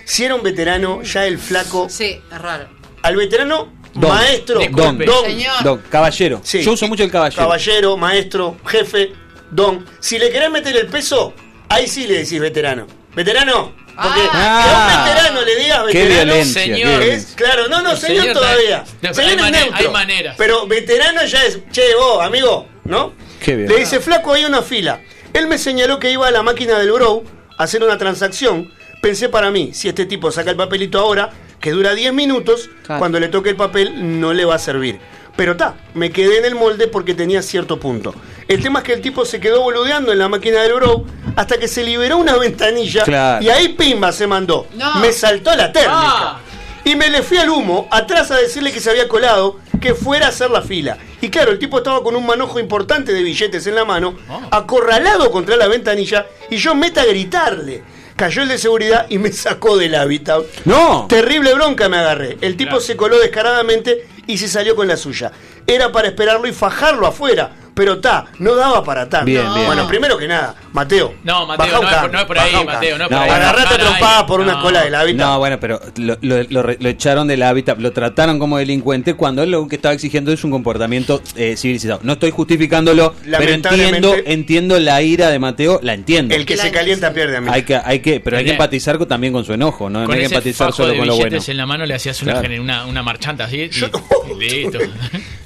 Si 0.07 0.23
era 0.23 0.35
un 0.35 0.41
veterano, 0.43 1.01
ya 1.03 1.25
el 1.27 1.37
flaco... 1.37 1.87
Sí, 1.89 2.21
es 2.31 2.37
raro. 2.41 2.69
Al 3.03 3.15
veterano, 3.17 3.73
Don. 3.93 4.09
maestro, 4.09 4.59
Don. 4.71 4.97
don, 4.99 5.25
Señor. 5.25 5.63
Don, 5.63 5.81
caballero. 5.89 6.39
Sí. 6.43 6.61
Yo 6.63 6.71
uso 6.71 6.87
mucho 6.87 7.03
el 7.03 7.11
caballero. 7.11 7.41
Caballero, 7.43 7.97
maestro, 7.97 8.57
jefe, 8.65 9.11
don. 9.51 9.85
Si 9.99 10.17
le 10.17 10.29
querés 10.31 10.49
meter 10.49 10.77
el 10.77 10.87
peso, 10.87 11.33
ahí 11.67 11.87
sí 11.87 12.07
le 12.07 12.19
decís 12.19 12.39
veterano. 12.39 12.87
Veterano. 13.15 13.73
Porque 14.01 14.21
Ah. 14.31 14.63
que 14.63 14.69
a 14.69 14.77
un 14.77 15.05
veterano 15.15 15.41
le 15.45 15.55
digas 15.55 15.79
Qué 15.91 16.03
veterano. 16.03 16.23
violencia, 16.33 16.61
señor. 16.61 16.99
qué 17.01 17.13
Es, 17.13 17.25
claro, 17.35 17.67
no, 17.67 17.81
no, 17.81 17.95
señor, 17.97 18.21
señor 18.21 18.37
todavía. 18.37 18.85
Señor 18.85 19.19
hay 19.19 19.35
es 19.35 19.41
mane- 19.41 19.59
neutro. 19.59 19.77
hay 19.77 19.87
maneras. 19.89 20.35
Pero 20.37 20.67
veterano 20.67 21.25
ya 21.25 21.43
es, 21.43 21.59
che, 21.71 21.95
vos, 21.95 22.23
amigo, 22.23 22.67
¿no? 22.85 23.13
Qué 23.43 23.55
bien. 23.57 23.67
Le 23.69 23.77
dice, 23.79 23.99
flaco, 23.99 24.31
hay 24.33 24.45
una 24.45 24.61
fila. 24.61 25.01
Él 25.33 25.47
me 25.47 25.57
señaló 25.57 25.99
que 25.99 26.11
iba 26.11 26.27
a 26.27 26.31
la 26.31 26.43
máquina 26.43 26.79
del 26.79 26.91
Bro 26.93 27.23
a 27.57 27.63
hacer 27.63 27.83
una 27.83 27.97
transacción. 27.97 28.71
Pensé 29.01 29.29
para 29.29 29.51
mí, 29.51 29.71
si 29.73 29.87
este 29.89 30.05
tipo 30.05 30.31
saca 30.31 30.51
el 30.51 30.57
papelito 30.57 30.99
ahora, 30.99 31.29
que 31.59 31.71
dura 31.71 31.93
10 31.93 32.13
minutos, 32.13 32.69
Claro. 32.85 32.99
cuando 32.99 33.19
le 33.19 33.27
toque 33.29 33.49
el 33.49 33.55
papel 33.55 34.19
no 34.19 34.33
le 34.33 34.45
va 34.45 34.55
a 34.55 34.59
servir. 34.59 34.99
Pero 35.35 35.55
ta, 35.55 35.75
me 35.93 36.11
quedé 36.11 36.39
en 36.39 36.45
el 36.45 36.55
molde 36.55 36.87
porque 36.87 37.13
tenía 37.13 37.43
cierto 37.43 37.79
punto. 37.79 38.13
El 38.47 38.61
tema 38.61 38.79
es 38.79 38.85
que 38.85 38.93
el 38.93 39.01
tipo 39.01 39.23
se 39.23 39.39
quedó 39.39 39.61
boludeando 39.61 40.11
en 40.11 40.17
la 40.17 40.27
máquina 40.27 40.63
del 40.63 40.73
Bro 40.73 41.05
hasta 41.35 41.57
que 41.59 41.67
se 41.67 41.83
liberó 41.83 42.17
una 42.17 42.35
ventanilla 42.37 43.03
Claro. 43.03 43.43
y 43.45 43.49
ahí 43.49 43.69
pimba 43.69 44.11
se 44.11 44.25
mandó. 44.25 44.65
No. 44.73 44.95
Me 44.95 45.11
saltó 45.11 45.55
la 45.55 45.71
térmica. 45.71 45.93
Ah. 45.95 46.39
Y 46.83 46.95
me 46.95 47.09
le 47.09 47.21
fui 47.21 47.37
al 47.37 47.49
humo, 47.49 47.87
atrás 47.91 48.31
a 48.31 48.37
decirle 48.37 48.71
que 48.71 48.79
se 48.79 48.89
había 48.89 49.07
colado, 49.07 49.59
que 49.79 49.93
fuera 49.93 50.27
a 50.27 50.29
hacer 50.29 50.49
la 50.49 50.61
fila. 50.63 50.97
Y 51.21 51.29
claro, 51.29 51.51
el 51.51 51.59
tipo 51.59 51.77
estaba 51.79 52.01
con 52.01 52.15
un 52.15 52.25
manojo 52.25 52.59
importante 52.59 53.11
de 53.13 53.21
billetes 53.21 53.67
en 53.67 53.75
la 53.75 53.83
mano, 53.85 54.15
acorralado 54.51 55.29
contra 55.31 55.55
la 55.55 55.67
ventanilla, 55.67 56.25
y 56.49 56.57
yo 56.57 56.73
meta 56.75 57.01
a 57.01 57.05
gritarle. 57.05 57.83
Cayó 58.17 58.41
el 58.41 58.49
de 58.49 58.57
seguridad 58.57 59.05
y 59.09 59.19
me 59.19 59.31
sacó 59.31 59.77
del 59.77 59.93
hábitat. 59.93 60.43
¡No! 60.65 61.05
Terrible 61.07 61.53
bronca 61.53 61.87
me 61.87 61.97
agarré. 61.97 62.35
El 62.41 62.57
tipo 62.57 62.79
se 62.79 62.97
coló 62.97 63.19
descaradamente 63.19 64.07
y 64.25 64.39
se 64.39 64.47
salió 64.47 64.75
con 64.75 64.87
la 64.87 64.97
suya. 64.97 65.31
Era 65.67 65.91
para 65.91 66.07
esperarlo 66.07 66.47
y 66.47 66.51
fajarlo 66.51 67.05
afuera. 67.05 67.51
Pero 67.77 67.99
ta, 67.99 68.25
no 68.39 68.55
daba 68.55 68.83
para 68.83 69.07
tanto. 69.07 69.25
Bien, 69.27 69.45
bien. 69.53 69.65
Bueno, 69.67 69.87
primero 69.87 70.17
que 70.17 70.27
nada, 70.27 70.55
Mateo. 70.73 71.13
No, 71.23 71.45
Mateo, 71.45 71.81
baja 71.81 72.05
un 72.07 72.11
no 72.11 72.19
es 72.19 72.25
por- 72.25 72.35
no 72.37 72.43
es 72.43 72.53
ahí, 72.55 72.65
Mateo, 72.65 72.97
no 72.97 73.03
es 73.05 73.09
por 73.09 73.17
ahí. 73.19 73.29
Agarrate 73.29 73.75
trompada 73.77 74.25
por 74.25 74.39
una 74.41 74.53
No. 74.53 74.61
cola 74.61 74.83
del 74.83 74.95
hábitat. 74.95 75.25
No, 75.27 75.37
bueno, 75.39 75.59
pero 75.59 75.79
lo, 75.97 76.17
lo- 76.21 76.43
lo 76.49 76.63
re- 76.63 76.77
lo 76.79 76.89
echaron 76.89 77.27
del 77.27 77.43
hábitat, 77.43 77.79
lo 77.79 77.91
trataron 77.93 78.39
como 78.39 78.57
delincuente 78.57 79.13
cuando 79.13 79.43
él 79.43 79.51
lo 79.51 79.67
que 79.67 79.75
estaba 79.77 79.93
exigiendo 79.93 80.31
es 80.33 80.43
un 80.43 80.51
comportamiento 80.51 81.21
eh, 81.35 81.55
civilizado. 81.55 81.99
No 82.03 82.13
estoy 82.13 82.31
justificándolo, 82.31 83.13
pero 83.23 83.51
entiendo, 83.53 84.15
entiendo 84.25 84.79
la 84.79 85.01
ira 85.01 85.29
de 85.29 85.39
Mateo, 85.39 85.79
la 85.83 85.93
entiendo. 85.93 86.33
El 86.35 86.45
que 86.45 86.57
se 86.57 86.71
calienta 86.71 87.13
pierde, 87.13 87.37
amigo. 87.37 87.53
hay 87.53 87.63
que, 87.63 87.75
hay 87.75 87.99
que, 87.99 88.19
pero 88.19 88.37
hay 88.37 88.45
que 88.45 88.51
empatizar 88.51 88.97
con- 88.97 89.07
también 89.07 89.31
con 89.33 89.45
su 89.45 89.53
enojo, 89.53 89.89
no, 89.89 90.01
no 90.01 90.05
Con 90.07 90.15
hay 90.15 90.21
que 90.21 90.25
empatizar 90.25 90.73
solo 90.73 90.89
de 90.93 90.97
con 90.97 91.07
lo 91.07 91.15
bueno. 91.15 91.37
en 91.47 91.57
la 91.57 91.65
mano 91.65 91.85
le 91.85 91.93
hacías 91.93 92.21
una, 92.23 92.33
Claro. 92.33 92.47
gener- 92.49 92.59
una, 92.61 92.85
una 92.85 93.03
marchanta 93.03 93.45
así 93.45 93.61
y, 93.61 93.69
Yo- 93.69 93.87
y 94.35 94.39
listo. 94.39 94.79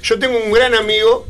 Yo 0.02 0.18
tengo 0.18 0.36
un 0.44 0.50
gran 0.52 0.74
amigo 0.74 1.26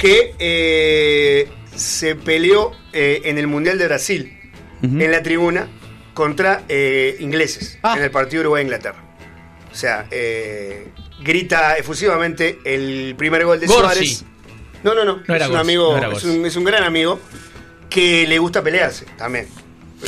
que 0.00 0.34
eh, 0.38 1.48
se 1.76 2.14
peleó 2.16 2.72
eh, 2.92 3.20
en 3.24 3.38
el 3.38 3.46
Mundial 3.46 3.78
de 3.78 3.86
Brasil, 3.86 4.36
en 4.82 5.10
la 5.12 5.22
tribuna, 5.22 5.68
contra 6.14 6.62
eh, 6.68 7.16
ingleses, 7.20 7.78
Ah. 7.82 7.94
en 7.98 8.02
el 8.04 8.10
partido 8.10 8.40
Uruguay-Inglaterra. 8.42 9.04
O 9.70 9.74
sea, 9.74 10.06
eh, 10.10 10.88
grita 11.22 11.76
efusivamente 11.76 12.58
el 12.64 13.14
primer 13.16 13.44
gol 13.44 13.60
de 13.60 13.66
Gorsi. 13.66 13.82
Suárez. 13.82 14.24
No, 14.82 14.94
no, 14.94 15.04
no. 15.04 15.16
Es 15.22 15.28
un 15.28 15.36
Gorsi, 15.38 15.54
amigo, 15.56 16.00
no 16.00 16.12
es, 16.16 16.24
un, 16.24 16.46
es 16.46 16.56
un 16.56 16.64
gran 16.64 16.82
amigo 16.82 17.20
que 17.90 18.26
le 18.26 18.38
gusta 18.38 18.62
pelearse 18.62 19.04
también. 19.18 19.46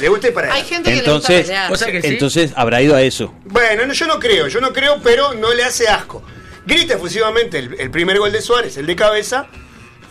Le 0.01 0.09
gusta 0.09 0.29
ir 0.29 0.35
para 0.35 0.55
Hay 0.55 0.65
gente 0.65 0.91
que 0.91 0.99
Entonces, 1.01 1.29
le 1.31 1.37
gusta 1.37 1.53
pelear. 1.55 1.73
O 1.73 1.77
sea 1.77 1.93
que 1.93 2.01
sí. 2.01 2.09
entonces 2.09 2.53
habrá 2.57 2.81
ido 2.81 2.97
a 2.97 3.03
eso. 3.03 3.35
Bueno, 3.45 3.85
no, 3.87 3.93
yo 3.93 4.07
no 4.07 4.19
creo, 4.19 4.49
yo 4.49 4.61
no 4.63 4.73
creo, 4.73 5.01
pero 5.05 5.35
no 5.35 5.53
le 5.53 5.63
hace 5.65 5.87
asco. 5.87 6.23
Grita 6.67 6.95
efusivamente 6.95 7.59
el, 7.59 7.77
el 7.79 7.91
primer 7.91 8.19
gol 8.19 8.33
de 8.33 8.41
Suárez, 8.41 8.79
el 8.79 8.87
de 8.87 8.97
cabeza, 8.97 9.49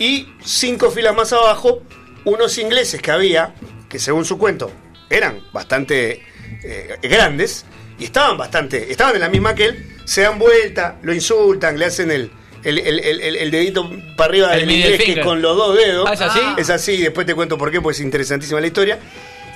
y 0.02 0.34
cinco 0.43 0.89
filas 0.89 1.16
más 1.16 1.32
abajo, 1.32 1.84
unos 2.26 2.58
ingleses 2.58 3.02
que 3.02 3.12
había, 3.12 3.54
que 3.88 3.99
según 3.99 4.26
su 4.26 4.38
cuento 4.38 4.72
eran 5.10 5.41
bastante 5.54 6.24
eh, 6.64 6.97
grandes, 7.04 7.66
y 7.99 8.06
estaban 8.06 8.38
bastante, 8.38 8.91
estaban 8.91 9.14
en 9.16 9.22
la 9.22 9.30
misma 9.30 9.54
que 9.54 9.66
él, 9.66 9.88
se 10.06 10.22
dan 10.22 10.39
vuelta, 10.39 10.97
lo 11.04 11.14
insultan, 11.14 11.78
le 11.78 11.86
hacen 11.86 12.10
el, 12.10 12.32
el, 12.64 12.80
el- 12.80 12.99
el- 13.38 13.52
dedito 13.52 13.89
para 14.18 14.30
arriba 14.30 14.54
El 14.56 14.62
del 14.62 14.72
inglés, 14.72 15.02
que 15.04 15.22
con 15.22 15.41
los 15.41 15.56
dos 15.56 15.78
dedos. 15.78 16.08
Ah, 16.10 16.14
¿es 16.14 16.22
así? 16.22 16.39
Es 16.58 16.70
así, 16.72 16.97
después 16.97 17.28
te 17.28 17.36
cuento 17.36 17.58
por 17.58 17.72
qué, 17.72 17.80
porque 17.82 17.97
es 17.97 18.02
interesantísima 18.02 18.60
la 18.60 18.68
historia. 18.68 18.99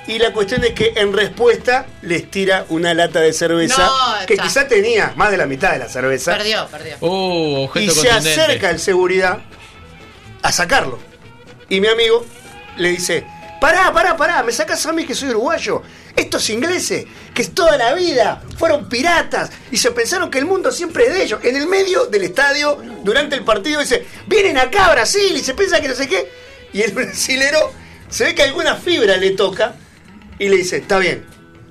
Y 0.07 0.19
la 0.19 0.31
cuestión 0.33 0.63
es 0.63 0.73
que 0.73 0.93
en 0.97 1.13
respuesta 1.13 1.87
les 2.03 2.29
tira 2.29 2.65
una 2.69 2.93
lata 2.93 3.21
de 3.21 3.33
cerveza 3.33 3.85
No, 3.87 4.25
que 4.27 4.37
quizá 4.37 4.67
tenía 4.67 5.13
más 5.15 5.31
de 5.31 5.37
la 5.37 5.47
mitad 5.47 5.71
de 5.73 5.79
la 5.79 5.89
cerveza. 5.89 6.37
Perdió, 6.37 6.67
perdió. 6.69 6.95
Uh, 6.99 7.67
y 7.79 7.89
se 7.89 8.11
acerca 8.11 8.69
el 8.69 8.79
seguridad 8.79 9.39
a 10.47 10.51
sacarlo. 10.51 10.99
Y 11.69 11.81
mi 11.81 11.87
amigo 11.87 12.25
le 12.77 12.89
dice, 12.89 13.25
pará, 13.59 13.91
pará, 13.91 14.15
pará, 14.15 14.43
me 14.43 14.51
sacas 14.51 14.85
a 14.85 14.93
mí 14.93 15.05
que 15.05 15.15
soy 15.15 15.29
uruguayo. 15.29 15.81
Estos 16.15 16.49
ingleses, 16.49 17.05
que 17.33 17.43
toda 17.45 17.75
la 17.77 17.93
vida 17.93 18.41
fueron 18.57 18.87
piratas 18.87 19.51
y 19.71 19.77
se 19.77 19.91
pensaron 19.91 20.29
que 20.29 20.37
el 20.39 20.45
mundo 20.45 20.71
siempre 20.71 21.07
es 21.07 21.13
de 21.13 21.23
ellos. 21.23 21.39
En 21.43 21.55
el 21.57 21.67
medio 21.67 22.05
del 22.05 22.23
estadio, 22.23 22.79
durante 23.03 23.35
el 23.35 23.43
partido, 23.43 23.81
dice, 23.81 24.05
vienen 24.27 24.57
acá 24.57 24.85
a 24.85 24.91
Brasil 24.93 25.35
y 25.35 25.39
se 25.43 25.53
piensa 25.55 25.81
que 25.81 25.87
no 25.89 25.95
sé 25.95 26.07
qué. 26.07 26.31
Y 26.73 26.81
el 26.83 26.91
brasilero 26.93 27.71
se 28.09 28.23
ve 28.25 28.35
que 28.35 28.43
alguna 28.43 28.75
fibra 28.75 29.17
le 29.17 29.31
toca 29.31 29.75
y 30.39 30.47
le 30.47 30.57
dice, 30.57 30.77
está 30.77 30.99
bien, 30.99 31.25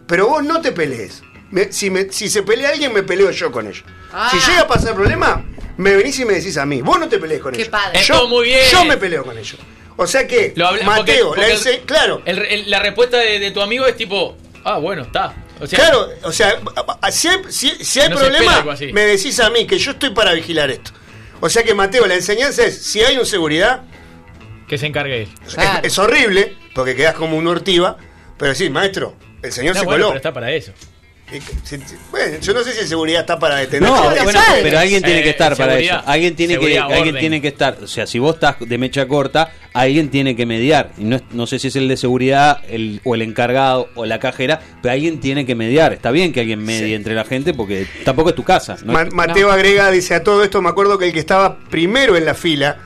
pero 0.07 0.27
vos 0.29 0.45
no 0.45 0.61
te 0.61 0.73
pelees. 0.73 1.23
Me- 1.51 1.73
si, 1.73 1.89
me- 1.91 2.11
si 2.13 2.29
se 2.29 2.43
pelea 2.43 2.71
alguien, 2.71 2.93
me 2.93 3.03
peleo 3.05 3.31
yo 3.31 3.51
con 3.53 3.67
ellos. 3.69 3.85
Ah. 4.13 4.29
Si 4.31 4.39
llega 4.51 4.63
a 4.63 4.67
pasar 4.69 4.95
problema, 4.95 5.45
me 5.77 5.95
venís 5.97 6.19
y 6.21 6.25
me 6.25 6.35
decís 6.35 6.57
a 6.57 6.67
mí. 6.67 6.83
Vos 6.83 6.99
no 7.01 7.09
te 7.09 7.19
pelees 7.19 7.41
con 7.41 7.53
Qué 7.53 7.63
ellos. 7.63 7.71
padre. 7.71 8.01
Estuvo 8.01 8.19
Yo, 8.21 8.29
muy 8.29 8.45
bien. 8.47 8.65
yo 8.71 8.85
me 8.85 8.97
peleo 8.97 9.25
con 9.25 9.37
ellos. 9.37 9.57
O 9.97 10.07
sea 10.07 10.27
que, 10.27 10.53
Lo 10.57 10.67
habla- 10.67 10.85
Mateo, 10.85 11.29
porque- 11.29 11.41
porque 11.43 11.53
dice, 11.53 11.83
claro, 11.87 12.23
el- 12.25 12.39
el- 12.41 12.71
la 12.71 12.81
respuesta 12.81 13.19
de, 13.19 13.39
de 13.39 13.51
tu 13.53 13.61
amigo 13.61 13.87
es 13.87 13.97
tipo, 13.97 14.37
ah, 14.65 14.79
bueno, 14.79 15.03
está. 15.03 15.35
O 15.61 15.67
sea, 15.69 15.79
claro, 15.79 16.09
o 16.25 16.33
sea, 16.33 16.59
si 17.13 17.29
hay, 17.29 17.39
si- 17.49 17.85
si 17.85 18.01
hay 18.01 18.09
No 18.09 18.17
problema, 18.17 18.65
me 18.93 19.03
decís 19.03 19.39
a 19.39 19.51
mí 19.51 19.67
que 19.67 19.79
yo 19.79 19.93
estoy 19.93 20.11
para 20.11 20.33
vigilar 20.33 20.69
esto. 20.71 20.91
O 21.41 21.49
sea 21.49 21.63
que, 21.63 21.75
Mateo, 21.75 22.07
la 22.07 22.15
enseñanza 22.15 22.65
es, 22.65 22.83
si 22.83 23.03
hay 23.03 23.17
un 23.19 23.27
seguridad, 23.27 23.83
que 24.69 24.79
se 24.79 24.87
encargue 24.87 25.23
él. 25.23 25.29
es- 25.47 25.55
Claro. 25.55 25.81
es, 25.87 25.99
horrible, 25.99 26.57
porque 26.75 26.97
quedás 26.97 27.15
como 27.15 27.37
un 27.37 27.47
ortiva, 27.47 27.97
pero 28.37 28.55
sí, 28.55 28.71
maestro, 28.71 29.15
el 29.43 29.53
señor 29.53 29.75
No, 29.75 29.81
se 29.81 29.87
bueno, 29.87 29.97
coló. 30.07 30.09
pero 30.09 30.17
está 30.17 30.33
para 30.33 30.51
eso. 30.51 30.73
Bueno, 32.11 32.39
yo 32.41 32.53
no 32.55 32.63
sé 32.63 32.73
si 32.73 32.87
seguridad 32.87 33.21
está 33.23 33.39
para 33.39 33.57
detener. 33.57 33.89
No, 33.89 33.95
bueno, 34.25 34.39
pero 34.63 34.79
alguien 34.79 35.03
tiene 35.03 35.23
que 35.23 35.31
estar 35.31 35.57
para 35.57 35.79
eso. 35.79 36.03
Alguien 36.07 36.37
tiene 36.37 36.59
que, 36.59 36.79
alguien 36.79 37.15
tiene 37.21 37.41
que 37.41 37.49
estar. 37.49 37.79
O 37.83 37.87
sea, 37.89 38.07
si 38.07 38.19
vos 38.19 38.35
estás 38.35 38.57
de 38.61 38.79
mecha 38.79 39.09
corta, 39.09 39.51
alguien 39.73 40.11
tiene 40.11 40.37
que 40.37 40.47
mediar. 40.47 40.91
Y 40.99 41.05
no, 41.05 41.17
es- 41.17 41.23
no 41.33 41.47
sé 41.47 41.59
si 41.59 41.69
es 41.69 41.77
el 41.77 41.89
de 41.89 41.97
seguridad, 41.97 42.59
el, 42.69 43.01
o 43.05 43.15
el 43.15 43.23
encargado, 43.23 43.89
o 43.95 44.05
la 44.07 44.19
cajera, 44.21 44.61
pero 44.83 44.93
alguien 44.93 45.19
tiene 45.21 45.45
que 45.47 45.55
mediar. 45.55 45.93
Está 45.93 46.11
bien 46.11 46.33
que 46.33 46.41
alguien 46.41 46.63
medie 46.63 46.95
entre 46.95 47.15
la 47.15 47.25
gente 47.25 47.55
porque 47.55 47.87
tampoco 48.05 48.29
es 48.31 48.35
tu 48.37 48.45
casa. 48.45 48.77
¿no? 48.85 48.93
Ma- 48.93 49.07
Mateo 49.07 49.51
agrega, 49.51 49.91
dice, 49.91 50.15
a 50.15 50.23
todo 50.23 50.45
esto 50.45 50.61
me 50.63 50.69
acuerdo 50.69 50.99
que 50.99 51.07
el 51.07 51.13
que 51.13 51.21
estaba 51.21 51.57
primero 51.71 52.17
en 52.17 52.27
la 52.27 52.35
fila, 52.35 52.79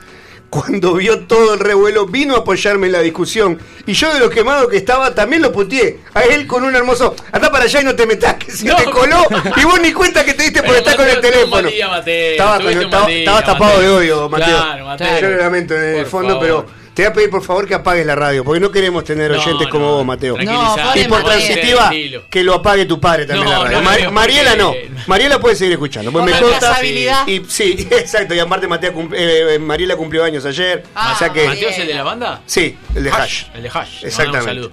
cuando 0.49 0.93
vio 0.95 1.19
todo 1.27 1.53
el 1.53 1.59
revuelo, 1.59 2.05
vino 2.07 2.35
a 2.35 2.39
apoyarme 2.39 2.87
en 2.87 2.93
la 2.93 3.01
discusión. 3.01 3.59
Y 3.85 3.93
yo 3.93 4.11
de 4.13 4.19
lo 4.19 4.29
quemado 4.29 4.67
que 4.67 4.77
estaba, 4.77 5.13
también 5.13 5.41
lo 5.41 5.51
puteé. 5.51 5.99
A 6.13 6.21
él 6.23 6.47
con 6.47 6.63
un 6.63 6.75
hermoso, 6.75 7.15
anda 7.31 7.51
para 7.51 7.65
allá 7.65 7.81
y 7.81 7.83
no 7.83 7.95
te 7.95 8.05
metas, 8.07 8.35
que 8.35 8.51
se 8.51 8.65
No. 8.65 8.75
te 8.75 8.85
coló. 8.85 9.25
Y 9.57 9.63
vos 9.65 9.79
ni 9.79 9.93
cuenta 9.93 10.25
que 10.25 10.33
te 10.33 10.43
diste 10.43 10.61
por 10.63 10.69
Pero 10.73 10.77
estar 10.89 10.95
con 10.95 11.07
el 11.07 11.21
teléfono. 11.21 11.67
estabas 11.69 13.45
tapado 13.45 13.73
Mateo. 13.75 13.79
de 13.81 13.89
odio, 13.91 14.29
Mateo. 14.29 14.47
Claro, 14.57 14.85
Mateo. 14.85 15.19
Yo 15.21 15.29
lo 15.29 15.37
lamento 15.37 15.75
en 15.75 15.83
el 15.83 15.95
Por 16.01 16.05
fondo, 16.07 16.29
favor. 16.39 16.41
pero 16.65 16.78
te 16.99 17.05
voy 17.05 17.11
a 17.11 17.13
pedir 17.13 17.29
por 17.29 17.41
favor 17.41 17.65
que 17.65 17.73
apagues 17.73 18.05
la 18.05 18.13
radio, 18.13 18.43
porque 18.43 18.59
no 18.59 18.69
queremos 18.71 19.05
tener 19.05 19.31
No, 19.31 19.39
oyentes 19.41 19.69
como 19.69 19.85
no, 19.85 19.91
vos, 19.93 20.05
Mateo. 20.05 20.35
Y 20.37 21.03
por 21.05 21.23
transitiva, 21.23 21.89
que 22.29 22.43
lo 22.43 22.55
apague 22.55 22.85
tu 22.85 22.99
padre 22.99 23.25
también 23.25 23.45
No, 23.45 23.51
la 23.51 23.63
radio. 23.63 23.77
no, 23.77 23.83
Mar- 23.83 24.03
no, 24.03 24.11
Mariela 24.11 24.55
no. 24.57 24.73
Mariela 25.07 25.39
puede 25.39 25.55
seguir 25.55 25.71
escuchando. 25.73 26.11
Pues 26.11 26.25
me 26.25 26.31
la 26.31 26.41
consta. 26.41 26.83
Y, 26.85 27.41
sí, 27.47 27.87
exacto. 27.91 28.35
Y 28.35 28.39
aparte 28.39 28.67
Matea 28.67 28.91
cum- 28.91 29.13
eh, 29.13 29.55
eh, 29.55 29.59
Mariela 29.59 29.95
cumplió 29.95 30.25
años 30.25 30.43
ayer. 30.45 30.83
Ah, 30.93 31.13
o 31.15 31.17
sea 31.17 31.31
que. 31.31 31.47
¿Mateo 31.47 31.69
es 31.69 31.77
el 31.79 31.87
de 31.87 31.93
la 31.93 32.03
banda? 32.03 32.41
Sí, 32.45 32.77
el 32.93 33.03
de 33.05 33.11
Hash. 33.11 33.43
El 33.53 33.63
de 33.63 33.69
Hash. 33.69 34.03
Exactamente. 34.03 34.39
Un 34.39 34.45
saludo. 34.45 34.71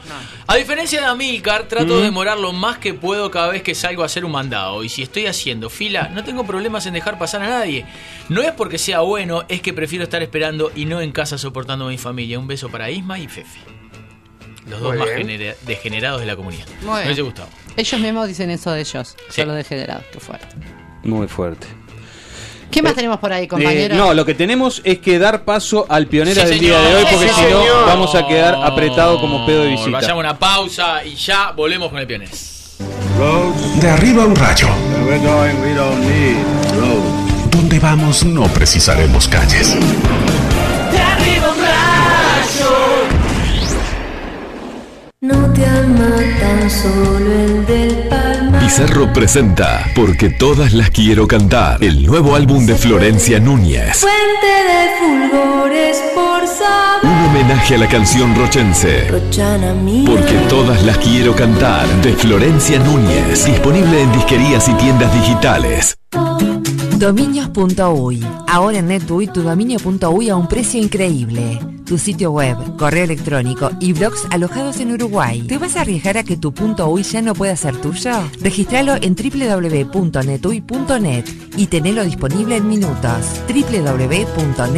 A 0.49 0.57
diferencia 0.57 1.01
de 1.01 1.07
Amilcar, 1.07 1.69
trato 1.69 1.99
de 1.99 2.05
demorar 2.05 2.39
lo 2.39 2.53
más 2.53 2.79
que 2.79 2.93
puedo 2.93 3.31
cada 3.31 3.49
vez 3.49 3.63
que 3.63 3.75
salgo 3.77 4.03
a 4.03 4.07
hacer 4.07 4.25
un 4.25 4.33
mandado. 4.33 4.83
Y 4.83 4.89
si 4.89 5.03
estoy 5.03 5.27
haciendo 5.27 5.71
fila, 5.71 6.11
no 6.13 6.25
tengo 6.25 6.45
problemas 6.45 6.87
en 6.87 6.95
dejar 6.95 7.19
pasar 7.19 7.43
a 7.43 7.49
nadie. 7.49 7.85
No 8.29 8.43
es 8.43 8.51
porque 8.51 8.79
sea 8.79 9.01
bueno, 9.01 9.45
es 9.49 9.61
que 9.63 9.73
prefiero 9.73 10.03
estar 10.03 10.23
esperando 10.25 10.73
y 10.75 10.87
no 10.87 11.01
en 11.01 11.13
casa 11.13 11.39
soportando 11.39 11.85
a 11.87 11.89
mi 11.89 11.99
familia. 11.99 12.16
Un 12.17 12.47
beso 12.47 12.69
para 12.71 12.91
Isma 12.91 13.19
y 13.19 13.29
Fefi. 13.29 13.61
Los 14.69 14.81
dos 14.81 14.91
Muy 14.91 14.99
más 14.99 15.07
bien. 15.15 15.19
genera- 15.29 15.55
degenerados 15.67 16.21
de 16.21 16.27
la 16.27 16.35
comunidad. 16.35 16.65
Muy 16.81 16.89
Me 16.89 16.95
bien. 16.95 17.07
hubiese 17.07 17.23
gustado. 17.23 17.49
Ellos 17.77 18.01
mismos 18.01 18.27
dicen 18.29 18.51
eso 18.51 18.73
de 18.73 18.81
ellos. 18.81 19.15
Sí. 19.29 19.43
Solo 19.43 19.53
degenerados, 19.53 20.05
que 20.13 20.19
fuera. 20.19 20.49
Muy 21.05 21.29
fuerte. 21.29 21.67
¿Qué 22.71 22.83
más 22.83 22.95
tenemos 22.95 23.19
por 23.21 23.33
ahí, 23.33 23.47
compañero? 23.47 23.95
Eh, 23.95 23.99
no, 23.99 24.13
lo 24.15 24.25
que 24.25 24.35
tenemos 24.35 24.81
es 24.85 24.99
que 24.99 25.19
dar 25.19 25.45
paso 25.45 25.87
al 25.89 26.09
pionera 26.09 26.43
Sí, 26.43 26.49
del 26.49 26.59
señor. 26.59 26.81
día 26.81 26.89
de 26.91 26.97
hoy, 26.97 27.05
porque 27.11 27.29
Sí, 27.29 27.35
si 27.37 27.41
no 27.43 27.61
señor. 27.63 27.87
vamos 27.87 28.15
a 28.15 28.27
quedar 28.27 28.55
apretado 28.57 29.21
como 29.21 29.47
pedo 29.47 29.63
de 29.63 29.69
visita. 29.71 29.91
Vayamos 29.91 30.17
a 30.17 30.19
una 30.31 30.39
pausa 30.39 31.05
y 31.05 31.15
ya 31.15 31.53
volvemos 31.53 31.91
con 31.91 31.99
el 32.01 32.07
pionés. 32.07 32.77
De 33.81 33.89
arriba 33.91 34.25
un 34.25 34.35
rayo. 34.35 34.69
Donde 37.51 37.79
vamos 37.79 38.25
no 38.25 38.43
precisaremos 38.49 39.29
calles. 39.29 39.77
No 45.27 45.53
te 45.53 45.67
ama 45.67 46.09
tan 46.39 46.71
solo 46.71 47.33
el 47.33 47.67
del 47.67 48.09
palmar. 48.09 48.61
Pizarro 48.63 49.13
presenta 49.13 49.85
Porque 49.97 50.31
todas 50.31 50.73
las 50.73 50.91
quiero 50.91 51.27
cantar, 51.27 51.83
el 51.83 52.07
nuevo 52.07 52.37
álbum 52.37 52.65
de 52.65 52.77
Florencia 52.77 53.41
Núñez. 53.41 53.97
Fuente 53.97 54.47
de 54.71 54.89
fulgores 55.01 55.97
por 56.15 56.47
saber. 56.47 57.11
Un 57.11 57.25
homenaje 57.25 57.75
a 57.75 57.79
la 57.79 57.89
canción 57.89 58.37
rochense. 58.37 59.09
Rochana 59.09 59.75
mía. 59.75 60.09
Porque 60.09 60.37
todas 60.49 60.85
las 60.85 60.99
quiero 60.99 61.35
cantar, 61.35 61.89
de 62.03 62.13
Florencia 62.13 62.79
Núñez. 62.79 63.47
Disponible 63.47 64.03
en 64.03 64.13
disquerías 64.13 64.69
y 64.69 64.75
tiendas 64.75 65.13
digitales. 65.13 65.99
Dominios.uy. 66.99 68.27
Ahora 68.49 68.79
en 68.79 68.89
NetUI 68.89 69.27
tu 69.29 69.43
dominio.uy 69.43 70.31
a 70.31 70.37
un 70.37 70.49
precio 70.49 70.81
increíble. 70.81 71.61
Tu 71.85 71.99
sitio 71.99 72.33
web, 72.33 72.57
correo 72.77 73.05
electrónico 73.05 73.71
y 73.81 73.93
blogs 73.93 74.27
alojados 74.31 74.81
en 74.81 74.93
Uruguay. 74.93 75.43
¿Te 75.43 75.59
vas 75.59 75.77
a 75.77 75.83
arriesgar 75.83 76.17
a 76.19 76.25
que 76.25 76.37
tu 76.37 76.53
.uy 76.87 77.03
ya 77.03 77.23
no 77.23 77.35
pueda 77.35 77.55
ser 77.55 77.77
tuyo? 77.81 78.13
Registralo 78.41 78.95
en 78.95 79.15
www.netui.net 79.15 80.45
y 81.57 81.67
tenelo 81.67 82.03
disponible 82.05 82.57
en 82.57 82.67
minutos. 82.67 83.43
www.netui.net 83.47 84.77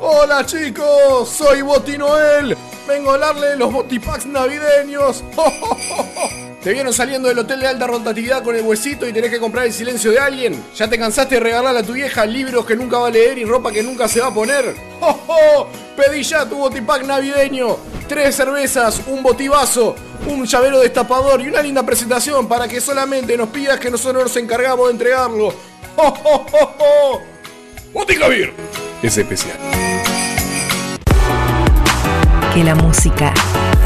Hola 0.00 0.46
chicos, 0.46 1.28
soy 1.28 1.62
Boti 1.62 1.98
Noel. 1.98 2.56
Vengo 2.86 3.10
a 3.10 3.14
hablarle 3.14 3.56
los 3.56 3.72
Botipacks 3.72 4.26
navideños. 4.26 5.24
¿Te 6.62 6.72
vieron 6.72 6.92
saliendo 6.92 7.28
del 7.28 7.38
hotel 7.38 7.60
de 7.60 7.66
alta 7.68 7.86
rotatividad 7.86 8.42
con 8.42 8.56
el 8.56 8.62
huesito 8.62 9.06
y 9.06 9.12
tenés 9.12 9.30
que 9.30 9.38
comprar 9.38 9.66
el 9.66 9.72
silencio 9.72 10.10
de 10.10 10.18
alguien? 10.18 10.64
¿Ya 10.74 10.88
te 10.88 10.98
cansaste 10.98 11.36
de 11.36 11.40
regalarle 11.40 11.80
a 11.80 11.82
tu 11.82 11.92
vieja 11.92 12.26
libros 12.26 12.66
que 12.66 12.76
nunca 12.76 12.98
va 12.98 13.08
a 13.08 13.10
leer 13.10 13.38
y 13.38 13.44
ropa 13.44 13.70
que 13.72 13.82
nunca 13.82 14.08
se 14.08 14.20
va 14.20 14.28
a 14.28 14.34
poner? 14.34 14.74
Pedí 15.96 16.22
ya 16.22 16.48
tu 16.48 16.56
Botipack 16.56 17.04
navideño. 17.04 17.76
Tres 18.08 18.36
cervezas, 18.36 19.00
un 19.06 19.22
botivazo, 19.22 19.96
un 20.28 20.44
llavero 20.44 20.80
destapador 20.80 21.40
y 21.40 21.48
una 21.48 21.62
linda 21.62 21.84
presentación 21.84 22.46
para 22.48 22.68
que 22.68 22.80
solamente 22.80 23.36
nos 23.36 23.48
pidas 23.48 23.80
que 23.80 23.90
nosotros 23.90 24.24
nos 24.24 24.36
encargamos 24.36 24.86
de 24.86 24.92
entregarlo. 24.92 25.54
Boticlavir 27.92 28.52
es 29.02 29.16
especial. 29.16 29.95
Que 32.56 32.64
la 32.64 32.74
música 32.74 33.34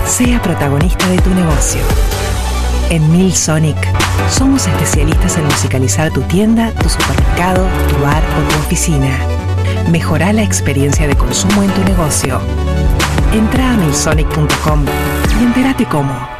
sea 0.07 0.41
protagonista 0.41 1.05
de 1.09 1.19
tu 1.19 1.31
negocio. 1.31 1.81
En 2.89 3.11
Mil 3.11 3.35
Sonic 3.35 3.77
somos 4.31 4.65
especialistas 4.69 5.37
en 5.39 5.45
musicalizar 5.47 6.13
tu 6.13 6.21
tienda, 6.23 6.71
tu 6.81 6.89
supermercado, 6.89 7.67
tu 7.89 8.01
bar 8.01 8.23
o 8.23 8.49
tu 8.49 8.61
oficina. 8.61 9.19
Mejora 9.91 10.33
la 10.33 10.45
experiencia 10.45 11.09
de 11.09 11.17
consumo 11.17 11.65
en 11.65 11.71
tu 11.73 11.83
negocio. 11.83 12.41
Entra 13.35 13.73
a 13.73 13.77
milsonic.com 13.77 14.85
y 15.41 15.45
entérate 15.45 15.85
cómo. 15.87 16.40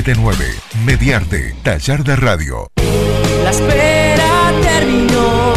479 0.03 0.55
Mediarte, 0.83 1.55
taller 1.61 2.03
de 2.03 2.15
radio. 2.15 2.67
La 3.43 3.51
espera 3.51 4.51
terminó. 4.63 5.53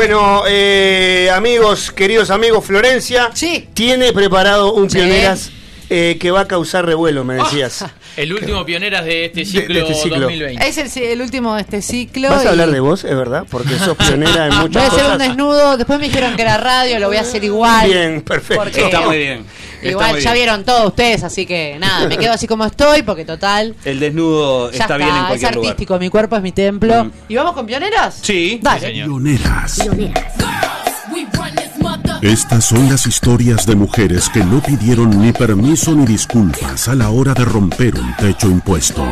Bueno, 0.00 0.44
eh, 0.48 1.28
amigos, 1.30 1.90
queridos 1.92 2.30
amigos, 2.30 2.64
Florencia 2.64 3.28
tiene 3.74 4.14
preparado 4.14 4.72
un 4.72 4.88
Sí. 4.88 4.96
pioneras 4.96 5.50
eh, 5.90 6.16
que 6.18 6.30
va 6.30 6.40
a 6.40 6.48
causar 6.48 6.86
revuelo, 6.86 7.22
me 7.22 7.34
decías. 7.34 7.84
El 8.16 8.32
último 8.32 8.64
pioneras 8.64 9.04
de 9.04 9.26
este 9.26 9.44
ciclo, 9.44 9.74
de 9.74 9.80
este 9.82 9.94
ciclo. 10.02 10.20
2020. 10.20 10.66
Es 10.66 10.96
el, 10.96 11.02
el 11.02 11.20
último 11.20 11.54
de 11.54 11.60
este 11.60 11.82
ciclo. 11.82 12.30
¿Vas 12.30 12.44
y- 12.44 12.46
a 12.46 12.50
hablar 12.50 12.70
de 12.70 12.80
vos, 12.80 13.04
es 13.04 13.14
verdad? 13.14 13.44
Porque 13.50 13.76
sos 13.78 13.94
pionera 13.94 14.46
en 14.46 14.50
Voy 14.56 14.58
muchas 14.68 14.84
a 14.84 14.86
hacer 14.86 15.04
un 15.04 15.12
cosas. 15.12 15.18
desnudo. 15.28 15.76
Después 15.76 15.98
me 15.98 16.06
dijeron 16.06 16.34
que 16.34 16.42
era 16.42 16.56
radio, 16.56 16.98
lo 16.98 17.08
voy 17.08 17.18
a 17.18 17.20
hacer 17.20 17.44
igual. 17.44 17.86
Bien, 17.86 18.22
perfecto. 18.22 18.62
Porque- 18.64 18.84
Está 18.86 19.00
muy 19.02 19.18
bien. 19.18 19.44
Igual 19.82 20.18
ya 20.18 20.32
vieron 20.32 20.64
todos 20.64 20.86
ustedes, 20.88 21.22
así 21.24 21.46
que 21.46 21.76
nada, 21.78 22.06
me 22.08 22.18
quedo 22.18 22.32
así 22.32 22.46
como 22.46 22.64
estoy, 22.64 23.02
porque 23.02 23.24
total. 23.24 23.74
El 23.84 24.00
desnudo 24.00 24.70
Ya 24.70 24.78
está, 24.84 24.96
bien 24.96 25.08
en 25.10 25.16
es 25.16 25.22
cualquier 25.26 25.54
lugar. 25.54 25.70
artístico, 25.70 25.98
mi 25.98 26.08
cuerpo 26.10 26.36
es 26.36 26.42
mi 26.42 26.52
templo. 26.52 27.10
¿Y 27.28 27.36
vamos 27.36 27.54
con 27.54 27.66
pioneras? 27.66 28.18
Sí. 28.22 28.60
Dale. 28.62 28.92
Pioneras. 28.92 29.78
Estas 32.22 32.66
son 32.66 32.88
las 32.90 33.06
historias 33.06 33.64
de 33.64 33.74
mujeres 33.74 34.28
que 34.28 34.40
no 34.44 34.60
pidieron 34.60 35.22
ni 35.22 35.32
permiso 35.32 35.92
ni 35.92 36.04
disculpas 36.04 36.86
a 36.88 36.94
la 36.94 37.08
hora 37.10 37.32
de 37.32 37.44
romper 37.46 37.94
un 37.98 38.14
techo 38.16 38.46
impuesto. 38.48 39.02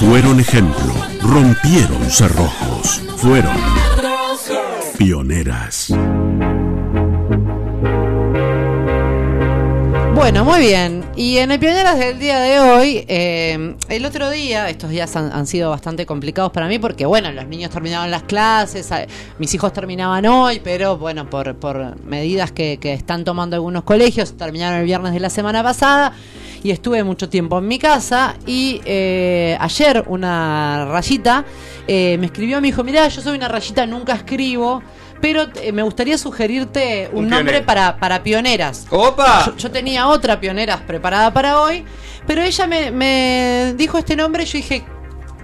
Fueron 0.00 0.40
ejemplo, 0.40 0.92
rompieron 1.20 2.10
cerrojos, 2.10 3.00
fueron 3.16 3.56
pioneras. 4.98 5.92
Bueno, 10.22 10.44
muy 10.44 10.60
bien. 10.60 11.04
Y 11.16 11.38
en 11.38 11.50
el 11.50 11.58
Pioneras 11.58 11.98
del 11.98 12.20
día 12.20 12.38
de 12.38 12.60
hoy, 12.60 13.04
eh, 13.08 13.74
el 13.88 14.06
otro 14.06 14.30
día, 14.30 14.70
estos 14.70 14.88
días 14.88 15.16
han, 15.16 15.48
sido 15.48 15.70
bastante 15.70 16.06
complicados 16.06 16.52
para 16.52 16.68
mí 16.68 16.78
porque, 16.78 17.06
bueno, 17.06 17.32
los 17.32 17.44
niños 17.48 17.72
terminaban 17.72 18.08
las 18.08 18.22
clases, 18.22 18.88
mis 19.40 19.52
hijos 19.52 19.72
terminaban 19.72 20.24
hoy, 20.26 20.60
pero 20.62 20.96
bueno, 20.96 21.28
por, 21.28 21.56
por 21.56 22.00
medidas 22.04 22.52
que, 22.52 22.78
que 22.80 22.92
están 22.92 23.24
tomando 23.24 23.56
algunos 23.56 23.82
colegios, 23.82 24.36
terminaron 24.36 24.78
el 24.78 24.84
viernes 24.84 25.12
de 25.12 25.18
la 25.18 25.28
semana 25.28 25.60
pasada 25.64 26.12
y 26.62 26.70
estuve 26.70 27.02
mucho 27.02 27.28
tiempo 27.28 27.58
en 27.58 27.66
mi 27.66 27.78
casa 27.78 28.36
y 28.46 28.80
eh, 28.84 29.56
ayer 29.58 30.04
una 30.06 30.86
rayita 30.86 31.44
eh, 31.88 32.16
me 32.18 32.26
escribió, 32.26 32.60
me 32.60 32.68
dijo, 32.68 32.84
mirá, 32.84 33.08
yo 33.08 33.20
soy 33.20 33.36
una 33.36 33.48
rayita, 33.48 33.86
nunca 33.86 34.14
escribo. 34.14 34.82
Pero 35.22 35.46
eh, 35.54 35.72
me 35.72 35.82
gustaría 35.82 36.18
sugerirte 36.18 37.08
un, 37.12 37.24
Un 37.24 37.30
nombre 37.30 37.62
para, 37.62 37.96
para 37.96 38.22
pioneras. 38.22 38.86
¡Opa! 38.90 39.46
Yo, 39.46 39.56
yo 39.56 39.70
tenía 39.70 40.08
otra 40.08 40.38
pioneras 40.38 40.80
preparada 40.80 41.32
para 41.32 41.60
hoy, 41.62 41.84
pero 42.26 42.42
ella 42.42 42.66
me, 42.66 42.90
me 42.90 43.72
dijo 43.76 43.96
este 43.96 44.16
nombre 44.16 44.42
y 44.42 44.46
yo 44.46 44.58
dije, 44.58 44.84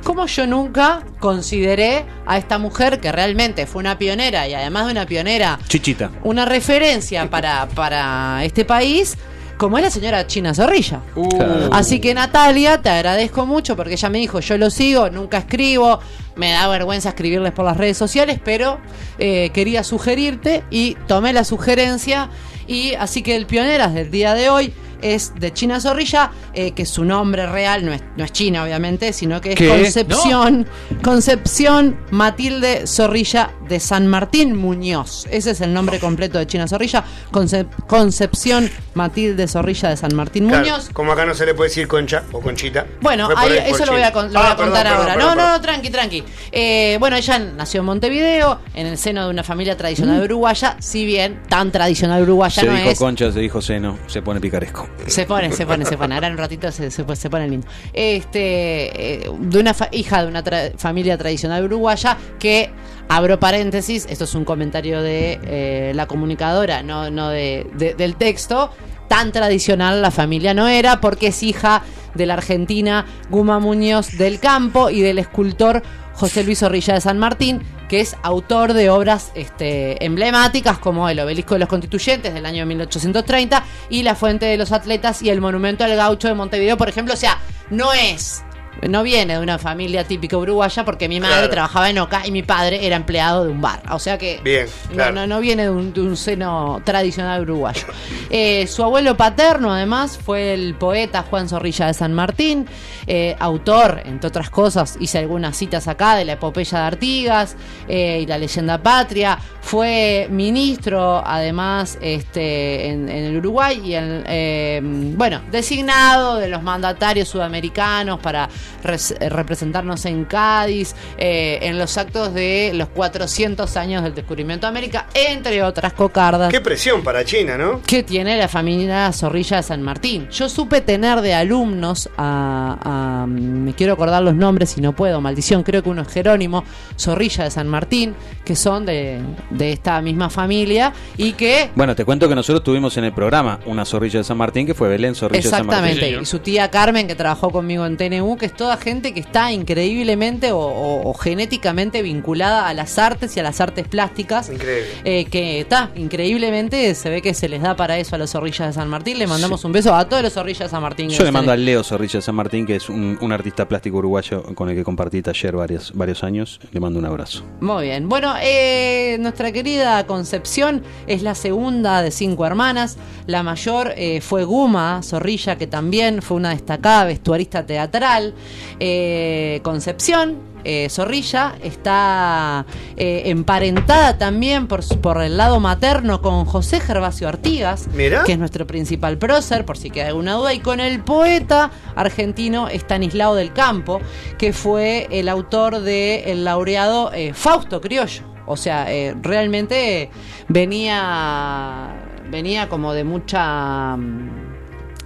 ¿cómo 0.04 0.26
yo 0.26 0.46
nunca 0.46 1.04
consideré 1.20 2.04
a 2.26 2.38
esta 2.38 2.58
mujer 2.58 3.00
que 3.00 3.12
realmente 3.12 3.66
fue 3.66 3.80
una 3.80 3.98
pionera 3.98 4.46
y 4.48 4.54
además 4.54 4.86
de 4.86 4.92
una 4.92 5.06
pionera, 5.06 5.58
Chichita. 5.68 6.10
una 6.24 6.44
referencia 6.44 7.30
para, 7.30 7.68
para 7.68 8.44
este 8.44 8.64
país? 8.64 9.16
Como 9.58 9.76
es 9.76 9.84
la 9.84 9.90
señora 9.90 10.26
China 10.26 10.54
Zorrilla. 10.54 11.00
Claro. 11.14 11.70
Así 11.72 12.00
que 12.00 12.14
Natalia, 12.14 12.80
te 12.80 12.90
agradezco 12.90 13.44
mucho 13.44 13.76
porque 13.76 13.94
ella 13.94 14.08
me 14.08 14.18
dijo, 14.18 14.38
yo 14.40 14.56
lo 14.56 14.70
sigo, 14.70 15.10
nunca 15.10 15.38
escribo, 15.38 15.98
me 16.36 16.52
da 16.52 16.68
vergüenza 16.68 17.10
escribirles 17.10 17.52
por 17.52 17.64
las 17.64 17.76
redes 17.76 17.98
sociales, 17.98 18.40
pero 18.42 18.78
eh, 19.18 19.50
quería 19.52 19.82
sugerirte 19.82 20.62
y 20.70 20.94
tomé 21.06 21.32
la 21.32 21.42
sugerencia 21.42 22.30
y 22.68 22.94
así 22.94 23.22
que 23.22 23.34
el 23.34 23.46
Pioneras 23.46 23.94
del 23.94 24.10
día 24.10 24.34
de 24.34 24.48
hoy 24.48 24.72
es 25.02 25.32
de 25.38 25.52
China 25.52 25.80
Zorrilla, 25.80 26.30
eh, 26.54 26.72
que 26.72 26.84
su 26.86 27.04
nombre 27.04 27.46
real 27.46 27.84
no 27.84 27.92
es, 27.92 28.02
no 28.16 28.24
es 28.24 28.32
China, 28.32 28.64
obviamente, 28.64 29.12
sino 29.12 29.40
que 29.40 29.50
es 29.52 29.56
¿Qué? 29.56 29.68
Concepción, 29.68 30.66
Concepción 31.02 31.98
Matilde 32.10 32.86
Zorrilla 32.86 33.50
de 33.68 33.80
San 33.80 34.06
Martín 34.06 34.54
Muñoz. 34.56 35.26
Ese 35.30 35.50
es 35.52 35.60
el 35.60 35.72
nombre 35.74 35.98
completo 35.98 36.38
de 36.38 36.46
China 36.46 36.68
Zorrilla, 36.68 37.04
Concep- 37.32 37.68
Concepción 37.86 38.70
Matilde 38.94 39.48
Zorrilla 39.48 39.88
de 39.90 39.96
San 39.96 40.14
Martín 40.14 40.48
Claro, 40.48 40.64
Muñoz. 40.64 40.90
como 40.92 41.12
acá 41.12 41.24
no 41.26 41.34
se 41.34 41.46
le 41.46 41.54
puede 41.54 41.70
decir 41.70 41.88
concha 41.88 42.24
o 42.32 42.40
conchita. 42.40 42.86
Bueno, 43.00 43.28
ahí- 43.36 43.58
eso 43.66 43.84
lo 43.86 43.92
voy 43.92 44.02
a, 44.02 44.12
con- 44.12 44.32
lo 44.32 44.38
Ah, 44.38 44.42
voy 44.42 44.52
a 44.52 44.56
perdón, 44.56 44.66
contar 44.72 44.82
perdón, 44.86 45.00
ahora. 45.00 45.14
perdón, 45.14 45.28
no, 45.28 45.34
no, 45.34 45.40
perdón. 45.42 45.52
no, 45.54 45.60
tranqui, 45.60 45.90
tranqui. 45.90 46.24
Eh, 46.52 46.96
bueno, 47.00 47.16
ella 47.16 47.38
nació 47.38 47.80
en 47.80 47.86
Montevideo, 47.86 48.60
en 48.74 48.86
el 48.86 48.98
seno 48.98 49.24
de 49.24 49.30
una 49.30 49.44
familia 49.44 49.76
tradicional 49.76 50.22
uruguaya, 50.22 50.76
si 50.80 51.04
bien 51.04 51.40
tan 51.48 51.70
tradicional 51.72 52.22
uruguaya 52.22 52.62
Se 52.62 52.66
no 52.68 52.74
dijo 52.74 52.90
es. 52.90 52.98
concha, 52.98 53.30
se 53.32 53.40
dijo 53.40 53.60
seno, 53.60 53.98
se 54.06 54.22
pone 54.22 54.40
picaresco. 54.40 54.87
Se 55.06 55.24
pone, 55.26 55.52
se 55.52 55.64
pone, 55.66 55.84
se 55.84 55.96
pone. 55.96 56.14
Ahora 56.14 56.26
en 56.26 56.34
un 56.34 56.38
ratito 56.38 56.70
se, 56.72 56.90
se, 56.90 57.16
se 57.16 57.30
lindo. 57.50 57.66
Este, 57.92 59.24
eh, 59.24 59.30
de 59.38 59.58
una 59.60 59.74
hija 59.92 60.22
de 60.22 60.28
una 60.28 60.42
tra- 60.44 60.76
familia 60.76 61.16
tradicional 61.16 61.64
uruguaya 61.64 62.16
que, 62.38 62.70
abro 63.08 63.38
paréntesis, 63.40 64.06
esto 64.10 64.24
es 64.24 64.34
un 64.34 64.44
comentario 64.44 65.00
de 65.02 65.38
eh, 65.44 65.92
la 65.94 66.06
comunicadora, 66.06 66.82
no, 66.82 67.10
no 67.10 67.28
de- 67.76 67.94
del 67.94 68.16
texto. 68.16 68.70
Tan 69.08 69.32
tradicional 69.32 70.02
la 70.02 70.10
familia 70.10 70.54
no 70.54 70.68
era 70.68 71.00
porque 71.00 71.28
es 71.28 71.42
hija 71.42 71.82
de 72.14 72.26
la 72.26 72.34
argentina 72.34 73.06
Guma 73.30 73.58
Muñoz 73.58 74.18
del 74.18 74.40
Campo 74.40 74.90
y 74.90 75.00
del 75.00 75.18
escultor 75.18 75.82
José 76.14 76.42
Luis 76.42 76.58
Zorrilla 76.58 76.94
de 76.94 77.00
San 77.00 77.18
Martín, 77.18 77.62
que 77.88 78.00
es 78.00 78.16
autor 78.22 78.72
de 78.72 78.90
obras 78.90 79.30
este, 79.34 80.04
emblemáticas 80.04 80.78
como 80.78 81.08
el 81.08 81.20
Obelisco 81.20 81.54
de 81.54 81.60
los 81.60 81.68
Constituyentes 81.68 82.34
del 82.34 82.44
año 82.44 82.66
1830 82.66 83.64
y 83.88 84.02
la 84.02 84.16
Fuente 84.16 84.46
de 84.46 84.56
los 84.56 84.72
Atletas 84.72 85.22
y 85.22 85.30
el 85.30 85.40
Monumento 85.40 85.84
al 85.84 85.94
Gaucho 85.94 86.26
de 86.26 86.34
Montevideo, 86.34 86.76
por 86.76 86.88
ejemplo. 86.88 87.14
O 87.14 87.16
sea, 87.16 87.38
no 87.70 87.92
es, 87.92 88.42
no 88.88 89.02
viene 89.02 89.34
de 89.34 89.40
una 89.40 89.58
familia 89.58 90.04
típica 90.04 90.36
uruguaya 90.36 90.84
porque 90.84 91.08
mi 91.08 91.20
madre 91.20 91.36
Claro. 91.38 91.50
trabajaba 91.50 91.90
en 91.90 91.98
Oca 91.98 92.22
y 92.26 92.30
mi 92.30 92.42
padre 92.42 92.86
era 92.86 92.96
empleado 92.96 93.44
de 93.44 93.50
un 93.50 93.60
bar. 93.60 93.82
O 93.90 93.98
sea 93.98 94.18
que 94.18 94.40
Bien, 94.44 94.66
no, 94.90 94.94
claro. 94.94 95.12
no, 95.14 95.26
no 95.26 95.40
viene 95.40 95.64
de 95.64 95.70
un, 95.70 95.92
de 95.92 96.00
un 96.00 96.16
seno 96.16 96.80
tradicional 96.84 97.42
uruguayo. 97.42 97.86
Eh, 98.30 98.66
su 98.66 98.82
abuelo 98.84 99.16
paterno, 99.16 99.72
además, 99.72 100.18
fue 100.22 100.54
el 100.54 100.74
poeta 100.74 101.22
Juan 101.28 101.48
Zorrilla 101.48 101.86
de 101.86 101.94
San 101.94 102.12
Martín, 102.14 102.66
eh, 103.06 103.34
autor, 103.38 104.02
entre 104.04 104.28
otras 104.28 104.50
cosas, 104.50 104.96
hice 105.00 105.18
algunas 105.18 105.56
citas 105.56 105.88
acá 105.88 106.14
de 106.16 106.24
la 106.24 106.32
epopeya 106.34 106.78
de 106.80 106.84
Artigas 106.84 107.56
eh, 107.88 108.20
y 108.22 108.26
la 108.26 108.38
leyenda 108.38 108.82
patria. 108.82 109.38
Fue 109.60 110.28
ministro, 110.30 111.22
además, 111.26 111.98
este, 112.00 112.86
en, 112.88 113.08
en 113.08 113.24
el 113.24 113.36
Uruguay 113.36 113.80
y, 113.84 113.94
en, 113.94 115.16
bueno, 115.18 115.42
designado 115.50 116.36
de 116.36 116.48
los 116.48 116.62
mandatarios 116.62 117.28
sudamericanos 117.28 118.18
para 118.20 118.48
representarnos 118.82 120.04
en 120.06 120.24
Cádiz, 120.24 120.94
eh, 121.16 121.58
en 121.62 121.78
los 121.78 121.96
actos 121.98 122.34
de 122.34 122.72
los 122.74 122.88
400 122.88 123.76
años 123.76 124.02
del 124.02 124.14
descubrimiento 124.14 124.66
de 124.66 124.68
América, 124.70 125.06
entre 125.14 125.62
otras 125.62 125.92
cocardas. 125.92 126.50
Qué 126.50 126.60
presión 126.60 127.02
para 127.02 127.24
China, 127.24 127.56
¿no? 127.56 127.82
que 127.86 128.02
tiene 128.02 128.36
la 128.36 128.48
familia 128.48 129.10
Zorrilla 129.12 129.58
de 129.58 129.62
San 129.62 129.82
Martín. 129.82 130.28
Yo 130.30 130.48
supe 130.48 130.80
tener 130.80 131.20
de 131.20 131.34
alumnos 131.34 132.08
a, 132.16 133.22
a- 133.22 133.26
me 133.26 133.72
quiero 133.74 133.92
acordar 133.94 134.22
los 134.22 134.34
nombres 134.34 134.70
si 134.70 134.80
no 134.80 134.92
puedo, 134.94 135.20
maldición, 135.20 135.62
creo 135.62 135.82
que 135.82 135.88
uno 135.90 136.02
es 136.02 136.08
Jerónimo 136.08 136.64
Zorrilla 136.98 137.44
de 137.44 137.50
San 137.50 137.68
Martín, 137.68 138.14
que 138.44 138.56
son 138.56 138.86
de, 138.86 139.20
de 139.50 139.72
esta 139.72 140.00
misma 140.00 140.30
familia 140.30 140.92
y 141.16 141.32
que 141.32 141.70
Bueno, 141.74 141.94
te 141.94 142.04
cuento 142.04 142.28
que 142.28 142.34
nosotros 142.34 142.62
tuvimos 142.64 142.96
en 142.96 143.04
el 143.04 143.12
programa 143.12 143.60
una 143.66 143.84
zorrilla 143.84 144.18
de 144.20 144.24
San 144.24 144.36
Martín 144.36 144.66
que 144.66 144.74
fue 144.74 144.88
Belén 144.88 145.14
Zorrilla 145.14 145.42
de 145.42 145.48
San 145.48 145.66
Martín. 145.66 145.84
Exactamente, 145.86 146.22
y 146.22 146.26
su 146.26 146.38
tía 146.40 146.70
Carmen 146.70 147.06
que 147.06 147.14
trabajó 147.14 147.50
conmigo 147.50 147.86
en 147.86 147.96
TNU, 147.96 148.36
que 148.36 148.46
es 148.46 148.54
toda 148.58 148.76
gente 148.76 149.14
que 149.14 149.20
está 149.20 149.50
increíblemente 149.52 150.52
o, 150.52 150.58
o- 150.58 151.08
o 151.08 151.14
genéticamente 151.14 152.02
vinculada 152.02 152.68
a 152.68 152.74
las 152.74 152.98
artes 152.98 153.34
y 153.36 153.40
a 153.40 153.42
las 153.42 153.60
artes 153.62 153.88
plásticas. 153.88 154.50
Increíble. 154.50 154.88
Eh, 155.04 155.24
que 155.26 155.60
está 155.60 155.90
increíblemente, 155.96 156.94
se 156.94 157.08
ve 157.08 157.22
que 157.22 157.32
se 157.32 157.48
les 157.48 157.62
da 157.62 157.74
para 157.76 157.96
eso 157.98 158.16
a 158.16 158.18
los 158.18 158.30
zorrillas 158.32 158.66
de 158.68 158.72
San 158.74 158.88
Martín. 158.88 159.18
Le 159.18 159.26
mandamos 159.26 159.64
un 159.64 159.72
beso 159.72 159.94
a 159.94 160.06
todos 160.08 160.22
los 160.22 160.34
zorrillas 160.34 160.58
de 160.60 160.68
San 160.68 160.82
Martín. 160.82 161.08
Yo 161.08 161.20
le 161.20 161.26
se 161.26 161.32
mando 161.32 161.52
a 161.52 161.56
les- 161.56 161.64
Leo 161.64 161.82
Zorrilla 161.84 162.18
de 162.18 162.22
San 162.22 162.34
Martín, 162.34 162.66
que 162.66 162.76
es 162.76 162.88
un, 162.90 163.16
un 163.20 163.32
artista 163.32 163.66
plástico 163.68 163.98
uruguayo 163.98 164.42
con 164.54 164.68
el 164.68 164.74
que 164.76 164.84
compartí 164.84 165.22
taller 165.22 165.54
varios, 165.56 165.92
varios 165.94 166.22
años. 166.24 166.60
Le 166.72 166.80
mando 166.80 166.98
un 166.98 167.04
abrazo. 167.06 167.44
Muy 167.60 167.84
bien. 167.84 168.08
Bueno, 168.08 168.34
eh, 168.42 169.16
nuestra 169.20 169.52
querida 169.52 170.04
Concepción 170.06 170.82
es 171.06 171.22
la 171.22 171.34
segunda 171.34 172.02
de 172.02 172.10
cinco 172.10 172.44
hermanas. 172.44 172.96
La 173.26 173.42
mayor 173.42 173.92
eh, 173.96 174.20
fue 174.20 174.44
Guma 174.44 175.00
Zorrilla, 175.02 175.56
que 175.56 175.66
también 175.66 176.22
fue 176.22 176.36
una 176.36 176.50
destacada 176.50 177.04
vestuarista 177.04 177.64
teatral. 177.64 178.34
Eh, 178.80 179.60
Concepción. 179.62 180.48
eh, 180.64 180.88
Zorrilla 180.90 181.54
está 181.62 182.66
eh, 182.96 183.22
emparentada 183.26 184.18
también 184.18 184.66
por, 184.66 184.82
el 185.22 185.36
lado 185.36 185.60
materno 185.60 186.20
con 186.20 186.44
José 186.44 186.80
Gervasio 186.80 187.28
Artigas, 187.28 187.88
Mirá. 187.94 188.24
que 188.24 188.32
es 188.32 188.38
nuestro 188.38 188.66
principal 188.66 189.18
prócer, 189.18 189.64
por 189.64 189.78
si 189.78 189.90
queda 189.90 190.08
alguna 190.08 190.34
duda, 190.34 190.52
y 190.54 190.60
con 190.60 190.80
el 190.80 191.00
poeta 191.00 191.70
argentino 191.94 192.68
Estanislao 192.68 193.34
del 193.34 193.52
Campo, 193.52 194.00
que 194.36 194.52
fue 194.52 195.08
el 195.10 195.28
autor 195.28 195.80
del 195.80 196.44
laureado 196.44 197.12
eh, 197.12 197.32
Fausto 197.34 197.80
Criollo. 197.80 198.22
O 198.46 198.56
sea, 198.56 198.86
realmente 199.20 200.10
venía, 200.48 201.94
venía 202.30 202.68
como 202.70 202.94
de 202.94 203.04
mucha 203.04 203.94
mm, 203.94 204.37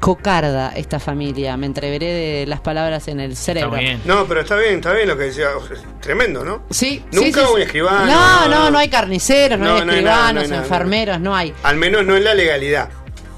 cocarda 0.02 0.72
esta 0.74 0.98
familia. 0.98 1.56
Me 1.56 1.66
entreveré 1.66 2.12
de 2.12 2.46
las 2.48 2.58
palabras 2.58 3.06
en 3.06 3.20
el 3.20 3.36
cerebro. 3.36 3.78
No, 4.04 4.26
pero 4.26 4.40
está 4.40 4.56
bien, 4.56 4.74
está 4.74 4.92
bien 4.94 5.06
lo 5.06 5.16
que 5.16 5.24
decía. 5.24 5.50
Tremendo, 6.00 6.44
¿no? 6.44 6.64
Sí, 6.70 7.04
Nunca 7.12 7.42
sí, 7.42 7.46
sí, 7.46 7.54
un 7.54 7.60
escribano. 7.60 8.06
No, 8.06 8.48
no, 8.48 8.70
no 8.72 8.78
hay 8.78 8.88
carniceros, 8.88 9.60
no, 9.60 9.64
No, 9.64 9.74
hay 9.76 9.86
no 9.86 9.92
hay 9.92 10.02
nada, 10.02 10.16
escribanos, 10.16 10.34
no 10.34 10.40
hay 10.40 10.48
nada, 10.48 10.62
enfermeros, 10.64 11.20
no 11.20 11.36
hay. 11.36 11.54
Al 11.62 11.76
menos 11.76 12.04
no 12.04 12.16
en 12.16 12.24
la 12.24 12.34
legalidad. 12.34 12.88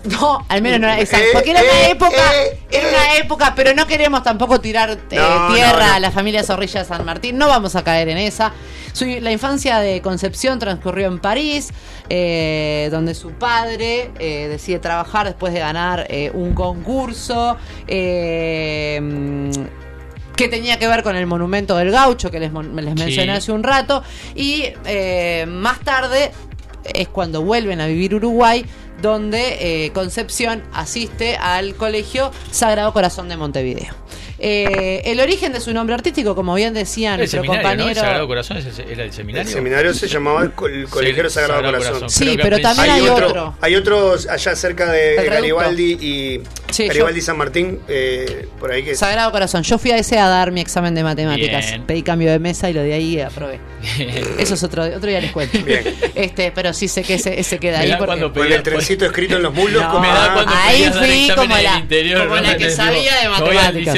No, 0.05 0.44
al 0.48 0.60
menos 0.62 0.81
no 0.81 0.86
era 0.86 1.01
exacto. 1.01 1.24
Eh, 1.24 1.31
Porque 1.32 1.51
era 1.52 1.60
una 1.62 1.81
eh, 1.86 1.90
época, 1.93 2.35
eh, 2.35 2.59
era 2.70 2.89
una 2.89 3.16
época, 3.16 3.52
pero 3.56 3.72
no 3.74 3.86
queremos 3.86 4.22
tampoco 4.22 4.60
tirar 4.60 4.90
eh, 4.90 5.16
No, 5.16 5.55
tierra 5.55 5.86
no. 5.89 5.94
a 5.94 6.01
la 6.01 6.10
familia 6.10 6.43
Zorrilla 6.43 6.81
de 6.82 6.86
San 6.89 7.05
Martín. 7.05 7.39
No 7.39 7.48
vamos 7.48 7.74
a 7.74 7.82
caer 7.85 8.09
en 8.10 8.18
esa. 8.18 8.52
Su- 8.93 9.06
la 9.06 9.32
infancia 9.32 9.78
de 9.81 10.02
Concepción 10.02 10.59
transcurrió 10.59 11.06
en 11.09 11.18
París, 11.20 11.70
eh, 12.10 12.89
donde 12.93 13.14
su 13.14 13.31
padre 13.32 14.10
eh, 14.18 14.48
decide 14.48 14.78
trabajar 14.78 15.26
después 15.26 15.52
de 15.55 15.60
ganar 15.60 16.06
eh, 16.10 16.31
un 16.35 16.52
concurso. 16.55 17.56
eh, 17.86 19.51
que 20.36 20.48
tenía 20.48 20.81
que 20.81 20.89
ver 20.89 21.05
con 21.05 21.14
el 21.14 21.26
monumento 21.26 21.76
del 21.76 21.93
gaucho 21.93 22.28
que 22.31 22.40
les, 22.40 22.51
mencioné 22.52 23.12
Sí. 23.12 23.28
hace 23.31 23.52
un 23.52 23.62
rato 23.62 24.02
y 24.35 24.64
eh, 24.85 25.44
más 25.48 25.78
tarde 25.81 26.32
es 26.82 27.06
cuando 27.06 27.43
vuelven 27.43 27.81
a 27.81 27.86
vivir 27.86 28.16
Uruguay 28.16 28.66
donde 29.05 29.85
eh, 29.85 29.93
Concepción 29.93 30.62
asiste 30.72 31.36
al 31.36 31.74
colegio 31.74 32.31
Sagrado 32.51 32.94
Corazón 32.94 33.28
de 33.28 33.36
Montevideo. 33.36 33.93
Eh, 34.47 35.01
el 35.11 35.21
origen 35.21 35.53
de 35.55 35.61
su 35.61 35.73
nombre 35.73 35.95
artístico, 35.95 36.35
como 36.35 36.55
bien 36.55 36.75
decía 36.75 37.12
El 37.12 37.19
nuestro 37.21 37.41
seminario, 37.41 37.62
¿no? 37.62 37.71
El 37.71 37.77
compañero. 37.79 38.01
Sagrado 38.03 38.27
Corazón 38.27 38.59
era 38.91 39.05
el 39.05 39.12
seminario. 39.12 39.49
El 39.49 39.55
seminario 39.55 39.95
se 39.95 40.07
llamaba 40.07 40.43
el, 40.43 40.53
co- 40.53 40.66
el 40.66 40.87
Colegio 40.87 41.25
Sí, 41.31 41.35
Sagrado, 41.37 41.55
Sagrado 41.62 41.79
Corazón. 41.79 41.95
Corazón. 42.01 42.11
Sí, 42.29 42.39
pero 42.43 42.59
también 42.59 42.91
hay 42.91 43.09
otro. 43.09 43.57
Hay 43.62 43.75
otros 43.77 44.29
allá 44.29 44.55
cerca 44.55 44.93
de. 44.93 45.15
Garibaldi 45.25 45.93
y 45.99 46.41
Sí, 46.71 46.89
Garibaldi 46.89 47.21
yo- 47.21 47.27
San 47.27 47.39
Martín, 47.39 47.79
eh, 47.89 48.47
por 48.61 48.71
ahí 48.71 48.83
que 48.83 48.95
Sagrado 48.97 49.31
Corazón. 49.33 49.62
Yo 49.62 49.79
fui 49.79 49.93
a 49.93 49.97
ese 49.97 50.19
a 50.19 50.29
dar 50.29 50.53
mi 50.53 50.61
examen 50.61 50.95
de 50.95 51.05
matemáticas. 51.05 51.66
Bien. 51.66 51.85
Pedí 51.87 52.03
cambio 52.03 52.31
de 52.31 52.39
mesa 52.39 52.69
y 52.69 52.75
lo 52.75 52.83
de 52.83 52.93
ahí 52.93 53.21
aprobé. 53.21 53.61
Eso 54.39 54.55
es 54.55 54.62
otro, 54.62 54.83
otro 54.85 55.09
día 55.09 55.21
les 55.21 55.31
cuento. 55.33 55.59
Este, 56.15 56.53
pero 56.53 56.73
sí 56.75 56.89
sé 56.89 57.03
que 57.03 57.15
ese, 57.15 57.39
ese 57.41 57.59
queda 57.59 57.79
Me 57.79 57.85
ahí. 57.85 57.91
porque- 57.93 58.07
cuando 58.07 58.33
con 58.33 58.51
el 58.53 58.62
trencito 58.62 59.05
escrito 59.07 59.37
en 59.37 59.43
los 59.43 59.55
muslos. 59.55 59.83
No, 59.83 59.91
como- 59.91 60.03
Me 60.03 60.09
da 60.09 60.33
cuando 60.35 60.53
ahí 60.55 60.91
fui 60.93 61.31
como 61.35 61.57
la- 61.57 61.79
interior, 61.79 62.23
como 62.25 62.37
¿no? 62.37 62.43
la 62.43 62.57
que 62.57 62.71
sabía 62.71 63.16
de 63.21 63.29
matemáticas. 63.29 63.95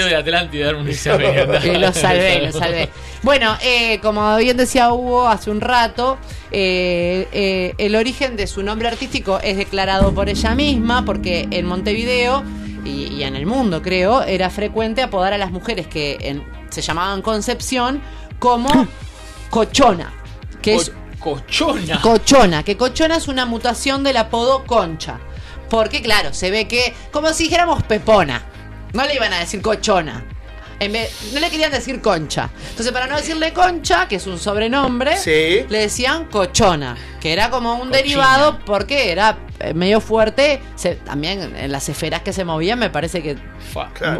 Y 0.52 0.58
dar 0.58 0.74
un 0.74 0.88
examen. 0.88 1.80
Lo 1.80 1.92
salvé, 1.92 2.40
lo 2.46 2.52
salvé. 2.58 2.88
Bueno, 3.22 3.56
eh, 3.62 3.98
como 4.00 4.36
bien 4.36 4.56
decía 4.56 4.92
Hugo 4.92 5.26
hace 5.26 5.50
un 5.50 5.60
rato, 5.60 6.18
eh, 6.52 7.26
eh, 7.32 7.74
el 7.78 7.96
origen 7.96 8.36
de 8.36 8.46
su 8.46 8.62
nombre 8.62 8.88
artístico 8.88 9.40
es 9.42 9.56
declarado 9.56 10.14
por 10.14 10.28
ella 10.28 10.54
misma, 10.54 11.04
porque 11.04 11.48
en 11.50 11.66
Montevideo 11.66 12.44
y, 12.84 13.12
y 13.14 13.22
en 13.24 13.34
el 13.34 13.46
mundo, 13.46 13.82
creo, 13.82 14.22
era 14.22 14.48
frecuente 14.50 15.02
apodar 15.02 15.32
a 15.32 15.38
las 15.38 15.50
mujeres 15.50 15.86
que 15.88 16.18
en- 16.20 16.44
se 16.70 16.82
llamaban 16.82 17.22
Concepción 17.22 18.00
como 18.38 18.68
cochona. 19.50 20.12
Que 20.62 20.76
es 20.76 20.92
Cochona. 21.18 22.00
Cochona, 22.02 22.62
que 22.62 22.76
cochona 22.76 23.16
es 23.16 23.26
una 23.26 23.46
mutación 23.46 24.04
del 24.04 24.16
apodo 24.18 24.64
concha. 24.64 25.18
Porque, 25.68 26.00
claro, 26.00 26.32
se 26.32 26.52
ve 26.52 26.68
que, 26.68 26.94
como 27.10 27.32
si 27.32 27.44
dijéramos 27.44 27.82
pepona, 27.82 28.44
no 28.96 29.04
le 29.06 29.14
iban 29.14 29.32
a 29.32 29.38
decir 29.38 29.60
cochona. 29.62 30.24
En 30.78 30.92
vez- 30.92 31.10
no 31.32 31.40
le 31.40 31.48
querían 31.48 31.70
decir 31.70 32.02
concha. 32.02 32.50
Entonces, 32.70 32.92
para 32.92 33.06
no 33.06 33.16
decirle 33.16 33.52
concha, 33.54 34.06
que 34.08 34.16
es 34.16 34.26
un 34.26 34.38
sobrenombre, 34.38 35.16
Sí. 35.16 35.64
le 35.68 35.78
decían 35.78 36.26
cochona, 36.26 36.96
que 37.18 37.32
era 37.32 37.48
como 37.48 37.76
un 37.76 37.90
derivado 37.90 38.58
porque 38.66 39.10
era 39.10 39.38
medio 39.74 40.00
fuerte, 40.00 40.60
se- 40.74 40.96
también 40.96 41.56
en 41.56 41.72
las 41.72 41.88
esferas 41.88 42.22
que 42.22 42.32
se 42.32 42.44
movían 42.44 42.78
me 42.78 42.90
parece 42.90 43.22
que 43.22 43.36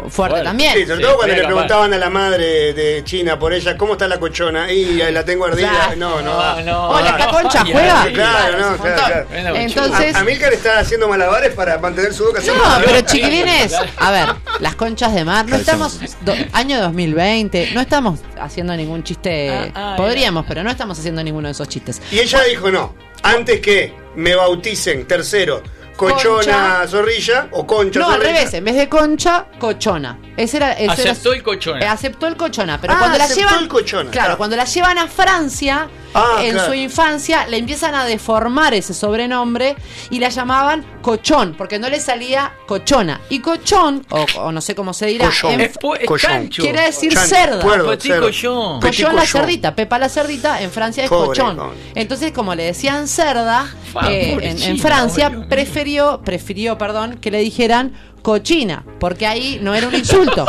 fuerte 0.09 0.41
también. 0.43 0.73
Sí, 0.73 0.85
sobre 0.85 1.01
todo 1.03 1.15
cuando 1.17 1.35
le 1.35 1.43
preguntaban 1.43 1.93
a 1.93 1.97
la 1.97 2.09
madre 2.09 2.73
de 2.73 3.01
China 3.03 3.37
por 3.39 3.53
ella, 3.53 3.77
¿cómo 3.77 3.93
está 3.93 4.07
la 4.07 4.19
cochona? 4.19 4.71
Y 4.71 5.01
eh, 5.01 5.11
la 5.11 5.23
tengo 5.23 5.45
ardida. 5.45 5.69
Claro. 5.69 5.95
No, 5.97 6.21
no 6.21 6.37
va. 6.37 6.61
no. 6.61 6.89
Hola, 6.89 7.09
¿esta 7.11 7.27
concha 7.29 7.63
Ay, 7.65 7.71
juega? 7.71 8.05
Claro, 8.13 8.13
Claro, 8.13 8.71
no, 8.71 8.77
claro, 8.77 9.27
claro. 9.29 9.55
Entonces- 9.55 10.15
A- 10.15 10.19
Amílcar 10.19 10.53
está 10.53 10.79
haciendo 10.79 11.07
malabares 11.07 11.53
para 11.53 11.77
mantener 11.77 12.13
su 12.13 12.25
boca 12.25 12.39
No, 12.39 12.45
cerrada. 12.45 12.81
pero 12.85 13.01
chiquilines, 13.01 13.73
a 13.97 14.11
ver, 14.11 14.27
las 14.59 14.75
conchas 14.75 15.13
de 15.13 15.23
mar, 15.25 15.45
no 15.47 15.55
estamos, 15.55 15.99
do- 16.21 16.33
año 16.53 16.79
2020, 16.81 17.71
no 17.73 17.81
estamos 17.81 18.19
haciendo 18.39 18.75
ningún 18.75 19.03
chiste, 19.03 19.49
Ah, 19.49 19.67
ah, 19.75 19.93
podríamos, 19.97 20.45
pero 20.47 20.63
no 20.63 20.69
estamos 20.69 20.97
haciendo 20.99 21.23
ninguno 21.23 21.47
de 21.47 21.51
esos 21.53 21.67
chistes. 21.69 22.01
Y 22.11 22.19
ella 22.19 22.41
dijo 22.43 22.69
no. 22.71 22.93
Antes 23.23 23.59
que 23.59 23.93
me 24.15 24.35
bauticen, 24.35 25.07
tercero, 25.07 25.61
cochona 25.95 26.77
Concha. 26.79 26.87
zorrilla 26.87 27.47
o 27.51 27.65
concha 27.65 27.99
No, 27.99 28.05
al 28.07 28.13
zorrilla. 28.19 28.33
revés, 28.33 28.53
en 28.53 28.63
vez 28.63 28.75
de 28.75 28.87
concha, 28.89 29.45
cochona. 29.59 30.19
Ese 30.37 30.57
era, 30.57 30.73
ese 30.73 30.83
era- 31.01 31.11
Aceptó 31.11 31.33
el 31.33 31.43
cochona. 31.43 31.79
Eh, 31.83 31.87
aceptó 31.87 32.27
el 32.27 32.37
cochona, 32.37 32.79
pero 32.79 32.93
Ah, 32.93 32.97
cuando 32.99 33.17
la 33.17 33.23
aceptó 33.25 33.41
llevan. 33.49 33.63
el 33.63 33.67
cochona, 33.67 34.11
Claro, 34.11 34.25
claro. 34.25 34.37
cuando 34.37 34.55
la 34.55 34.65
llevan 34.65 34.97
a 34.99 35.07
Francia, 35.07 35.89
Ah, 36.17 36.43
en 36.43 36.53
claro. 36.53 36.67
su 36.69 36.73
infancia, 36.73 37.47
le 37.47 37.57
empiezan 37.57 37.95
a 37.95 38.05
deformar 38.05 38.73
ese 38.73 38.93
sobrenombre 38.93 39.75
y 40.09 40.19
la 40.19 40.29
llamaban 40.29 40.85
cochón, 41.01 41.55
porque 41.57 41.79
no 41.79 41.89
le 41.89 41.99
salía 41.99 42.53
cochona. 42.67 43.21
Y 43.29 43.39
cochón, 43.39 44.05
o, 44.09 44.25
o 44.41 44.51
no 44.51 44.61
sé 44.61 44.75
cómo 44.75 44.93
se 44.93 45.05
dirá, 45.07 45.25
Cochón. 45.27 45.51
en- 45.53 45.61
Es 45.61 45.79
pu- 45.79 45.97
es 45.99 46.05
Cochón. 46.05 46.29
chancho. 46.31 46.61
quiere 46.63 46.81
decir 46.81 47.15
cerda. 47.17 47.61
Cuerdo, 47.61 47.89
Petit 47.91 48.11
cerdo. 48.11 48.25
cochón. 48.27 48.79
Petit 48.79 49.01
Cochón 49.03 49.15
la 49.15 49.25
cerdita, 49.25 49.75
Pepa 49.75 49.99
la 49.99 50.09
cerdita, 50.09 50.61
en 50.61 50.71
Francia 50.71 51.03
es 51.03 51.09
Pobre 51.09 51.27
cochón. 51.27 51.55
con- 51.57 51.71
Entonces, 51.95 52.31
como 52.31 52.55
le 52.55 52.63
decían 52.63 53.07
cerda, 53.07 53.67
eh, 54.09 54.37
en, 54.41 54.61
en 54.61 54.79
Francia 54.79 55.31
prefirió, 55.49 56.21
prefirió, 56.23 56.77
perdón, 56.77 57.17
que 57.21 57.31
le 57.31 57.39
dijeran 57.39 57.93
cochina, 58.31 58.83
porque 58.99 59.25
ahí 59.25 59.57
no 59.61 59.73
era 59.73 59.87
un 59.87 59.95
insulto. 59.95 60.45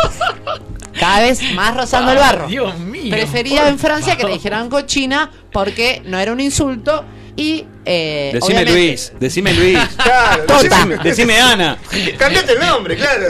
Cada 0.98 1.20
vez 1.20 1.40
más 1.54 1.76
rozando 1.76 2.10
el 2.10 2.18
barro. 2.18 2.48
Dios 2.48 2.76
mío. 2.80 3.08
Prefería 3.12 3.68
en 3.68 3.78
Francia 3.78 4.16
que 4.16 4.24
le 4.24 4.32
dijeran 4.32 4.68
cochina 4.68 5.30
porque 5.52 6.02
no 6.04 6.18
era 6.18 6.32
un 6.32 6.40
insulto 6.40 7.04
y 7.36 7.64
eh, 7.84 8.30
Decime 8.32 8.62
obviamente- 8.62 8.72
Luis, 8.72 9.12
decime 9.20 9.52
Luis. 9.54 9.78
Claro, 9.96 10.44
Decime, 10.60 10.96
decime 11.04 11.40
Ana. 11.40 11.78
Cambiate 12.18 12.54
el 12.54 12.58
nombre, 12.58 12.96
claro. 12.96 13.26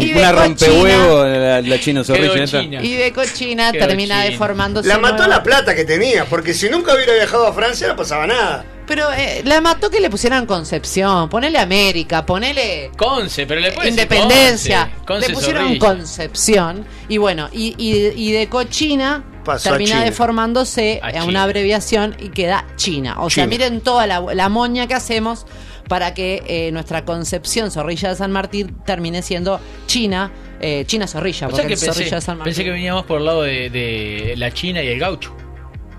Y 0.00 0.12
de 0.12 0.20
una 0.20 0.32
cochina. 0.32 0.32
rompehuevo 0.32 1.24
la, 1.24 1.60
la 1.60 1.80
chino 1.80 2.04
zorrilla. 2.04 2.80
Y 2.80 2.92
de 2.94 3.12
cochina 3.12 3.72
Quedó 3.72 3.88
termina 3.88 4.22
deformándose. 4.22 4.86
La 4.88 4.98
mató 4.98 5.24
nueva- 5.24 5.38
la 5.38 5.42
plata 5.42 5.74
que 5.74 5.84
tenía, 5.84 6.24
porque 6.26 6.54
si 6.54 6.70
nunca 6.70 6.94
hubiera 6.94 7.14
viajado 7.14 7.48
a 7.48 7.52
Francia 7.52 7.88
no 7.88 7.96
pasaba 7.96 8.28
nada. 8.28 8.64
Pero 8.94 9.10
eh, 9.10 9.40
la 9.46 9.62
mató 9.62 9.88
que 9.88 10.00
le 10.00 10.10
pusieran 10.10 10.44
Concepción, 10.44 11.30
ponele 11.30 11.58
América, 11.58 12.26
ponele 12.26 12.90
Conce, 12.94 13.46
pero 13.46 13.58
le 13.58 13.72
Independencia. 13.88 14.90
Conce. 14.90 15.06
Conce 15.06 15.28
le 15.28 15.34
pusieron 15.34 15.62
Zorrilla. 15.64 15.86
Concepción. 15.86 16.84
Y 17.08 17.16
bueno, 17.16 17.48
y, 17.52 17.74
y- 17.78 18.12
y 18.14 18.32
de 18.32 18.48
cochina 18.50 19.24
Pasó 19.46 19.70
termina 19.70 19.92
China. 19.92 20.04
deformándose 20.04 21.00
A 21.02 21.24
una 21.24 21.42
abreviación 21.44 22.14
y 22.20 22.28
queda 22.28 22.66
China. 22.76 23.14
O 23.20 23.30
sea, 23.30 23.44
China. 23.44 23.46
miren 23.46 23.80
toda 23.80 24.06
la, 24.06 24.20
la 24.34 24.50
moña 24.50 24.86
que 24.86 24.92
hacemos 24.92 25.46
para 25.88 26.12
que 26.12 26.42
eh, 26.46 26.70
nuestra 26.72 27.06
Concepción 27.06 27.70
Zorrilla 27.70 28.10
de 28.10 28.16
San 28.16 28.30
Martín 28.30 28.76
termine 28.84 29.22
siendo 29.22 29.58
China. 29.86 30.30
eh, 30.60 30.84
China 30.86 31.06
Zorrilla, 31.06 31.46
O 31.46 31.50
porque 31.50 31.62
sea 31.62 31.68
que 31.68 31.72
el 31.74 31.78
Zorrilla 31.80 31.98
pensé, 32.02 32.14
de 32.16 32.20
San 32.20 32.36
Martín. 32.36 32.50
pensé 32.50 32.64
que 32.64 32.70
venía 32.70 32.92
más 32.92 33.04
por 33.04 33.20
el 33.20 33.24
lado 33.24 33.40
de, 33.42 33.70
de 33.70 34.34
la 34.36 34.52
China 34.52 34.82
y 34.82 34.88
el 34.88 34.98
gaucho. 34.98 35.34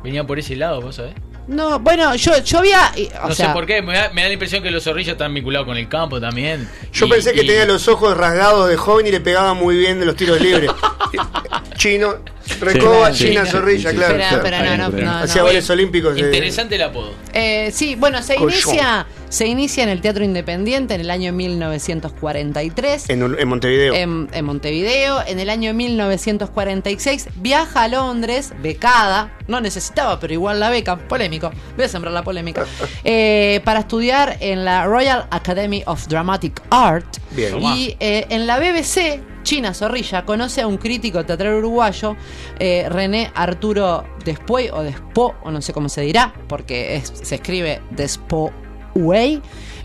Venía 0.03 0.23
por 0.27 0.37
ese 0.37 0.55
lado, 0.55 0.79
vos 0.79 0.97
sabés. 0.97 1.15
No, 1.47 1.79
bueno, 1.79 2.15
yo, 2.15 2.37
yo 2.43 2.59
había. 2.59 2.91
y- 2.95 3.09
O 3.21 3.27
no 3.29 3.35
sea, 3.35 3.47
sé 3.47 3.53
por 3.53 3.65
qué, 3.65 3.81
me 3.81 3.93
da, 3.93 4.09
me 4.13 4.21
da 4.21 4.27
la 4.27 4.33
impresión 4.33 4.63
que 4.63 4.71
los 4.71 4.83
zorrillos 4.83 5.11
están 5.13 5.33
vinculados 5.33 5.67
con 5.67 5.75
el 5.77 5.89
campo 5.89 6.19
también. 6.21 6.69
Yo 6.93 7.05
Y- 7.05 7.09
pensé 7.09 7.33
que 7.33 7.43
y- 7.43 7.47
tenía 7.47 7.65
los 7.65 7.87
ojos 7.87 8.15
rasgados 8.15 8.69
de 8.69 8.77
joven 8.77 9.07
y 9.07 9.11
le 9.11 9.19
pegaba 9.19 9.53
muy 9.53 9.75
bien 9.75 9.99
de 9.99 10.05
los 10.05 10.15
tiros 10.15 10.39
libres. 10.39 10.71
Chino, 11.77 12.15
recoba, 12.59 13.11
Sí, 13.13 13.29
China, 13.29 13.45
sí, 13.45 13.51
zorrilla, 13.51 13.89
sí, 13.91 13.95
claro. 13.97 14.13
Pero- 14.15 14.27
claro. 14.29 14.43
pero 14.43 14.77
no, 14.77 14.89
no, 14.89 15.05
no, 15.05 15.11
Hacía 15.23 15.41
no. 15.41 15.47
goles 15.47 15.69
olímpicos. 15.69 16.17
Interesante 16.17 16.75
el 16.75 16.81
apodo. 16.83 17.13
Eh, 17.33 17.71
sí, 17.73 17.95
bueno, 17.95 18.21
se 18.21 18.35
inicia, 18.37 19.05
se 19.33 19.47
inicia 19.47 19.81
en 19.81 19.89
el 19.89 19.99
Teatro 19.99 20.23
Independiente 20.23 20.93
en 20.93 21.01
el 21.01 21.09
año 21.09 21.33
1943. 21.33 23.09
En, 23.09 23.47
Montevideo. 23.47 23.95
En, 23.95 24.29
en 24.31 24.45
Montevideo, 24.45 25.21
en 25.25 25.39
el 25.39 25.49
año 25.49 25.73
1946, 25.73 27.29
viaja 27.37 27.83
a 27.83 27.87
Londres, 27.87 28.53
becada, 28.61 29.35
no 29.47 29.59
necesitaba, 29.59 30.19
pero 30.19 30.33
igual 30.33 30.59
la 30.59 30.69
beca, 30.69 30.99
polémico, 31.07 31.49
voy 31.75 31.85
a 31.85 31.87
sembrar 31.89 32.13
la 32.13 32.21
polémica, 32.23 32.63
eh, 33.03 33.59
para 33.65 33.79
estudiar 33.79 34.37
en 34.39 34.65
la 34.65 34.85
Royal 34.85 35.25
Academy 35.31 35.81
of 35.87 36.07
Dramatic 36.07 36.61
Art. 36.69 37.17
Bien. 37.31 37.59
Y 37.59 37.97
eh, 37.99 38.27
en 38.29 38.45
la 38.45 38.59
BBC, 38.59 39.19
China 39.41 39.73
Zorrilla 39.73 40.25
conoce 40.25 40.61
a 40.61 40.67
un 40.67 40.77
crítico 40.77 41.25
teatral 41.25 41.55
uruguayo, 41.55 42.15
eh, 42.59 42.85
René 42.87 43.31
Arturo 43.33 44.05
Despuey, 44.23 44.69
o 44.69 44.83
Despo, 44.83 45.33
o 45.43 45.49
no 45.49 45.59
sé 45.59 45.73
cómo 45.73 45.89
se 45.89 46.01
dirá, 46.01 46.35
porque 46.47 46.97
es- 46.97 47.11
se 47.23 47.33
escribe 47.35 47.81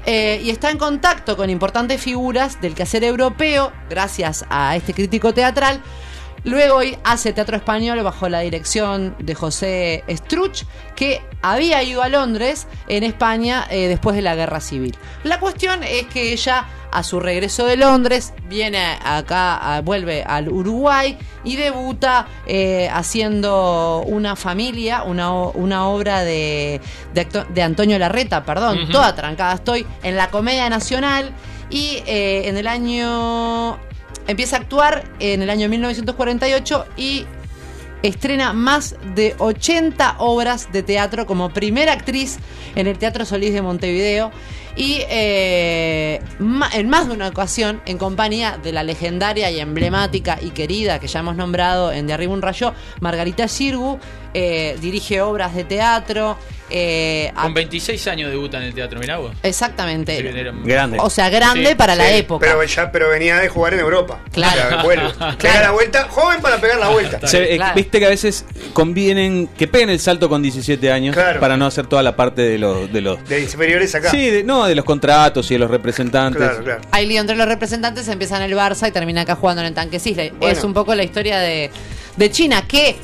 Eh, 0.07 0.41
y 0.43 0.51
está 0.51 0.71
en 0.71 0.79
contacto 0.79 1.37
con 1.37 1.51
importantes 1.51 2.01
figuras 2.01 2.61
del 2.61 2.75
quehacer 2.75 3.05
europeo, 3.05 3.73
gracias 3.91 4.45
a 4.49 4.75
este 4.77 4.95
crítico 4.95 5.35
teatral. 5.35 5.83
Luego 6.45 6.81
hace 7.05 7.33
teatro 7.33 7.57
español 7.57 8.03
bajo 8.03 8.29
la 8.29 8.41
dirección 8.41 9.15
de 9.19 9.35
José 9.35 10.05
Struch, 10.09 10.65
que 10.97 11.21
había 11.43 11.83
ido 11.83 12.03
a 12.03 12.09
Londres, 12.09 12.67
en 12.89 13.05
España, 13.05 13.67
eh, 13.71 13.89
después 13.89 14.17
de 14.17 14.23
la 14.23 14.35
guerra 14.35 14.61
civil. 14.61 14.97
La 15.25 15.39
cuestión 15.41 15.83
es 15.85 16.07
que 16.07 16.33
ella, 16.33 16.67
a 16.91 17.03
su 17.03 17.21
regreso 17.21 17.67
de 17.67 17.77
Londres, 17.77 18.33
viene 18.49 18.79
acá, 19.05 19.57
a- 19.77 19.81
vuelve 19.83 20.23
al 20.25 20.49
Uruguay 20.49 21.19
y 21.45 21.57
debuta 21.57 22.27
eh, 22.47 22.89
haciendo 22.93 24.03
una 24.07 24.35
familia, 24.37 25.03
una, 25.05 25.33
obra 25.89 26.25
de, 26.25 26.81
de, 27.15 27.21
acto- 27.29 27.47
de 27.49 27.63
Antonio 27.63 27.99
Larreta, 27.99 28.45
perdón, 28.45 28.89
toda 28.91 29.15
trancada 29.15 29.55
estoy, 29.55 29.87
en 30.03 30.17
la 30.17 30.31
Comedia 30.31 30.69
Nacional 30.71 31.31
y 31.71 32.03
eh, 32.07 32.49
en 32.49 32.57
el 32.57 32.67
año 32.67 33.79
empieza 34.29 34.57
a 34.57 34.61
actuar 34.61 35.03
en 35.19 35.43
el 35.43 35.51
año 35.51 35.69
1948 35.69 36.87
y 36.97 37.27
estrena 38.03 38.53
más 38.53 38.95
de 39.17 39.35
80 39.39 40.17
obras 40.19 40.71
de 40.71 40.85
teatro 40.85 41.27
como 41.27 41.51
primera 41.51 41.93
actriz 41.93 42.39
en 42.77 42.87
el 42.87 42.97
Teatro 42.97 43.25
Solís 43.25 43.53
de 43.53 43.63
Montevideo 43.63 44.31
y 44.79 45.03
eh, 45.11 46.21
ma- 46.39 46.71
en 46.73 46.89
más 46.89 47.07
de 47.09 47.15
una 47.15 47.29
ocasión 47.29 47.83
en 47.85 47.99
compañía 47.99 48.59
de 48.63 48.73
la 48.73 48.83
legendaria 48.83 49.51
y 49.51 49.61
emblemática 49.61 50.39
y 50.41 50.51
querida 50.51 50.99
que 51.01 51.09
ya 51.09 51.21
hemos 51.21 51.37
nombrado 51.37 51.93
en 51.93 52.07
De 52.07 52.13
Arriba 52.15 52.33
un 52.33 52.41
Rayo, 52.43 52.73
Margarita 53.01 53.47
Sirgu, 53.49 53.99
eh, 54.35 54.77
dirige 54.81 55.21
obras 55.21 55.55
de 55.55 55.65
teatro. 55.65 56.39
eh, 56.71 57.33
Con 57.35 57.55
26 57.55 58.07
años 58.09 58.31
debuta 58.31 58.59
en 58.59 58.65
el 58.65 58.75
teatro, 58.75 59.01
mirá 59.01 59.17
vos. 59.17 59.33
exactamente. 59.43 60.19
Sí, 60.21 60.27
era- 60.39 60.53
Grande. 60.55 60.99
O 61.01 61.09
sea, 61.11 61.31
grande 61.31 61.71
Sí, 61.71 61.75
para 61.75 61.95
la 61.95 62.11
época. 62.13 62.47
Pero, 62.47 62.63
ya, 62.63 62.93
pero 62.93 63.09
venía 63.09 63.39
de 63.39 63.49
jugar 63.49 63.73
en 63.75 63.81
Europa. 63.81 64.21
Claro. 64.33 64.61
O 64.67 64.69
sea, 64.69 64.83
vuelve. 64.83 65.09
Pega 65.41 65.63
la 65.63 65.71
vuelta, 65.71 66.07
joven 66.11 66.41
para 66.43 66.59
pegar 66.61 66.79
la 66.79 66.91
vuelta. 66.91 67.27
Se- 67.27 67.55
eh, 67.55 67.61
Viste 67.75 67.99
que 67.99 68.07
a 68.07 68.11
veces 68.11 68.45
convienen 68.75 69.49
que 69.57 69.67
peguen 69.67 69.89
el 69.91 69.99
salto 69.99 70.29
con 70.29 70.43
17 70.43 70.93
años 70.93 71.17
Claro. 71.17 71.41
para 71.41 71.57
no 71.57 71.65
hacer 71.67 71.87
toda 71.87 72.03
la 72.03 72.15
parte 72.15 72.43
de 72.43 72.59
los. 72.59 72.93
De 72.93 73.01
los 73.01 73.27
De 73.27 73.41
inferiores 73.41 73.95
acá. 73.95 74.11
sí, 74.11 74.29
de- 74.31 74.45
no, 74.45 74.68
de 74.69 74.75
los 74.77 74.85
contratos 74.85 75.51
y 75.51 75.55
de 75.55 75.59
los 75.59 75.71
representantes. 75.71 76.41
Claro, 76.43 76.63
claro. 76.65 76.81
Hay 76.91 77.07
lío 77.07 77.21
entre 77.21 77.37
los 77.37 77.49
representantes, 77.49 78.07
empieza 78.09 78.37
en 78.37 78.43
el 78.43 78.53
Barça 78.57 78.89
y 78.89 78.93
termina 78.93 79.23
acá 79.23 79.35
jugando 79.35 79.63
en 79.63 79.69
el 79.69 79.75
Tanque 79.75 79.99
Cisle. 79.99 80.33
Bueno. 80.39 80.57
Es 80.57 80.63
un 80.65 80.73
poco 80.75 80.95
la 80.95 81.03
historia 81.03 81.39
de, 81.41 81.71
de 82.17 82.31
China 82.31 82.63
que 82.69 82.97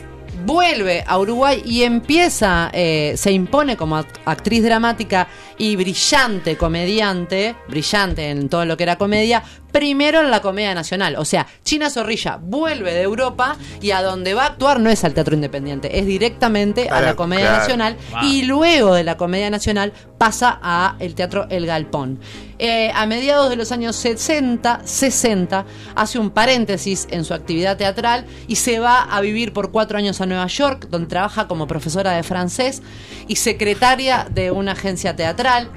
vuelve 0.45 1.03
a 1.07 1.19
Uruguay 1.19 1.63
y 1.65 1.85
empieza, 1.85 2.71
eh, 2.75 3.15
se 3.17 3.33
impone 3.33 3.77
como 3.77 3.97
act- 3.99 4.19
actriz 4.27 4.63
dramática 4.63 5.27
y 5.57 5.75
brillante 5.77 6.57
comediante, 6.57 7.55
brillante 7.69 8.29
en 8.31 8.49
todo 8.49 8.65
lo 8.67 8.77
que 8.77 8.83
era 8.83 8.97
comedia, 8.97 9.43
primero 9.75 10.21
en 10.21 10.31
la 10.31 10.41
Comedia 10.41 10.73
Nacional. 10.73 11.17
O 11.17 11.25
sea, 11.25 11.49
China 11.65 11.91
Zorrilla 11.91 12.39
vuelve 12.41 12.95
de 12.95 13.03
Europa 13.03 13.57
y 13.83 13.91
a 13.91 14.03
donde 14.03 14.33
va 14.33 14.45
a 14.45 14.47
actuar 14.47 14.79
no 14.79 14.89
es 14.89 15.03
al 15.03 15.15
Teatro 15.15 15.35
Independiente, 15.35 15.99
es 15.99 16.07
directamente 16.07 16.89
a 16.89 16.99
A 16.99 17.01
la 17.01 17.07
la- 17.09 17.17
Comedia 17.17 17.47
claro. 17.47 17.59
Nacional 17.59 17.97
Wow. 18.13 18.23
y 18.23 18.43
luego 18.45 18.95
de 18.95 19.03
la 19.03 19.17
Comedia 19.17 19.51
Nacional 19.51 19.93
pasa 20.17 20.61
a 20.63 20.95
el 21.01 21.17
Teatro 21.17 21.47
El 21.51 21.67
Galpón. 21.67 22.21
Eh, 22.61 22.93
a 22.95 23.05
mediados 23.07 23.51
de 23.51 23.57
los 23.57 23.73
años 23.73 23.97
60, 23.97 24.83
60, 24.85 25.67
hace 25.97 26.21
un 26.21 26.31
paréntesis 26.31 27.09
en 27.11 27.25
su 27.25 27.35
actividad 27.35 27.77
teatral 27.77 28.27
y 28.47 28.55
se 28.55 28.79
va 28.79 29.03
a 29.03 29.21
vivir 29.21 29.53
por 29.53 29.73
cuatro 29.73 29.99
años 29.99 30.21
a 30.21 30.27
Nueva 30.27 30.47
York, 30.47 30.87
donde 30.89 31.09
trabaja 31.09 31.49
como 31.49 31.67
profesora 31.67 32.13
de 32.13 32.23
francés 32.23 32.81
y 33.27 33.35
secretaria 33.37 34.29
de 34.31 34.53
una 34.53 34.71
agencia 34.73 35.17
teatral. 35.17 35.69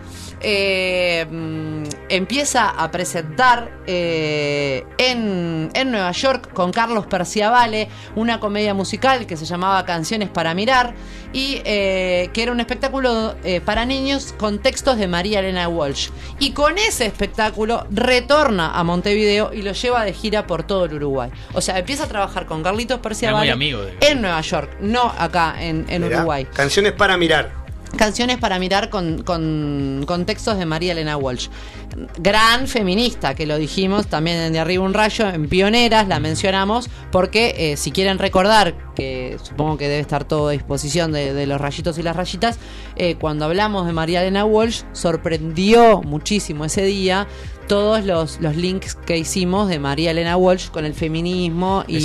Eh, 0.41 1.25
empieza 2.09 2.69
a 2.69 2.89
presentar 2.91 3.71
eh, 3.87 4.83
en, 4.97 5.69
en 5.73 5.91
Nueva 5.91 6.11
York 6.11 6.51
con 6.53 6.71
Carlos 6.71 7.05
Perciavale 7.07 7.87
una 8.15 8.39
comedia 8.39 8.73
musical 8.73 9.25
que 9.25 9.35
se 9.37 9.45
llamaba 9.45 9.83
Canciones 9.85 10.29
para 10.29 10.53
Mirar 10.53 10.93
y 11.33 11.61
eh, 11.65 12.29
que 12.33 12.43
era 12.43 12.51
un 12.51 12.59
espectáculo 12.59 13.35
eh, 13.43 13.61
para 13.61 13.85
niños 13.85 14.33
con 14.37 14.59
textos 14.59 14.97
de 14.97 15.07
María 15.07 15.39
Elena 15.39 15.67
Walsh. 15.67 16.09
Y 16.39 16.51
con 16.51 16.77
ese 16.77 17.05
espectáculo 17.05 17.85
retorna 17.91 18.71
a 18.77 18.83
Montevideo 18.83 19.53
y 19.53 19.61
lo 19.63 19.71
lleva 19.73 20.03
de 20.05 20.13
gira 20.13 20.47
por 20.47 20.63
todo 20.63 20.85
el 20.85 20.93
Uruguay. 20.93 21.29
O 21.53 21.61
sea, 21.61 21.77
empieza 21.79 22.05
a 22.05 22.07
trabajar 22.07 22.45
con 22.45 22.63
Carlitos 22.63 22.99
Perciavale 22.99 23.51
amigo 23.51 23.81
de- 23.81 23.97
en 24.01 24.21
Nueva 24.21 24.41
York, 24.41 24.77
no 24.79 25.13
acá 25.17 25.55
en, 25.59 25.85
en 25.89 26.03
Uruguay. 26.03 26.45
Canciones 26.53 26.93
para 26.93 27.17
mirar. 27.17 27.56
Canciones 27.95 28.37
para 28.37 28.59
mirar 28.59 28.89
con, 28.89 29.23
con, 29.23 30.03
con 30.05 30.25
textos 30.25 30.57
de 30.57 30.65
María 30.65 30.91
Elena 30.91 31.15
Walsh. 31.15 31.47
Gran 32.19 32.67
feminista, 32.67 33.33
que 33.33 33.45
lo 33.45 33.57
dijimos 33.57 34.07
también 34.07 34.37
en 34.37 34.53
De 34.53 34.59
Arriba 34.59 34.83
un 34.83 34.93
Rayo, 34.93 35.29
en 35.29 35.47
Pioneras, 35.47 36.07
la 36.07 36.19
mencionamos, 36.19 36.89
porque 37.11 37.55
eh, 37.57 37.77
si 37.77 37.91
quieren 37.91 38.19
recordar, 38.19 38.75
que 38.93 39.37
supongo 39.41 39.77
que 39.77 39.87
debe 39.87 40.01
estar 40.01 40.25
todo 40.25 40.49
a 40.49 40.51
disposición 40.51 41.11
de, 41.11 41.33
de 41.33 41.47
los 41.47 41.61
rayitos 41.61 41.97
y 41.97 42.03
las 42.03 42.15
rayitas, 42.15 42.59
eh, 42.97 43.15
cuando 43.15 43.45
hablamos 43.45 43.87
de 43.87 43.93
María 43.93 44.21
Elena 44.21 44.43
Walsh, 44.43 44.81
sorprendió 44.91 46.01
muchísimo 46.01 46.65
ese 46.65 46.83
día 46.83 47.27
todos 47.67 48.05
los, 48.05 48.39
los 48.41 48.55
links 48.55 48.95
que 48.95 49.17
hicimos 49.17 49.67
de 49.69 49.77
María 49.79 50.11
Elena 50.11 50.37
Walsh 50.37 50.69
con 50.69 50.85
el 50.85 50.93
feminismo 50.93 51.83
y 51.87 51.99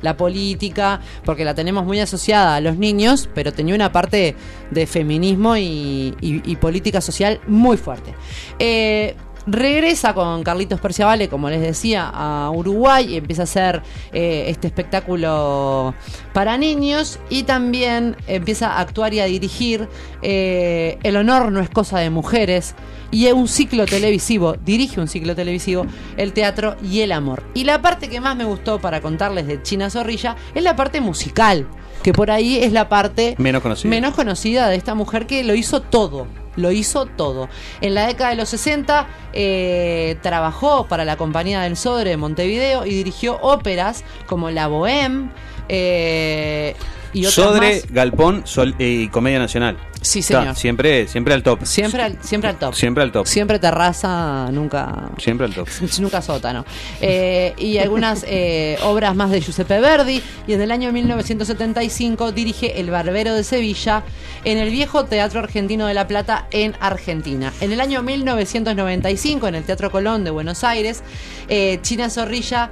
la 0.00 0.16
política, 0.16 1.00
porque 1.24 1.44
la 1.44 1.54
tenemos 1.54 1.84
muy 1.84 2.00
asociada 2.00 2.56
a 2.56 2.60
los 2.60 2.76
niños, 2.78 3.28
pero 3.34 3.52
tenía 3.52 3.74
una 3.74 3.92
parte 3.92 4.34
de 4.70 4.86
feminismo 4.86 5.56
y, 5.56 6.14
y- 6.20 6.42
y 6.44 6.56
política 6.56 7.00
social 7.00 7.40
muy 7.46 7.76
fuerte. 7.76 8.14
Eh, 8.58 9.14
Regresa 9.46 10.14
con 10.14 10.44
Carlitos 10.44 10.80
Perciavale, 10.80 11.28
como 11.28 11.50
les 11.50 11.60
decía, 11.60 12.08
a 12.12 12.50
Uruguay 12.50 13.14
y 13.14 13.16
empieza 13.16 13.42
a 13.42 13.44
hacer 13.44 13.82
eh, 14.12 14.44
este 14.48 14.68
espectáculo 14.68 15.94
para 16.32 16.56
niños 16.56 17.18
y 17.28 17.42
también 17.42 18.16
empieza 18.28 18.72
a 18.72 18.80
actuar 18.80 19.14
y 19.14 19.20
a 19.20 19.24
dirigir 19.24 19.88
eh, 20.22 20.98
El 21.02 21.16
honor 21.16 21.50
no 21.50 21.60
es 21.60 21.70
cosa 21.70 21.98
de 21.98 22.10
mujeres 22.10 22.74
y 23.10 23.30
un 23.30 23.48
ciclo 23.48 23.84
televisivo, 23.84 24.54
dirige 24.64 25.00
un 25.00 25.08
ciclo 25.08 25.34
televisivo, 25.34 25.86
El 26.16 26.32
teatro 26.32 26.76
y 26.82 27.00
el 27.00 27.12
amor. 27.12 27.42
Y 27.52 27.64
la 27.64 27.82
parte 27.82 28.08
que 28.08 28.20
más 28.20 28.36
me 28.36 28.44
gustó 28.44 28.80
para 28.80 29.00
contarles 29.00 29.46
de 29.46 29.62
China 29.62 29.90
Zorrilla 29.90 30.36
es 30.54 30.62
la 30.62 30.76
parte 30.76 31.00
musical, 31.00 31.66
que 32.02 32.12
por 32.12 32.30
ahí 32.30 32.58
es 32.58 32.72
la 32.72 32.88
parte 32.88 33.34
menos 33.38 34.14
conocida 34.14 34.68
de 34.68 34.76
esta 34.76 34.94
mujer 34.94 35.26
que 35.26 35.44
lo 35.44 35.54
hizo 35.54 35.82
todo. 35.82 36.26
Lo 36.56 36.70
hizo 36.70 37.06
todo. 37.06 37.48
En 37.80 37.94
la 37.94 38.06
década 38.06 38.30
de 38.30 38.36
los 38.36 38.48
60 38.50 39.06
eh, 39.32 40.16
trabajó 40.22 40.86
para 40.86 41.04
la 41.04 41.16
Compañía 41.16 41.62
del 41.62 41.76
Sodre 41.76 42.10
de 42.10 42.16
Montevideo 42.16 42.84
y 42.84 42.90
dirigió 42.90 43.38
óperas 43.40 44.04
como 44.26 44.50
La 44.50 44.68
Bohème 44.68 45.30
eh, 45.68 46.74
y 47.12 47.20
otras 47.26 47.34
Sodre, 47.34 47.74
más. 47.74 47.92
Galpón 47.92 48.42
Sol- 48.46 48.74
y 48.78 49.08
Comedia 49.08 49.38
Nacional. 49.38 49.76
Sí, 50.00 50.18
Está, 50.18 50.40
señor. 50.40 50.56
siempre, 50.56 51.06
siempre 51.06 51.32
al 51.32 51.44
top. 51.44 51.64
Siempre 51.64 52.02
al, 52.02 52.18
siempre 52.22 52.50
al 52.50 52.58
top. 52.58 52.74
Siempre 52.74 53.04
al 53.04 53.12
top. 53.12 53.26
Siempre 53.26 53.58
terraza, 53.60 54.48
nunca 54.50 55.10
Siempre 55.18 55.46
al 55.46 55.54
top. 55.54 55.68
nunca 56.00 56.20
sótano. 56.20 56.64
Eh, 57.00 57.54
y 57.56 57.78
algunas 57.78 58.24
eh, 58.26 58.78
obras 58.82 59.14
más 59.14 59.30
de 59.30 59.40
Giuseppe 59.40 59.78
Verdi. 59.80 60.20
Y 60.48 60.54
en 60.54 60.60
el 60.60 60.72
año 60.72 60.90
1975 60.92 62.32
dirige 62.32 62.80
El 62.80 62.90
Barbero 62.90 63.34
de 63.34 63.44
Sevilla 63.44 64.02
en 64.44 64.58
el 64.58 64.70
viejo 64.70 65.04
Teatro 65.04 65.38
Argentino 65.38 65.86
de 65.86 65.94
La 65.94 66.08
Plata 66.08 66.48
en 66.50 66.74
Argentina. 66.80 67.52
En 67.60 67.70
el 67.70 67.80
año 67.80 68.02
1995, 68.02 69.46
en 69.46 69.54
el 69.54 69.62
Teatro 69.62 69.90
Colón 69.92 70.24
de 70.24 70.30
Buenos 70.30 70.64
Aires, 70.64 71.04
eh, 71.48 71.78
China 71.82 72.10
Zorrilla 72.10 72.70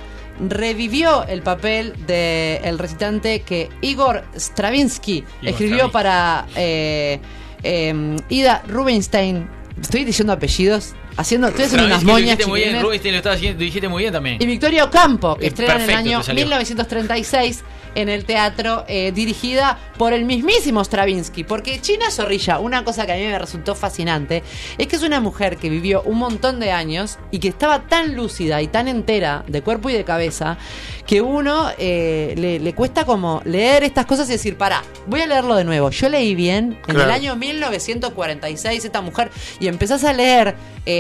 revivió 0.49 1.25
el 1.27 1.43
papel 1.43 1.95
del 2.07 2.79
recitante 2.79 3.43
que 3.43 3.69
Igor 3.83 4.25
Stravinsky 4.35 5.25
Igor 5.43 5.51
escribió 5.51 5.87
Stravinsky. 5.87 5.93
para 5.93 6.47
eh, 6.57 7.21
eh, 7.63 8.17
Ida 8.29 8.63
Rubinstein. 8.67 9.49
Estoy 9.81 10.05
diciendo 10.05 10.33
apellidos, 10.33 10.95
haciendo, 11.17 11.49
estoy 11.49 11.65
haciendo 11.67 11.87
unas 11.87 12.03
lo 12.03 12.13
moñas 12.13 12.47
muy 12.47 12.61
bien. 12.61 12.83
Rubinstein 12.83 13.15
lo 13.15 13.19
estaba 13.19 13.37
lo 13.37 13.55
dijiste 13.55 13.89
muy 13.89 14.03
bien 14.03 14.13
también. 14.13 14.37
Y 14.41 14.47
Victorio 14.47 14.91
Campo, 14.91 15.37
que 15.37 15.47
Eh, 15.47 15.49
estrena 15.49 15.75
en 15.77 15.83
el 15.83 15.97
año 15.97 16.19
te 16.21 16.27
salió. 16.27 16.45
1936 16.45 17.63
en 17.97 18.09
el 18.09 18.25
teatro, 18.25 18.85
eh, 18.87 19.11
dirigida 19.13 19.77
por 19.99 20.13
el 20.13 20.25
mismísimo 20.25 20.85
Stravinsky. 20.85 21.43
Porque 21.43 21.81
China 21.81 22.09
Zorrilla, 22.13 22.61
una 22.61 22.85
cosa 22.85 23.05
que 23.05 23.13
a 23.13 23.17
mí 23.17 23.23
me 23.23 23.37
resultó 23.37 23.75
fascinante, 23.75 24.45
es 24.79 24.87
que 24.87 24.95
es 24.95 25.03
una 25.03 25.19
mujer 25.19 25.57
que 25.57 25.69
vivió 25.69 26.03
un 26.03 26.19
montón 26.19 26.61
de 26.61 26.71
años 26.71 27.19
y 27.33 27.41
que 27.41 27.49
estaba 27.49 27.89
tan 27.89 28.15
lúcida 28.15 28.63
y 28.63 28.69
tan 28.69 28.87
entera 28.87 29.43
de 29.49 29.63
cuerpo 29.63 29.91
y 29.91 29.95
de 29.95 30.05
cabeza 30.05 30.57
que 31.05 31.21
uno 31.21 31.71
eh, 31.79 32.35
le, 32.39 32.61
le 32.61 32.75
cuesta 32.75 33.05
como 33.05 33.43
leer 33.45 33.83
estas 33.83 34.07
cosas 34.07 34.29
y 34.29 34.33
decir, 34.35 34.57
para, 34.57 34.85
voy 35.09 35.23
a 35.23 35.27
leerlo 35.27 35.57
de 35.57 35.65
nuevo. 35.65 35.91
Yo 35.91 36.09
leí 36.09 36.37
bien 36.37 36.79
en 36.87 36.95
Claro. 36.95 37.03
el 37.03 37.11
año 37.11 37.35
1946 37.35 38.85
esta 38.85 39.01
mujer 39.01 39.31
y 39.59 39.67
empezás 39.67 40.05
a 40.05 40.13
leer 40.13 40.55
eh, 40.87 41.00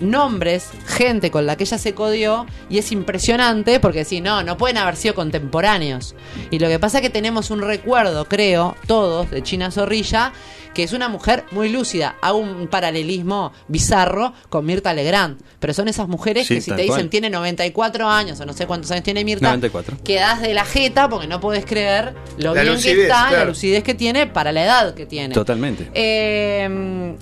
nombres, 0.00 0.68
gente 0.86 1.30
con 1.30 1.46
la 1.46 1.56
que 1.56 1.64
ella 1.64 1.78
se 1.78 1.94
codió 1.94 2.46
y 2.70 2.78
es 2.78 2.92
impresionante 2.92 3.80
porque 3.80 4.04
si 4.04 4.20
no, 4.20 4.42
no 4.42 4.56
pueden 4.56 4.78
haber 4.78 4.96
sido 4.96 5.14
contemporáneos. 5.14 6.14
Y 6.50 6.58
lo 6.58 6.68
que 6.68 6.78
pasa 6.78 6.98
es 6.98 7.02
que 7.02 7.10
tenemos 7.10 7.50
un 7.50 7.60
recuerdo, 7.62 8.26
creo, 8.26 8.76
todos, 8.86 9.30
de 9.30 9.42
China 9.42 9.70
Zorrilla, 9.70 10.32
que 10.74 10.82
es 10.84 10.92
una 10.92 11.08
mujer 11.08 11.44
muy 11.50 11.68
lúcida. 11.70 12.16
Hago 12.22 12.38
un 12.38 12.68
paralelismo 12.68 13.52
bizarro 13.66 14.32
con 14.48 14.64
Mirta 14.64 14.94
Legrand. 14.94 15.40
Pero 15.58 15.74
son 15.74 15.88
esas 15.88 16.06
mujeres 16.06 16.46
Sí, 16.46 16.54
que 16.56 16.60
si 16.60 16.70
te 16.70 16.82
dicen 16.82 16.88
cual. 16.94 17.08
tiene 17.08 17.30
94 17.30 18.08
años 18.08 18.38
o 18.38 18.46
no 18.46 18.52
sé 18.52 18.66
cuántos 18.66 18.90
años 18.92 19.02
tiene 19.02 19.24
Mirta, 19.24 19.48
94. 19.48 19.96
quedás 20.04 20.40
de 20.40 20.54
la 20.54 20.64
jeta 20.64 21.08
porque 21.08 21.26
no 21.26 21.40
puedes 21.40 21.64
creer 21.64 22.14
lo 22.36 22.54
La 22.54 22.62
bien 22.62 22.74
lucidez, 22.74 22.94
que 22.96 23.02
está, 23.02 23.22
la 23.24 23.28
claro. 23.30 23.44
lucidez 23.46 23.82
que 23.82 23.94
tiene 23.94 24.26
para 24.28 24.52
la 24.52 24.62
edad 24.64 24.94
que 24.94 25.06
tiene. 25.06 25.34
Totalmente. 25.34 25.90
Eh, 25.94 27.16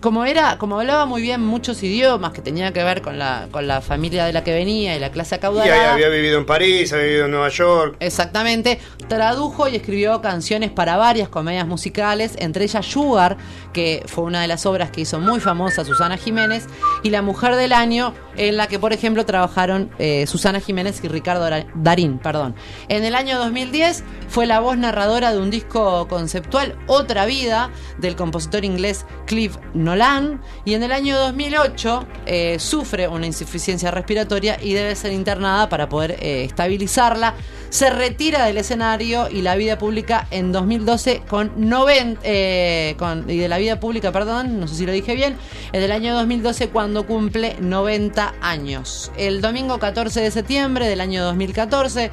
como 0.00 0.24
era, 0.24 0.56
como 0.58 0.80
hablaba 0.80 1.04
muy 1.06 1.20
bien 1.20 1.44
muchos 1.44 1.82
idiomas 1.82 2.32
que 2.32 2.40
tenía 2.40 2.72
que 2.72 2.82
ver 2.82 3.02
con 3.02 3.18
la, 3.18 3.48
con 3.50 3.66
la 3.66 3.80
familia 3.80 4.24
de 4.24 4.32
la 4.32 4.42
que 4.42 4.52
venía 4.52 4.96
y 4.96 4.98
la 4.98 5.10
clase 5.10 5.34
Y 5.34 5.38
acaudalada. 5.38 5.92
había 5.94 6.08
vivido 6.08 6.38
en 6.38 6.46
París, 6.46 6.92
había 6.92 7.04
vivido 7.04 7.24
en 7.26 7.30
Nueva 7.32 7.50
York. 7.50 7.96
Exactamente, 8.00 8.80
tradujo 9.08 9.68
y 9.68 9.76
escribió 9.76 10.20
canciones 10.22 10.70
para 10.70 10.96
varias 10.96 11.28
comedias 11.28 11.66
musicales, 11.66 12.34
entre 12.38 12.64
ellas 12.64 12.86
Sugar, 12.86 13.36
que 13.72 14.02
fue 14.06 14.24
una 14.24 14.42
de 14.42 14.48
las 14.48 14.66
obras 14.66 14.90
que 14.90 15.02
hizo 15.02 15.20
muy 15.20 15.40
famosa 15.40 15.84
Susana 15.84 16.16
Jiménez, 16.16 16.66
y 17.02 17.10
La 17.10 17.22
Mujer 17.22 17.56
del 17.56 17.72
Año, 17.72 18.14
en 18.36 18.56
la 18.56 18.66
que, 18.66 18.78
por 18.78 18.92
ejemplo, 18.92 19.24
trabajaron 19.26 19.90
eh, 19.98 20.26
Susana 20.26 20.60
Jiménez 20.60 21.00
y 21.02 21.08
Ricardo 21.08 21.48
Darín. 21.74 22.18
Perdón. 22.18 22.54
En 22.88 23.04
el 23.04 23.14
año 23.14 23.38
2010 23.38 24.04
fue 24.28 24.46
la 24.46 24.60
voz 24.60 24.76
narradora 24.76 25.32
de 25.32 25.38
un 25.38 25.50
disco 25.50 26.06
conceptual, 26.08 26.76
Otra 26.86 27.26
Vida, 27.26 27.70
del 27.98 28.16
compositor 28.16 28.64
inglés 28.64 29.06
Clive 29.26 29.54
Nolan, 29.74 30.40
y 30.64 30.74
en 30.74 30.82
el 30.82 30.92
año 30.92 31.18
2008 31.18 32.06
eh, 32.26 32.58
sufre 32.58 33.08
una 33.08 33.26
insuficiencia 33.26 33.90
respiratoria 33.90 34.58
y 34.60 34.74
debe 34.74 34.94
ser 34.94 35.12
internada 35.12 35.68
para 35.68 35.88
poder 35.88 36.12
eh, 36.20 36.44
estabilizarla. 36.44 37.34
Se 37.68 37.90
retira 37.90 38.46
del 38.46 38.58
escenario 38.58 39.28
y 39.28 39.42
la 39.42 39.54
vida 39.54 39.78
pública 39.78 40.26
en 40.30 40.52
2012 40.52 41.22
con 41.28 41.52
90 41.56 42.20
eh, 42.24 42.94
con, 42.98 43.28
y 43.28 43.38
de 43.38 43.48
la 43.48 43.58
vida 43.60 43.80
pública, 43.80 44.12
perdón, 44.12 44.60
no 44.60 44.66
sé 44.66 44.74
si 44.74 44.86
lo 44.86 44.92
dije 44.92 45.14
bien, 45.14 45.36
en 45.72 45.82
el 45.82 45.92
año 45.92 46.14
2012 46.14 46.68
cuando 46.68 47.06
cumple 47.06 47.56
90 47.60 48.34
años. 48.40 49.12
El 49.16 49.40
domingo 49.40 49.78
14 49.78 50.20
de 50.20 50.30
septiembre 50.30 50.88
del 50.88 51.00
año 51.00 51.22
2014 51.24 52.10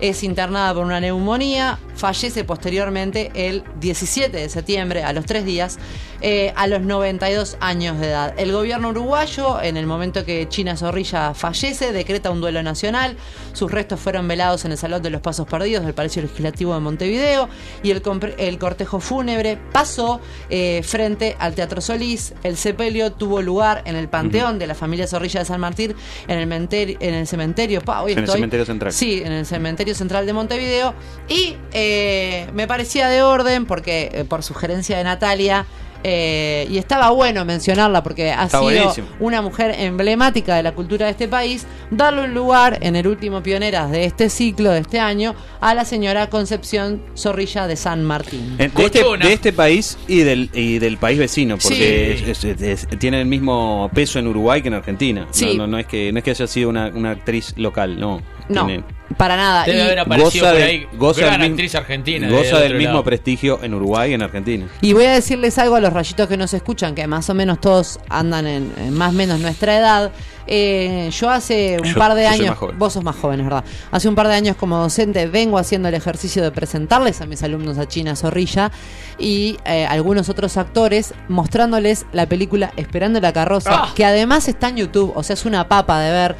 es 0.00 0.22
internada 0.22 0.72
por 0.74 0.84
una 0.84 1.00
neumonía, 1.00 1.78
fallece 1.96 2.44
posteriormente 2.44 3.30
el 3.34 3.64
17 3.80 4.36
de 4.36 4.48
septiembre, 4.48 5.02
a 5.02 5.12
los 5.12 5.26
tres 5.26 5.44
días, 5.44 5.78
eh, 6.20 6.52
a 6.56 6.66
los 6.66 6.80
92 6.82 7.56
años 7.60 7.98
de 8.00 8.08
edad. 8.08 8.34
El 8.38 8.52
gobierno 8.52 8.88
uruguayo, 8.90 9.60
en 9.62 9.76
el 9.76 9.86
momento 9.86 10.24
que 10.24 10.48
China 10.48 10.76
Zorrilla 10.76 11.34
fallece, 11.34 11.92
decreta 11.92 12.30
un 12.30 12.40
duelo 12.40 12.62
nacional. 12.62 13.16
Sus 13.52 13.70
restos 13.70 13.98
fueron 14.00 14.26
velados 14.28 14.64
en 14.64 14.72
el 14.72 14.78
Salón 14.78 15.02
de 15.02 15.10
los 15.10 15.20
Pasos 15.20 15.46
Perdidos 15.46 15.84
del 15.84 15.94
Palacio 15.94 16.22
Legislativo 16.22 16.74
de 16.74 16.80
Montevideo 16.80 17.48
y 17.82 17.90
el, 17.90 18.02
el 18.38 18.58
cortejo 18.58 19.00
fúnebre 19.00 19.58
pasó 19.72 20.20
eh, 20.50 20.82
frente 20.84 21.36
al 21.38 21.54
Teatro 21.54 21.80
Solís. 21.80 22.34
El 22.42 22.56
sepelio 22.56 23.12
tuvo 23.12 23.42
lugar 23.42 23.82
en 23.86 23.96
el 23.96 24.08
Panteón 24.08 24.58
de 24.58 24.66
la 24.66 24.74
familia 24.74 25.06
Zorrilla 25.06 25.40
de 25.40 25.46
San 25.46 25.60
Martín, 25.60 25.94
en 26.28 26.38
el, 26.38 26.48
menter- 26.48 26.96
en 27.00 27.14
el 27.14 27.26
cementerio. 27.26 27.80
Pa, 27.80 28.04
el 28.08 28.26
cementerio 28.26 28.64
central. 28.66 28.92
Sí, 28.92 29.20
en 29.24 29.32
el 29.32 29.46
cementerio 29.46 29.87
central 29.94 30.26
de 30.26 30.32
Montevideo. 30.32 30.94
Y 31.28 31.56
eh, 31.72 32.46
me 32.54 32.66
parecía 32.66 33.08
de 33.08 33.22
orden 33.22 33.66
porque, 33.66 34.10
eh, 34.12 34.24
por 34.24 34.42
sugerencia 34.42 34.96
de 34.98 35.04
Natalia, 35.04 35.66
Eh, 36.04 36.68
y 36.70 36.78
estaba 36.78 37.10
bueno 37.10 37.44
mencionarla 37.44 38.04
porque 38.04 38.30
ha 38.30 38.44
Está 38.44 38.60
sido 38.60 38.62
buenísimo. 38.70 39.08
una 39.18 39.42
mujer 39.42 39.74
emblemática 39.80 40.54
de 40.54 40.62
la 40.62 40.70
cultura 40.72 41.06
de 41.06 41.10
este 41.10 41.26
país, 41.26 41.66
darle 41.90 42.22
un 42.22 42.34
lugar 42.34 42.78
en 42.82 42.94
el 42.94 43.08
último 43.08 43.42
Pioneras 43.42 43.90
de 43.90 44.04
este 44.04 44.30
ciclo, 44.30 44.70
de 44.70 44.78
este 44.78 45.00
año, 45.00 45.34
a 45.60 45.74
la 45.74 45.84
señora 45.84 46.30
Concepción 46.30 47.02
Zorrilla 47.16 47.66
de 47.66 47.74
San 47.74 48.04
Martín. 48.04 48.54
En- 48.60 48.72
De 48.72 48.84
este, 48.84 49.02
de 49.02 49.32
este 49.32 49.52
país 49.52 49.98
y 50.06 50.18
del, 50.20 50.50
y 50.54 50.78
del 50.78 50.98
país 50.98 51.18
vecino, 51.18 51.58
porque 51.60 52.12
es- 52.30 52.44
es- 52.44 52.62
es- 52.62 52.86
tiene 53.00 53.20
el 53.20 53.26
mismo 53.26 53.90
peso 53.92 54.20
en 54.20 54.28
Uruguay 54.28 54.62
que 54.62 54.68
en 54.68 54.74
Argentina. 54.74 55.26
Sí. 55.32 55.46
No, 55.56 55.66
no, 55.66 55.66
no 55.66 55.78
es 55.80 55.86
que 55.86 56.12
no 56.12 56.18
es 56.18 56.24
que 56.24 56.30
haya 56.30 56.46
sido 56.46 56.68
una, 56.68 56.92
una 56.94 57.10
actriz 57.10 57.54
local, 57.56 57.98
no. 57.98 58.22
No, 58.48 58.66
Tiene- 58.66 58.84
para 59.16 59.36
nada. 59.36 59.64
Debe 59.64 59.78
Y- 59.78 59.80
haber 59.82 59.98
aparecido 60.00 60.44
goza 60.44 60.50
por 60.52 60.58
de- 60.58 60.64
ahí. 60.64 60.86
goza 60.96 61.20
gran 61.22 61.32
del 61.32 61.40
mismo- 61.40 61.54
actriz 61.54 61.74
argentina. 61.74 62.26
de 62.28 62.32
goza 62.36 62.58
del 62.60 62.74
mismo 62.74 62.92
lado. 62.94 63.04
prestigio 63.04 63.58
en 63.62 63.74
Uruguay 63.74 64.10
y 64.10 64.14
en 64.14 64.22
Argentina. 64.22 64.66
Y 64.80 64.92
voy 64.92 65.04
a 65.06 65.12
decirles 65.12 65.58
algo 65.58 65.76
a 65.76 65.80
los 65.80 65.92
rayitos 65.92 66.28
que 66.28 66.36
nos 66.36 66.52
escuchan, 66.54 66.94
que 66.94 67.06
más 67.06 67.28
o 67.30 67.34
menos 67.34 67.60
todos 67.60 68.00
andan 68.08 68.46
en, 68.46 68.72
en 68.78 68.92
más 68.94 69.10
o 69.10 69.12
menos 69.16 69.40
nuestra 69.40 69.76
edad. 69.78 70.12
Eh, 70.50 71.10
yo 71.12 71.28
hace 71.28 71.76
un 71.78 71.88
Yo- 71.92 71.98
par 71.98 72.14
de 72.14 72.22
yo 72.22 72.28
soy 72.30 72.36
años, 72.40 72.48
más 72.50 72.58
joven. 72.58 72.78
vos 72.78 72.92
sos 72.94 73.04
más 73.04 73.16
joven, 73.16 73.40
es 73.40 73.44
verdad. 73.46 73.64
Hace 73.90 74.08
un 74.08 74.14
par 74.14 74.28
de 74.28 74.34
años 74.34 74.56
como 74.56 74.78
docente 74.78 75.26
vengo 75.26 75.58
haciendo 75.58 75.88
el 75.88 75.94
ejercicio 75.94 76.42
de 76.42 76.50
presentarles 76.50 77.20
a 77.20 77.26
mis 77.26 77.42
alumnos 77.42 77.76
a 77.76 77.86
China 77.86 78.16
Zorrilla 78.16 78.70
y 79.18 79.58
eh, 79.66 79.84
algunos 79.86 80.30
otros 80.30 80.56
actores 80.56 81.12
mostrándoles 81.28 82.06
la 82.12 82.26
película 82.26 82.72
Esperando 82.76 83.20
la 83.20 83.32
carroza, 83.32 83.70
Ah. 83.74 83.92
que 83.94 84.04
además 84.06 84.48
está 84.48 84.68
en 84.70 84.76
YouTube, 84.76 85.12
o 85.14 85.22
sea, 85.22 85.34
es 85.34 85.44
una 85.44 85.68
papa 85.68 86.00
de 86.00 86.10
ver. 86.12 86.36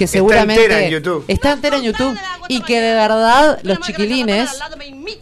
Que 0.00 0.04
Está 0.04 0.16
seguramente 0.16 0.62
entera 0.62 0.82
en 0.82 0.90
YouTube. 0.92 1.24
está 1.28 1.52
entera 1.52 1.76
en 1.76 1.82
YouTube 1.82 2.18
y 2.48 2.62
que 2.62 2.80
de 2.80 2.94
verdad 2.94 3.58
los 3.64 3.80
chiquilines 3.80 4.48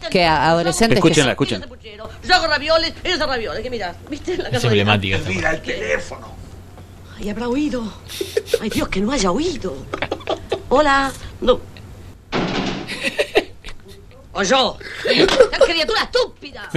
que 0.09 0.23
a- 0.23 0.51
adolescentes 0.51 0.95
que 1.01 1.09
Escúchenla, 1.09 1.31
escúchenla. 1.31 1.67
Yo 2.23 2.33
hago 2.35 2.47
ravioles, 2.47 2.93
ellos 3.03 3.17
hacen 3.17 3.27
ravioles, 3.27 3.61
¿qué 3.61 3.69
mirás? 3.69 3.97
¿Viste? 4.09 4.37
La 4.37 4.47
Es 4.47 4.63
emblemática. 4.63 5.19
Mira 5.27 5.51
el 5.51 5.61
teléfono. 5.61 6.29
Ay, 7.17 7.29
habrá 7.29 7.49
oído. 7.49 7.93
Ay, 8.61 8.69
Dios, 8.69 8.87
que 8.87 9.01
no 9.01 9.11
haya 9.11 9.31
oído. 9.31 9.75
Hola. 10.69 11.11
No. 11.41 11.59
O 14.31 14.43
yo. 14.43 14.77
La 15.51 15.65
criatura 15.65 16.03
estúpida. 16.03 16.69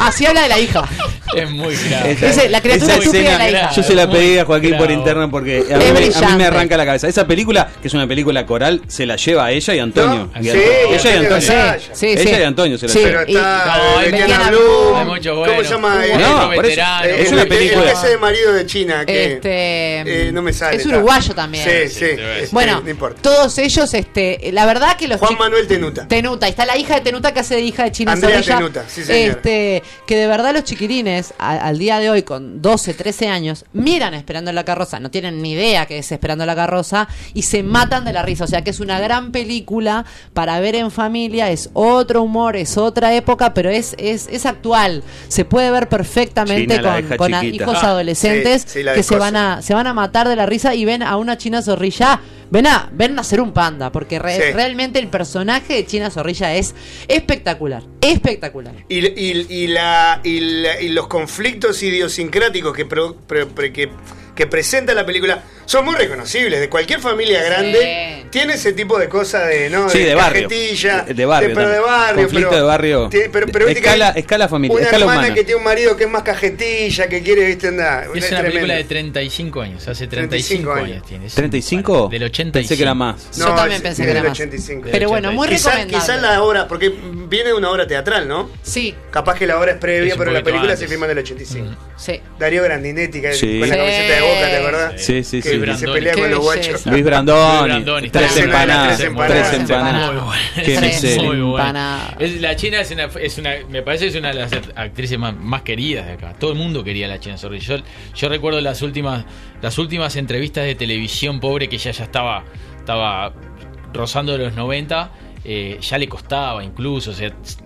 Así 0.00 0.24
habla 0.24 0.42
de 0.42 0.48
la 0.48 0.58
hija. 0.58 0.88
Es 1.34 1.50
muy 1.50 1.74
grave. 1.74 2.14
Dice, 2.14 2.48
la 2.48 2.60
criatura 2.60 2.92
esa 2.94 3.02
estúpida 3.02 3.32
de 3.32 3.38
la 3.38 3.50
hija. 3.50 3.70
Yo 3.72 3.82
se 3.82 3.94
la 3.94 4.08
pedí 4.10 4.38
a 4.38 4.44
Joaquín 4.44 4.76
por 4.76 4.90
interna 4.90 5.28
porque 5.30 5.64
a 5.72 5.78
mí, 5.78 5.84
me- 5.92 6.14
a 6.26 6.28
mí 6.30 6.36
me 6.36 6.44
arranca 6.44 6.76
la 6.76 6.84
cabeza. 6.84 7.08
Esa 7.08 7.26
película, 7.26 7.68
que 7.80 7.88
es 7.88 7.94
una 7.94 8.06
película 8.06 8.46
coral, 8.46 8.82
se 8.86 9.04
la 9.06 9.16
lleva 9.16 9.46
a 9.46 9.50
ella 9.50 9.74
y 9.74 9.78
Antonio. 9.80 10.30
No, 10.34 10.40
Y 10.40 10.44
sí, 10.44 10.50
ella 10.50 10.90
y 10.90 11.16
Antonio. 11.16 11.30
Gasalla. 11.30 11.78
Sí, 11.92 12.06
ella 12.06 12.22
sí. 12.22 12.40
y 12.40 12.42
Antonio 12.44 12.78
se 12.78 12.86
la 12.86 12.92
Sí. 12.92 12.98
lleva. 13.00 13.10
Pero 13.26 13.38
está 13.38 13.76
No, 13.76 14.00
eh, 14.02 14.10
Betiana 14.10 14.50
Blum. 14.50 14.62
¿Cómo 14.92 15.62
se 15.62 15.68
llama? 15.68 16.06
Eh, 16.06 16.18
No, 16.18 16.52
eh, 16.52 17.22
es 17.22 17.32
una 17.32 17.42
el- 17.42 17.48
película. 17.48 17.90
El, 17.92 18.08
de 18.10 18.18
marido 18.18 18.52
de 18.52 18.66
China. 18.66 19.04
Que, 19.06 19.32
Este, 19.34 20.28
eh, 20.28 20.32
no 20.32 20.42
me 20.42 20.52
sale. 20.52 20.76
es 20.76 20.86
uruguayo 20.86 21.34
también. 21.34 21.64
Sí, 21.64 21.88
sí. 21.88 21.98
Sí, 21.98 22.04
este, 22.10 22.48
Bueno, 22.52 22.80
no 22.82 22.90
importa. 22.90 23.20
todos 23.22 23.56
ellos, 23.58 23.92
este, 23.94 24.50
la 24.52 24.66
verdad 24.66 24.96
que 24.96 25.08
los 25.08 25.18
Juan 25.18 25.36
Manuel 25.38 25.66
Tenuta. 25.66 26.06
Tenuta, 26.06 26.46
y 26.46 26.50
está 26.50 26.66
la 26.66 26.76
hija 26.76 26.91
de 26.94 27.00
Tenuta 27.00 27.32
que 27.32 27.40
hace 27.40 27.54
de 27.56 27.60
hija 27.62 27.84
de 27.84 27.92
China 27.92 28.12
Andrea 28.12 28.36
Zorrilla. 28.42 28.56
Tenuta, 28.58 28.84
sí, 28.88 29.02
señora. 29.04 29.32
este, 29.32 29.82
que 30.06 30.16
de 30.16 30.26
verdad 30.26 30.52
los 30.54 30.64
chiquilines 30.64 31.34
a- 31.38 31.56
al 31.66 31.78
día 31.78 31.98
de 31.98 32.10
hoy 32.10 32.22
con 32.22 32.62
12, 32.62 32.94
13 32.94 33.28
años 33.28 33.64
miran 33.72 34.14
Esperando 34.14 34.52
la 34.52 34.64
carroza, 34.64 35.00
no 35.00 35.10
tienen 35.10 35.42
ni 35.42 35.52
idea 35.52 35.86
que 35.86 35.98
es 35.98 36.12
Esperando 36.12 36.44
la 36.46 36.54
carroza 36.54 37.08
y 37.34 37.42
se 37.42 37.62
matan 37.62 38.04
de 38.04 38.12
la 38.12 38.22
risa, 38.22 38.44
o 38.44 38.46
sea 38.46 38.62
que 38.62 38.70
es 38.70 38.80
una 38.80 38.98
gran 39.00 39.32
película 39.32 40.04
para 40.34 40.58
ver 40.60 40.74
en 40.74 40.90
familia, 40.90 41.50
es 41.50 41.70
otro 41.72 42.22
humor, 42.22 42.56
es 42.56 42.76
otra 42.76 43.14
época, 43.14 43.54
pero 43.54 43.70
es 43.70 43.94
es, 43.98 44.28
es 44.30 44.46
actual. 44.46 45.02
Se 45.28 45.44
puede 45.44 45.70
ver 45.70 45.88
perfectamente 45.88 46.76
China, 46.76 47.02
con, 47.08 47.16
con 47.16 47.34
a- 47.34 47.44
hijos 47.44 47.78
Ah, 47.82 47.88
adolescentes 47.88 48.62
sí, 48.62 48.68
sí, 48.78 48.82
la 48.82 48.94
que 48.94 49.02
se 49.02 49.16
van 49.16 49.36
a 49.36 49.62
se 49.62 49.74
van 49.74 49.86
a 49.86 49.94
matar 49.94 50.28
de 50.28 50.36
la 50.36 50.46
risa 50.46 50.74
y 50.74 50.84
ven 50.84 51.02
a 51.02 51.16
una 51.16 51.36
China 51.38 51.62
Zorrilla 51.62 52.20
Ven 52.52 52.66
a, 52.66 52.90
ven 52.92 53.18
a 53.18 53.24
ser 53.24 53.40
un 53.40 53.52
panda, 53.52 53.90
porque 53.90 54.18
re- 54.18 54.36
Sí. 54.36 54.52
realmente 54.52 54.98
el 54.98 55.08
personaje 55.08 55.72
de 55.72 55.86
China 55.86 56.10
Zorrilla 56.10 56.54
es 56.54 56.74
espectacular, 57.08 57.82
espectacular. 58.02 58.74
Y, 58.90 58.98
y- 59.06 59.46
y 59.48 59.66
la, 59.68 60.20
y, 60.22 60.40
la- 60.40 60.78
los 60.90 61.06
conflictos 61.08 61.82
idiosincráticos 61.82 62.76
pro- 62.84 63.16
que, 63.72 63.88
que 64.34 64.46
presenta 64.46 64.94
la 64.94 65.04
película 65.04 65.42
son 65.66 65.84
muy 65.84 65.94
reconocibles. 65.94 66.58
De 66.60 66.68
cualquier 66.68 67.00
familia 67.00 67.42
grande 67.42 68.24
tiene 68.30 68.54
ese 68.54 68.72
tipo 68.72 68.98
de 68.98 69.08
cosas 69.08 69.46
de, 69.48 69.68
¿no? 69.70 69.88
Sí, 69.90 69.98
de 69.98 70.14
barrio. 70.14 70.48
cajetilla, 70.48 71.02
De 71.02 71.24
barrio 71.26 71.50
pero 71.54 71.68
de 71.68 71.78
barrio. 71.80 72.22
Conflicto 72.22 72.48
pero, 72.50 72.60
de 72.62 72.66
barrio. 72.66 73.08
Tiene- 73.10 73.28
pero, 73.28 73.46
pero 73.52 73.66
viste 73.66 73.80
que 73.82 73.88
Escala- 73.88 74.12
escala 74.16 74.48
familiar, 74.48 74.76
Una 74.76 74.84
escala 74.86 75.02
hermana 75.04 75.18
humana. 75.20 75.34
que 75.34 75.44
tiene 75.44 75.58
un 75.58 75.64
marido 75.64 75.96
que 75.96 76.04
es 76.04 76.10
más 76.10 76.22
cajetilla, 76.22 77.08
que 77.08 77.22
quiere, 77.22 77.46
viste, 77.46 77.68
andar. 77.68 78.08
Es 78.14 78.30
una 78.30 78.42
película 78.42 78.74
de 78.74 78.84
35 78.84 79.60
años, 79.60 79.86
hace 79.88 80.06
35, 80.06 80.70
35 80.72 80.72
años 80.72 81.06
tiene. 81.06 81.26
Es 81.26 81.36
¿35? 81.36 82.08
Del 82.10 82.22
85. 82.24 82.52
Pensé 82.52 82.76
que 82.76 82.82
era 82.82 82.94
más. 82.94 83.28
Yo 83.38 83.54
también 83.54 83.82
pensé 83.82 84.02
que 84.04 84.10
era 84.10 84.20
del 84.20 84.30
más. 84.30 84.38
85. 84.38 84.88
Pero 84.90 85.08
bueno, 85.10 85.32
muy 85.32 85.46
recomendable. 85.48 85.92
quizás 85.94 86.20
la 86.22 86.42
obra, 86.42 86.66
porque 86.68 86.88
viene 87.28 87.48
de 87.50 87.54
una 87.54 87.70
obra 87.70 87.86
teatral, 87.86 88.26
¿no? 88.26 88.50
Sí. 88.62 88.94
Capaz 89.10 89.38
que 89.38 89.46
la 89.46 89.58
obra 89.58 89.72
es 89.72 89.78
previa, 89.78 90.12
Es 90.12 90.18
pero 90.18 90.30
la 90.32 90.42
película 90.42 90.72
antes. 90.72 90.80
se 90.80 90.88
filma 90.88 91.04
en 91.06 91.12
el 91.12 91.18
85. 91.18 91.76
Sí. 91.96 92.20
Darío 92.38 92.62
Grandinetti, 92.64 93.20
que 93.20 93.34
Sí. 93.34 93.60
con 93.60 93.68
la 93.68 93.76
camiseta 93.76 94.14
de 94.14 94.21
boca, 94.22 94.46
¿te 94.50 94.56
acordás? 94.56 94.92
Sí, 94.96 95.24
sí, 95.24 95.42
que, 95.42 95.50
sí. 95.50 95.60
que 95.60 95.74
se 95.76 95.88
pelea 95.88 96.14
con 96.14 96.30
los 96.30 96.40
guachos. 96.40 96.86
Luis 96.86 97.04
Brandoni, 97.04 97.58
Luis 97.58 97.64
Brandoni, 97.84 98.10
tres 98.10 98.30
está 98.30 98.42
empanadas, 98.44 98.96
Tres 98.98 98.98
tres 98.98 99.52
empanadas. 99.54 100.10
empanadas. 100.10 100.38
Qué. 100.54 102.24
Es- 102.24 102.40
la 102.40 102.56
China 102.56 102.80
es 102.80 102.90
una, 102.90 103.04
es 103.20 103.38
una- 103.38 103.54
me 103.68 103.82
parece 103.82 104.04
que 104.04 104.10
es 104.10 104.16
una 104.16 104.28
de 104.28 104.34
las 104.34 104.52
actrices 104.74 105.18
más, 105.18 105.34
más 105.36 105.62
queridas 105.62 106.06
de 106.06 106.12
acá. 106.12 106.34
Todo 106.38 106.52
el 106.52 106.58
mundo 106.58 106.82
quería 106.84 107.06
a 107.06 107.08
la 107.08 107.20
China 107.20 107.36
Zorrilla. 107.38 107.76
Yo, 107.78 107.82
yo 108.14 108.28
recuerdo 108.28 108.60
las 108.60 108.82
últimas, 108.82 109.24
las 109.60 109.78
últimas 109.78 110.16
entrevistas 110.16 110.64
de 110.64 110.74
televisión 110.74 111.40
pobre 111.40 111.68
que 111.68 111.78
ya 111.78 111.90
ya 111.90 112.04
estaba, 112.04 112.44
estaba 112.78 113.32
rozando 113.92 114.36
los 114.38 114.54
90. 114.54 115.10
eh, 115.44 115.78
ya 115.80 115.98
le 115.98 116.08
costaba 116.08 116.62
incluso, 116.62 117.10
o 117.10 117.14
sea, 117.14 117.30
se- 117.42 117.56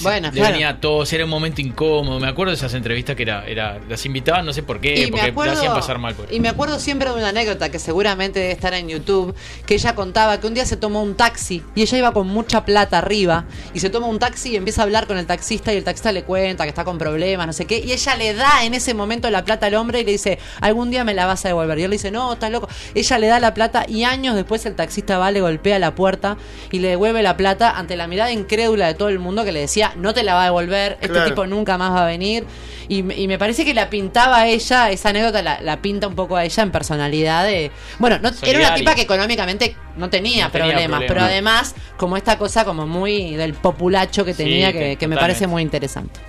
Bueno, 0.00 0.28
le 0.28 0.34
claro. 0.34 0.52
venía 0.52 0.68
a 0.70 0.80
todos, 0.80 1.12
era 1.12 1.24
un 1.24 1.30
momento 1.30 1.60
incómodo. 1.60 2.18
Me 2.20 2.28
acuerdo 2.28 2.50
de 2.50 2.56
esas 2.56 2.74
entrevistas 2.74 3.16
que 3.16 3.22
era, 3.22 3.46
era 3.46 3.80
las 3.88 4.04
invitaban, 4.06 4.44
no 4.44 4.52
sé 4.52 4.62
por 4.62 4.80
qué, 4.80 4.94
Y 4.94 5.06
porque 5.06 5.22
la 5.26 5.32
acuerdo, 5.32 5.52
hacían 5.52 5.74
pasar 5.74 5.98
mal. 5.98 6.14
Por 6.14 6.32
y 6.32 6.40
me 6.40 6.48
acuerdo 6.48 6.78
siempre 6.78 7.08
de 7.08 7.14
una 7.14 7.28
anécdota 7.28 7.70
que 7.70 7.78
seguramente 7.78 8.40
debe 8.40 8.52
estar 8.52 8.74
en 8.74 8.88
YouTube, 8.88 9.34
que 9.66 9.74
ella 9.74 9.94
contaba 9.94 10.40
que 10.40 10.46
un 10.46 10.54
día 10.54 10.66
se 10.66 10.76
tomó 10.76 11.02
un 11.02 11.14
taxi 11.14 11.62
y 11.74 11.82
ella 11.82 11.98
iba 11.98 12.12
con 12.12 12.28
mucha 12.28 12.64
plata 12.64 12.98
arriba 12.98 13.44
y 13.72 13.80
se 13.80 13.90
toma 13.90 14.06
un 14.06 14.18
taxi 14.18 14.50
y 14.50 14.56
empieza 14.56 14.82
a 14.82 14.84
hablar 14.84 15.06
con 15.06 15.18
el 15.18 15.26
taxista 15.26 15.72
y 15.72 15.76
el 15.76 15.84
taxista 15.84 16.12
le 16.12 16.24
cuenta 16.24 16.64
que 16.64 16.70
está 16.70 16.84
con 16.84 16.98
problemas, 16.98 17.46
no 17.46 17.52
sé 17.52 17.66
qué, 17.66 17.78
y 17.78 17.92
ella 17.92 18.16
le 18.16 18.34
da 18.34 18.64
en 18.64 18.74
ese 18.74 18.94
momento 18.94 19.30
la 19.30 19.44
plata 19.44 19.66
al 19.66 19.74
hombre 19.74 20.00
y 20.00 20.04
le 20.04 20.12
dice, 20.12 20.38
algún 20.60 20.90
día 20.90 21.04
me 21.04 21.14
la 21.14 21.26
vas 21.26 21.44
a 21.44 21.48
devolver. 21.48 21.78
Y 21.78 21.84
él 21.84 21.90
le 21.90 21.96
dice, 21.96 22.10
no, 22.10 22.32
estás 22.32 22.50
loco. 22.50 22.68
Ella 22.94 23.18
le 23.18 23.26
da 23.26 23.40
la 23.40 23.54
plata 23.54 23.84
y 23.88 24.04
años 24.04 24.34
después 24.34 24.64
el 24.66 24.74
taxista 24.74 25.18
va, 25.18 25.30
le 25.30 25.40
golpea 25.40 25.78
la 25.78 25.94
puerta 25.94 26.36
y 26.70 26.78
le 26.78 26.88
devuelve 26.88 27.22
la 27.22 27.36
plata 27.36 27.70
ante 27.70 27.96
la 27.96 28.06
mirada 28.06 28.32
incrédula 28.32 28.86
de 28.86 28.94
todo 28.94 29.08
el 29.08 29.18
mundo 29.18 29.44
que 29.44 29.52
le 29.52 29.60
decía, 29.60 29.83
no 29.96 30.14
te 30.14 30.22
la 30.22 30.34
va 30.34 30.42
a 30.42 30.44
devolver, 30.46 30.92
este 31.00 31.08
Claro. 31.08 31.28
tipo 31.28 31.46
nunca 31.46 31.76
más 31.78 31.92
va 31.92 32.04
a 32.04 32.06
venir. 32.06 32.44
Y, 32.88 33.02
me- 33.02 33.14
y 33.16 33.28
me 33.28 33.38
parece 33.38 33.64
que 33.64 33.72
la 33.72 33.88
pintaba 33.88 34.40
a 34.40 34.46
ella, 34.46 34.90
esa 34.90 35.08
anécdota 35.08 35.40
la, 35.42 35.60
la 35.62 35.80
pinta 35.80 36.06
un 36.06 36.14
poco 36.14 36.36
a 36.36 36.44
ella 36.44 36.62
en 36.62 36.70
personalidad 36.70 37.44
de... 37.44 37.70
Bueno, 37.98 38.18
no, 38.20 38.30
era 38.42 38.58
una 38.58 38.74
tipa 38.74 38.94
que 38.94 39.02
económicamente 39.02 39.74
no 39.96 40.10
tenía, 40.10 40.44
No 40.46 40.50
tenía 40.50 40.66
problemas, 40.66 40.98
problema. 40.98 41.06
pero 41.06 41.20
además 41.22 41.74
como 41.96 42.16
esta 42.18 42.36
cosa 42.36 42.64
como 42.66 42.86
muy 42.86 43.36
del 43.36 43.54
populacho 43.54 44.24
que 44.24 44.32
Sí, 44.34 44.42
tenía 44.44 44.72
que- 44.72 44.78
que, 44.80 44.96
que 44.96 45.08
me 45.08 45.16
parece 45.16 45.46
muy 45.46 45.62
interesante. 45.62 46.20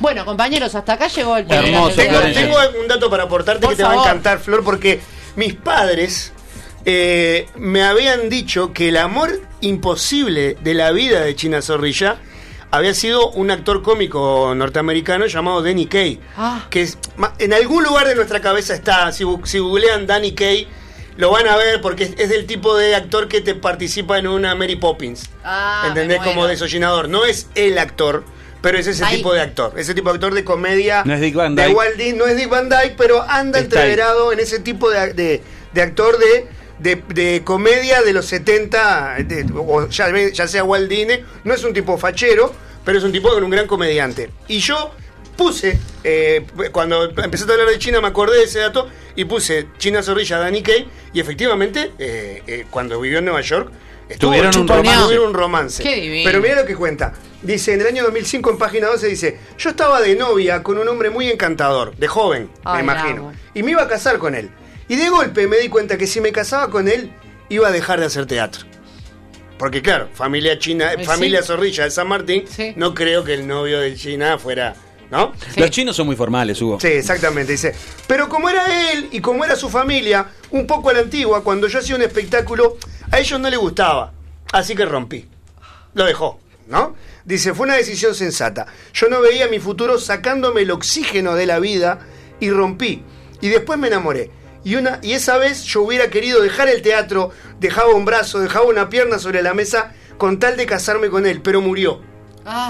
Bueno, 0.00 0.24
compañeros, 0.24 0.74
hasta 0.74 0.94
acá 0.94 1.06
llegó 1.08 1.36
el 1.36 1.46
Tengo, 1.46 1.88
tengo 1.90 2.56
un 2.80 2.88
dato 2.88 3.08
para 3.10 3.24
aportarte 3.24 3.60
Por 3.60 3.70
que 3.70 3.76
te 3.76 3.82
va 3.84 3.92
a 3.92 3.96
encantar, 4.00 4.38
Flor, 4.40 4.64
porque 4.64 5.00
mis 5.36 5.54
padres 5.54 6.32
eh, 6.84 7.46
me 7.56 7.82
habían 7.82 8.28
dicho 8.28 8.72
que 8.72 8.88
el 8.88 8.96
amor 8.96 9.40
imposible 9.60 10.56
de 10.60 10.74
la 10.74 10.90
vida 10.92 11.20
de 11.22 11.34
China 11.36 11.62
Zorrilla 11.62 12.16
había 12.70 12.94
sido 12.94 13.30
un 13.30 13.50
actor 13.50 13.82
cómico 13.82 14.52
norteamericano 14.54 15.26
llamado 15.26 15.62
Danny 15.62 15.86
Kaye. 15.86 16.20
Ah. 16.36 16.66
Que 16.70 16.82
es, 16.82 16.98
en 17.38 17.52
algún 17.52 17.84
lugar 17.84 18.06
de 18.08 18.14
nuestra 18.14 18.40
cabeza 18.40 18.74
está. 18.74 19.10
Si, 19.12 19.24
si 19.44 19.58
googlean 19.58 20.06
Danny 20.06 20.32
Kaye, 20.32 20.66
lo 21.16 21.30
van 21.30 21.46
a 21.46 21.56
ver 21.56 21.80
porque 21.80 22.04
es, 22.04 22.14
es 22.18 22.28
del 22.28 22.46
tipo 22.46 22.76
de 22.76 22.94
actor 22.96 23.28
que 23.28 23.40
te 23.40 23.54
participa 23.54 24.18
en 24.18 24.26
una 24.26 24.54
Mary 24.54 24.76
Poppins. 24.76 25.30
Ah, 25.44 25.84
¿Entendés? 25.88 26.20
Como 26.22 26.46
desollinador. 26.46 27.08
No 27.08 27.24
es 27.24 27.48
el 27.54 27.78
actor, 27.78 28.24
pero 28.60 28.78
es 28.78 28.86
ese 28.86 29.04
tipo 29.06 29.32
de 29.32 29.40
actor. 29.40 29.74
Ese 29.78 29.94
tipo 29.94 30.08
de 30.10 30.14
actor 30.16 30.34
de 30.34 30.42
comedia. 30.44 31.02
No 31.04 31.14
es 31.14 31.20
Dick 31.20 31.34
Van 31.34 31.54
de 31.54 31.62
Dyke. 31.66 31.76
Walt 31.76 31.96
Disney, 31.96 32.18
no 32.18 32.26
es 32.26 32.36
Dick 32.36 32.48
Van 32.48 32.68
Dyke, 32.68 32.94
pero 32.96 33.22
anda 33.22 33.58
entreverado 33.60 34.32
en 34.32 34.40
ese 34.40 34.58
tipo 34.58 34.90
de, 34.90 35.12
de- 35.12 35.42
de 35.72 35.82
actor 35.82 36.18
de, 36.18 36.46
de, 36.78 37.02
de 37.08 37.42
comedia 37.44 38.02
de 38.02 38.12
los 38.12 38.26
70, 38.26 39.16
de- 39.24 39.46
o 39.56 39.88
ya, 39.88 40.46
sea 40.48 40.64
Walt 40.64 40.88
Disney. 40.88 41.24
No 41.44 41.54
es 41.54 41.64
un 41.64 41.72
tipo 41.72 41.96
fachero, 41.98 42.52
pero 42.84 42.98
es 42.98 43.04
un 43.04 43.12
tipo 43.12 43.28
con 43.30 43.42
un 43.44 43.50
gran 43.50 43.66
comediante. 43.66 44.30
Y 44.48 44.58
yo 44.58 44.90
puse, 45.36 45.78
eh, 46.04 46.46
cuando 46.72 47.04
empecé 47.10 47.44
a 47.48 47.52
hablar 47.52 47.68
de 47.68 47.78
China, 47.78 48.00
me 48.00 48.08
acordé 48.08 48.38
de 48.38 48.44
ese 48.44 48.60
dato 48.60 48.88
y 49.16 49.24
puse 49.24 49.66
China 49.78 50.02
Zorrilla, 50.02 50.38
Danny 50.38 50.62
Kaye, 50.62 50.86
y 51.12 51.20
efectivamente, 51.20 51.92
eh, 51.98 52.42
eh, 52.46 52.66
cuando 52.70 53.00
vivió 53.00 53.18
en 53.18 53.24
Nueva 53.24 53.40
York, 53.40 53.70
Estuvo 54.06 54.32
Tuvieron 54.32 54.54
un 54.58 54.68
romance. 54.68 55.02
Tuvieron 55.04 55.28
un 55.28 55.34
romance. 55.34 55.82
Qué 55.82 55.94
divino. 55.96 56.24
Pero 56.30 56.42
mira 56.42 56.56
lo 56.56 56.66
que 56.66 56.76
cuenta. 56.76 57.14
Dice, 57.40 57.72
en 57.72 57.80
el 57.80 57.86
año 57.86 58.02
2005, 58.04 58.50
en 58.50 58.58
página 58.58 58.88
12, 58.88 59.06
dice, 59.08 59.38
yo 59.56 59.70
estaba 59.70 60.02
de 60.02 60.14
novia 60.14 60.62
con 60.62 60.76
un 60.76 60.86
hombre 60.88 61.08
muy 61.08 61.30
encantador, 61.30 61.96
de 61.96 62.06
joven, 62.06 62.50
Ay, 62.64 62.82
me 62.84 62.92
imagino. 62.92 63.32
Y 63.54 63.62
me 63.62 63.70
iba 63.70 63.82
a 63.82 63.88
casar 63.88 64.18
con 64.18 64.34
él. 64.34 64.50
Y 64.88 64.96
de 64.96 65.08
golpe 65.08 65.46
me 65.46 65.58
di 65.58 65.68
cuenta 65.68 65.96
que 65.96 66.06
si 66.06 66.20
me 66.20 66.32
casaba 66.32 66.70
con 66.70 66.88
él, 66.88 67.10
iba 67.48 67.68
a 67.68 67.72
dejar 67.72 68.00
de 68.00 68.06
hacer 68.06 68.26
teatro. 68.26 68.64
Porque 69.58 69.82
claro, 69.82 70.08
familia 70.12 70.58
china, 70.58 70.92
Eh, 70.94 71.04
familia 71.04 71.40
sí. 71.40 71.48
Zorrilla 71.48 71.84
de 71.84 71.90
San 71.90 72.08
Martín, 72.08 72.44
no 72.76 72.92
creo 72.94 73.24
que 73.24 73.34
el 73.34 73.46
novio 73.46 73.80
de 73.80 73.94
China 73.94 74.36
fuera, 74.38 74.74
¿no? 75.10 75.32
Los 75.56 75.70
chinos 75.70 75.94
son 75.96 76.06
muy 76.06 76.16
formales, 76.16 76.60
Hugo. 76.60 76.80
Sí, 76.80 76.88
exactamente, 76.88 77.52
dice. 77.52 77.74
Pero 78.06 78.28
como 78.28 78.50
era 78.50 78.90
él 78.92 79.08
y 79.12 79.20
como 79.20 79.44
era 79.44 79.54
su 79.56 79.70
familia, 79.70 80.26
un 80.50 80.66
poco 80.66 80.90
a 80.90 80.92
la 80.92 81.00
antigua, 81.00 81.42
cuando 81.44 81.68
yo 81.68 81.78
hacía 81.78 81.94
un 81.94 82.02
espectáculo, 82.02 82.76
a 83.10 83.18
ellos 83.20 83.38
no 83.40 83.48
les 83.48 83.58
gustaba. 83.58 84.12
Así 84.52 84.74
que 84.74 84.84
rompí. 84.84 85.26
Lo 85.94 86.04
dejó, 86.04 86.40
¿no? 86.66 86.96
Dice, 87.24 87.54
fue 87.54 87.66
una 87.66 87.76
decisión 87.76 88.14
sensata. 88.14 88.66
Yo 88.92 89.08
no 89.08 89.20
veía 89.20 89.46
mi 89.46 89.60
futuro 89.60 89.98
sacándome 89.98 90.62
el 90.62 90.72
oxígeno 90.72 91.36
de 91.36 91.46
la 91.46 91.58
vida 91.60 92.00
y 92.40 92.50
rompí. 92.50 93.02
Y 93.40 93.48
después 93.48 93.78
me 93.78 93.86
enamoré. 93.86 94.30
Y, 94.64 94.76
una, 94.76 94.98
y 95.02 95.12
esa 95.12 95.38
vez 95.38 95.62
yo 95.64 95.82
hubiera 95.82 96.08
querido 96.10 96.40
dejar 96.42 96.68
el 96.68 96.82
teatro, 96.82 97.30
dejaba 97.60 97.94
un 97.94 98.04
brazo, 98.04 98.40
dejaba 98.40 98.66
una 98.66 98.88
pierna 98.88 99.18
sobre 99.18 99.42
la 99.42 99.54
mesa 99.54 99.92
con 100.16 100.38
tal 100.38 100.56
de 100.56 100.66
casarme 100.66 101.10
con 101.10 101.26
él, 101.26 101.42
pero 101.42 101.60
murió. 101.60 102.00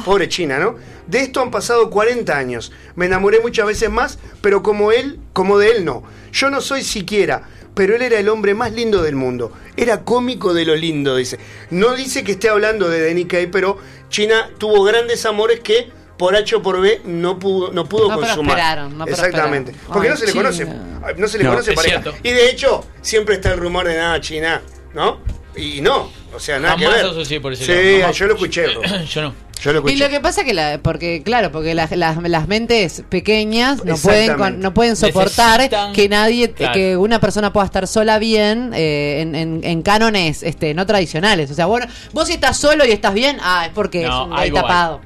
Pobre 0.04 0.28
China, 0.28 0.58
¿no? 0.58 0.76
De 1.06 1.20
esto 1.20 1.40
han 1.40 1.50
pasado 1.50 1.90
40 1.90 2.36
años. 2.36 2.72
Me 2.94 3.06
enamoré 3.06 3.40
muchas 3.40 3.66
veces 3.66 3.90
más, 3.90 4.18
pero 4.40 4.62
como 4.62 4.92
él, 4.92 5.18
como 5.32 5.58
de 5.58 5.70
él 5.70 5.84
no. 5.84 6.04
Yo 6.32 6.48
no 6.48 6.60
soy 6.60 6.82
siquiera, 6.82 7.48
pero 7.74 7.96
él 7.96 8.02
era 8.02 8.18
el 8.18 8.28
hombre 8.28 8.54
más 8.54 8.72
lindo 8.72 9.02
del 9.02 9.16
mundo. 9.16 9.52
Era 9.76 10.04
cómico 10.04 10.54
de 10.54 10.64
lo 10.64 10.76
lindo, 10.76 11.16
dice. 11.16 11.38
No 11.70 11.94
dice 11.94 12.22
que 12.22 12.32
esté 12.32 12.48
hablando 12.48 12.88
de 12.88 13.06
Danny 13.06 13.24
Kaye, 13.24 13.48
pero 13.48 13.78
China 14.08 14.50
tuvo 14.58 14.84
grandes 14.84 15.26
amores 15.26 15.60
que 15.60 15.90
por 16.16 16.36
H 16.36 16.54
o 16.56 16.62
por 16.62 16.80
B 16.80 17.00
no 17.04 17.38
pudo, 17.38 17.72
no 17.72 17.86
pudo 17.86 18.08
No 18.08 18.14
consumar. 18.16 18.36
prosperaron, 18.56 18.98
no 18.98 19.04
Exactamente. 19.06 19.72
prosperaron. 19.72 19.92
Porque 19.92 20.08
Ay, 20.08 20.12
no 20.12 20.16
se 20.18 20.26
le 20.26 20.32
China. 20.32 20.42
conoce. 20.44 21.20
No 21.20 21.28
se 21.28 21.38
le 21.38 21.44
No, 21.44 21.50
conoce 21.50 21.70
es 21.70 21.76
pareja. 21.76 22.02
cierto. 22.02 22.18
Y 22.22 22.30
de 22.32 22.50
hecho, 22.50 22.84
siempre 23.02 23.34
está 23.36 23.52
el 23.52 23.58
rumor 23.58 23.86
de 23.86 23.96
nada, 23.96 24.20
China, 24.20 24.62
¿no? 24.94 25.18
Y 25.56 25.80
no. 25.80 26.10
O 26.34 26.40
sea, 26.40 26.58
nada 26.58 26.74
Jamás 26.76 26.88
que 26.88 26.96
ver. 27.02 27.06
asocié 27.10 27.40
por 27.40 27.52
ese 27.52 27.64
sí, 27.64 28.00
lado, 28.00 28.12
yo 28.12 28.26
lo 28.26 28.34
escuché. 28.34 28.66
Yo 29.08 29.22
no. 29.22 29.34
Yo 29.62 29.72
lo 29.72 29.78
Y 29.78 29.82
escuché. 29.92 29.98
lo 30.04 30.10
que 30.10 30.20
pasa 30.20 30.44
que 30.44 30.52
la, 30.52 30.80
porque 30.82 31.22
claro, 31.22 31.52
porque 31.52 31.74
las, 31.74 31.92
las, 31.92 32.20
las 32.20 32.48
mentes 32.48 33.04
pequeñas 33.08 33.84
no 33.84 33.96
pueden 33.96 34.60
no 34.60 34.74
pueden 34.74 34.96
soportar 34.96 35.60
Necesitan- 35.60 35.92
que 35.92 36.08
nadie 36.08 36.50
Claro. 36.52 36.74
que 36.74 36.96
una 36.96 37.20
persona 37.20 37.52
pueda 37.52 37.64
estar 37.64 37.86
sola 37.86 38.18
bien 38.18 38.72
eh, 38.74 39.20
en, 39.20 39.34
en, 39.36 39.60
en 39.62 39.82
cánones 39.82 40.42
este 40.42 40.74
no 40.74 40.84
tradicionales. 40.86 41.52
O 41.52 41.54
sea, 41.54 41.66
bueno, 41.66 41.86
vos 42.12 42.26
si 42.26 42.34
estás 42.34 42.56
solo 42.58 42.84
y 42.84 42.90
estás 42.90 43.14
bien, 43.14 43.38
ah, 43.40 43.66
es 43.66 43.72
porque 43.72 44.02
es 44.02 44.08
No, 44.08 44.24
un 44.24 44.36
gay 44.36 44.50
tapado. 44.50 45.00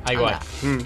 Mm. 0.62 0.78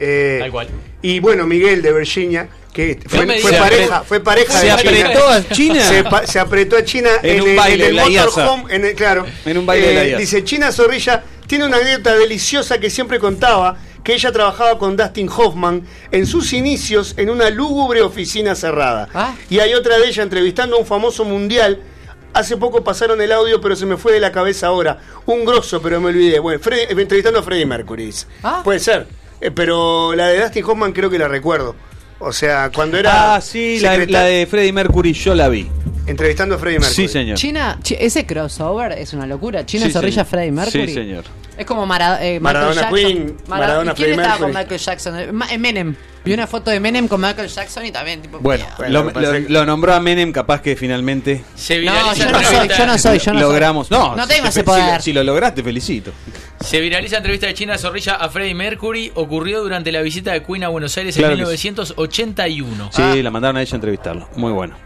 Eh, 0.00 0.36
Da 0.40 0.46
igual. 0.46 0.68
Y 1.02 1.20
bueno, 1.20 1.46
Miguel 1.46 1.80
de 1.82 1.92
Virginia, 1.92 2.48
que 2.72 2.98
fue, 3.06 3.26
pareja, 3.52 4.02
fue 4.02 4.20
pareja 4.20 4.52
¿Se 4.52 4.66
de 4.66 4.72
apretó 4.72 5.28
a 5.28 5.48
China? 5.48 5.82
Se, 5.82 6.04
pa- 6.04 6.26
se 6.26 6.38
apretó 6.38 6.76
a 6.76 6.84
China 6.84 7.10
En 7.22 7.36
en, 7.36 7.42
un 7.42 7.48
el- 7.50 7.56
baile 7.56 7.86
en 7.88 7.96
la 7.96 8.08
motorhome, 8.08 8.74
en 8.74 8.84
el- 8.84 8.94
claro. 8.94 9.26
En 9.44 9.58
un 9.58 9.66
baile 9.66 9.88
de 9.88 9.94
la 9.94 10.04
IASA. 10.06 10.18
Dice, 10.20 10.44
China 10.44 10.72
Zorrilla 10.72 11.22
tiene 11.46 11.66
una 11.66 11.76
anécdota 11.78 12.16
deliciosa 12.16 12.78
que 12.78 12.90
siempre 12.90 13.18
contaba, 13.18 13.76
que 14.04 14.14
ella 14.14 14.32
trabajaba 14.32 14.78
con 14.78 14.96
Dustin 14.96 15.28
Hoffman 15.28 15.82
en 16.10 16.26
sus 16.26 16.52
inicios 16.52 17.14
en 17.16 17.30
una 17.30 17.50
lúgubre 17.50 18.00
oficina 18.02 18.54
cerrada. 18.54 19.08
Ah. 19.14 19.34
Y 19.50 19.58
hay 19.60 19.74
otra 19.74 19.98
de 19.98 20.08
ella 20.08 20.22
entrevistando 20.22 20.76
a 20.76 20.78
un 20.78 20.86
famoso 20.86 21.24
mundial. 21.24 21.80
Hace 22.34 22.56
poco 22.56 22.84
pasaron 22.84 23.20
el 23.20 23.32
audio, 23.32 23.60
pero 23.60 23.74
se 23.76 23.86
me 23.86 23.96
fue 23.96 24.12
de 24.12 24.20
la 24.20 24.30
cabeza 24.32 24.68
ahora. 24.68 24.98
Un 25.26 25.44
grosso, 25.44 25.80
pero 25.82 26.00
me 26.00 26.08
olvidé. 26.08 26.38
Bueno, 26.38 26.60
Freddy- 26.60 26.82
eh, 26.88 27.00
entrevistando 27.00 27.40
a 27.40 27.42
Freddie 27.42 27.66
Mercury. 27.66 28.12
Ah. 28.42 28.60
Puede 28.64 28.78
ser. 28.80 29.06
Eh, 29.40 29.50
pero 29.50 30.14
la 30.14 30.28
de 30.28 30.40
Dustin 30.40 30.64
Hoffman 30.64 30.92
creo 30.92 31.10
que 31.10 31.18
la 31.18 31.28
recuerdo. 31.28 31.74
O 32.20 32.32
sea, 32.32 32.70
cuando 32.74 32.96
era. 32.98 33.36
Ah, 33.36 33.40
sí, 33.40 33.78
la, 33.80 33.96
de 33.96 34.46
Freddie 34.50 34.72
Mercury 34.72 35.12
yo 35.12 35.34
la 35.34 35.48
vi. 35.48 35.68
Entrevistando 36.06 36.56
a 36.56 36.58
Freddie 36.58 36.80
Mercury. 36.80 37.06
Sí, 37.06 37.12
señor. 37.12 37.36
China, 37.38 37.78
chi- 37.82 37.96
ese 38.00 38.26
crossover 38.26 38.92
es 38.92 39.12
una 39.12 39.26
locura. 39.26 39.64
China 39.66 39.86
Sí, 39.86 39.92
Zorrilla 39.92 40.24
señor. 40.24 40.26
Freddie 40.26 40.52
Mercury. 40.52 40.88
Sí, 40.88 40.94
señor. 40.94 41.24
Es 41.58 41.66
como 41.66 41.84
Mara- 41.86 42.24
eh, 42.24 42.38
Michael 42.38 42.42
Maradona 42.42 42.74
Jackson. 42.82 42.94
Queen, 42.94 43.36
Mara- 43.48 43.60
Maradona 43.60 43.92
¿Y 43.92 43.94
quién 43.96 44.10
estaba 44.20 44.38
con. 44.38 44.48
Michael 44.54 44.80
Jackson? 44.80 45.34
Ma- 45.34 45.46
Menem. 45.58 45.94
Vi 46.24 46.32
una 46.34 46.46
foto 46.46 46.70
de 46.70 46.78
Menem 46.78 47.08
con 47.08 47.20
Michael 47.20 47.48
Jackson 47.48 47.84
y 47.86 47.90
también 47.90 48.20
tipo. 48.22 48.38
Bueno, 48.38 48.64
Bueno, 48.76 49.04
lo, 49.14 49.32
que 49.32 49.66
nombró 49.66 49.94
a 49.94 50.00
Menem, 50.00 50.30
capaz 50.30 50.60
que 50.60 50.76
finalmente 50.76 51.42
Se 51.54 51.76
No, 51.76 51.80
viraliza 51.92 52.14
yo 52.26 52.30
no 52.32 52.38
soy, 52.42 52.68
yo 52.68 52.86
no 52.86 52.98
soy, 52.98 53.18
yo 53.18 53.32
no 53.32 53.38
soy. 53.38 53.48
logramos. 53.48 53.90
No, 53.90 54.14
No 54.14 54.22
si 54.24 54.28
tengo 54.28 54.42
te 54.44 54.48
ese 54.50 54.60
fe- 54.62 54.66
si 54.70 54.76
lo- 54.78 54.84
poder. 54.86 55.02
Si 55.02 55.12
lo 55.12 55.24
lograste, 55.24 55.62
felicito. 55.62 56.12
Se 56.60 56.80
viraliza 56.80 57.16
entrevista 57.16 57.46
de 57.46 57.54
China 57.54 57.78
Zorrilla 57.78 58.14
a 58.16 58.28
Freddie 58.28 58.54
Mercury. 58.54 59.10
Ocurrió 59.14 59.62
durante 59.62 59.90
la 59.90 60.00
visita 60.02 60.32
de 60.32 60.42
Queen 60.42 60.64
a 60.64 60.68
Buenos 60.68 60.96
Aires 60.98 61.16
Claro 61.16 61.32
en 61.34 61.40
que 61.40 61.56
sí. 61.56 61.68
1981. 61.68 62.90
Sí, 62.92 63.22
la 63.22 63.30
mandaron 63.30 63.56
a 63.56 63.62
ella 63.62 63.72
a 63.72 63.76
entrevistarlo. 63.76 64.28
Muy 64.36 64.52
bueno. 64.52 64.76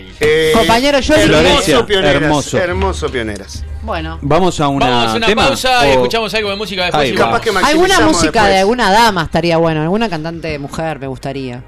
Increíble. 0.00 0.16
Eh, 0.20 0.52
Compañero, 0.54 1.00
yo 1.00 1.14
hermoso, 1.14 1.38
Florencia, 1.42 1.86
pioneras. 1.86 2.22
hermoso. 2.22 2.58
hermoso, 2.58 3.10
pioneras. 3.10 3.64
Bueno. 3.82 4.18
Vamos 4.22 4.60
a 4.60 4.68
una, 4.68 4.86
Vamos 4.88 5.12
a 5.12 5.16
una 5.16 5.26
tema, 5.26 5.46
pausa 5.48 5.86
y 5.88 5.90
escuchamos 5.92 6.32
algo 6.34 6.50
de 6.50 6.56
música 6.56 6.82
después. 6.84 7.02
Ahí 7.02 7.10
y 7.10 7.16
va. 7.16 7.26
vamos. 7.26 7.40
Capaz 7.40 7.60
que 7.62 7.66
Alguna 7.72 8.00
música 8.00 8.24
después. 8.32 8.48
de 8.52 8.58
alguna 8.58 8.90
dama 8.92 9.22
estaría 9.24 9.56
bueno, 9.56 9.82
alguna 9.82 10.08
cantante 10.08 10.58
mujer 10.58 10.98
me 10.98 11.06
gustaría. 11.06 11.62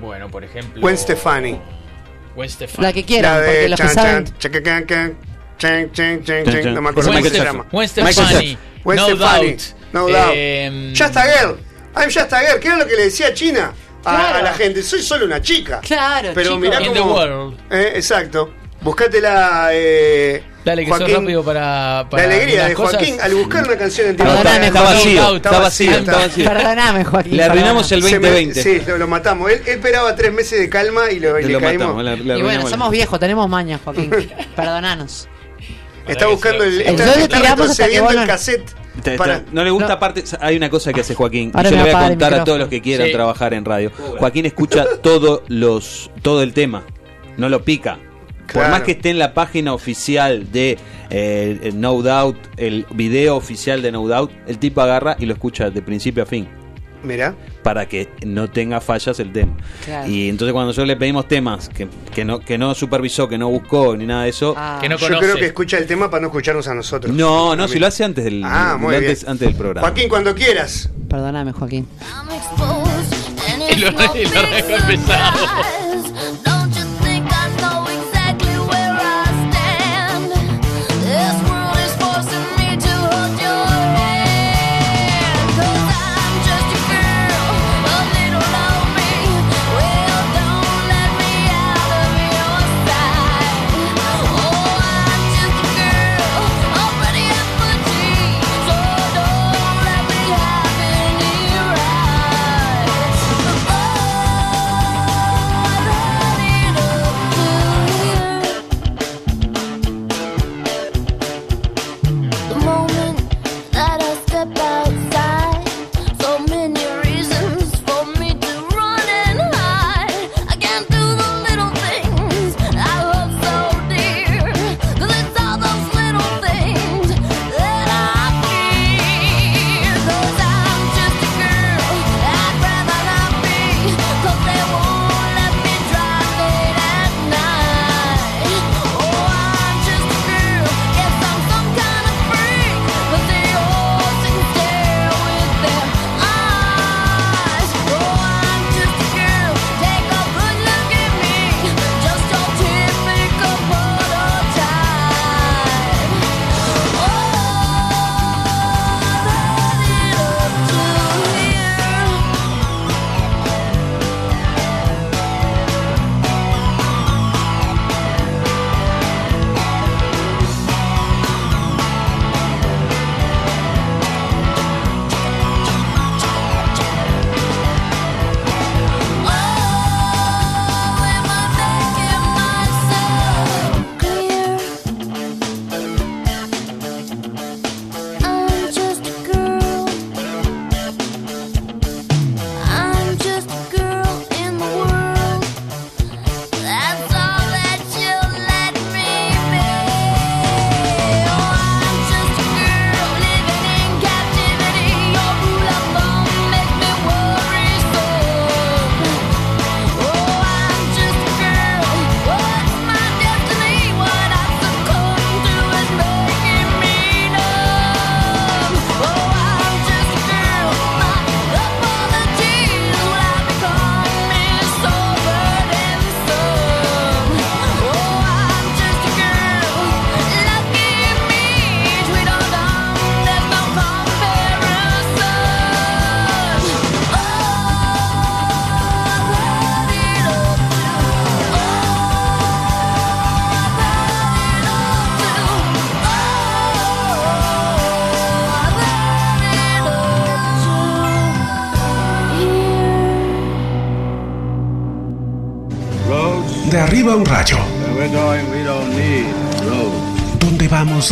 Bueno, 0.00 0.28
por 0.30 0.44
ejemplo. 0.44 0.80
Gwen 0.80 0.96
Stefani. 0.98 1.58
Gwen 2.34 2.50
Stefani. 2.50 2.82
La 2.86 2.92
que 2.92 3.04
quieran, 3.04 3.32
La 3.34 3.40
de 3.40 3.46
porque 3.46 3.68
los 3.70 3.80
que 3.80 3.86
chan, 3.86 3.94
saben. 3.94 4.24
chan, 4.38 4.52
chan, 4.52 4.62
chan, 4.62 4.86
chan, 4.86 5.16
Chan, 5.58 6.24
chan. 6.24 6.44
chan. 6.62 6.74
No 6.74 6.82
me 6.82 6.90
acuerdo 6.90 7.10
Gwen, 7.10 7.22
cómo 7.22 7.34
se 7.34 7.40
Stef- 7.40 7.44
llama. 7.44 7.66
Gwen 7.72 7.88
Stefani. 7.88 8.58
No 8.84 8.92
Stefani. 9.06 9.48
doubt. 9.48 9.60
No 9.92 10.08
doubt. 10.08 10.32
Eh, 10.34 10.92
Just 10.94 11.16
a 11.16 11.22
girl. 11.22 11.56
I'm 11.96 12.10
just 12.10 12.32
a 12.32 12.40
girl. 12.40 12.60
¿Qué 12.60 12.68
era 12.68 12.76
lo 12.76 12.86
que 12.86 12.94
le 12.94 13.04
decía 13.04 13.32
China 13.32 13.72
a, 14.06 14.16
Claro. 14.16 14.38
a 14.38 14.42
la 14.42 14.54
gente? 14.54 14.82
Soy 14.82 15.02
solo 15.02 15.24
una 15.26 15.40
chica. 15.42 15.80
Claro, 15.80 16.30
Pero 16.34 16.50
chico. 16.50 16.60
mirá 16.60 16.80
In 16.82 16.92
the 16.92 16.98
cómo... 17.00 17.14
world. 17.14 17.58
Eh, 17.70 17.92
exacto. 17.96 18.52
Buscátela, 18.80 19.70
eh, 19.72 20.42
Dale, 20.64 20.84
que 20.84 20.90
sos 20.90 20.98
Joaquín. 20.98 21.16
rápido 21.16 21.44
para. 21.44 22.06
La 22.12 22.22
alegría 22.22 22.68
de 22.68 22.74
cosas. 22.74 22.96
Joaquín 22.96 23.16
al 23.20 23.34
buscar 23.34 23.64
una 23.64 23.76
canción 23.76 24.08
en 24.08 24.16
Perdóname, 24.16 24.66
está, 24.66 24.82
vacío, 24.82 25.36
está 25.36 25.58
vacío, 25.58 25.90
está 25.92 26.12
vacío. 26.12 26.44
Perdóname, 26.48 27.04
Joaquín. 27.04 27.36
Le 27.36 27.44
arruinamos 27.44 27.90
el 27.92 28.02
Se 28.02 28.20
me- 28.20 28.28
2020. 28.28 28.62
sí, 28.62 28.82
lo, 28.86 28.98
lo 28.98 29.08
matamos. 29.08 29.50
Él, 29.50 29.62
él 29.66 29.72
esperaba 29.76 30.14
tres 30.14 30.32
meses 30.32 30.60
de 30.60 30.68
calma 30.68 31.10
y, 31.10 31.18
lo, 31.18 31.36
y 31.38 31.42
Te 31.42 31.46
le 31.48 31.52
lo 31.54 31.60
caímos. 31.60 31.96
matamos, 31.96 32.38
Y 32.38 32.42
bueno, 32.42 32.68
somos 32.68 32.90
viejos, 32.92 33.18
tenemos 33.18 33.48
mañas, 33.48 33.80
Joaquín. 33.84 34.10
Perdonanos. 34.56 35.28
Está 36.06 36.28
buscando 36.28 36.62
el. 36.62 36.78
Está, 36.80 36.90
Entonces 36.90 37.16
está 37.24 37.36
tiramos 37.38 37.70
hasta 37.70 37.84
que 37.84 37.90
retrocediendo 37.90 38.22
el 38.22 38.28
cassette. 38.28 38.70
Te- 39.02 39.12
te- 39.12 39.16
para- 39.18 39.44
no 39.52 39.62
le 39.64 39.70
gusta 39.70 39.88
No. 39.88 39.94
aparte, 39.94 40.24
hay 40.40 40.56
una 40.56 40.70
cosa 40.70 40.92
que 40.92 41.00
hace 41.00 41.14
Joaquín, 41.14 41.52
y 41.54 41.62
yo 41.64 41.70
le 41.70 41.80
voy 41.82 41.90
a 41.90 42.08
contar 42.08 42.34
a 42.34 42.44
todos 42.44 42.58
los 42.58 42.68
que 42.68 42.80
quieran 42.80 43.06
Sí. 43.08 43.12
trabajar 43.12 43.54
en 43.54 43.64
radio. 43.64 43.90
Joaquín 44.18 44.46
escucha 44.46 44.84
todos 45.02 45.42
los 45.48 46.10
todo 46.22 46.42
el 46.42 46.52
tema, 46.52 46.82
no 47.36 47.48
lo 47.48 47.62
pica. 47.62 47.98
Por 48.52 48.68
más 48.70 48.82
que 48.82 48.92
esté 48.92 49.10
en 49.10 49.18
la 49.18 49.34
página 49.34 49.74
oficial 49.74 50.50
de 50.52 50.78
eh, 51.10 51.72
No 51.74 52.00
Doubt, 52.00 52.36
el 52.56 52.86
video 52.90 53.36
oficial 53.36 53.82
de 53.82 53.90
No 53.92 54.06
Doubt, 54.06 54.30
el 54.46 54.58
tipo 54.58 54.80
agarra 54.80 55.16
y 55.18 55.26
lo 55.26 55.34
escucha 55.34 55.70
de 55.70 55.82
principio 55.82 56.22
a 56.22 56.26
fin 56.26 56.48
Mirá. 57.06 57.34
para 57.62 57.86
que 57.88 58.08
no 58.26 58.48
tenga 58.50 58.80
fallas 58.80 59.18
el 59.20 59.32
tema. 59.32 59.56
Claro. 59.84 60.08
Y 60.10 60.28
entonces 60.28 60.52
cuando 60.52 60.68
nosotros 60.68 60.86
le 60.88 60.96
pedimos 60.96 61.26
temas 61.28 61.68
que, 61.68 61.88
que 62.14 62.24
no 62.24 62.40
que 62.40 62.58
no 62.58 62.74
supervisó, 62.74 63.28
que 63.28 63.38
no 63.38 63.48
buscó 63.48 63.96
ni 63.96 64.04
nada 64.06 64.24
de 64.24 64.28
eso, 64.30 64.54
Ah. 64.56 64.78
Que 64.80 64.88
no 64.88 64.96
Yo 64.98 65.18
creo 65.18 65.36
que 65.36 65.46
escucha 65.46 65.78
el 65.78 65.86
tema 65.86 66.10
para 66.10 66.20
no 66.22 66.26
escucharnos 66.28 66.66
a 66.68 66.74
nosotros. 66.74 67.14
no, 67.14 67.56
no, 67.56 67.66
si 67.68 67.78
lo 67.78 67.86
hace 67.86 68.04
antes 68.04 68.24
del 68.24 68.42
Ah, 68.44 68.76
muy 68.78 68.94
antes, 68.94 69.20
bien. 69.22 69.30
antes 69.32 69.48
del 69.48 69.56
programa. 69.56 69.86
Joaquín, 69.88 70.08
cuando 70.08 70.34
quieras. 70.34 70.90
Perdóname, 71.08 71.52
Joaquín. 71.52 71.86
Y 73.68 73.78
lo, 73.78 73.88
y 73.90 74.24
lo 74.24 75.85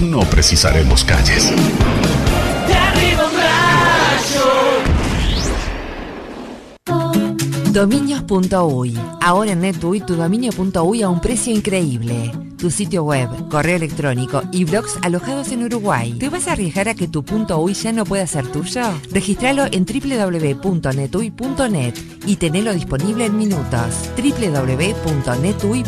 No 0.00 0.20
precisaremos 0.20 1.04
calles. 1.04 1.50
De 2.66 2.74
arriba. 2.74 3.24
Ahora 9.20 9.52
en 9.52 9.60
NetUI 9.60 10.00
tu 10.00 10.14
dominio.uy 10.14 11.02
a 11.02 11.08
un 11.08 11.20
precio 11.20 11.52
increíble. 11.52 12.32
Tu 12.56 12.70
sitio 12.70 13.04
web, 13.04 13.28
correo 13.50 13.76
electrónico 13.76 14.42
y 14.52 14.64
blogs 14.64 14.96
alojados 15.02 15.52
en 15.52 15.64
Uruguay. 15.64 16.14
¿Te 16.18 16.28
vas 16.28 16.48
a 16.48 16.52
arriesgar 16.52 16.88
a 16.88 16.94
que 16.94 17.08
tu 17.08 17.24
.uy 17.58 17.74
ya 17.74 17.92
no 17.92 18.04
pueda 18.04 18.26
ser 18.26 18.46
tuyo? 18.46 18.82
Registralo 19.10 19.66
en 19.70 19.84
www.netui.net 19.84 21.94
y 22.26 22.36
tenelo 22.36 22.72
disponible 22.72 23.26
en 23.26 23.36
minutos. 23.36 24.10
www.netui.net 24.16 25.84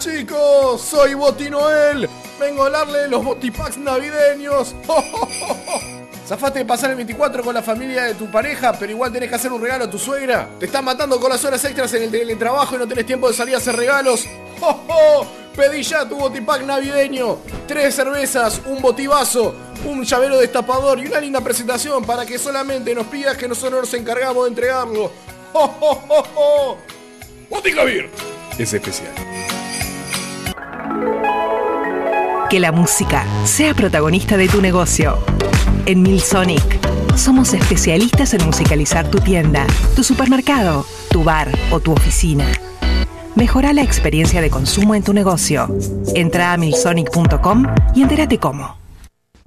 chicos, 0.00 0.80
soy 0.80 1.14
Boti 1.14 1.50
Noel. 1.50 2.08
Vengo 2.40 2.62
a 2.62 2.66
hablarle 2.66 3.00
de 3.00 3.08
los 3.08 3.22
Botipacks 3.22 3.76
navideños. 3.76 4.74
Zafate 6.26 6.60
de 6.60 6.64
pasar 6.64 6.90
el 6.90 6.96
24 6.96 7.44
con 7.44 7.54
la 7.54 7.62
familia 7.62 8.04
de 8.04 8.14
tu 8.14 8.30
pareja, 8.30 8.72
pero 8.72 8.92
igual 8.92 9.12
tenés 9.12 9.28
que 9.28 9.34
hacer 9.34 9.52
un 9.52 9.60
regalo 9.60 9.84
a 9.84 9.90
tu 9.90 9.98
suegra. 9.98 10.48
Te 10.58 10.66
están 10.66 10.86
matando 10.86 11.20
con 11.20 11.28
las 11.28 11.44
horas 11.44 11.62
extras 11.66 11.92
en 11.92 12.04
el 12.04 12.10
teletrabajo 12.10 12.76
y 12.76 12.78
no 12.78 12.88
tenés 12.88 13.04
tiempo 13.04 13.28
de 13.28 13.34
salir 13.34 13.54
a 13.54 13.58
hacer 13.58 13.76
regalos. 13.76 14.26
Pedí 15.56 15.82
ya 15.82 16.08
tu 16.08 16.16
Botipack 16.16 16.62
navideño. 16.62 17.36
Tres 17.68 17.94
cervezas, 17.94 18.62
un 18.64 18.80
botivazo, 18.80 19.54
un 19.84 20.02
llavero 20.02 20.38
destapador 20.38 20.98
y 21.00 21.08
una 21.08 21.20
linda 21.20 21.42
presentación 21.42 22.04
para 22.04 22.24
que 22.24 22.38
solamente 22.38 22.94
nos 22.94 23.06
pidas 23.06 23.36
que 23.36 23.46
nosotros 23.46 23.82
nos 23.82 23.92
encargamos 23.94 24.44
de 24.44 24.48
entregarlo. 24.48 25.10
Botica 27.50 27.84
Beer 27.84 28.08
es 28.58 28.72
especial. 28.72 29.29
Que 32.50 32.58
la 32.58 32.72
música 32.72 33.24
sea 33.44 33.74
protagonista 33.74 34.36
de 34.36 34.48
tu 34.48 34.60
negocio. 34.60 35.18
En 35.86 36.02
Milsonic 36.02 36.80
somos 37.16 37.54
especialistas 37.54 38.34
en 38.34 38.44
musicalizar 38.44 39.08
tu 39.08 39.20
tienda, 39.20 39.64
tu 39.94 40.02
supermercado, 40.02 40.84
tu 41.10 41.22
bar 41.22 41.48
o 41.70 41.78
tu 41.78 41.92
oficina. 41.92 42.46
Mejora 43.36 43.72
la 43.72 43.82
experiencia 43.82 44.40
de 44.40 44.50
consumo 44.50 44.96
en 44.96 45.04
tu 45.04 45.12
negocio. 45.12 45.72
Entra 46.16 46.52
a 46.52 46.56
milsonic.com 46.56 47.66
y 47.94 48.02
entérate 48.02 48.38
cómo. 48.38 48.79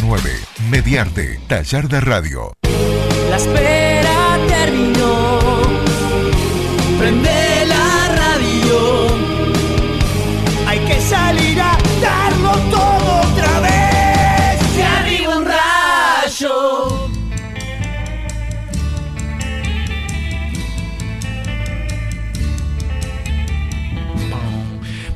479 0.00 0.30
Mediarte, 0.70 1.40
taller 1.48 1.88
de 1.88 2.00
radio. 2.00 2.52
La 3.30 3.36
espera 3.36 4.38
terminó. 4.46 5.38
Prende 6.98 7.66
la 7.66 8.08
radio. 8.14 9.06
Hay 10.66 10.78
que 10.80 11.00
salir 11.00 11.60
a 11.60 11.76
darlo 12.00 12.52
todo 12.70 13.32
otra 13.32 13.60
vez. 13.60 14.76
De 14.76 14.84
arriba 14.84 15.36
un 15.38 15.44
rayo. 15.44 17.08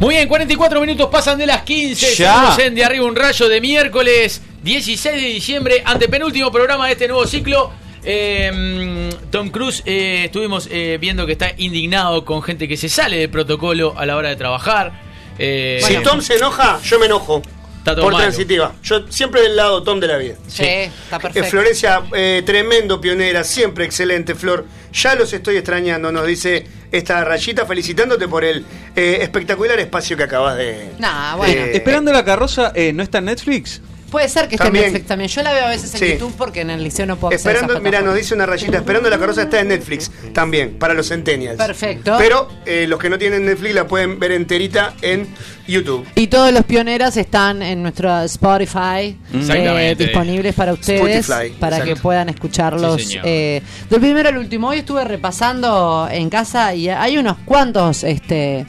Muy 0.00 0.16
bien, 0.16 0.28
44 0.28 0.80
minutos 0.80 1.08
pasan 1.10 1.38
de 1.38 1.46
las 1.46 1.62
15. 1.62 2.14
Ya. 2.16 2.34
Estamos 2.34 2.58
en 2.58 2.74
De 2.74 2.84
Arriba 2.84 3.06
un 3.06 3.14
Rayo 3.14 3.48
de 3.48 3.60
miércoles 3.60 4.42
16 4.62 5.20
de 5.20 5.28
diciembre, 5.28 5.82
antepenúltimo 5.84 6.50
programa 6.52 6.86
de 6.86 6.92
este 6.92 7.08
nuevo 7.08 7.26
ciclo. 7.26 7.72
Eh, 8.04 9.10
Tom 9.30 9.50
Cruise, 9.50 9.82
eh, 9.86 10.22
estuvimos 10.26 10.68
eh, 10.70 10.98
viendo 11.00 11.26
que 11.26 11.32
está 11.32 11.52
indignado 11.56 12.24
con 12.24 12.42
gente 12.42 12.66
que 12.68 12.76
se 12.76 12.88
sale 12.88 13.16
del 13.18 13.30
protocolo 13.30 13.94
a 13.96 14.06
la 14.06 14.16
hora 14.16 14.28
de 14.28 14.36
trabajar. 14.36 14.92
Eh, 15.38 15.80
si 15.82 15.96
Tom 15.98 16.20
se 16.20 16.36
enoja, 16.36 16.80
yo 16.84 16.98
me 16.98 17.06
enojo. 17.06 17.42
Está 17.78 17.96
por 17.96 18.12
malo. 18.12 18.18
transitiva. 18.18 18.72
Yo 18.84 19.08
siempre 19.08 19.42
del 19.42 19.56
lado 19.56 19.82
Tom 19.82 19.98
de 19.98 20.06
la 20.06 20.16
vida. 20.16 20.34
Sí, 20.46 20.62
está 20.62 21.16
Eh, 21.16 21.20
perfecto. 21.20 21.48
Florencia, 21.50 22.02
eh, 22.14 22.42
tremendo 22.46 23.00
pionera, 23.00 23.42
siempre 23.42 23.84
excelente, 23.84 24.36
Flor. 24.36 24.64
Ya 24.92 25.16
los 25.16 25.32
estoy 25.32 25.56
extrañando, 25.56 26.12
nos 26.12 26.24
dice 26.26 26.64
esta 26.92 27.24
rayita, 27.24 27.66
felicitándote 27.66 28.28
por 28.28 28.44
el 28.44 28.64
eh, 28.94 29.18
espectacular 29.22 29.80
espacio 29.80 30.16
que 30.16 30.22
acabas 30.22 30.56
de. 30.58 30.90
Nah, 31.00 31.34
bueno. 31.34 31.52
Eh, 31.60 31.72
Esperando 31.76 32.12
la 32.12 32.24
carroza, 32.24 32.70
eh, 32.76 32.92
¿no 32.92 33.02
está 33.02 33.18
en 33.18 33.24
Netflix? 33.24 33.80
Puede 34.12 34.28
ser 34.28 34.46
que 34.46 34.54
esté 34.54 34.68
en 34.68 34.74
Netflix 34.74 35.06
también. 35.06 35.28
Yo 35.28 35.42
la 35.42 35.52
veo 35.52 35.64
a 35.64 35.68
veces 35.70 35.92
en 35.94 36.00
Sí. 36.00 36.12
YouTube 36.12 36.34
porque 36.36 36.60
en 36.60 36.70
el 36.70 36.84
liceo 36.84 37.06
no 37.06 37.16
puedo 37.16 37.34
acceder 37.34 37.56
a 37.56 37.60
Esperando, 37.60 37.82
mira, 37.82 38.00
nos 38.02 38.14
dice 38.14 38.34
una 38.34 38.46
rayita, 38.46 38.76
esperando 38.76 39.10
la 39.10 39.18
carroza 39.18 39.42
está 39.42 39.58
en 39.60 39.68
Netflix 39.68 40.10
también, 40.32 40.78
para 40.78 40.94
los 40.94 41.08
centennials. 41.08 41.56
Perfecto. 41.56 42.14
Pero 42.18 42.46
eh, 42.66 42.86
los 42.86 43.00
que 43.00 43.08
no 43.10 43.18
tienen 43.18 43.44
Netflix 43.46 43.74
la 43.74 43.86
pueden 43.88 44.20
ver 44.20 44.32
enterita 44.32 44.94
en 45.02 45.26
YouTube. 45.66 46.06
Y 46.14 46.26
todos 46.28 46.52
los 46.52 46.64
pioneras 46.64 47.16
están 47.16 47.62
en 47.62 47.82
nuestro 47.82 48.22
Spotify 48.24 49.16
Exactamente. 49.32 49.90
eh, 49.90 49.94
disponibles 49.96 50.54
para 50.54 50.74
ustedes, 50.74 51.28
Spotify, 51.28 51.54
para 51.58 51.76
exacto. 51.78 51.94
que 51.94 52.00
puedan 52.00 52.28
escucharlos 52.28 53.00
Sí, 53.00 53.08
señor. 53.08 53.24
eh, 53.26 53.62
del 53.88 54.00
primero 54.00 54.28
al 54.28 54.36
último. 54.36 54.68
Hoy 54.68 54.78
estuve 54.80 55.04
repasando 55.04 56.06
en 56.10 56.28
casa 56.28 56.74
y 56.74 56.88
hay 56.90 57.16
unos 57.16 57.38
cuantos 57.46 58.04
este, 58.04 58.66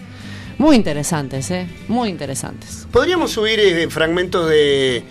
muy 0.57 0.75
interesantes, 0.77 1.51
eh, 1.51 1.67
muy 1.89 2.09
interesantes. 2.09 2.87
¿Podríamos 2.91 3.31
subir 3.31 3.59
eh, 3.59 3.89
fragmentos 3.89 4.47
de 4.49 5.03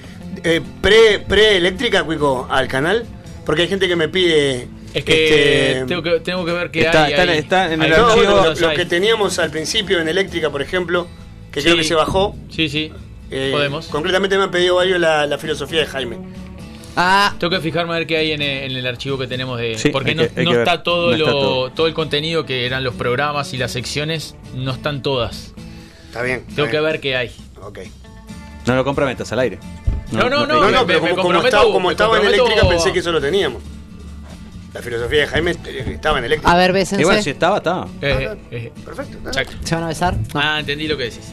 eh, 0.44 0.60
pre, 0.81 1.19
pre-eléctrica, 1.20 2.05
Cuico, 2.05 2.47
al 2.51 2.69
canal? 2.69 3.05
Porque 3.44 3.62
hay 3.62 3.69
gente 3.69 3.89
que 3.89 3.97
me 3.97 4.09
pide. 4.09 4.69
Es 4.94 5.05
que 5.05 5.73
este, 5.73 5.86
tengo 5.86 6.02
que 6.02 6.20
tengo 6.20 6.44
que 6.44 6.52
ver 6.52 6.70
qué 6.70 6.82
Está- 6.82 7.05
hay. 7.05 7.12
está 7.12 7.23
ahí. 7.32 7.39
está 7.39 7.73
en 7.73 7.82
el 7.82 7.90
no, 7.90 8.14
bueno, 8.14 8.55
lo, 8.55 8.70
que 8.74 8.85
teníamos 8.85 9.39
al 9.39 9.51
principio 9.51 9.98
en 10.01 10.09
eléctrica, 10.09 10.51
por 10.51 10.60
ejemplo, 10.62 11.09
que 11.51 11.62
creo 11.62 11.77
que 11.77 11.85
se 11.85 11.94
bajó. 11.94 12.36
Sí, 12.51 12.69
sí. 12.69 12.93
eh, 13.31 13.48
Podemos. 13.52 13.86
Concretamente 13.86 14.36
me 14.36 14.44
han 14.44 14.51
pedido 14.51 14.77
varios 14.77 15.01
la, 15.01 15.27
la 15.27 15.39
filosofía 15.39 15.81
de 15.81 15.86
Jaime. 15.86 16.19
Ah, 16.94 17.35
Tengo 17.39 17.51
que 17.51 17.60
fijarme 17.60 17.94
a 17.94 17.98
ver 17.98 18.06
qué 18.06 18.19
hay 18.19 18.32
en 18.32 18.43
el, 18.43 18.70
en 18.70 18.77
el 18.77 18.86
archivo 18.86 19.16
que 19.16 19.27
tenemos 19.27 19.59
de. 19.59 19.78
Sí, 19.78 19.89
porque 19.89 20.14
no, 20.14 20.24
que- 20.28 20.43
está 20.59 20.82
todo 20.82 21.06
No 21.12 21.16
está 21.16 21.24
lo 21.31 21.39
todo. 21.40 21.70
todo. 21.70 21.86
el 21.86 21.94
contenido 21.94 22.44
que 22.44 22.66
eran 22.66 22.85
los 22.85 22.94
programas 22.94 23.55
y 23.55 23.56
las 23.56 23.73
secciones, 23.73 24.36
no 24.55 24.73
están 24.73 25.01
todas. 25.02 25.55
Está 26.09 26.23
bien. 26.23 26.40
está 26.40 26.56
Tengo 26.56 26.69
que 26.70 26.81
ver 26.81 27.01
qué 27.01 27.16
hay. 27.16 27.31
Ok. 27.62 27.78
No 28.66 28.77
lo 28.77 28.85
comprometas 28.85 29.32
al 29.32 29.39
aire. 29.40 29.59
No, 30.12 30.28
no, 30.30 30.47
no, 30.47 30.60
No, 30.60 30.70
no, 30.70 30.86
pero 30.86 31.01
como, 31.01 31.16
como 31.22 31.43
estaba, 31.43 31.64
como 31.64 31.90
estaba 31.90 32.18
en 32.18 32.26
eléctrica 32.26 32.68
pensé 32.68 32.93
que 32.93 32.98
eso 33.01 33.10
lo 33.12 33.20
teníamos. 33.20 33.62
La 34.74 34.80
filosofía 34.80 35.20
de 35.20 35.26
Jaime 35.26 35.51
eh, 35.66 35.84
estaba 35.94 36.18
en 36.18 36.24
eléctrica. 36.24 36.51
A 36.51 36.56
ver, 36.56 36.72
bésense. 36.72 37.02
Igual 37.02 37.22
si 37.22 37.30
estaba, 37.30 37.59
estaba. 37.59 37.89
Eh, 38.01 38.36
eh, 38.51 38.72
Perfecto. 38.84 39.18
exacto. 39.28 39.52
¿Se 39.64 39.74
van 39.74 39.84
a 39.84 39.89
besar? 39.89 40.16
No. 40.16 40.40
Ah, 40.40 40.60
entendí 40.60 40.89
lo 40.89 40.97
que 40.97 41.05
decís. 41.05 41.30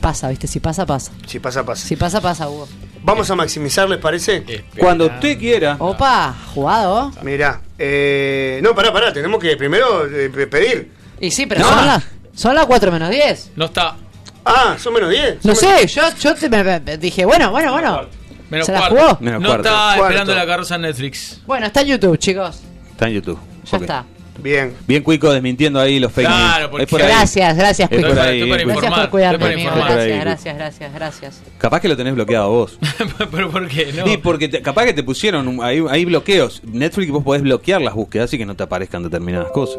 Pasa, 0.00 0.28
¿viste? 0.28 0.46
Si 0.46 0.60
pasa, 0.60 0.86
pasa. 0.86 1.12
Si 1.26 1.40
pasa, 1.40 1.64
pasa. 1.64 1.86
Si 1.86 1.96
pasa, 1.96 2.20
pasa, 2.20 2.48
Hugo. 2.48 2.68
Vamos 3.02 3.28
a 3.30 3.34
maximizar, 3.34 3.88
¿les 3.88 3.98
parece? 3.98 4.44
Cuando 4.78 5.06
usted 5.06 5.38
quiera. 5.38 5.76
Opa, 5.78 6.34
jugado. 6.54 7.10
Mirá. 7.22 7.60
Eh, 7.78 8.60
no, 8.62 8.74
pará, 8.74 8.92
pará. 8.92 9.12
Tenemos 9.12 9.40
que 9.40 9.56
primero 9.56 10.06
eh, 10.06 10.30
pe- 10.30 10.46
pedir. 10.46 10.90
Y 11.20 11.30
sí, 11.32 11.46
pero 11.46 11.60
No. 11.62 11.68
son 11.68 11.86
las 11.86 12.04
son 12.34 12.54
las 12.54 12.64
4 12.66 12.90
menos 12.92 13.10
10. 13.10 13.50
No 13.56 13.66
está. 13.66 13.96
Ah, 14.44 14.76
son 14.78 14.94
menos 14.94 15.10
10. 15.10 15.44
No 15.44 15.54
sé, 15.54 15.86
yo, 15.86 16.02
yo 16.20 16.34
te- 16.34 16.48
me- 16.48 16.62
me- 16.80 16.96
dije, 16.98 17.24
bueno, 17.24 17.50
bueno, 17.50 17.72
bueno. 17.72 18.02
Menos 18.50 18.66
¿Se 18.66 18.72
la 18.72 18.78
cuarto. 18.80 18.96
jugó? 18.96 19.18
Menos 19.20 19.40
no 19.40 19.48
cuarto. 19.48 19.68
está 19.68 19.78
Cuarto. 19.80 20.02
esperando 20.04 20.34
la 20.34 20.46
carroza 20.46 20.74
en 20.74 20.82
Netflix. 20.82 21.40
Bueno, 21.46 21.66
está 21.66 21.80
en 21.82 21.86
YouTube, 21.88 22.18
chicos. 22.18 22.60
Está 22.90 23.06
en 23.08 23.14
YouTube. 23.14 23.38
Ya 23.70 23.76
Ok. 23.76 23.82
está. 23.82 24.04
Bien. 24.42 24.74
Bien 24.86 25.02
Cuico 25.02 25.30
desmintiendo 25.30 25.78
ahí 25.78 26.00
los 26.00 26.10
fake 26.12 26.26
Claro, 26.26 26.58
news. 26.60 26.70
porque- 26.70 26.84
Es 26.84 26.90
por 26.90 27.02
ahí. 27.02 27.08
Gracias, 27.08 27.56
gracias, 27.56 27.92
Es 27.92 28.00
por 28.00 28.18
ahí, 28.18 28.40
estoy 28.40 28.50
para. 28.50 28.62
Gracias 28.62 28.76
informar, 28.76 29.00
por 29.02 29.10
cuidarme, 29.10 29.36
estoy 29.36 29.48
para 29.48 29.54
amigo. 29.54 29.68
informar. 29.70 29.92
Gracias, 29.94 30.20
gracias, 30.24 30.54
gracias, 30.56 30.92
gracias. 30.94 31.42
Capaz 31.58 31.80
que 31.80 31.88
lo 31.88 31.96
tenés 31.96 32.14
bloqueado 32.14 32.48
vos. 32.50 32.78
Pero 33.30 33.50
¿por 33.50 33.68
qué? 33.68 33.92
No. 33.94 34.06
Sí, 34.06 34.16
porque 34.16 34.48
te- 34.48 34.60
capaz 34.62 34.84
que 34.86 34.92
te 34.94 35.02
pusieron 35.02 35.46
un- 35.48 35.62
ahí 35.62 36.04
bloqueos. 36.04 36.60
Netflix 36.64 37.10
vos 37.10 37.22
podés 37.22 37.42
bloquear 37.42 37.80
las 37.82 37.94
búsquedas 37.94 38.32
y 38.34 38.38
que 38.38 38.44
no 38.46 38.54
te 38.56 38.62
aparezcan 38.64 39.02
determinadas 39.02 39.50
cosas. 39.52 39.78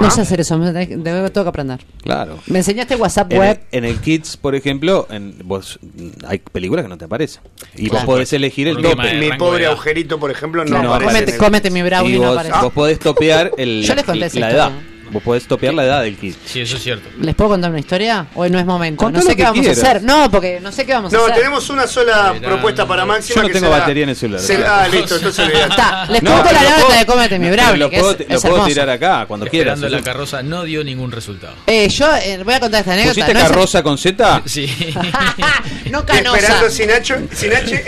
No 0.00 0.10
sé 0.10 0.20
hacer 0.20 0.40
eso, 0.40 0.58
me- 0.58 0.72
de- 0.72 0.86
de- 0.86 1.30
tengo 1.30 1.44
que 1.44 1.48
aprender. 1.48 1.80
Claro. 2.02 2.38
Me 2.46 2.58
enseñaste 2.58 2.96
WhatsApp 2.96 3.32
En 3.32 3.38
web. 3.38 3.60
el, 3.72 3.78
en 3.78 3.84
el 3.84 4.00
Kids, 4.00 4.36
por 4.36 4.54
ejemplo, 4.54 5.06
en, 5.10 5.36
vos, 5.44 5.78
hay 6.26 6.38
películas 6.38 6.84
que 6.84 6.88
no 6.88 6.98
te 6.98 7.04
aparecen. 7.06 7.42
Y 7.76 7.88
Claro. 7.88 8.06
vos 8.06 8.14
podés 8.14 8.32
elegir 8.32 8.68
el 8.68 8.76
Mi- 8.76 8.82
tope. 8.82 9.14
Mi 9.14 9.32
pobre 9.38 9.66
agujerito, 9.66 10.18
por 10.18 10.30
ejemplo, 10.30 10.64
no, 10.64 10.94
aparece 10.94 11.32
el- 11.32 11.38
cómete 11.38 11.70
mi 11.70 11.82
brownie, 11.82 12.16
Y 12.16 12.18
no 12.18 12.28
vos, 12.28 12.38
aparece. 12.38 12.58
vos 12.62 12.72
podés 12.72 12.98
topear 12.98 13.52
el, 13.56 13.82
Yo 13.86 13.94
les 13.94 14.04
conté 14.04 14.20
la 14.20 14.26
historia. 14.26 14.72
Vos 15.10 15.22
podés 15.22 15.46
topear 15.46 15.72
la 15.74 15.84
edad 15.84 16.02
del 16.02 16.16
Kids. 16.16 16.36
Sí, 16.44 16.60
eso 16.60 16.76
es 16.76 16.82
cierto. 16.82 17.08
¿Les 17.20 17.34
puedo 17.34 17.50
contar 17.50 17.70
una 17.70 17.78
historia? 17.80 18.26
¿O 18.34 18.46
no 18.48 18.58
es 18.58 18.66
momento? 18.66 19.02
Contá 19.04 19.20
no 19.20 19.24
sé 19.24 19.36
qué 19.36 19.42
vamos 19.44 19.60
quieras. 19.60 19.78
a 19.78 19.88
hacer. 19.90 20.02
No, 20.02 20.30
porque 20.30 20.58
no 20.60 20.72
sé 20.72 20.84
qué 20.84 20.92
vamos 20.94 21.12
a 21.12 21.16
No, 21.16 21.22
hacer. 21.24 21.36
tenemos 21.36 21.70
una 21.70 21.86
sola 21.86 22.34
propuesta 22.42 22.86
para 22.86 23.04
Máxima. 23.04 23.36
Yo 23.36 23.42
no 23.42 23.48
que 23.48 23.54
tengo 23.54 23.66
será- 23.68 23.78
batería 23.78 24.02
en 24.04 24.08
el 24.10 24.16
celular. 24.16 24.42
se- 24.42 24.64
ah, 24.66 24.88
listo, 24.92 25.16
entonces. 25.16 25.48
Está, 25.48 26.06
les 26.08 26.22
No, 26.22 26.32
cuento 26.32 26.52
la 26.52 26.60
puedo- 26.60 26.98
de 26.98 27.06
Cómete 27.06 27.38
mi 27.38 27.50
brownie, 27.50 27.76
lo 27.78 27.90
puedo, 27.90 28.10
es, 28.12 28.18
lo 28.28 28.34
es 28.36 28.40
puedo 28.42 28.54
hermoso. 28.56 28.68
tirar 28.68 28.90
acá 28.90 29.24
cuando 29.26 29.46
quieras. 29.46 29.74
Esperando 29.78 29.96
la 29.98 30.02
carroza 30.02 30.42
no 30.42 30.64
dio 30.64 30.82
ningún 30.84 31.12
resultado. 31.12 31.54
Eh, 31.66 31.88
yo 31.88 32.08
eh, 32.16 32.40
voy 32.44 32.54
a 32.54 32.60
contar 32.60 32.80
esta 32.80 32.92
anécdota. 32.92 33.14
¿Pusiste 33.14 33.34
no 33.34 33.40
es- 33.40 33.46
carroza 33.48 33.82
con 33.82 33.98
Z? 33.98 34.42
Sí. 34.46 34.66
no 35.90 36.04
canosa. 36.04 36.36
Esperando 36.38 36.70
sin 36.70 36.90
H. 36.90 37.14
Sin 37.32 37.52
H. 37.52 37.84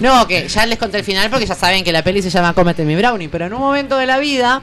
No, 0.00 0.26
que 0.28 0.48
ya 0.48 0.66
les 0.66 0.78
conté 0.78 0.98
el 0.98 1.04
final 1.04 1.30
porque 1.30 1.46
ya 1.46 1.54
saben 1.54 1.82
que 1.84 1.92
la 1.92 2.02
peli 2.02 2.22
se 2.22 2.30
llama 2.30 2.52
Cómete 2.52 2.84
mi 2.84 2.96
brownie, 2.96 3.28
pero 3.28 3.46
en 3.46 3.54
un 3.54 3.60
momento 3.60 3.96
de 3.96 4.06
la 4.06 4.18
vida 4.18 4.62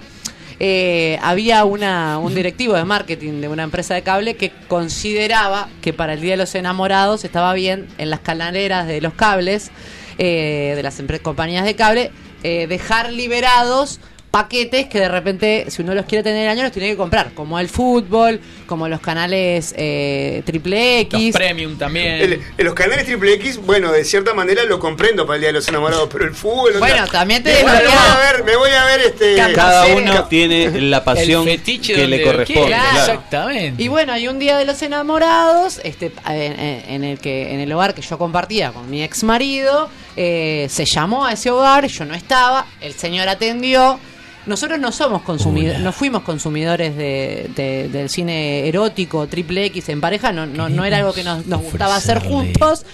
eh, 0.60 1.20
había 1.22 1.66
una, 1.66 2.18
un 2.20 2.34
directivo 2.34 2.76
de 2.76 2.86
marketing 2.86 3.42
de 3.42 3.50
una 3.50 3.64
empresa 3.64 3.94
de 3.94 4.04
cable 4.04 4.36
que 4.36 4.52
consideraba 4.68 5.68
que 5.82 5.92
para 5.92 6.14
el 6.14 6.22
Día 6.22 6.32
de 6.32 6.38
los 6.38 6.56
Enamorados 6.56 7.26
estaba 7.26 7.54
bien 7.54 7.88
en 7.98 8.10
las 8.10 8.22
canaleras 8.22 8.88
de 8.88 9.02
los 9.02 9.14
cables, 9.14 9.72
eh, 10.18 10.74
de 10.76 10.84
las 10.84 11.02
compañías 11.22 11.66
de 11.66 11.76
cable, 11.76 12.12
eh, 12.44 12.68
dejar 12.68 13.12
liberados 13.12 14.00
paquetes 14.36 14.88
que 14.88 15.00
de 15.00 15.08
repente, 15.08 15.66
si 15.70 15.82
uno 15.82 15.94
los 15.96 16.06
quiere 16.06 16.22
tener 16.22 16.44
el 16.44 16.50
año, 16.50 16.64
los 16.64 16.72
tiene 16.74 16.90
que 16.90 16.98
comprar, 16.98 17.32
como 17.34 17.58
el 17.58 17.70
fútbol, 17.70 18.42
como 18.68 18.90
los 18.90 19.00
canales 19.00 19.74
eh, 19.78 20.42
triple 20.46 21.00
X. 21.02 21.28
Los 21.28 21.36
premium 21.36 21.78
también. 21.78 22.16
El- 22.16 22.42
en 22.58 22.66
los 22.66 22.74
canales 22.74 23.06
triple 23.06 23.34
X, 23.36 23.58
bueno, 23.66 23.94
de 23.94 24.04
cierta 24.04 24.34
manera 24.34 24.66
lo 24.66 24.78
comprendo 24.80 25.26
para 25.26 25.36
el 25.36 25.42
Día 25.42 25.50
de 25.50 25.54
los 25.54 25.68
Enamorados, 25.70 26.10
pero 26.12 26.26
el 26.26 26.34
fútbol. 26.36 26.74
Bueno, 26.80 27.04
onda, 27.04 27.12
también 27.12 27.44
te 27.44 27.52
me 27.54 27.62
voy, 27.64 27.72
me 27.72 27.72
desbloquea. 27.78 28.00
voy 28.02 28.12
a 28.12 28.32
ver, 28.34 28.44
me 28.44 28.56
voy 28.58 28.70
a 28.72 28.84
ver 28.86 29.00
este. 29.02 29.36
Cada 29.56 29.86
uno 29.96 30.26
tiene 30.26 30.82
la 30.82 31.04
pasión 31.06 31.46
que 31.46 31.58
donde 31.96 32.08
le 32.08 32.24
corresponde. 32.24 32.68
claro. 32.68 33.00
Exactamente. 33.00 33.82
Y 33.82 33.88
bueno, 33.88 34.12
hay 34.12 34.28
un 34.28 34.38
día 34.38 34.58
de 34.58 34.66
los 34.66 34.82
enamorados, 34.82 35.80
este, 35.86 36.12
en 36.28 37.04
el 37.06 37.20
que 37.20 37.54
en 37.54 37.62
el 37.62 37.72
hogar 37.72 37.94
que 37.94 38.02
yo 38.02 38.18
compartía 38.18 38.72
con 38.74 38.90
mi 38.90 39.02
ex 39.02 39.24
marido, 39.24 39.90
eh, 40.18 40.68
se 40.70 40.84
llamó 40.84 41.26
a 41.26 41.32
ese 41.32 41.52
hogar, 41.52 41.88
yo 41.88 42.04
no 42.04 42.16
estaba, 42.16 42.66
el 42.82 42.94
señor 42.96 43.30
atendió. 43.30 43.98
Nosotros 44.46 44.80
no 44.80 44.92
somos 44.92 45.22
consumidores, 45.24 45.82
no 45.82 45.92
fuimos 45.92 46.22
consumidores 46.24 46.96
de, 46.96 47.50
de- 47.56 47.90
del 47.90 48.10
cine 48.10 48.68
erótico, 48.68 49.26
triple 49.28 49.66
X 49.66 49.90
en 49.90 50.02
pareja, 50.02 50.32
no, 50.32 50.46
no, 50.46 50.70
no 50.70 50.86
era 50.86 50.98
algo 50.98 51.14
que 51.14 51.24
nos, 51.24 51.46
nos 51.48 51.62
gustaba 51.64 51.96
hacer 51.96 52.20
juntos. 52.20 52.86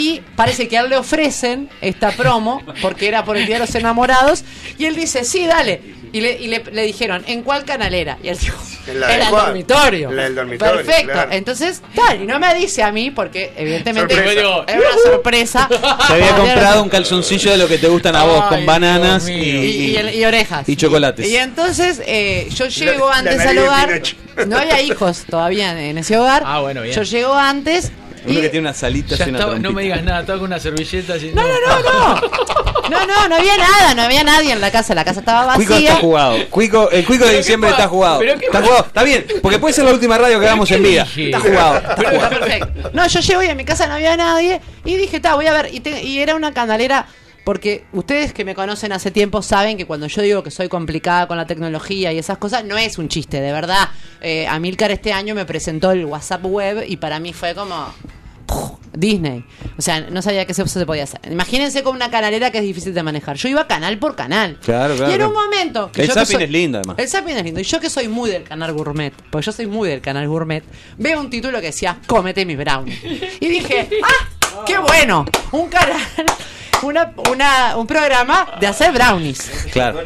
Y 0.00 0.22
parece 0.34 0.66
que 0.66 0.78
a 0.78 0.80
él 0.80 0.88
le 0.88 0.96
ofrecen 0.96 1.68
esta 1.82 2.12
promo, 2.12 2.62
porque 2.80 3.06
era 3.06 3.22
por 3.24 3.36
el 3.36 3.44
Día 3.44 3.56
de 3.56 3.66
los 3.66 3.74
Enamorados, 3.74 4.44
y 4.78 4.86
él 4.86 4.96
dice, 4.96 5.24
sí, 5.24 5.46
dale. 5.46 6.00
Y 6.12 6.22
le, 6.22 6.32
y 6.40 6.46
le, 6.48 6.64
le 6.72 6.82
dijeron, 6.82 7.22
¿en 7.28 7.42
cuál 7.42 7.64
canal 7.64 7.92
era? 7.94 8.16
Y 8.22 8.28
él 8.28 8.38
dijo, 8.38 8.58
En 8.88 8.98
la 8.98 9.14
el 9.14 9.28
cual. 9.28 9.46
dormitorio. 9.46 10.10
La 10.10 10.24
del 10.24 10.34
dormitorio, 10.34 10.76
Perfecto. 10.76 11.12
claro. 11.12 11.32
Entonces, 11.32 11.82
tal, 11.94 12.22
y 12.22 12.26
no 12.26 12.38
me 12.40 12.52
dice 12.54 12.82
a 12.82 12.90
mí, 12.90 13.10
porque 13.10 13.52
evidentemente 13.56 14.14
Sorpresa. 14.14 14.40
era 14.40 14.78
una 14.80 15.02
sorpresa. 15.04 15.68
Se 16.06 16.12
había 16.14 16.34
comprado 16.34 16.82
un 16.82 16.88
calzoncillo 16.88 17.50
de 17.52 17.58
lo 17.58 17.68
que 17.68 17.78
te 17.78 17.86
gustan 17.88 18.16
a 18.16 18.24
vos, 18.24 18.42
Ay, 18.44 18.56
con 18.56 18.66
bananas 18.66 19.28
y, 19.28 19.34
Dios 19.34 19.64
y, 19.64 19.68
y- 19.68 19.96
y- 19.98 20.18
y 20.20 20.24
orejas. 20.24 20.68
y 20.68 20.74
chocolates. 20.76 21.28
Y 21.28 21.36
entonces 21.36 22.02
eh, 22.06 22.48
yo 22.56 22.66
llego 22.66 23.08
la 23.08 23.16
antes 23.18 23.36
nariz 23.36 23.50
al 23.50 23.58
hogar. 23.58 24.02
No 24.48 24.56
había 24.58 24.80
hijos 24.80 25.24
todavía 25.28 25.72
en, 25.72 25.78
en 25.78 25.98
ese 25.98 26.16
hogar. 26.18 26.42
Ah, 26.46 26.60
bueno, 26.60 26.80
bien. 26.82 26.94
Yo 26.96 27.02
llego 27.02 27.34
antes. 27.34 27.92
Uno 28.24 28.38
y- 28.38 28.42
que 28.42 28.48
tiene 28.48 28.68
una 28.68 28.74
salita 28.74 29.16
Ya 29.16 29.24
estaba- 29.24 29.58
no 29.58 29.72
me 29.72 29.82
digas 29.82 30.02
nada, 30.02 30.20
estaba 30.20 30.38
con 30.38 30.48
una 30.48 30.58
servilleta 30.60 31.14
así. 31.14 31.30
No, 31.34 31.42
no, 31.42 31.48
no, 31.48 32.14
no. 32.14 32.20
No, 32.90 33.06
no, 33.06 33.28
no 33.28 33.36
había 33.36 33.56
nada, 33.56 33.94
no 33.94 34.02
había 34.02 34.24
nadie 34.24 34.52
en 34.52 34.60
la 34.60 34.70
casa. 34.72 34.94
La 34.94 35.04
casa 35.04 35.20
estaba 35.20 35.54
Cuico 35.54 35.74
está 35.74 35.90
vacía. 35.90 36.00
jugado. 36.00 36.36
Cuico, 36.50 36.90
el 36.90 37.04
Cuico 37.06 37.22
de 37.24 37.30
¿Pero 37.30 37.38
diciembre 37.38 37.70
está 37.70 37.86
jugado. 37.86 38.20
Está 38.20 38.62
jugado. 38.62 38.84
Está 38.86 39.02
bien, 39.04 39.26
porque 39.40 39.58
puede 39.60 39.74
ser 39.74 39.84
la 39.84 39.92
última 39.92 40.18
radio 40.18 40.40
que 40.40 40.46
hagamos 40.46 40.68
en 40.72 40.82
vida. 40.82 41.04
dije? 41.04 41.26
Está 41.26 41.38
jugado. 41.40 41.76
Está 41.76 41.94
Está 41.94 42.10
jugado. 42.10 42.30
perfecto. 42.40 42.90
No, 42.92 43.06
yo 43.06 43.20
llego 43.20 43.42
y 43.44 43.46
en 43.46 43.56
mi 43.56 43.64
casa 43.64 43.86
no 43.86 43.94
había 43.94 44.16
nadie. 44.16 44.60
Y 44.84 44.96
dije, 44.96 45.16
está, 45.16 45.34
voy 45.36 45.46
a 45.46 45.52
ver. 45.52 45.68
Y, 45.72 45.80
te- 45.80 46.02
y 46.02 46.18
era 46.18 46.34
una 46.34 46.52
canalera. 46.52 47.06
Porque 47.44 47.84
ustedes 47.92 48.32
que 48.32 48.44
me 48.44 48.54
conocen 48.54 48.92
hace 48.92 49.10
tiempo 49.10 49.42
saben 49.42 49.76
que 49.76 49.86
cuando 49.86 50.06
yo 50.06 50.22
digo 50.22 50.42
que 50.42 50.50
soy 50.50 50.68
complicada 50.68 51.26
con 51.26 51.36
la 51.36 51.46
tecnología 51.46 52.12
y 52.12 52.18
esas 52.18 52.38
cosas, 52.38 52.64
no 52.64 52.76
es 52.76 52.98
un 52.98 53.08
chiste, 53.08 53.40
de 53.40 53.50
verdad. 53.52 53.88
Eh, 54.20 54.46
Amilcar 54.46 54.90
este 54.90 55.12
año 55.12 55.34
me 55.34 55.44
presentó 55.46 55.90
el 55.90 56.04
WhatsApp 56.04 56.44
web 56.44 56.84
y 56.86 56.96
para 56.98 57.18
mí 57.18 57.32
fue 57.32 57.54
como. 57.54 57.92
Disney. 58.92 59.44
O 59.78 59.82
sea, 59.82 60.00
no 60.00 60.20
sabía 60.20 60.44
que 60.44 60.50
eso 60.52 60.66
se 60.66 60.84
podía 60.84 61.04
hacer. 61.04 61.20
Imagínense 61.30 61.84
con 61.84 61.94
una 61.94 62.10
canalera 62.10 62.50
que 62.50 62.58
es 62.58 62.64
difícil 62.64 62.92
de 62.92 63.02
manejar. 63.04 63.36
Yo 63.36 63.48
iba 63.48 63.68
canal 63.68 63.96
por 63.98 64.16
canal. 64.16 64.58
Claro, 64.64 64.96
claro. 64.96 65.12
Y 65.12 65.14
en 65.14 65.22
un 65.22 65.32
momento. 65.32 65.90
El 65.94 66.08
zapping 66.10 66.26
soy- 66.26 66.42
es 66.44 66.50
lindo, 66.50 66.78
además. 66.78 66.96
El 66.98 67.08
zapping 67.08 67.36
es 67.36 67.44
lindo. 67.44 67.60
Y 67.60 67.62
yo 67.62 67.78
que 67.78 67.88
soy 67.88 68.08
muy 68.08 68.28
del 68.30 68.42
canal 68.42 68.72
gourmet, 68.72 69.12
porque 69.30 69.46
yo 69.46 69.52
soy 69.52 69.68
muy 69.68 69.88
del 69.88 70.00
canal 70.00 70.26
gourmet, 70.26 70.64
veo 70.98 71.20
un 71.20 71.30
título 71.30 71.60
que 71.60 71.66
decía 71.66 71.98
Cómete 72.08 72.44
mi 72.44 72.56
brownie. 72.56 72.98
Y 73.38 73.46
dije, 73.46 73.88
¡ah! 74.02 74.64
¡Qué 74.66 74.76
bueno! 74.78 75.24
Un 75.52 75.68
canal, 75.68 75.96
una, 76.82 77.12
una, 77.30 77.76
un 77.76 77.86
programa 77.86 78.56
de 78.60 78.66
hacer 78.66 78.92
brownies. 78.92 79.50
Claro. 79.72 80.02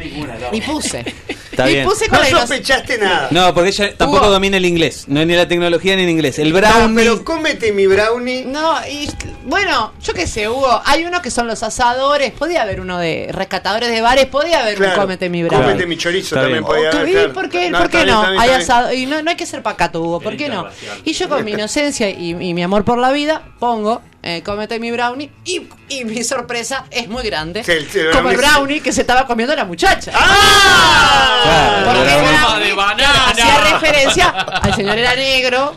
Y 0.51 0.61
puse. 0.61 1.05
Está 1.51 1.69
y 1.69 1.73
bien. 1.73 1.85
puse 1.87 2.07
con 2.09 2.19
No 2.19 2.23
la 2.25 2.29
sospechaste 2.41 2.97
nada. 2.97 3.27
No, 3.31 3.53
porque 3.53 3.69
ella 3.69 3.95
tampoco 3.95 4.23
Hugo. 4.23 4.31
domina 4.33 4.57
el 4.57 4.65
inglés. 4.65 5.05
No 5.07 5.21
es 5.21 5.27
ni 5.27 5.35
la 5.35 5.47
tecnología 5.47 5.95
ni 5.95 6.03
el 6.03 6.09
inglés. 6.09 6.37
El 6.39 6.51
No, 6.51 6.57
brownie. 6.59 6.95
pero 6.95 7.23
cómete 7.23 7.71
mi 7.71 7.87
brownie. 7.87 8.43
No, 8.45 8.75
y 8.87 9.09
bueno, 9.45 9.93
yo 10.03 10.13
qué 10.13 10.27
sé, 10.27 10.49
Hugo, 10.49 10.81
hay 10.85 11.05
unos 11.05 11.21
que 11.21 11.31
son 11.31 11.47
los 11.47 11.63
asadores, 11.63 12.31
podía 12.33 12.63
haber 12.63 12.81
uno 12.81 12.97
de 12.97 13.29
rescatadores 13.31 13.89
de 13.89 14.01
bares, 14.01 14.25
podía 14.25 14.61
haber 14.61 14.75
Claro. 14.75 14.93
un 14.95 14.99
cómete 15.01 15.29
mi 15.29 15.43
brownie. 15.43 15.65
Cómete 15.65 15.85
mi 15.87 15.97
chorizo 15.97 16.35
Está 16.35 16.41
también 16.41 16.63
podía 16.65 16.89
haber. 16.91 17.07
¿y 17.07 17.11
claro. 17.13 17.33
¿Por 17.33 17.49
qué, 17.49 17.69
No, 17.69 17.77
¿por 17.79 17.89
qué 17.89 18.05
no? 18.05 18.21
bien, 18.29 18.41
Hay 18.41 18.49
asado. 18.49 18.93
Y 18.93 19.05
no, 19.05 19.21
no 19.21 19.29
hay 19.29 19.37
que 19.37 19.45
ser 19.45 19.61
pacato, 19.63 20.01
Hugo, 20.01 20.19
¿por 20.19 20.35
qué 20.35 20.49
no? 20.49 20.67
Y 21.05 21.13
yo 21.13 21.29
con 21.29 21.45
mi 21.45 21.51
inocencia 21.53 22.09
y, 22.09 22.31
y 22.31 22.53
mi 22.53 22.63
amor 22.63 22.83
por 22.83 22.97
la 22.97 23.11
vida 23.13 23.43
pongo, 23.59 24.01
eh, 24.27 24.41
cómete 24.43 24.79
mi 24.79 24.91
brownie 24.91 25.29
y, 25.45 25.61
y 25.87 26.03
mi 26.03 26.23
sorpresa 26.23 26.85
es 26.91 27.07
muy 27.07 27.23
grande. 27.23 27.63
Sí, 27.63 27.71
el- 27.71 27.87
el 28.07 28.11
como 28.11 28.31
el 28.31 28.37
brownie- 28.37 28.81
que 28.81 28.91
se 28.91 29.01
estaba 29.01 29.25
comiendo 29.27 29.55
la 29.55 29.65
muchacha. 29.65 30.11
¡Ah! 30.15 31.41
Claro, 31.43 31.99
Porque 31.99 32.15
brownie 32.17 32.65
de 32.67 32.73
banana. 32.73 33.27
hacía 33.29 33.57
referencia 33.71 34.29
al 34.29 34.75
señor 34.75 34.97
era 34.97 35.15
negro 35.15 35.75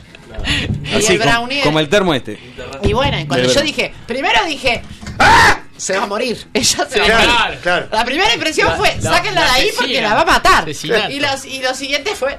y 0.85 0.95
Así, 0.95 1.13
el 1.13 1.19
como- 1.19 1.31
brownie 1.31 1.63
como 1.63 1.81
el 1.81 1.89
termo 1.89 2.15
este. 2.15 2.39
y 2.83 2.93
bueno, 2.93 3.19
cuando 3.29 3.53
yo 3.53 3.61
dije, 3.61 3.93
primero 4.07 4.45
dije, 4.47 4.83
¡Ah! 5.19 5.61
Se 5.77 5.97
va 5.97 6.05
a 6.05 6.07
morir. 6.07 6.49
Ella 6.55 6.87
se 6.91 6.99
va 7.01 7.05
a 7.07 7.09
morir. 7.09 7.29
Claro, 7.31 7.57
claro. 7.63 7.89
La 7.93 8.05
primera 8.05 8.33
impresión 8.35 8.69
La- 8.69 8.77
fue, 8.77 8.97
la- 9.01 9.11
sáquenla 9.17 9.45
de 9.45 9.51
ahí 9.51 9.71
porque 9.77 10.01
la 10.01 10.15
va 10.15 10.21
a 10.23 10.25
matar. 10.25 10.69
Y, 10.69 11.21
los, 11.21 11.45
y 11.45 11.61
lo 11.63 11.75
siguiente 11.75 12.15
fue, 12.17 12.37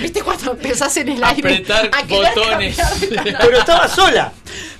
¿viste 0.00 0.22
cuando 0.22 0.52
empezás 0.52 0.96
en 0.98 1.08
el 1.08 1.24
aire 1.24 1.48
Apretar 1.54 1.90
a 1.92 2.02
botones. 2.04 2.76
Pero 3.40 3.58
estaba 3.58 3.88
sola. 3.88 4.32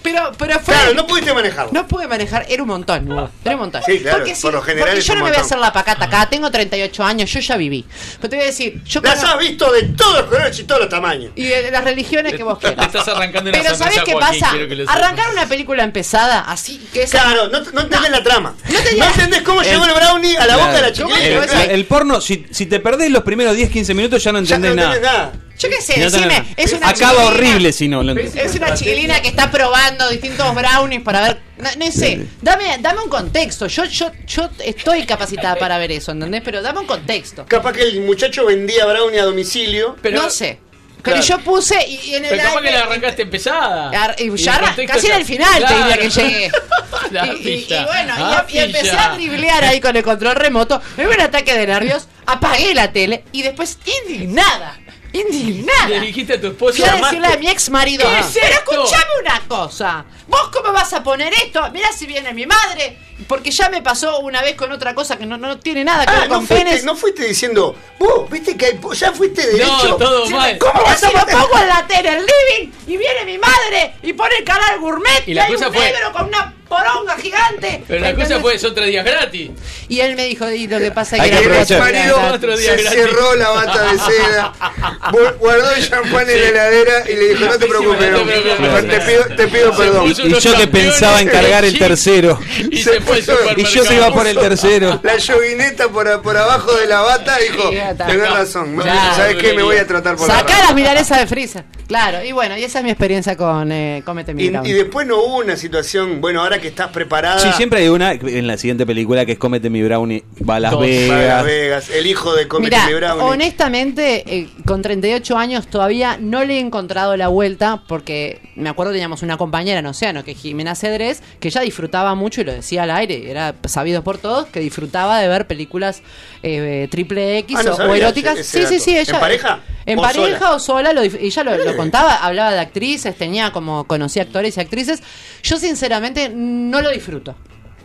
Pero, 0.03 0.33
pero 0.39 0.55
fue... 0.61 0.75
Claro, 0.75 0.95
no 0.95 1.07
pudiste 1.07 1.35
manejarlo. 1.35 1.73
No 1.73 1.87
pude 1.89 2.07
manejar, 2.07 2.47
era 2.49 2.63
un 2.63 2.69
montón, 2.69 3.11
Hugo, 3.11 3.31
era 3.45 3.55
un 3.57 3.61
montón. 3.63 3.83
Sí, 3.85 3.99
claro, 3.99 4.19
Porque 4.19 4.37
por 4.41 4.53
lo 4.55 4.63
general 4.63 4.89
porque 4.89 5.01
es 5.01 5.07
yo 5.07 5.13
un 5.15 5.19
no 5.19 5.25
me 5.25 5.31
voy 5.33 5.39
a 5.39 5.43
hacer 5.43 5.59
la 5.59 5.73
pacata 5.73 6.05
acá, 6.05 6.29
tengo 6.31 6.51
38 6.51 7.05
años, 7.05 7.31
yo 7.33 7.41
ya 7.41 7.57
viví. 7.57 7.85
Pero 8.21 8.31
te 8.31 8.37
voy 8.37 8.45
a 8.45 8.47
decir, 8.47 8.83
yo 8.85 9.01
Las 9.01 9.17
conozco- 9.19 9.35
has 9.35 9.39
visto 9.41 9.73
de 9.73 9.83
todos 9.89 10.15
los 10.21 10.23
colores 10.27 10.59
y 10.59 10.65
todos 10.65 10.81
los 10.83 10.89
tamaños. 10.91 11.33
y 11.35 11.43
de 11.45 11.71
las 11.71 11.83
religiones 11.85 12.35
que 12.35 12.43
vos 12.43 12.59
quieras. 12.59 12.87
estás 12.87 13.09
arrancando 13.09 13.51
una 13.51 13.61
Pero 13.61 13.75
¿sabes 13.75 14.01
qué 14.05 14.13
pasa? 14.15 14.51
que. 14.53 14.85
Arrancar 14.89 15.31
una 15.33 15.47
película 15.47 15.83
empezada 15.83 16.41
así, 16.41 16.79
que 16.93 17.03
es 17.03 17.11
Claro, 17.11 17.49
no, 17.49 17.61
no 17.61 17.81
entendés 17.81 18.11
la 18.11 18.23
trama. 18.23 18.55
No 18.71 18.79
tenía- 18.81 19.05
No 19.05 19.11
entendés 19.11 19.43
cómo 19.43 19.63
llegó 19.63 19.85
el 19.85 19.93
brownie 19.95 20.37
a 20.37 20.47
la 20.47 20.57
boca 20.57 20.73
de 20.75 20.83
la 20.83 20.93
¿Cómo 20.93 21.09
chiquilina. 21.17 21.45
llegó 21.47 21.63
El, 21.65 21.71
el 21.73 21.85
porno, 21.87 22.21
si, 22.21 22.47
si 22.51 22.67
te 22.67 22.79
perdés 22.81 23.11
los 23.11 23.25
primeros 23.25 23.57
10-15 23.57 23.95
minutos 23.95 24.23
ya 24.23 24.33
no 24.33 24.41
Ya 24.43 24.59
no 24.59 24.67
entendés 24.67 24.85
entendés 24.87 25.03
nada. 25.13 25.23
nada. 25.25 25.33
Yo 25.59 25.69
qué 25.69 25.81
sé, 25.83 25.99
no 25.99 26.09
decime, 26.11 26.45
es 26.57 26.73
una 26.73 26.89
Acaba 26.91 27.13
chiquilina- 27.15 27.27
horrible 27.27 27.73
si 27.73 27.89
no 27.89 28.03
lo. 28.03 28.17
Es 28.17 28.55
una 28.55 28.75
chiquilina 28.75 29.21
que 29.21 29.29
está 29.29 29.51
probando 29.51 30.09
distintos 30.09 30.55
brownies 30.55 31.03
para 31.03 31.21
ver. 31.23 31.41
No, 31.59 31.69
no 31.77 31.91
sé, 31.93 32.27
dame, 32.41 32.77
dame 32.81 33.01
un 33.03 33.09
contexto. 33.09 33.67
Yo, 33.67 33.85
yo, 33.87 34.13
yo 34.27 34.49
estoy 34.65 35.05
capacitada 35.05 35.57
para 35.57 35.77
ver 35.79 35.91
eso, 35.91 36.13
¿entendés? 36.13 36.43
Pero 36.45 36.63
dame 36.63 36.79
un 36.81 36.87
contexto. 36.87 37.45
Capaz 37.47 37.73
que 37.73 37.83
el 37.83 38.01
muchacho 38.03 38.47
vendía 38.47 38.87
brownie 38.87 39.19
a 39.19 39.25
domicilio. 39.25 39.97
Pero- 40.01 40.23
no 40.23 40.31
sé. 40.31 40.61
Pero 41.03 41.23
Claro. 41.23 41.23
yo 41.23 41.45
puse 41.45 41.77
y, 41.89 42.15
en 42.17 42.25
el 42.25 42.31
Pero 42.31 42.43
capaz 42.43 42.61
que 42.61 42.71
la 42.73 42.81
arrancaste 42.81 43.23
empezada. 43.23 43.91
Ar- 43.91 44.17
y 44.19 44.37
ya 44.37 44.75
casi 44.87 45.07
ya- 45.07 45.15
en 45.15 45.21
el 45.21 45.27
final 45.27 45.53
te 45.55 45.59
Claro. 45.61 45.77
diría 45.79 45.99
que 45.99 46.11
llegué. 46.11 46.51
La 47.13 47.27
y, 47.27 47.31
y- 47.31 47.67
y 47.73 47.85
bueno, 47.85 48.15
y- 48.19 48.21
Ah, 48.23 48.47
y, 48.49 48.59
empecé 48.59 48.91
a 48.91 49.15
driblear 49.15 49.65
ahí 49.65 49.81
con 49.81 49.97
el 49.97 50.03
control 50.03 50.35
remoto. 50.35 50.83
Me 50.97 51.05
dio 51.07 51.15
un 51.15 51.21
ataque 51.21 51.57
de 51.57 51.67
nervios, 51.69 52.09
apagué 52.27 52.75
la 52.75 52.93
tele 52.93 53.25
y 53.33 53.43
después 53.43 53.79
indignada. 54.07 54.77
Indignada. 55.21 55.89
Le 55.89 56.01
dijiste 56.01 56.35
a 56.35 56.41
tu. 56.41 56.53
Fui 56.55 56.83
a 56.83 56.97
decirle 56.97 57.27
a 57.27 57.37
mi 57.37 57.49
ex 57.49 57.71
marido. 57.71 58.05
¿Qué 58.09 58.19
es 58.21 58.27
Pero 58.35 58.47
esto? 58.47 58.73
escuchame 58.73 59.13
una 59.23 59.41
cosa. 59.49 60.05
¿Vos 60.27 60.51
cómo 60.53 60.73
vas 60.73 60.93
a 60.93 61.03
poner 61.03 61.33
esto? 61.35 61.61
Mirá 61.73 61.93
si 61.93 62.07
viene 62.07 62.33
mi 62.35 62.47
madre. 62.47 62.99
Porque 63.27 63.51
ya 63.51 63.69
me 63.69 63.83
pasó 63.83 64.21
una 64.21 64.43
vez 64.43 64.55
con 64.55 64.71
otra 64.71 64.95
cosa 64.95 65.17
que 65.19 65.27
no, 65.27 65.37
no 65.39 65.59
tiene 65.59 65.85
nada 65.85 66.07
que 66.07 66.13
Ah, 66.13 66.21
ver 66.21 66.29
no 66.29 66.35
con 66.37 66.47
fuiste, 66.47 66.65
penes. 66.65 66.85
no 66.85 66.95
fuiste 66.97 67.27
diciendo, 67.27 67.75
vos, 67.99 68.31
viste 68.31 68.57
que 68.57 68.67
hay 68.67 68.75
po- 68.75 68.93
ya 68.95 69.13
fuiste 69.13 69.45
derecho. 69.47 69.97
todo 69.97 70.27
Sí, 70.27 70.33
mal. 70.35 70.57
¿Cómo 70.59 70.83
vas 70.85 71.03
a 71.03 71.11
pongo 71.11 71.59
en 71.61 71.69
la 71.69 71.87
tele 71.87 72.11
el 72.11 72.25
living 72.27 72.73
y 72.87 72.97
viene 72.97 73.25
mi 73.25 73.39
madre 73.39 73.95
y 74.03 74.13
pone 74.13 74.37
el 74.39 74.45
canal 74.45 74.79
gourmet 74.79 75.25
Y 75.27 75.33
y, 75.33 75.35
la 75.35 75.45
hay 75.47 75.53
cosa 75.53 75.69
un 75.69 75.75
fue- 75.75 75.85
negro 75.93 76.13
con 76.13 76.27
una 76.27 76.55
poronga 76.69 77.17
gigante? 77.17 77.83
Pero 77.89 78.01
la 78.01 78.11
¿Entendés? 78.11 78.29
cosa 78.37 78.41
fue, 78.41 78.59
son 78.59 78.75
tres 78.75 78.87
días 78.89 79.05
gratis. 79.05 79.51
Y 79.89 80.01
él 80.01 80.15
me 80.17 80.27
dijo, 80.27 80.49
y 80.51 80.67
lo 80.69 80.79
que 80.79 80.91
pasa 80.93 81.17
es 81.17 81.23
que 81.23 81.31
que 81.31 81.45
era 81.45 81.79
marido 81.81 82.21
Otro 82.35 82.57
día 82.57 82.77
se 82.77 82.83
gratis. 82.83 83.01
cerró 83.01 83.35
la 83.37 83.49
bata 83.51 83.93
de 83.93 83.99
seda, 83.99 84.53
gu- 85.11 85.37
guardó 85.39 85.71
el 85.73 85.89
champán 85.89 86.29
en 86.31 86.41
la 86.41 86.49
heladera 86.49 87.11
y 87.11 87.15
le 87.15 87.29
dijo, 87.31 87.45
no 87.47 87.59
te 87.59 87.67
preocupes, 87.67 88.11
no 88.13 88.19
no, 88.19 88.27
te 88.27 88.41
preocupes. 88.41 88.89
te 88.89 89.01
pido, 89.01 89.37
te 89.37 89.49
pido 89.49 89.73
Se 89.73 89.79
perdón. 89.83 90.07
Y 90.09 90.15
yo 90.41 90.57
que 90.57 90.67
pensaba 90.69 91.21
en 91.21 91.29
cargar 91.29 91.65
el 91.65 91.79
tercero. 91.79 92.39
Y 92.71 92.83
se 92.83 93.01
fue 93.09 93.55
Y 93.57 93.65
yo 93.65 93.85
que 93.85 93.95
iba 93.95 94.11
por 94.13 94.27
el 94.27 94.37
tercero. 94.39 95.01
La 95.03 95.17
yoguineta 95.17 95.89
por, 95.89 96.23
por 96.23 96.37
abajo 96.37 96.73
de 96.75 96.87
la 96.87 97.01
bata 97.01 97.37
dijo, 97.39 97.73
ya 97.73 97.95
tenés 97.95 98.31
razón, 98.31 98.77
Claro. 98.77 99.15
¿sabes 99.17 99.37
qué? 99.37 99.53
Me 99.55 99.63
voy 99.63 99.77
a 99.77 99.87
tratar 99.87 100.17
por 100.17 100.29
la 100.29 100.35
Sacá 100.35 100.53
rama". 100.55 100.65
las 100.67 100.75
milanesas 100.75 101.19
de 101.21 101.27
freezer. 101.27 101.65
Claro, 101.89 102.23
y 102.23 102.33
bueno, 102.33 102.57
y 102.59 102.65
esa 102.65 102.79
es 102.81 102.85
mi 102.85 102.91
experiencia 102.91 103.35
con 103.37 103.73
eh, 103.73 104.03
Cómete 104.05 104.35
mi 104.35 104.45
Y, 104.45 104.49
y 104.49 104.73
después 104.73 105.07
no 105.07 105.17
hubo 105.23 105.39
una 105.39 105.57
situación, 105.57 106.21
bueno, 106.21 106.43
ahora 106.43 106.61
que 106.61 106.69
estás 106.69 106.89
preparada, 106.89 107.39
Sí, 107.41 107.49
siempre 107.57 107.81
hay 107.81 107.89
una 107.89 108.13
en 108.13 108.47
la 108.47 108.59
siguiente 108.59 108.85
película 108.85 109.25
que 109.25 109.33
es 109.33 109.39
Cómete 109.39 109.71
mi 109.71 109.83
brownie, 109.83 110.23
va 110.49 110.57
a 110.57 110.61
Las 110.61 110.73
Dos. 110.73 110.83
va 110.83 110.85
a 110.85 110.89
Las 110.89 111.45
Vegas. 111.45 111.45
Vegas, 111.45 111.91
el 111.91 112.07
hijo 112.07 112.35
de 112.35 112.47
Comete 112.47 112.77
Mira, 112.77 112.87
mi 112.89 112.95
Brownie. 112.95 113.23
honestamente, 113.25 114.23
eh, 114.27 114.49
con 114.67 114.83
38 114.83 115.37
años 115.39 115.67
todavía 115.69 116.19
no 116.21 116.45
le 116.45 116.57
he 116.57 116.59
encontrado 116.61 117.17
la 117.17 117.29
vuelta 117.29 117.83
porque 117.89 118.41
me 118.55 118.69
acuerdo 118.69 118.93
teníamos 118.93 119.23
una 119.23 119.39
compañera 119.39 119.79
en 119.81 119.87
Océano, 119.87 120.25
que 120.25 120.33
es 120.33 120.39
Jimena 120.39 120.75
Cedrés, 120.75 121.23
que 121.41 121.49
ella 121.49 121.63
disfrutaba 121.63 122.15
mucho 122.15 122.43
y 122.43 122.45
lo 122.45 122.53
decía 122.53 122.83
al 122.83 122.91
aire, 122.99 123.31
era 123.31 123.55
sabido 123.67 124.05
por 124.05 124.19
todos, 124.19 124.47
que 124.49 124.61
disfrutaba 124.61 125.19
de 125.21 125.29
ver 125.29 125.47
películas 125.47 126.03
eh, 126.43 126.87
triple 126.91 127.39
X 127.39 127.57
Ah, 127.59 127.63
no 127.63 127.73
o, 127.73 127.77
sabía 127.77 127.97
eróticas. 127.97 128.39
ese- 128.39 128.59
sí, 128.59 128.65
ese 128.65 128.79
sí, 128.79 128.85
sí, 128.93 128.99
ella. 128.99 129.15
¿En 129.15 129.21
pareja? 129.21 129.61
En 129.87 129.99
¿O 129.99 130.03
pareja 130.03 130.39
sola? 130.39 130.51
o 130.55 130.59
sola, 130.59 130.93
lo 130.93 131.03
ella 131.03 131.45
lo, 131.45 131.57
lo 131.57 131.77
contaba, 131.77 132.17
hablaba 132.17 132.53
de 132.53 132.61
actrices, 132.61 133.17
tenía 133.17 133.51
como, 133.53 133.85
conocía 133.85 134.23
actores 134.23 134.57
y 134.57 134.61
actrices. 134.61 135.03
Yo 135.43 135.57
sinceramente 135.57 136.31
no 136.35 136.81
lo 136.83 136.91
disfruto. 136.91 137.35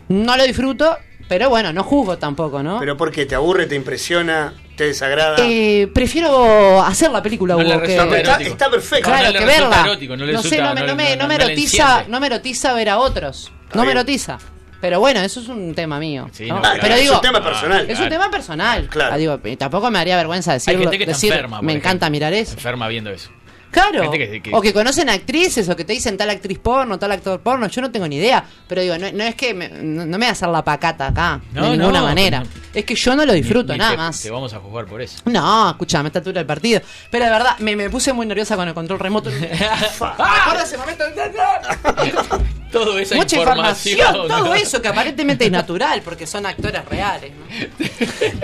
No 0.08 0.36
lo 0.36 0.44
disfruto, 0.44 0.98
pero 1.28 1.48
bueno, 1.48 1.72
no 1.72 1.82
juzgo 1.82 2.18
tampoco, 2.18 2.62
¿no? 2.62 2.78
Pero 2.78 2.96
porque 2.98 3.24
te 3.24 3.34
aburre, 3.34 3.64
te 3.66 3.74
impresiona, 3.74 4.52
te 4.76 4.84
desagrada. 4.84 5.36
Eh, 5.40 5.88
prefiero 5.94 6.82
hacer 6.82 7.10
la 7.10 7.22
película 7.22 7.54
No 7.54 7.60
Hugo, 7.60 7.80
que- 7.82 7.96
está, 7.96 8.36
está 8.42 8.70
perfecto. 8.70 9.08
claro 9.08 9.32
no 9.32 9.38
que 9.38 9.44
verla 9.46 9.80
erótico, 9.86 10.16
no 10.16 10.26
le 10.26 10.32
no 10.34 10.42
sé 10.42 10.58
no 10.58 10.74
me, 10.74 10.80
no 10.80 10.80
no 10.80 10.86
le- 10.88 10.94
me, 10.94 11.16
no- 11.16 11.22
no 11.22 11.28
me 11.28 11.34
no 11.38 11.38
le 11.38 11.52
erotiza 11.52 12.04
no 12.08 12.20
me 12.20 12.26
erotiza 12.26 12.72
ver 12.74 12.90
a 12.90 12.98
otros 12.98 13.50
no 13.72 13.84
me 13.84 13.92
erotiza 13.92 14.38
pero 14.84 15.00
bueno 15.00 15.20
eso 15.20 15.40
es 15.40 15.48
un 15.48 15.74
tema 15.74 15.98
mío 15.98 16.28
Sí, 16.30 16.44
¿no? 16.46 16.56
no, 16.56 16.60
claro, 16.60 16.78
pero 16.82 16.94
es 16.94 17.10
un 17.10 17.20
tema 17.22 17.42
personal. 17.42 17.90
es 17.90 17.98
un 17.98 18.08
tema 18.10 18.30
personal 18.30 18.86
Claro. 18.90 19.14
Ah, 19.14 19.16
digo, 19.16 19.40
tampoco 19.56 19.90
me 19.90 19.98
haría 19.98 20.14
vergüenza 20.18 20.52
Hay 20.52 20.56
decirlo 20.56 20.80
gente 20.82 20.98
que 20.98 21.04
está 21.04 21.14
decir, 21.14 21.32
enferma. 21.32 21.62
me 21.62 21.72
ejemplo. 21.72 21.88
encanta 21.88 22.10
mirar 22.10 22.34
eso 22.34 22.52
Enferma 22.52 22.86
viendo 22.88 23.08
eso. 23.10 23.30
Claro. 23.70 24.02
Gente 24.02 24.18
que- 24.18 24.40
que- 24.42 24.54
O 24.54 24.60
que 24.60 24.72
conocen 24.72 25.08
actrices 25.10 25.68
o 25.68 25.74
que 25.74 25.84
te 25.84 25.92
dicen 25.94 26.16
tal 26.16 26.30
actriz 26.30 26.60
porno, 26.60 26.96
tal 26.96 27.10
actor 27.10 27.40
porno. 27.40 27.66
Yo 27.66 27.80
no 27.82 27.90
tengo 27.90 28.06
ni 28.06 28.18
idea. 28.18 28.44
Pero 28.68 28.82
digo, 28.82 28.96
no, 28.98 29.10
no 29.10 29.24
es 29.24 29.34
que 29.34 29.52
me- 29.52 29.68
no, 29.68 30.06
no 30.06 30.12
me 30.12 30.18
voy 30.18 30.26
a 30.26 30.30
hacer 30.30 30.48
la 30.48 30.62
pacata 30.62 31.08
acá. 31.08 31.40
No, 31.52 31.64
de 31.64 31.76
ninguna 31.78 31.98
no, 31.98 32.04
manera. 32.06 32.38
no. 32.40 32.46
Es 32.72 32.84
que 32.84 32.94
yo 32.94 33.16
no 33.16 33.26
lo 33.26 33.32
disfruto, 33.32 33.72
Ni- 33.72 33.78
ni 33.78 33.78
nada 33.78 33.90
te- 33.90 33.96
más. 33.96 34.22
Te 34.22 34.30
vamos 34.30 34.54
a 34.54 34.60
jugar 34.60 34.86
por 34.86 35.02
eso. 35.02 35.18
No, 35.24 35.70
escúchame, 35.70 36.06
a 36.06 36.08
esta 36.08 36.20
altura 36.20 36.38
del 36.38 36.46
partido. 36.46 36.80
Pero 37.10 37.24
de 37.24 37.30
verdad, 37.32 37.58
me, 37.58 37.74
me 37.74 37.90
puse 37.90 38.12
muy 38.12 38.26
nerviosa 38.26 38.54
con 38.54 38.68
el 38.68 38.74
control 38.74 39.00
remoto. 39.00 39.28
¡Ah! 40.00 40.36
¿Recuerda 40.44 40.62
ese 40.62 40.78
momento? 40.78 41.04
Esa 42.98 43.14
Mucha 43.14 43.36
información. 43.36 43.98
información, 43.98 44.28
todo 44.28 44.44
¿no? 44.46 44.54
eso 44.54 44.82
que 44.82 44.88
aparentemente 44.88 45.44
es 45.46 45.50
natural, 45.60 46.02
porque 46.02 46.26
son 46.26 46.46
actores 46.46 46.84
reales. 46.86 47.32
¿no? 47.32 47.86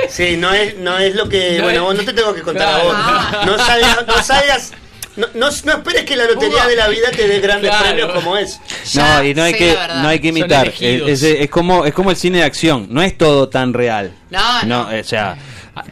Sí, 0.08 0.36
no 0.36 0.52
es, 0.52 0.76
no 0.78 0.98
es 0.98 1.14
lo 1.14 1.28
que. 1.28 1.56
No 1.58 1.64
bueno, 1.64 1.78
es- 1.78 1.84
vos 1.84 1.94
no 1.96 2.02
te 2.04 2.12
tengo 2.12 2.34
que 2.34 2.42
contar 2.42 2.68
Claro. 2.80 2.90
a 2.92 3.30
vos. 3.32 3.46
No 3.46 3.58
salgas. 3.64 4.06
No, 4.06 4.22
salgas 4.22 4.72
no, 5.16 5.26
no, 5.34 5.48
no 5.64 5.72
esperes 5.72 6.04
que 6.04 6.14
la 6.16 6.24
lotería 6.24 6.66
de 6.66 6.76
la 6.76 6.88
vida 6.88 7.10
te 7.10 7.26
dé 7.26 7.40
grandes 7.40 7.68
Claro. 7.70 7.84
premios 7.84 8.12
como 8.12 8.36
es. 8.36 8.60
No, 8.94 9.24
y 9.24 9.34
no 9.34 9.42
hay 9.42 9.54
que 9.54 9.76
no 10.02 10.08
hay 10.08 10.18
que 10.20 10.28
imitar. 10.28 10.68
Es, 10.68 10.80
es- 10.80 11.22
es 11.22 11.50
como 11.50 11.84
es 11.84 11.92
como 11.92 12.10
el 12.10 12.16
cine 12.16 12.38
de 12.38 12.44
acción, 12.44 12.86
no 12.90 13.02
es 13.02 13.18
todo 13.18 13.48
tan 13.48 13.74
real. 13.74 14.12
No, 14.30 14.62
no. 14.62 14.88
o 14.98 15.04
sea, 15.04 15.36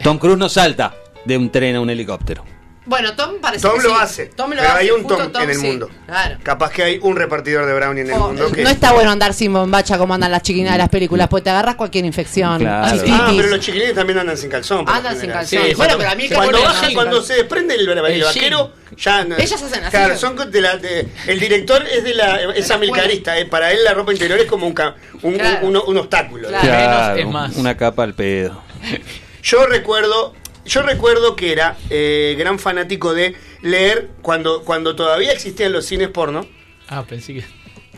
Tom 0.03 0.17
Cruise 0.17 0.37
no 0.37 0.47
salta 0.49 0.95
de 1.25 1.37
un 1.37 1.51
tren 1.51 1.75
a 1.75 1.81
un 1.81 1.89
helicóptero. 1.89 2.45
Bueno, 2.89 3.15
Tom 3.15 3.35
parece 3.39 3.67
Tom 3.67 3.77
que 3.77 3.83
lo 3.83 3.89
sí. 3.89 3.95
hace. 4.01 4.25
Tom 4.27 4.49
lo 4.49 4.55
pero 4.57 4.67
hace, 4.69 4.79
hay 4.79 4.89
un 4.91 5.05
Tom, 5.07 5.21
en 5.41 5.49
el 5.49 5.55
sí. 5.57 5.67
mundo. 5.67 5.89
Claro. 6.07 6.37
Capaz 6.43 6.71
que 6.71 6.83
hay 6.83 6.99
un 7.01 7.15
repartidor 7.15 7.65
de 7.67 7.73
brownie 7.73 8.01
en 8.01 8.07
el 8.09 8.13
O, 8.15 8.27
mundo 8.27 8.51
que. 8.51 8.63
No 8.63 8.69
está 8.69 8.91
bueno 8.93 9.11
andar 9.11 9.33
sin 9.35 9.53
bombacha 9.53 9.97
como 9.99 10.15
andan 10.15 10.31
las 10.31 10.41
chiquinas 10.41 10.71
de 10.73 10.79
las 10.79 10.89
películas, 10.89 11.27
porque 11.27 11.43
te 11.45 11.49
agarras 11.51 11.75
cualquier 11.75 12.05
infección. 12.05 12.59
Claro. 12.59 12.99
Ah, 13.11 13.31
pero 13.37 13.47
los 13.49 13.59
chiquilines 13.59 13.93
también 13.93 14.19
andan 14.19 14.35
sin 14.37 14.49
calzón. 14.49 14.85
Andan 14.89 15.19
sin 15.19 15.29
calzón. 15.29 15.61
Sí, 15.67 15.73
bueno, 15.75 15.95
pero 15.97 16.09
a 16.09 16.15
mí 16.15 16.27
Cuando 16.29 16.61
bajan, 16.63 16.93
cuando 16.93 17.21
se 17.21 17.35
desprende 17.35 17.75
el, 17.75 17.87
el 17.87 17.97
El 17.99 18.23
vaquero, 18.23 18.73
ya 18.97 19.23
no- 19.23 19.37
Ellas 19.37 19.61
hacen 19.61 19.83
así. 19.83 19.91
Claro, 19.91 20.17
son 20.17 20.35
de 20.51 20.61
la, 20.61 20.77
de- 20.77 21.07
el 21.27 21.39
director 21.39 21.83
es 21.85 22.03
de 22.03 22.15
la 22.15 22.41
es 22.55 22.71
amilcarista, 22.71 23.37
eh, 23.37 23.45
para 23.45 23.71
él 23.71 23.83
la 23.83 23.93
ropa 23.93 24.11
interior 24.13 24.39
es 24.39 24.47
como 24.47 24.65
un, 24.65 24.73
ca- 24.73 24.95
un, 25.21 25.35
Claro. 25.37 25.67
un- 25.67 25.77
un 25.77 25.97
obstáculo. 25.97 26.47
Claro. 26.47 26.65
Menos 26.67 27.19
es 27.19 27.27
más. 27.27 27.55
una 27.55 27.77
capa 27.77 28.03
al 28.03 28.15
pedo. 28.15 28.63
Yo 29.43 29.65
recuerdo, 29.67 30.33
yo 30.69 30.83
recuerdo 30.83 31.35
que 31.35 31.51
era 31.51 31.77
eh, 31.89 32.35
gran 32.37 32.59
fanático 32.59 33.13
de 33.13 33.35
leer 33.61 34.09
cuando, 34.21 34.63
cuando 34.63 34.95
todavía 34.95 35.31
existían 35.31 35.73
los 35.73 35.85
cines 35.85 36.09
porno. 36.09 36.47
Ah, 36.87 37.03
pensé 37.07 37.33
que. 37.33 37.43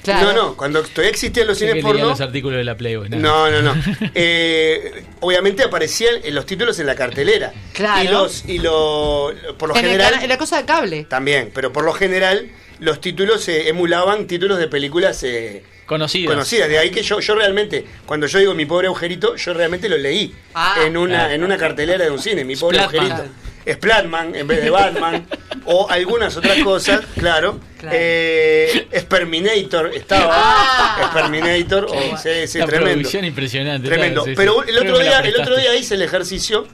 Claro. 0.03 0.33
No, 0.33 0.33
no, 0.33 0.57
cuando 0.57 0.81
todavía 0.81 1.11
existían 1.11 1.45
los 1.45 1.59
cines 1.59 1.83
porno. 1.83 2.05
los 2.05 2.21
artículos 2.21 2.57
de 2.57 2.63
la 2.63 2.75
Playboy. 2.75 3.09
nada. 3.09 3.21
No, 3.21 3.51
no, 3.51 3.61
no. 3.61 3.81
Eh, 4.15 5.03
obviamente 5.19 5.63
aparecían 5.63 6.15
en 6.23 6.33
los 6.33 6.45
títulos 6.47 6.79
en 6.79 6.87
la 6.87 6.95
cartelera. 6.95 7.53
Claro. 7.73 8.03
Y 8.03 8.07
los, 8.07 8.45
y 8.47 8.57
lo, 8.57 9.31
por 9.59 9.69
lo 9.69 9.75
en, 9.75 9.81
general. 9.81 10.15
en 10.23 10.29
la 10.29 10.37
cosa 10.37 10.57
de 10.57 10.65
cable. 10.65 11.03
También, 11.03 11.51
pero 11.53 11.71
por 11.71 11.83
lo 11.83 11.93
general 11.93 12.49
los 12.79 12.99
títulos 12.99 13.47
eh, 13.47 13.69
emulaban 13.69 14.25
títulos 14.25 14.57
de 14.57 14.67
películas 14.67 15.21
eh, 15.23 15.63
Conocidas. 15.85 16.33
conocidas. 16.33 16.69
De 16.69 16.77
ahí 16.79 16.89
que 16.89 17.03
yo, 17.03 17.19
yo 17.19 17.35
realmente, 17.35 17.85
cuando 18.05 18.27
yo 18.27 18.39
digo 18.39 18.53
mi 18.53 18.65
pobre 18.65 18.87
agujerito, 18.87 19.35
yo 19.35 19.53
realmente 19.53 19.89
lo 19.89 19.97
leí 19.97 20.33
Ah. 20.53 20.77
en 20.85 20.95
una 20.97 21.33
en 21.33 21.43
una 21.43 21.57
cartelera 21.57 22.05
de 22.05 22.11
un 22.11 22.19
cine, 22.19 22.43
mi 22.45 22.55
pobre 22.55 22.77
Splatman. 22.79 23.11
agujerito. 23.11 23.35
Splatman 23.73 24.35
en 24.35 24.47
vez 24.47 24.63
de 24.63 24.69
Batman 24.71 25.27
o 25.65 25.87
algunas 25.89 26.35
otras 26.35 26.57
cosas, 26.63 27.01
claro. 27.17 27.59
Claro. 27.79 27.95
Eh, 27.99 28.87
Sperminator 28.95 29.91
estaba. 29.93 30.33
Ah. 30.35 31.09
Sperminator, 31.11 31.85
oh, 31.89 32.17
sí, 32.17 32.47
sí, 32.47 32.59
tremendo. 32.65 33.09
impresionante. 33.23 33.87
Tremendo. 33.87 34.23
claro, 34.23 34.25
sí, 34.25 34.31
sí. 34.31 34.35
Pero 34.35 34.63
el 34.63 34.77
otro 34.77 34.97
día, 34.99 35.19
el 35.19 35.39
otro 35.39 35.57
día 35.57 35.75
hice 35.75 35.95
el 35.95 36.01
ejercicio 36.03 36.67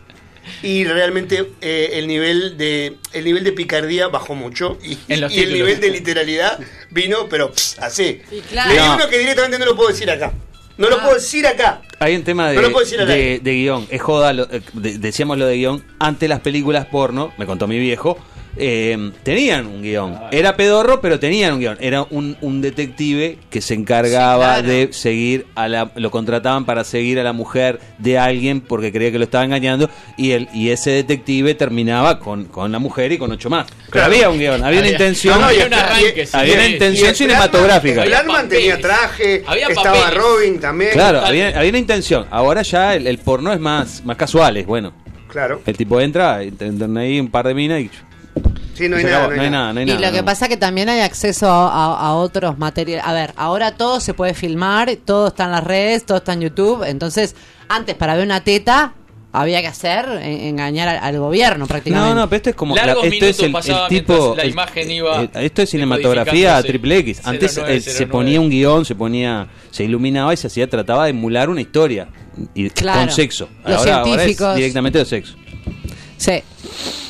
y 0.67 0.83
realmente 0.83 1.45
eh, 1.61 1.91
el 1.93 2.07
nivel 2.07 2.57
de 2.57 2.97
el 3.13 3.23
nivel 3.23 3.45
de 3.45 3.53
picardía 3.53 4.09
bajó 4.09 4.35
mucho 4.35 4.77
y, 4.83 4.97
el 5.07 5.53
nivel 5.53 5.79
de 5.79 5.89
literalidad 5.91 6.59
vino, 6.91 7.29
pero 7.29 7.53
pss, 7.53 7.79
así. 7.79 8.21
Y 8.29 8.41
claro. 8.41 8.69
Leí 8.73 8.79
No. 8.79 8.95
uno 8.95 9.07
que 9.09 9.17
directamente 9.17 9.57
no 9.59 9.65
lo 9.65 9.77
puedo 9.77 9.89
decir 9.89 10.11
acá. 10.11 10.33
No 10.77 10.89
lo 10.89 10.97
Ah. 10.97 11.03
puedo 11.03 11.15
decir 11.15 11.47
acá. 11.47 11.81
Hay 11.99 12.15
un 12.15 12.23
tema 12.23 12.47
No 12.47 12.49
de 13.39 13.53
guion. 13.53 13.87
Es 13.89 14.01
joda, 14.01 14.33
lo- 14.33 14.51
eh, 14.51 14.61
de- 14.73 14.97
decíamos 14.97 15.37
lo 15.37 15.45
de 15.47 15.55
guion. 15.55 15.83
Antes 15.99 16.27
las 16.27 16.41
películas 16.41 16.85
porno, 16.87 17.31
me 17.37 17.45
contó 17.45 17.65
mi 17.67 17.79
viejo, 17.79 18.17
eh, 18.59 19.11
tenían 19.23 19.65
un 19.67 19.81
guion. 19.81 20.19
Era 20.31 20.55
pedorro, 20.55 21.01
pero 21.01 21.19
tenían 21.19 21.53
un 21.53 21.59
guion. 21.59 21.77
Era 21.79 22.03
un, 22.09 22.37
un 22.41 22.61
detective 22.61 23.37
que 23.49 23.61
se 23.61 23.73
encargaba 23.73 24.57
Sí, 24.57 24.61
claro. 24.63 24.67
de 24.67 24.93
seguir 24.93 25.45
a 25.55 25.67
la. 25.67 25.91
Lo 25.95 26.11
contrataban 26.11 26.65
para 26.65 26.83
seguir 26.83 27.19
a 27.19 27.23
la 27.23 27.33
mujer 27.33 27.79
de 27.97 28.17
alguien 28.17 28.61
porque 28.61 28.91
creía 28.91 29.11
que 29.11 29.17
lo 29.17 29.23
estaba 29.25 29.43
engañando. 29.45 29.89
Y, 30.17 30.31
el, 30.31 30.47
y 30.53 30.69
ese 30.69 30.91
detective 30.91 31.55
terminaba 31.55 32.19
con, 32.19 32.45
con 32.45 32.71
la 32.71 32.79
mujer 32.79 33.11
y 33.11 33.17
con 33.17 33.31
ocho 33.31 33.49
más. 33.49 33.67
Pero 33.67 33.91
Claro. 33.91 34.13
había 34.13 34.29
un 34.29 34.37
guion, 34.39 34.63
había 34.63 34.79
una 34.79 34.89
intención. 34.89 35.39
no, 35.39 35.45
había 35.47 35.65
un 35.65 35.71
y- 35.71 35.75
arranque, 35.75 36.21
y- 36.23 36.25
sí. 36.25 36.31
había 36.37 36.53
una 36.55 36.67
intención 36.67 37.15
cinematográfica. 37.15 38.03
Papeles. 38.03 38.49
tenía 38.49 38.77
traje, 38.79 39.43
Había 39.45 39.67
estaba 39.67 39.93
papeles. 40.01 40.13
Robin 40.23 40.59
también. 40.59 40.91
Claro, 40.93 41.19
había, 41.21 41.49
había 41.57 41.69
una 41.69 41.79
intención. 41.79 42.25
Ahora 42.31 42.61
ya 42.61 42.95
el, 42.95 43.07
el 43.07 43.17
porno 43.19 43.53
es 43.53 43.59
más, 43.59 44.03
más 44.05 44.17
casual, 44.17 44.57
es 44.57 44.65
bueno. 44.65 44.93
Claro. 45.27 45.61
El 45.65 45.75
tipo 45.75 45.99
entra, 45.99 46.41
entran 46.41 46.97
ahí 46.97 47.19
un 47.19 47.29
par 47.29 47.47
de 47.47 47.53
minas 47.53 47.81
y. 47.81 47.89
Sí, 48.73 48.87
no 48.89 48.97
hay 48.97 49.03
nada. 49.05 49.17
acabó. 49.25 49.35
no 49.35 49.41
hay 49.41 49.49
nada, 49.49 49.73
no 49.73 49.79
hay 49.79 49.89
Y 49.89 49.97
lo 49.97 50.11
que 50.11 50.23
pasa 50.23 50.47
que 50.47 50.57
también 50.57 50.87
hay 50.89 50.99
acceso 51.01 51.49
a, 51.49 51.97
a 51.99 52.13
otros 52.13 52.57
materiales. 52.59 53.03
A 53.07 53.13
ver, 53.13 53.33
ahora 53.35 53.71
todo 53.75 53.99
se 53.99 54.13
puede 54.13 54.33
filmar, 54.33 54.95
todo 55.03 55.27
está 55.29 55.45
en 55.45 55.51
las 55.51 55.63
redes, 55.63 56.05
todo 56.05 56.17
está 56.19 56.33
en 56.33 56.41
YouTube. 56.41 56.83
Entonces, 56.83 57.35
antes 57.69 57.95
para 57.95 58.15
ver 58.15 58.25
una 58.25 58.43
teta 58.43 58.93
había 59.33 59.61
que 59.61 59.67
hacer 59.67 60.05
en- 60.21 60.41
engañar 60.47 60.87
al, 60.87 60.97
al 60.97 61.19
gobierno 61.19 61.65
prácticamente. 61.67 62.13
No, 62.15 62.21
no, 62.21 62.29
pero 62.29 62.37
esto 62.37 62.49
es 62.51 62.55
como. 62.55 62.75
Largos 62.75 63.03
esto 63.05 63.25
es 63.25 63.39
minutos 63.41 63.67
el, 63.69 63.75
el 63.75 63.87
tipo. 63.89 64.33
la 64.37 64.43
el- 64.43 64.49
imagen 64.51 64.91
iba 64.91 65.23
eh, 65.23 65.29
esto 65.33 65.61
es 65.63 65.69
cinematografía 65.69 66.61
triple 66.63 66.97
X. 66.99 67.21
Antes 67.25 67.55
09, 67.57 67.75
eh, 67.75 67.81
se 67.81 67.91
09. 68.05 68.11
ponía 68.11 68.41
un 68.41 68.49
guion, 68.49 68.85
se 68.85 68.95
ponía. 68.95 69.47
Se 69.71 69.83
iluminaba 69.83 70.33
y 70.33 70.37
se 70.37 70.47
hacía, 70.47 70.69
trataba 70.69 71.05
de 71.05 71.09
emular 71.11 71.49
una 71.49 71.61
historia. 71.61 72.07
Y, 72.53 72.69
Claro. 72.69 72.99
Con 73.01 73.11
sexo. 73.11 73.49
Los 73.65 73.79
ahora, 73.79 73.95
ahora 73.97 74.09
es 74.11 74.17
científicos. 74.17 74.55
directamente 74.55 74.99
de 74.99 75.05
sexo. 75.05 75.35
Sí. 76.17 76.43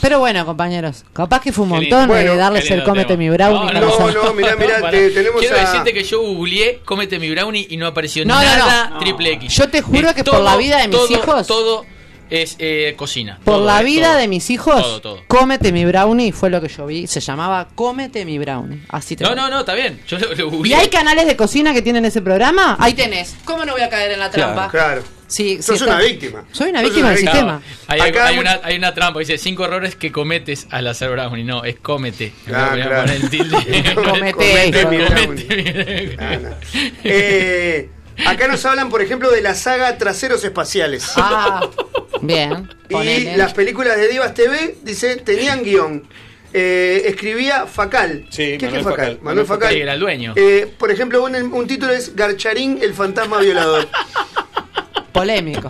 Pero 0.02 0.20
bueno, 0.20 0.46
compañeros, 0.46 1.04
capaz 1.14 1.42
que 1.42 1.52
fue 1.52 1.64
un 1.64 1.70
montón 1.70 2.10
de 2.10 2.36
darles 2.36 2.70
el 2.70 2.84
cómete 2.84 3.08
tema. 3.10 3.18
mi 3.20 3.30
brownie. 3.30 3.74
No, 3.74 3.80
no, 3.82 3.88
hacer- 3.88 4.14
no, 4.14 4.34
mirá, 4.34 4.56
mirá, 4.56 4.90
te- 4.92 5.10
tenemos 5.12 5.40
Quiero 5.42 5.58
a- 5.58 5.60
decirte 5.62 5.94
que 5.94 6.04
yo 6.04 6.22
googleé 6.22 6.82
cómete 6.86 7.18
mi 7.20 7.30
brownie 7.32 7.66
y 7.70 7.78
no 7.78 7.88
apareció 7.88 8.26
No, 8.26 8.36
no, 8.36 8.42
nada 8.44 8.90
no. 8.92 9.00
triple 9.00 9.34
X. 9.34 9.56
Yo 9.56 9.70
te 9.70 9.82
juro 9.82 10.10
Es 10.10 10.16
que 10.16 10.24
por 10.24 10.42
la 10.42 10.56
vida 10.58 10.78
de 10.80 10.88
mis 10.90 10.98
todo, 10.98 11.08
hijos- 11.12 11.48
Todo 11.48 11.86
es 12.30 12.56
eh, 12.60 12.94
cocina. 12.98 13.40
Por 13.44 13.56
Todo, 13.56 13.66
la 13.66 13.82
vida 13.84 14.08
todo. 14.12 14.18
de 14.18 14.28
mis 14.28 14.50
hijos, 14.50 14.82
Todo, 14.82 15.02
todo. 15.02 15.24
cómete 15.28 15.72
mi 15.72 15.86
brownie 15.86 16.32
fue 16.32 16.50
lo 16.50 16.62
que 16.62 16.68
yo 16.68 16.86
vi. 16.86 17.08
Se 17.08 17.20
llamaba 17.20 17.68
Cómete 17.76 18.26
mi 18.26 18.38
brownie. 18.40 18.80
Así 18.90 19.16
te 19.16 19.24
No, 19.24 19.36
no, 19.36 19.50
no, 19.50 19.60
está 19.62 19.74
bien. 19.74 20.00
Yo 20.08 20.18
lo, 20.20 20.34
lo 20.34 20.66
¿Y 20.66 20.74
hay 20.74 20.88
canales 20.90 21.26
de 21.26 21.36
cocina 21.36 21.74
que 21.74 21.82
tienen 21.82 22.06
ese 22.06 22.22
programa? 22.22 22.76
Ahí 22.80 22.94
tenés. 22.94 23.36
¿Cómo 23.46 23.66
no 23.66 23.74
voy 23.74 23.82
a 23.82 23.90
caer 23.90 24.12
en 24.12 24.20
la 24.20 24.30
trampa? 24.32 24.70
Claro. 24.70 25.04
Sí, 25.30 25.62
Sos 25.62 25.78
sí 25.80 25.84
una 25.84 25.96
está- 26.00 26.08
víctima. 26.08 26.46
Soy 26.54 26.70
una 26.70 26.80
Sos 26.80 26.90
víctima 26.90 27.08
una 27.10 27.16
del 27.16 27.24
víctima. 27.26 27.62
sistema. 27.62 27.84
Hay, 27.88 28.00
Acá 28.12 28.28
hay 28.28 28.36
mu- 28.36 28.42
una, 28.42 28.60
hay 28.64 28.78
una 28.78 28.94
trampa, 28.94 29.20
dice 29.20 29.38
cinco 29.38 29.66
errores 29.66 29.96
que 29.98 30.10
cometes 30.10 30.68
al 30.72 30.88
hacer 30.88 31.10
brownie. 31.10 31.44
No, 31.44 31.66
es 31.66 31.76
cómete. 31.82 32.32
Ah, 32.48 32.72
claro. 32.74 33.12
el 33.12 33.30
tilde. 33.30 33.58
Comete, 33.96 34.72
Comete. 34.84 36.16
Ah, 36.18 36.38
no. 36.42 36.50
Eh, 37.04 37.90
acá 38.26 38.48
nos 38.48 38.66
hablan, 38.66 38.90
por 38.90 39.02
ejemplo, 39.02 39.30
de 39.32 39.42
la 39.42 39.56
saga 39.56 39.98
Traseros 39.98 40.44
Espaciales. 40.44 41.12
Ah, 41.16 41.68
bien. 42.22 42.70
y 42.90 42.94
ponele. 42.94 43.38
las 43.38 43.54
películas 43.54 43.98
de 43.98 44.08
Divas 44.08 44.34
TV, 44.34 44.78
dice, 44.84 45.18
tenían 45.18 45.64
guion. 45.64 46.04
Eh, 46.54 47.04
escribía 47.06 47.68
Facal. 47.68 48.26
Sí, 48.30 48.58
¿Qué 48.58 48.66
Manuel 48.66 48.80
es 48.80 48.84
Facal? 48.84 49.06
Facal. 49.06 49.20
Manuel 49.22 49.46
Facal. 49.46 49.74
Sí, 49.74 49.80
era 49.82 49.94
el 49.94 50.00
dueño. 50.00 50.34
Eh, 50.36 50.72
por 50.78 50.90
ejemplo, 50.92 51.24
un, 51.24 51.36
un 51.36 51.68
título 51.68 51.92
es 51.92 52.16
Garcharín, 52.16 52.80
el 52.82 52.94
fantasma 52.94 53.40
violador. 53.40 53.88
Polémico. 55.18 55.70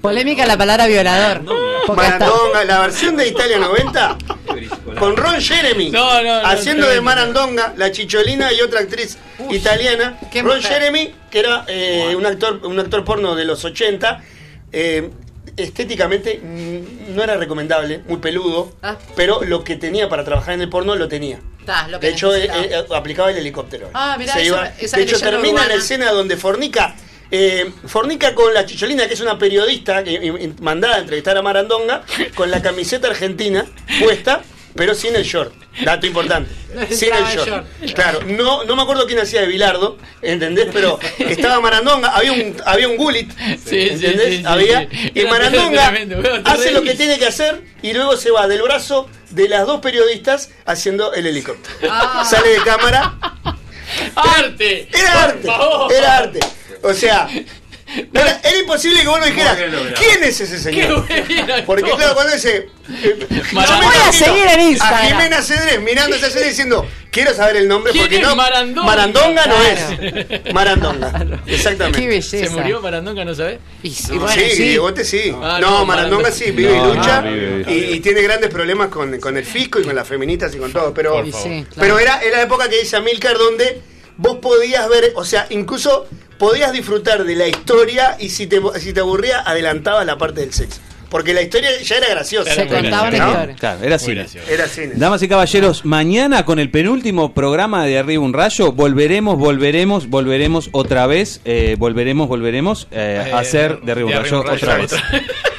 Polémica 0.00 0.44
la 0.46 0.56
palabra 0.58 0.86
violador. 0.86 1.42
Marandonga, 1.94 2.64
la 2.64 2.80
versión 2.80 3.16
de 3.16 3.28
Italia 3.28 3.58
90 3.58 4.18
con 4.98 5.16
Ron 5.16 5.40
Jeremy 5.40 5.90
No, 5.90 6.22
no, 6.22 6.42
no, 6.42 6.46
haciendo 6.48 6.88
de. 6.88 7.00
Marandonga, 7.00 7.74
la 7.76 7.92
chicholina 7.92 8.52
y 8.52 8.60
otra 8.60 8.80
actriz 8.80 9.18
italiana. 9.50 10.18
Ron 10.34 10.44
mujer. 10.44 10.62
Jeremy, 10.62 11.14
que 11.30 11.38
era 11.38 11.64
eh, 11.68 12.14
un 12.16 12.26
actor 12.26 12.60
un 12.64 12.78
actor 12.80 13.04
porno 13.04 13.34
de 13.36 13.44
los 13.44 13.64
80, 13.64 14.22
eh, 14.72 15.10
estéticamente 15.56 16.40
mm, 16.42 17.14
no 17.14 17.22
era 17.22 17.36
recomendable, 17.36 18.00
muy 18.08 18.18
peludo, 18.18 18.72
Ah. 18.82 18.96
pero 19.14 19.42
lo 19.44 19.62
que 19.62 19.76
tenía 19.76 20.08
para 20.08 20.24
trabajar 20.24 20.54
en 20.54 20.60
el 20.62 20.68
porno 20.68 20.96
lo 20.96 21.06
tenía. 21.08 21.38
Lo 21.88 21.98
De 21.98 22.08
hecho, 22.10 22.32
eh, 22.34 22.48
eh, 22.48 22.84
aplicaba 22.94 23.30
el 23.30 23.38
helicóptero. 23.38 23.90
Ah, 23.92 24.14
mirá, 24.18 24.34
Se 24.34 24.42
eso- 24.42 24.54
iba- 24.54 24.72
esa 24.78 24.96
de 24.98 25.02
hecho, 25.02 25.18
termina 25.18 25.54
urbana. 25.54 25.68
la 25.68 25.74
escena 25.74 26.12
donde 26.12 26.36
fornica. 26.36 26.94
Eh, 27.30 27.70
fornica 27.86 28.34
con 28.34 28.52
la 28.54 28.64
chicholina, 28.66 29.06
que 29.06 29.14
es 29.14 29.20
una 29.20 29.38
periodista 29.38 30.02
que, 30.04 30.14
eh, 30.14 30.52
mandada 30.60 30.96
a 30.96 30.98
entrevistar 31.00 31.36
a 31.36 31.42
Marandonga, 31.42 32.02
con 32.34 32.50
la 32.50 32.62
camiseta 32.62 33.08
argentina 33.08 33.66
puesta, 34.00 34.42
pero 34.74 34.94
sin 34.94 35.16
el 35.16 35.24
short. 35.24 35.52
Dato 35.82 36.06
importante. 36.06 36.50
sin 36.90 37.12
el 37.14 37.24
short. 37.24 37.66
Claro, 37.94 38.20
no, 38.26 38.64
no 38.64 38.76
me 38.76 38.82
acuerdo 38.82 39.06
quién 39.06 39.18
hacía 39.18 39.40
de 39.42 39.46
Bilardo, 39.46 39.98
¿entendés? 40.22 40.68
Pero 40.72 40.98
estaba 41.18 41.60
Marandonga, 41.60 42.10
había 42.10 42.32
un, 42.32 42.56
había 42.64 42.88
un 42.88 42.96
gulit, 42.96 43.30
Sí, 43.64 43.88
¿entendés? 43.88 44.28
sí, 44.28 44.36
sí, 44.38 44.42
había, 44.46 44.88
y 45.14 45.24
Marandonga 45.24 45.92
hace 46.44 46.72
lo 46.72 46.82
que 46.82 46.94
tiene 46.94 47.18
que 47.18 47.26
hacer 47.26 47.62
y 47.82 47.92
luego 47.92 48.16
se 48.16 48.30
va 48.30 48.46
del 48.48 48.62
brazo 48.62 49.08
de 49.30 49.48
las 49.48 49.66
dos 49.66 49.80
periodistas 49.80 50.50
haciendo 50.64 51.12
el 51.14 51.26
helicóptero. 51.26 51.88
Ah. 51.90 52.24
Sale 52.28 52.50
de 52.50 52.58
cámara 52.58 53.16
¡Arte! 54.14 54.88
era 54.92 55.24
arte, 55.24 55.48
era 55.96 56.16
arte. 56.18 56.40
O 56.82 56.92
sea, 56.94 57.28
era, 58.14 58.40
era 58.42 58.58
imposible 58.58 59.00
que 59.02 59.08
vos 59.08 59.20
no 59.20 59.26
dijeras, 59.26 59.56
¿quién 59.98 60.24
es 60.24 60.40
ese 60.40 60.58
señor? 60.58 61.06
Porque 61.66 61.82
claro, 61.82 62.14
cuando 62.14 62.34
dice... 62.34 62.68
eh, 63.02 63.26
yo 63.30 63.78
me 63.78 63.86
Voy 63.86 63.94
a 64.08 64.12
seguir 64.12 64.46
en 64.48 64.60
Instagram. 64.60 65.00
A 65.00 65.06
Jimena 65.06 65.42
Cedrés 65.42 65.80
mirando 65.80 66.16
esa 66.16 66.30
serie 66.30 66.48
diciendo, 66.48 66.86
quiero 67.10 67.32
saber 67.34 67.56
el 67.56 67.68
nombre 67.68 67.92
¿Quién 67.92 68.04
porque 68.04 68.16
es 68.16 68.22
no... 68.22 68.34
Marandonga? 68.36 68.86
Marandonga 68.86 69.46
no 69.46 69.54
Claro. 69.54 70.26
es. 70.44 70.52
Marandonga. 70.52 71.42
Exactamente. 71.46 72.00
Qué 72.00 72.06
belleza. 72.08 72.38
¿Se 72.38 72.50
murió 72.50 72.80
Marandonga, 72.80 73.24
no 73.24 73.34
sabés? 73.34 73.58
Y, 73.82 73.90
Sí, 73.90 74.18
bueno, 74.18 74.28
sí. 74.28 74.62
Diegote 74.62 75.04
sí. 75.04 75.32
Ah, 75.40 75.58
no, 75.60 75.70
no, 75.78 75.84
Marandonga 75.84 76.24
Marandonga. 76.24 76.30
sí, 76.32 76.50
vive 76.50 76.76
No, 76.76 76.92
y 76.92 76.96
lucha. 76.96 77.20
no, 77.22 77.30
vive, 77.30 77.56
vive. 77.64 77.90
y, 77.92 78.00
tiene 78.00 78.22
grandes 78.22 78.50
problemas 78.50 78.88
con, 78.88 79.18
con 79.20 79.36
el 79.36 79.44
fisco 79.44 79.78
y 79.80 79.84
con 79.84 79.94
las 79.94 80.06
feministas 80.08 80.52
y 80.54 80.58
con 80.58 80.72
todo. 80.72 80.92
Pero, 80.92 81.24
sí, 81.24 81.30
claro. 81.32 81.64
pero 81.78 81.98
era, 82.00 82.20
era 82.20 82.38
la 82.38 82.42
época 82.42 82.68
que 82.68 82.80
dice 82.80 82.96
Amilcar 82.96 83.38
donde 83.38 83.80
vos 84.18 84.38
podías 84.38 84.88
ver, 84.88 85.12
o 85.14 85.24
sea, 85.24 85.46
incluso 85.50 86.08
podías 86.38 86.72
disfrutar 86.72 87.24
de 87.24 87.36
la 87.36 87.48
historia 87.48 88.16
y 88.18 88.28
si 88.30 88.46
te, 88.46 88.60
si 88.78 88.92
te 88.92 89.00
aburría, 89.00 89.40
adelantabas 89.40 90.06
la 90.06 90.18
parte 90.18 90.40
del 90.40 90.52
sexo. 90.52 90.80
Porque 91.08 91.32
la 91.32 91.42
historia 91.42 91.70
ya 91.82 91.96
era 91.96 92.08
graciosa. 92.08 92.52
Se 92.52 92.66
contaba. 92.66 93.10
¿no? 93.10 93.16
historia. 93.16 93.54
Claro, 93.54 93.84
era 93.84 93.98
cine. 93.98 94.26
Damas 94.96 95.22
y 95.22 95.28
caballeros, 95.28 95.84
mañana 95.84 96.44
con 96.44 96.58
el 96.58 96.70
penúltimo 96.70 97.32
programa 97.32 97.84
de 97.86 97.98
Arriba 97.98 98.24
un 98.24 98.32
Rayo, 98.32 98.72
volveremos, 98.72 99.38
volveremos, 99.38 100.08
volveremos 100.08 100.68
otra 100.72 101.06
vez, 101.06 101.40
eh, 101.44 101.76
volveremos, 101.78 102.28
volveremos 102.28 102.88
eh, 102.90 103.22
a 103.24 103.28
Eh, 103.28 103.32
hacer 103.34 103.80
de 103.82 103.92
Arriba 103.92 104.06
un 104.08 104.12
de 104.14 104.18
Rayo 104.18 104.38
Arriba 104.40 104.52
un 104.52 104.56
otra 104.56 104.76
vez. 104.78 104.92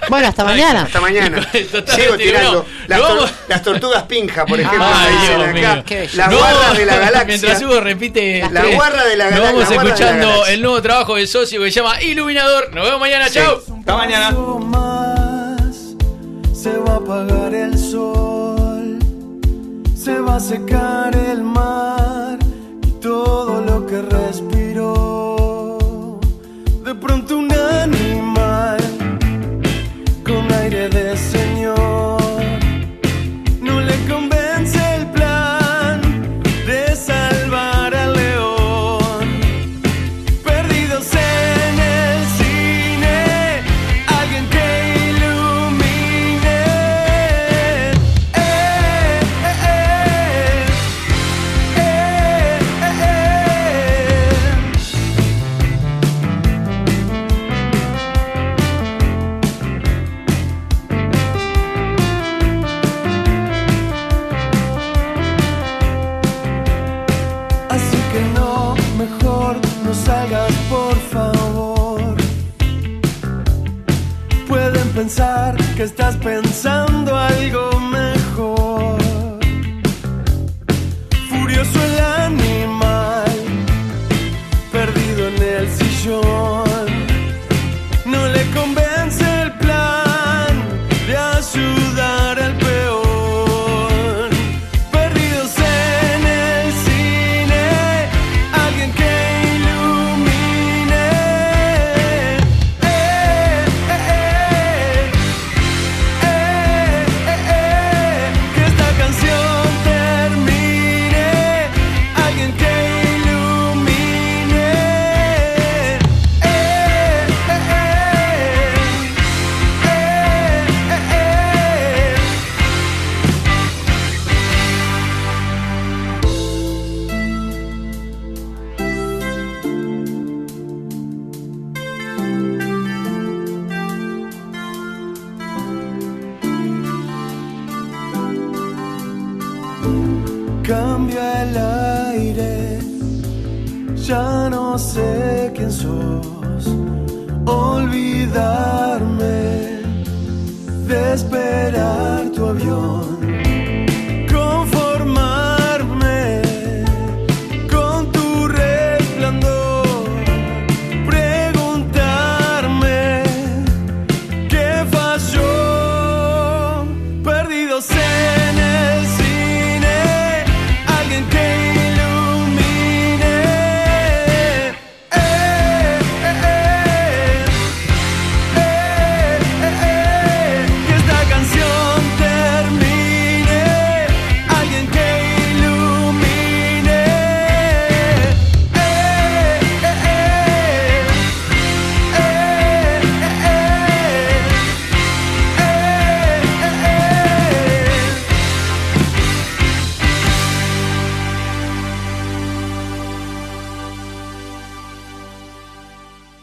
Bueno, 0.09 0.27
hasta 0.27 0.43
mañana. 0.43 0.83
Hasta 0.83 1.01
mañana. 1.01 1.47
Sigo 1.53 2.17
tirando. 2.17 2.65
Las, 2.87 2.99
no 2.99 3.05
tor- 3.07 3.15
vamos- 3.15 3.33
las 3.47 3.61
tortugas 3.63 4.03
pinja, 4.03 4.45
por 4.45 4.59
ejemplo, 4.59 4.83
acá. 4.85 5.83
Las 6.13 6.31
No, 6.31 6.73
de 6.73 6.85
la 6.85 6.95
galaxia. 6.97 7.25
Mientras 7.25 7.61
Hugo 7.61 7.79
repite. 7.81 8.47
La 8.51 8.65
guarra 8.65 9.03
de 9.05 9.17
la 9.17 9.29
Nos 9.31 9.39
galaxia. 9.39 9.41
vamos 9.41 9.63
la 9.63 9.69
de 9.69 9.75
la 9.75 9.83
escuchando 9.83 10.45
el 10.47 10.61
nuevo 10.61 10.81
trabajo 10.81 11.15
del 11.15 11.27
socio 11.27 11.61
que 11.63 11.71
se 11.71 11.79
llama 11.81 12.01
Iluminador. 12.01 12.73
Nos 12.73 12.85
vemos 12.85 12.99
mañana, 12.99 13.29
chao. 13.29 13.61
Hasta 13.79 13.95
mañana. 13.97 14.31
más 14.31 15.57
se 16.53 16.77
va 16.77 16.93
a 16.93 16.95
apagar 16.97 17.53
el 17.53 17.77
sol, 17.77 18.97
se 19.95 20.19
va 20.19 20.35
a 20.37 20.39
secar 20.39 21.15
el 21.15 21.43
mar 21.43 22.37
y 22.85 22.91
todo 22.99 23.46
estás 75.87 76.17
pensando 76.17 76.86